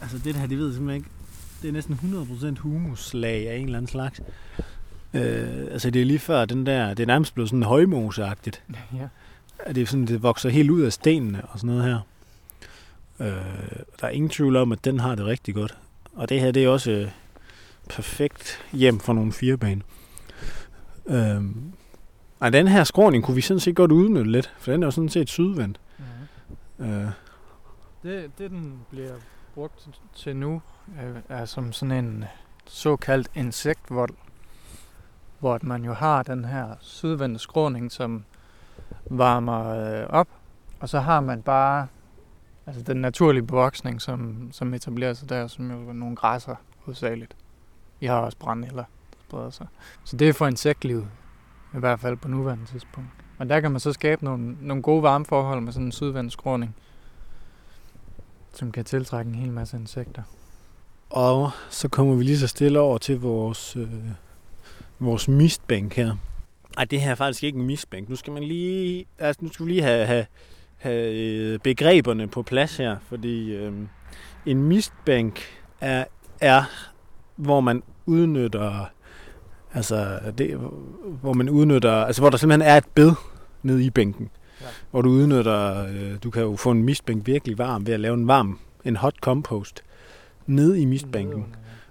Altså 0.02 0.18
det 0.18 0.36
her, 0.36 0.48
det 0.48 0.58
ved 0.58 0.66
jeg 0.66 0.76
simpelthen 0.76 1.02
ikke. 1.02 1.10
Det 1.62 1.68
er 1.68 1.72
næsten 1.72 1.94
100 1.94 2.26
procent 2.26 2.60
humuslag 2.60 3.50
af 3.50 3.56
en 3.56 3.66
eller 3.66 3.78
anden 3.78 3.90
slags. 3.90 4.22
Øh, 5.14 5.68
altså 5.72 5.90
det 5.90 6.02
er 6.02 6.06
lige 6.06 6.20
før 6.20 6.46
den 6.46 6.66
der, 6.66 6.94
det 6.94 7.04
er 7.04 7.08
nærmest 7.08 7.34
blevet 7.34 7.50
sådan 7.50 7.64
højmoseagtigt. 7.64 8.64
ja. 9.00 9.08
at 9.60 9.76
det, 9.76 9.82
er 9.82 9.86
sådan, 9.86 10.08
det 10.08 10.24
vokser 10.24 10.50
helt 10.50 10.70
ud 10.70 10.82
af 10.82 10.94
stenene 10.94 11.46
og 11.46 11.60
sådan 11.60 11.76
noget 11.76 11.84
her. 11.84 12.00
Øh, 13.20 13.28
der 14.02 14.08
er 14.08 14.10
ingen 14.10 14.30
tvivl 14.30 14.56
om, 14.56 14.72
at 14.72 14.86
den 14.86 15.00
har 15.00 15.16
det 15.16 15.26
rigtig 15.26 15.56
godt. 15.56 15.78
Og 16.16 16.30
det 16.30 16.42
her, 16.42 16.52
det 16.52 16.64
er 16.64 16.70
også 16.70 16.92
øh, 16.92 17.12
perfekt 17.90 18.66
hjem 18.72 19.00
for 19.00 19.14
nogle 19.14 19.32
firebaner. 19.32 19.84
Øhm, 21.06 21.74
og 22.40 22.54
den 22.54 22.68
her 22.68 22.84
skråning 22.84 23.24
kunne 23.24 23.36
vi 23.36 23.42
sådan 23.42 23.60
set 23.60 23.76
godt 23.76 23.92
udnytte 23.92 24.32
lidt, 24.32 24.54
for 24.60 24.72
den 24.72 24.84
er 24.84 24.88
jo 24.88 24.92
sådan 24.92 25.10
set 25.10 25.30
sydvendt. 25.30 25.80
Mhm. 26.78 26.90
Øh, 26.90 27.08
Det, 28.04 28.32
det, 28.38 28.52
den 28.52 28.80
bliver 28.90 29.14
brugt 29.56 29.90
til 30.16 30.36
nu, 30.36 30.62
er, 30.98 31.38
er 31.40 31.46
som 31.46 31.74
sådan 31.74 32.06
en 32.06 32.26
såkaldt 32.68 33.32
insektvold, 33.36 34.14
hvor 35.40 35.60
man 35.62 35.84
jo 35.84 35.94
har 35.94 36.24
den 36.24 36.46
her 36.46 36.68
sydvendte 36.80 37.40
skråning, 37.40 37.92
som 37.92 38.26
varmer 39.10 39.68
øh, 39.68 40.08
op, 40.10 40.28
og 40.80 40.90
så 40.90 41.00
har 41.00 41.22
man 41.22 41.42
bare 41.42 41.88
altså 42.66 42.82
den 42.82 42.98
naturlige 42.98 43.44
bevoksning, 43.44 44.02
som, 44.02 44.50
som 44.52 44.74
etablerer 44.74 45.14
sig 45.14 45.30
der, 45.30 45.48
som 45.48 45.72
jo 45.72 45.90
er 45.90 45.94
nogle 45.94 46.16
græsser 46.16 46.56
hovedsageligt. 46.80 47.36
I 48.02 48.06
har 48.06 48.20
også 48.20 48.38
brændeller, 48.38 48.84
der 49.12 49.18
spreder 49.28 49.50
sig. 49.50 49.68
Så 50.04 50.18
det 50.18 50.30
er 50.30 50.34
for 50.34 50.48
insektlivet, 50.48 51.08
i 51.76 51.80
hvert 51.80 52.00
fald 52.00 52.18
på 52.18 52.28
nuværende 52.28 52.66
tidspunkt. 52.66 53.10
Og 53.38 53.50
der 53.50 53.60
kan 53.60 53.72
man 53.72 53.80
så 53.80 53.94
skabe 53.94 54.26
nogle, 54.26 54.58
nogle 54.62 54.84
gode 54.84 55.04
varmeforhold 55.04 55.62
med 55.62 55.74
sådan 55.74 55.86
en 55.86 55.92
sydvendt 55.92 56.34
skråning 56.34 56.76
som 58.54 58.72
kan 58.72 58.86
tiltrække 58.86 59.30
en 59.30 59.36
hel 59.36 59.52
masse 59.52 59.78
insekter. 59.78 60.24
og 61.10 61.52
så 61.70 61.88
kommer 61.88 62.16
vi 62.16 62.24
lige 62.24 62.40
så 62.40 62.48
stille 62.48 62.80
over 62.80 62.98
til 62.98 63.20
vores, 63.20 63.76
øh, 63.76 63.90
vores 65.00 65.28
mistbænk 65.28 65.96
her. 65.96 66.16
Ej, 66.78 66.86
det 66.86 67.02
her 67.02 67.12
er 67.12 67.16
faktisk 67.16 67.44
ikke 67.44 67.60
en 67.60 67.66
mistbænk. 67.66 68.10
Nu 68.10 68.16
skal 68.16 68.34
man 68.34 68.44
lige, 68.44 69.06
altså, 69.20 69.40
nu 69.44 69.54
skal 69.54 69.66
vi 69.66 69.72
lige 69.72 69.84
have, 69.84 70.06
have, 70.06 70.26
have 70.78 71.14
øh, 71.14 71.60
begreberne 71.60 72.28
på 72.28 72.44
plads 72.44 72.78
her, 72.78 72.98
fordi 73.08 73.52
øh, 73.52 73.74
en 74.46 74.64
mistbænk 74.64 75.42
er, 75.82 76.06
er, 76.42 76.64
hvor 77.40 77.62
man 77.62 77.84
udnytter, 78.06 78.90
altså, 79.74 80.20
det, 80.38 80.58
hvor 81.22 81.34
man 81.34 81.50
udnytter, 81.50 81.92
altså, 81.92 82.22
hvor 82.22 82.30
der 82.30 82.38
simpelthen 82.38 82.70
er 82.72 82.78
et 82.78 82.86
bed 82.96 83.12
nede 83.64 83.84
i 83.86 83.90
bænken. 83.90 84.30
Ja. 84.62 84.66
Ja. 84.66 84.72
Hvor 84.92 85.02
du 85.02 85.10
udnytter, 85.10 85.86
øh, 85.88 86.12
du 86.24 86.30
kan 86.30 86.42
jo 86.44 86.56
få 86.56 86.72
en 86.72 86.84
mistbænk 86.84 87.28
virkelig 87.28 87.58
varm 87.58 87.88
ved 87.88 87.94
at 87.94 88.00
lave 88.00 88.14
en 88.14 88.28
varm, 88.28 88.60
en 88.86 88.96
hot 88.96 89.16
compost 89.22 89.84
nede 90.48 90.82
i 90.82 90.86
mistbænken. 90.86 91.46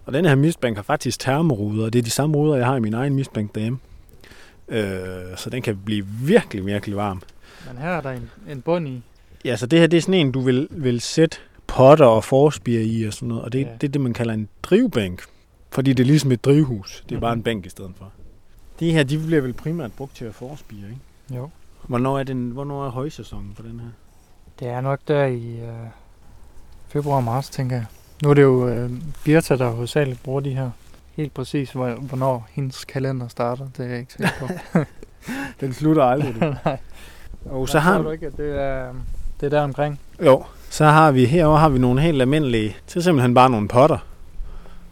Og 0.07 0.13
den 0.13 0.25
her 0.25 0.35
mistbænk 0.35 0.77
har 0.77 0.83
faktisk 0.83 1.21
termoruder, 1.21 1.85
og 1.85 1.93
det 1.93 1.99
er 1.99 2.03
de 2.03 2.11
samme 2.11 2.37
ruder, 2.37 2.57
jeg 2.57 2.67
har 2.67 2.77
i 2.77 2.81
min 2.81 2.95
egen 2.95 3.15
mistbænk 3.15 3.55
derhjemme. 3.55 3.79
Øh, 4.69 5.37
så 5.37 5.51
den 5.51 5.63
kan 5.63 5.79
blive 5.85 6.07
virkelig, 6.07 6.67
virkelig 6.67 6.97
varm. 6.97 7.23
Men 7.69 7.83
her 7.83 7.89
er 7.91 8.01
der 8.01 8.11
en, 8.11 8.31
en 8.51 8.61
bund 8.61 8.89
i. 8.89 9.03
Ja, 9.45 9.57
så 9.57 9.67
det 9.67 9.79
her 9.79 9.87
det 9.87 9.97
er 9.97 10.01
sådan 10.01 10.15
en, 10.15 10.33
du 10.33 10.41
vil, 10.41 10.69
vil 10.71 11.01
sætte 11.01 11.37
potter 11.67 12.07
og 12.07 12.25
forspire 12.25 12.83
i 12.83 13.05
og 13.05 13.13
sådan 13.13 13.29
noget. 13.29 13.43
Og 13.45 13.53
det, 13.53 13.59
Ja. 13.61 13.67
ja. 13.67 13.73
det 13.81 13.87
er 13.89 13.93
det, 13.93 14.01
man 14.01 14.13
kalder 14.13 14.35
en 14.35 14.49
drivbænk. 14.63 15.23
Fordi 15.71 15.93
det 15.93 16.03
er 16.03 16.07
ligesom 16.07 16.33
et 16.33 16.45
drivhus. 16.45 17.05
Det 17.09 17.17
er 17.17 17.21
bare 17.21 17.35
Mhm. 17.35 17.39
en 17.39 17.43
bænk 17.43 17.67
i 17.67 17.69
stedet 17.69 17.91
for. 17.99 18.05
De 18.81 18.93
her, 18.93 19.03
de 19.03 19.19
bliver 19.19 19.41
vel 19.41 19.53
primært 19.53 19.93
brugt 19.93 20.17
til 20.17 20.25
at 20.25 20.35
forspire, 20.35 20.87
ikke? 20.89 21.37
Jo. 21.41 21.51
Hvornår 21.87 22.19
er, 22.19 22.23
den, 22.23 22.51
hvornår 22.51 22.87
er 22.87 22.91
højsæsonen 22.91 23.53
på 23.57 23.63
den 23.63 23.81
her? 23.81 23.89
Det 24.61 24.69
er 24.69 24.81
nok 24.81 25.01
der 25.09 25.25
i 25.25 25.61
øh, 25.61 25.69
februar 26.89 27.21
marts, 27.21 27.51
tænker 27.51 27.77
jeg. 27.77 27.85
Nu 28.23 28.31
er 28.31 28.35
det 28.35 28.43
jo 28.43 28.69
øh, 28.69 28.91
Birta, 29.25 29.57
der 29.57 29.71
hovedsageligt 29.71 30.23
bruger 30.23 30.41
de 30.41 30.51
her. 30.51 30.71
Helt 31.17 31.35
præcis, 31.35 31.71
hvor, 31.71 31.91
hvornår 31.91 32.49
hendes 32.53 32.85
kalender 32.85 33.29
starter, 33.29 33.67
det 33.77 33.85
er 33.87 33.91
jeg 33.91 33.99
ikke 33.99 34.13
sikker 34.13 34.31
på. 34.41 34.79
Den 35.61 35.73
slutter 35.73 36.05
aldrig. 36.05 36.35
Nej. 36.65 36.79
og 37.45 37.69
så 37.69 37.79
har, 37.79 38.03
du 38.03 38.11
ikke, 38.11 38.27
at 38.27 38.37
det 38.37 38.61
er, 38.63 38.93
det 39.41 39.47
er 39.47 39.51
der 39.51 39.61
omkring? 39.61 40.01
Jo, 40.25 40.45
så 40.71 40.85
har 40.85 41.13
vi 41.13 41.25
herovre 41.25 41.59
har 41.61 41.69
vi 41.69 41.79
nogle 41.79 42.01
helt 42.01 42.21
almindelige, 42.23 42.77
så 42.87 43.01
simpelthen 43.03 43.35
bare 43.35 43.51
nogle 43.51 43.69
potter. 43.69 43.99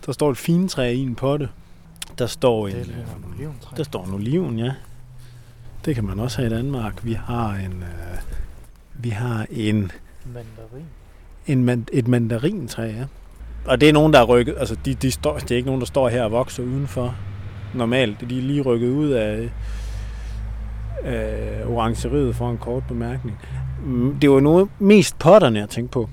Der 0.06 0.12
står 0.12 0.30
et 0.30 0.36
fintræ 0.36 0.92
i 0.92 0.98
en 0.98 1.14
potte. 1.14 1.48
Der 2.18 2.26
står 2.26 2.68
en, 2.68 2.74
Det 2.74 2.80
er 2.82 2.86
øh, 2.88 2.98
en 2.98 3.32
oliventræ. 3.34 3.76
der 3.76 3.82
står 3.82 4.04
en 4.04 4.14
oliven, 4.14 4.58
ja. 4.58 4.72
Det 5.84 5.94
kan 5.94 6.04
man 6.04 6.20
også 6.20 6.36
have 6.38 6.46
i 6.46 6.54
Danmark. 6.54 7.04
Vi 7.04 7.12
har 7.12 7.50
en, 7.54 7.72
øh, 7.82 8.18
vi 8.94 9.08
har 9.10 9.46
en, 9.50 9.92
Mandarin. 10.34 10.86
en 11.46 11.64
man, 11.64 11.86
et 11.92 12.08
mandarintræ, 12.08 12.82
ja. 12.82 13.04
Og 13.64 13.80
det 13.80 13.88
er 13.88 13.92
nogen, 13.92 14.12
der 14.12 14.18
er 14.20 14.24
rykket, 14.24 14.54
altså 14.58 14.76
de, 14.84 14.94
de 14.94 15.10
står, 15.10 15.38
det 15.38 15.50
er 15.50 15.56
ikke 15.56 15.66
nogen, 15.66 15.80
der 15.80 15.86
står 15.86 16.08
her 16.08 16.24
og 16.24 16.32
vokser 16.32 16.62
udenfor 16.62 17.14
normalt. 17.74 18.20
De 18.30 18.38
er 18.38 18.42
lige 18.42 18.62
rykket 18.62 18.88
ud 18.90 19.10
af, 19.10 19.50
af 21.04 21.62
orangeriet 21.66 22.36
for 22.36 22.50
en 22.50 22.58
kort 22.58 22.82
bemærkning. 22.88 23.38
Mm, 23.84 24.14
Det 24.20 24.30
var 24.30 24.40
noget 24.40 24.68
mest 24.78 25.18
potterne, 25.18 25.58
jeg 25.58 25.68
tænkte 25.68 25.92
på. 25.92 26.08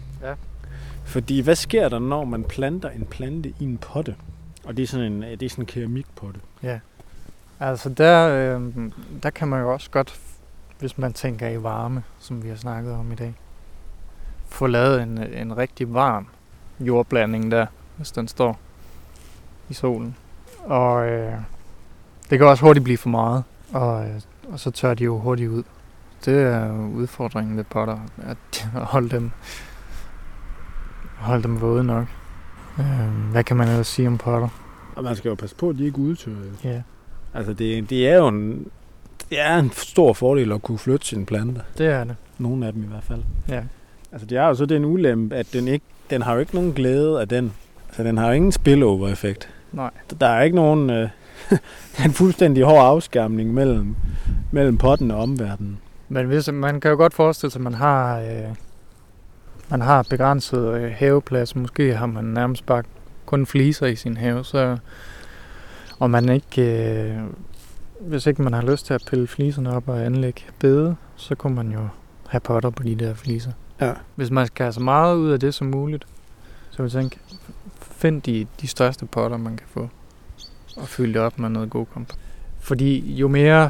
Fordi 1.14 1.40
hvad 1.40 1.56
sker 1.56 1.90
der, 1.90 2.00
når 2.00 2.26
man 2.26 2.44
planter 2.44 2.90
en 2.90 3.06
plante 3.06 3.50
i 3.60 3.64
en 3.64 3.78
potte? 3.78 4.16
Og 4.66 4.78
det 4.78 4.84
er 4.84 4.88
sådan 4.88 5.12
en, 5.12 5.24
øh, 5.24 5.30
det 5.30 5.44
er 5.44 5.50
sådan 5.50 5.62
en 5.62 5.66
keramikpotte. 5.66 6.40
Altså 7.60 7.90
der, 7.90 8.28
øh, 8.28 8.92
der 9.24 9.30
kan 9.30 9.48
man 9.48 9.62
jo 9.62 9.74
også 9.74 9.90
godt, 9.90 10.20
hvis 10.80 10.98
man 10.98 11.14
tænker 11.14 11.50
i 11.50 11.64
varme, 11.64 12.04
som 12.20 12.44
vi 12.44 12.50
har 12.50 12.56
snakket 12.56 12.94
om 12.94 13.12
i 13.12 13.16
dag, 13.16 13.34
få 14.46 14.68
lavet 14.68 15.02
en, 15.02 15.24
øh, 15.24 15.42
en 15.42 15.58
rigtig 15.58 15.94
varm 15.94 16.28
jordblanding 16.80 17.52
der, 17.52 17.66
hvis 17.98 18.12
den 18.12 18.28
står 18.28 18.60
i 19.70 19.74
solen. 19.74 20.16
Og 20.64 21.10
øh, 21.10 21.34
det 22.30 22.40
kan 22.40 22.48
også 22.48 22.66
hurtigt 22.66 22.84
blive 22.84 22.98
for 22.98 23.10
meget, 23.10 23.44
og, 23.74 24.06
øh, 24.06 24.22
og 24.52 24.60
så 24.60 24.72
tør 24.72 24.94
de 24.94 25.04
jo 25.04 25.20
hurtigt 25.20 25.50
ud. 25.50 25.64
Det 26.26 26.42
er 26.42 26.88
udfordringen 26.88 27.58
ved 27.58 27.64
potter, 27.64 27.98
at 28.28 28.70
holde 28.94 29.10
dem, 29.10 29.32
holde 31.24 31.44
dem 31.44 31.62
våde 31.62 31.84
nok. 31.84 32.06
Øh, 32.80 32.86
hvad 33.32 33.44
kan 33.44 33.58
man 33.58 33.68
ellers 33.68 33.88
sige 33.88 34.08
om 34.08 34.18
potter? 34.18 34.48
Og 34.96 35.04
man 35.04 35.16
skal 35.16 35.30
jo 35.30 35.36
passe 35.36 35.56
på, 35.56 35.70
at 35.70 35.78
de 35.78 35.86
ikke 35.86 36.00
udtørrer. 36.00 36.36
Ja, 36.64 36.82
Altså 37.34 37.54
det, 37.54 37.90
det 37.90 38.10
er 38.10 38.16
jo 38.16 38.28
en, 38.28 38.68
det 39.30 39.40
er 39.40 39.58
en 39.58 39.72
stor 39.72 40.14
fordel 40.14 40.52
at 40.52 40.62
kunne 40.62 40.78
flytte 40.78 41.06
sine 41.08 41.26
planter. 41.26 41.62
det 41.78 41.88
er 41.88 42.04
det. 42.04 42.16
Nogle 42.38 42.68
af 42.68 42.74
dem 42.74 42.84
i 42.84 42.88
hvert 42.88 43.04
fald. 43.04 43.22
Ja. 43.50 43.62
Altså 44.12 44.28
det 44.28 44.38
er 44.38 44.48
jo 44.48 44.56
så 44.56 44.66
den 44.66 44.86
ulempe, 44.86 45.36
at 45.36 45.48
den, 45.54 45.68
ikke, 45.68 45.86
den 46.10 46.22
har 46.22 46.34
jo 46.34 46.40
ikke 46.40 46.56
nogen 46.56 46.74
glæde 46.74 47.22
af 47.22 47.28
den. 47.28 47.54
Altså 47.88 48.04
den 48.04 48.18
har 48.18 48.28
jo 48.28 48.34
ingen 48.34 48.52
spillover-effekt. 48.52 49.50
Nej. 49.72 49.90
Der 50.20 50.28
er 50.28 50.42
ikke 50.42 50.56
nogen... 50.56 50.90
Øh, 50.90 51.10
der 51.50 51.58
er 52.00 52.06
en 52.06 52.14
fuldstændig 52.14 52.64
hård 52.64 52.86
afskærmning 52.86 53.54
mellem, 53.54 53.96
mellem 54.52 54.78
potten 54.78 55.12
og 55.12 55.20
omverdenen. 55.22 55.80
Men 56.10 56.26
hvis, 56.26 56.52
man 56.52 56.82
kan 56.82 56.92
jo 56.92 56.98
godt 56.98 57.14
forestille 57.14 57.52
sig, 57.52 57.60
at 57.60 57.64
man 57.64 57.74
har, 57.74 58.20
øh, 58.20 58.56
man 59.70 59.82
har 59.82 60.04
begrænset 60.10 60.74
øh, 60.74 60.92
haveplads. 60.96 61.56
Måske 61.56 61.96
har 61.96 62.06
man 62.06 62.24
nærmest 62.24 62.66
bare 62.66 62.84
kun 63.26 63.46
fliser 63.46 63.86
i 63.86 63.96
sin 63.96 64.18
have. 64.18 64.46
Så, 64.46 64.78
og 66.00 66.10
man 66.10 66.30
ikke, 66.30 66.62
øh, 66.62 67.20
hvis 68.00 68.26
ikke 68.26 68.42
man 68.42 68.54
har 68.54 68.62
lyst 68.62 68.86
til 68.86 68.94
at 68.94 69.04
pille 69.10 69.28
fliserne 69.28 69.76
op 69.76 69.90
og 69.90 70.06
anlægge 70.06 70.42
bede, 70.60 70.96
så 71.16 71.36
kunne 71.36 71.56
man 71.56 71.72
jo 71.72 71.88
have 72.28 72.42
potter 72.42 72.70
på 72.70 72.84
de 72.84 72.96
der 72.96 73.14
fliser. 73.14 73.52
Ja. 73.82 73.94
Hvis 74.16 74.32
man 74.32 74.48
skal 74.48 74.64
have 74.64 74.74
så 74.74 74.82
meget 74.82 75.16
ud 75.16 75.32
af 75.32 75.40
det 75.40 75.54
som 75.54 75.68
muligt, 75.68 76.08
så 76.70 76.84
vil 76.84 76.92
jeg 76.94 77.02
tænke, 77.02 77.20
find 77.82 78.22
de, 78.22 78.48
de 78.62 78.68
største 78.68 79.06
potter, 79.06 79.38
man 79.38 79.58
kan 79.58 79.68
få. 79.68 79.90
Og 80.78 80.88
fylde 80.88 81.14
det 81.14 81.22
op 81.22 81.40
med 81.40 81.50
noget 81.50 81.70
god 81.70 81.86
kompost. 81.86 82.20
Fordi 82.60 83.16
jo 83.16 83.28
mere 83.28 83.70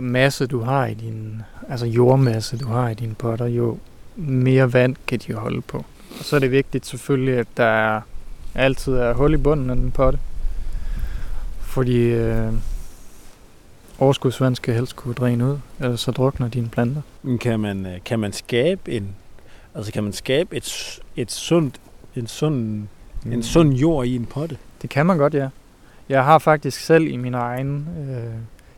masse 0.00 0.46
du 0.46 0.60
har 0.60 0.86
i 0.86 0.94
din, 0.94 1.42
altså 1.68 1.86
jordmasse 1.86 2.58
du 2.58 2.68
har 2.68 2.88
i 2.88 2.94
dine 2.94 3.14
potter, 3.14 3.46
jo 3.46 3.78
mere 4.16 4.72
vand 4.72 4.96
kan 5.06 5.18
de 5.18 5.32
holde 5.32 5.60
på. 5.60 5.76
Og 6.18 6.24
så 6.24 6.36
er 6.36 6.40
det 6.40 6.50
vigtigt 6.50 6.86
selvfølgelig, 6.86 7.38
at 7.38 7.46
der 7.56 7.64
er, 7.64 8.00
altid 8.54 8.92
er 8.92 9.12
hul 9.14 9.34
i 9.34 9.36
bunden 9.36 9.70
af 9.70 9.76
den 9.76 9.90
potte. 9.90 10.18
Fordi 11.60 11.98
øh, 11.98 12.52
overskudsvand 13.98 14.56
skal 14.56 14.74
helst 14.74 14.96
kunne 14.96 15.14
dræne 15.14 15.46
ud, 15.46 15.58
ellers 15.80 16.00
så 16.00 16.10
drukner 16.10 16.48
dine 16.48 16.68
planter. 16.68 17.02
Kan 17.40 17.60
man, 17.60 17.86
øh, 17.86 17.98
kan 18.04 18.18
man 18.18 18.32
skabe 18.32 18.92
en... 18.92 19.08
Altså 19.74 19.92
kan 19.92 20.02
man 20.04 20.12
skabe 20.12 20.56
et, 20.56 21.00
et 21.16 21.32
sundt, 21.32 21.80
en 22.16 22.26
sund, 22.26 22.82
Mm. 23.24 23.32
en 23.32 23.42
sund 23.42 23.72
jord 23.72 24.06
i 24.06 24.16
en 24.16 24.26
potte? 24.26 24.56
Det 24.82 24.90
kan 24.90 25.06
man 25.06 25.18
godt, 25.18 25.34
ja. 25.34 25.48
Jeg 26.08 26.24
har 26.24 26.38
faktisk 26.38 26.80
selv 26.80 27.06
i 27.06 27.16
min 27.16 27.34
egen... 27.34 27.88
Øh, 28.10 28.32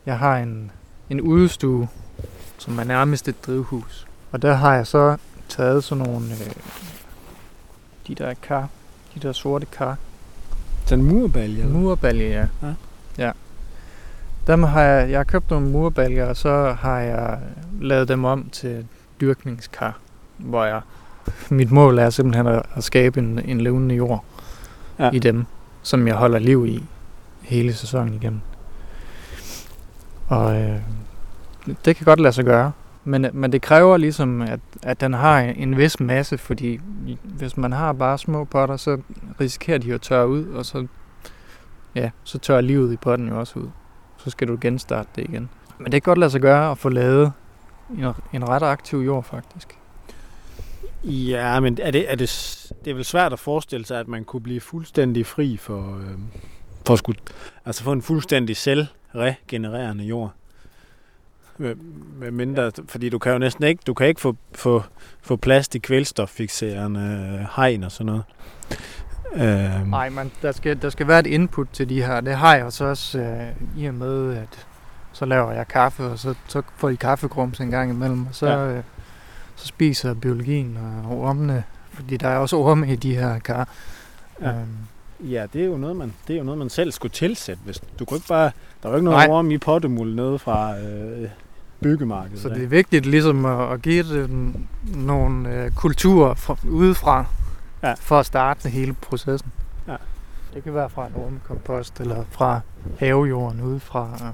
jeg 0.05 0.19
har 0.19 0.37
en, 0.37 0.71
en 1.09 1.21
udestue, 1.21 1.87
som 2.57 2.79
er 2.79 2.83
nærmest 2.83 3.27
et 3.27 3.45
drivhus. 3.47 4.04
Og 4.35 4.41
der 4.41 4.53
har 4.53 4.75
jeg 4.75 4.87
så 4.87 5.17
taget 5.49 5.83
sådan 5.83 6.05
nogle... 6.05 6.25
Øh, 6.25 6.53
de 8.07 8.15
der 8.15 8.33
kar, 8.41 8.69
de 9.13 9.19
der 9.19 9.31
sorte 9.31 9.65
kar. 9.65 9.97
Sådan 10.85 11.03
murbalje? 11.03 11.61
eller? 11.61 11.73
Murbalje, 11.73 12.27
ja. 12.27 12.45
Ja. 12.67 12.73
ja. 13.17 13.31
Dem 14.47 14.63
har 14.63 14.81
jeg, 14.81 15.09
jeg 15.09 15.19
har 15.19 15.23
købt 15.23 15.49
nogle 15.49 15.69
murbaljer, 15.69 16.25
og 16.25 16.35
så 16.37 16.75
har 16.79 16.99
jeg 16.99 17.39
lavet 17.81 18.07
dem 18.07 18.25
om 18.25 18.49
til 18.51 18.87
dyrkningskar, 19.21 19.99
hvor 20.37 20.65
jeg, 20.65 20.81
mit 21.49 21.71
mål 21.71 21.99
er 21.99 22.09
simpelthen 22.09 22.47
at, 22.47 22.63
at 22.75 22.83
skabe 22.83 23.19
en, 23.19 23.39
en 23.39 23.61
levende 23.61 23.95
jord 23.95 24.23
Ja. 24.99 25.09
i 25.11 25.19
dem, 25.19 25.45
som 25.81 26.07
jeg 26.07 26.15
holder 26.15 26.39
liv 26.39 26.65
i 26.67 26.83
hele 27.41 27.73
sæsonen 27.73 28.13
igennem. 28.13 28.41
Og 30.27 30.61
øh, 30.61 30.79
det 31.85 31.95
kan 31.95 32.05
godt 32.05 32.19
lade 32.19 32.33
sig 32.33 32.45
gøre, 32.45 32.71
men, 33.05 33.27
men 33.33 33.51
det 33.51 33.61
kræver 33.61 33.97
ligesom, 33.97 34.41
at, 34.41 34.59
at 34.83 35.01
den 35.01 35.13
har 35.13 35.39
en 35.39 35.77
vis 35.77 35.99
masse, 35.99 36.37
fordi 36.37 36.79
hvis 37.23 37.57
man 37.57 37.71
har 37.71 37.93
bare 37.93 38.17
små 38.17 38.43
potter, 38.43 38.77
så 38.77 39.01
risikerer 39.39 39.77
de 39.77 39.93
at 39.93 40.01
tørre 40.01 40.27
ud, 40.27 40.45
og 40.47 40.65
så, 40.65 40.87
ja, 41.95 42.09
så 42.23 42.37
tørrer 42.37 42.61
livet 42.61 42.93
i 42.93 42.97
potten 42.97 43.27
jo 43.27 43.39
også 43.39 43.59
ud. 43.59 43.69
Så 44.17 44.29
skal 44.29 44.47
du 44.47 44.57
genstarte 44.61 45.09
det 45.15 45.23
igen. 45.29 45.49
Men 45.77 45.91
det 45.91 46.03
kan 46.03 46.11
godt 46.11 46.19
lade 46.19 46.31
sig 46.31 46.41
gøre 46.41 46.71
at 46.71 46.77
få 46.77 46.89
lavet 46.89 47.31
en, 47.97 48.05
en 48.33 48.49
ret 48.49 48.63
aktiv 48.63 48.97
jord, 48.99 49.23
faktisk. 49.23 49.77
Ja, 51.03 51.59
men 51.59 51.77
er 51.81 51.91
det, 51.91 52.11
er 52.11 52.15
det, 52.15 52.29
det 52.85 52.91
er 52.91 52.95
vel 52.95 53.05
svært 53.05 53.33
at 53.33 53.39
forestille 53.39 53.85
sig, 53.85 53.99
at 53.99 54.07
man 54.07 54.23
kunne 54.23 54.41
blive 54.41 54.61
fuldstændig 54.61 55.25
fri 55.25 55.57
for, 55.57 55.97
øh, 55.97 56.17
for 56.85 56.93
at 56.93 56.99
skulle, 56.99 57.19
altså 57.65 57.83
få 57.83 57.91
en 57.91 58.01
fuldstændig 58.01 58.57
selvregenererende 58.57 60.03
jord. 60.03 60.33
Med, 61.57 62.31
mindre, 62.31 62.71
fordi 62.87 63.09
du 63.09 63.19
kan 63.19 63.31
jo 63.31 63.37
næsten 63.37 63.63
ikke, 63.63 63.81
du 63.87 63.93
kan 63.93 64.07
ikke 64.07 64.21
få, 64.21 64.35
få, 64.55 64.83
få 65.21 65.35
plads 65.35 65.67
til 65.67 65.81
kvælstoffixerende 65.81 67.47
hegn 67.55 67.83
og 67.83 67.91
sådan 67.91 68.05
noget. 68.05 68.23
Øh. 69.35 69.89
Nej, 69.89 70.09
men 70.09 70.31
der 70.41 70.51
skal, 70.51 70.81
der 70.81 70.89
skal 70.89 71.07
være 71.07 71.19
et 71.19 71.27
input 71.27 71.67
til 71.73 71.89
de 71.89 72.03
her. 72.03 72.21
Det 72.21 72.35
har 72.35 72.55
jeg 72.55 72.73
så 72.73 72.85
også 72.85 73.19
øh, 73.19 73.81
i 73.81 73.85
og 73.85 73.93
med, 73.93 74.37
at 74.37 74.67
så 75.11 75.25
laver 75.25 75.51
jeg 75.51 75.67
kaffe, 75.67 76.03
og 76.03 76.19
så, 76.19 76.33
så 76.47 76.61
får 76.77 76.89
I 76.89 76.95
kaffegrums 76.95 77.59
en 77.59 77.71
gang 77.71 77.91
imellem, 77.91 78.25
og 78.27 78.35
så, 78.35 78.47
ja. 78.47 78.67
øh, 78.67 78.83
så 79.55 79.67
spiser 79.67 80.13
biologien 80.13 80.77
og 81.05 81.19
ormene, 81.19 81.63
fordi 81.93 82.17
der 82.17 82.27
er 82.27 82.37
også 82.37 82.57
orme 82.57 82.93
i 82.93 82.95
de 82.95 83.15
her 83.15 83.39
kar. 83.39 83.69
Ja. 84.41 84.49
Øhm. 84.49 84.77
Ja, 85.19 85.45
det 85.53 85.61
er 85.61 85.65
jo 85.65 85.77
noget, 85.77 85.95
man, 85.95 86.13
det 86.27 86.33
er 86.33 86.37
jo 86.37 86.43
noget, 86.43 86.57
man 86.57 86.69
selv 86.69 86.91
skulle 86.91 87.11
tilsætte. 87.11 87.61
Hvis, 87.65 87.81
du 87.99 88.05
kan 88.05 88.17
ikke 88.17 88.27
bare, 88.27 88.51
der 88.83 88.89
er 88.89 88.89
jo 88.89 88.95
ikke 88.95 89.05
noget 89.05 89.29
orm 89.29 89.51
i 89.51 89.57
pottemul 89.57 90.15
nede 90.15 90.39
fra 90.39 90.79
øh, 90.79 91.29
byggemarkedet. 91.85 92.39
Så 92.39 92.49
det 92.49 92.63
er 92.63 92.67
vigtigt 92.67 93.05
ligesom 93.05 93.45
at, 93.45 93.73
at 93.73 93.81
give 93.81 94.03
det 94.03 94.29
nogle 94.95 95.49
øh, 95.53 95.71
kulturer 95.71 96.33
fra, 96.33 96.57
udefra, 96.69 97.25
ja. 97.83 97.93
for 97.99 98.19
at 98.19 98.25
starte 98.25 98.69
hele 98.69 98.93
processen. 98.93 99.51
Ja. 99.87 99.95
Det 100.53 100.63
kan 100.63 100.73
være 100.73 100.89
fra 100.89 101.07
en 101.07 101.13
ormekompost, 101.15 101.99
eller 101.99 102.23
fra 102.31 102.59
havejorden 102.99 103.61
udefra. 103.61 104.33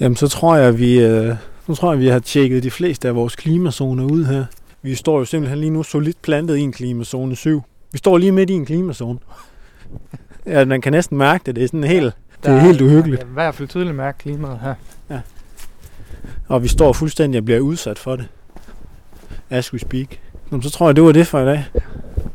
Jamen, 0.00 0.16
så 0.16 0.28
tror 0.28 0.56
jeg, 0.56 0.78
vi, 0.78 1.00
øh, 1.00 1.36
nu 1.66 1.74
tror 1.74 1.92
jeg, 1.92 2.00
vi 2.00 2.08
har 2.08 2.18
tjekket 2.18 2.62
de 2.62 2.70
fleste 2.70 3.08
af 3.08 3.14
vores 3.14 3.36
klimazoner 3.36 4.04
ud 4.04 4.24
her. 4.24 4.44
Vi 4.82 4.94
står 4.94 5.18
jo 5.18 5.24
simpelthen 5.24 5.58
lige 5.58 5.70
nu 5.70 5.82
solidt 5.82 6.22
plantet 6.22 6.56
i 6.56 6.60
en 6.60 6.72
klimazone 6.72 7.36
7. 7.36 7.62
Vi 7.92 7.98
står 7.98 8.18
lige 8.18 8.32
midt 8.32 8.50
i 8.50 8.52
en 8.52 8.66
klimazone. 8.66 9.18
Ja, 10.46 10.64
man 10.64 10.80
kan 10.80 10.92
næsten 10.92 11.18
mærke 11.18 11.42
det. 11.46 11.56
Det 11.56 11.64
er 11.64 11.68
sådan 11.68 11.84
helt, 11.84 12.14
det 12.42 12.50
er 12.50 12.58
helt 12.58 12.80
uhyggeligt. 12.80 13.20
Jeg 13.20 13.28
i 13.28 13.32
hvert 13.32 13.54
fald 13.54 13.68
tydeligt 13.68 13.96
mærke 13.96 14.18
klimaet 14.18 14.58
her. 14.62 14.74
Ja. 15.10 15.20
Og 16.48 16.62
vi 16.62 16.68
står 16.68 16.92
fuldstændig 16.92 17.38
og 17.38 17.44
bliver 17.44 17.60
udsat 17.60 17.98
for 17.98 18.16
det. 18.16 18.28
As 19.50 19.72
we 19.72 19.78
speak. 19.78 20.20
Nå, 20.50 20.60
så 20.60 20.70
tror 20.70 20.88
jeg, 20.88 20.96
det 20.96 21.04
var 21.04 21.12
det 21.12 21.26
for 21.26 21.40
i 21.40 21.44
dag. 21.44 21.64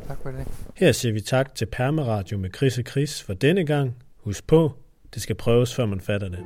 Tak 0.07 0.17
for 0.23 0.29
i 0.29 0.33
dag. 0.33 0.45
Her 0.75 0.91
siger 0.91 1.13
vi 1.13 1.21
tak 1.21 1.55
til 1.55 1.65
Permaradio 1.65 2.37
med 2.37 2.49
Chris 2.55 2.77
og 2.77 2.83
Chris 2.89 3.23
for 3.23 3.33
denne 3.33 3.65
gang. 3.65 3.95
Husk 4.23 4.47
på, 4.47 4.71
det 5.13 5.21
skal 5.21 5.35
prøves, 5.35 5.75
før 5.75 5.85
man 5.85 6.01
fatter 6.01 6.29
det. 6.29 6.39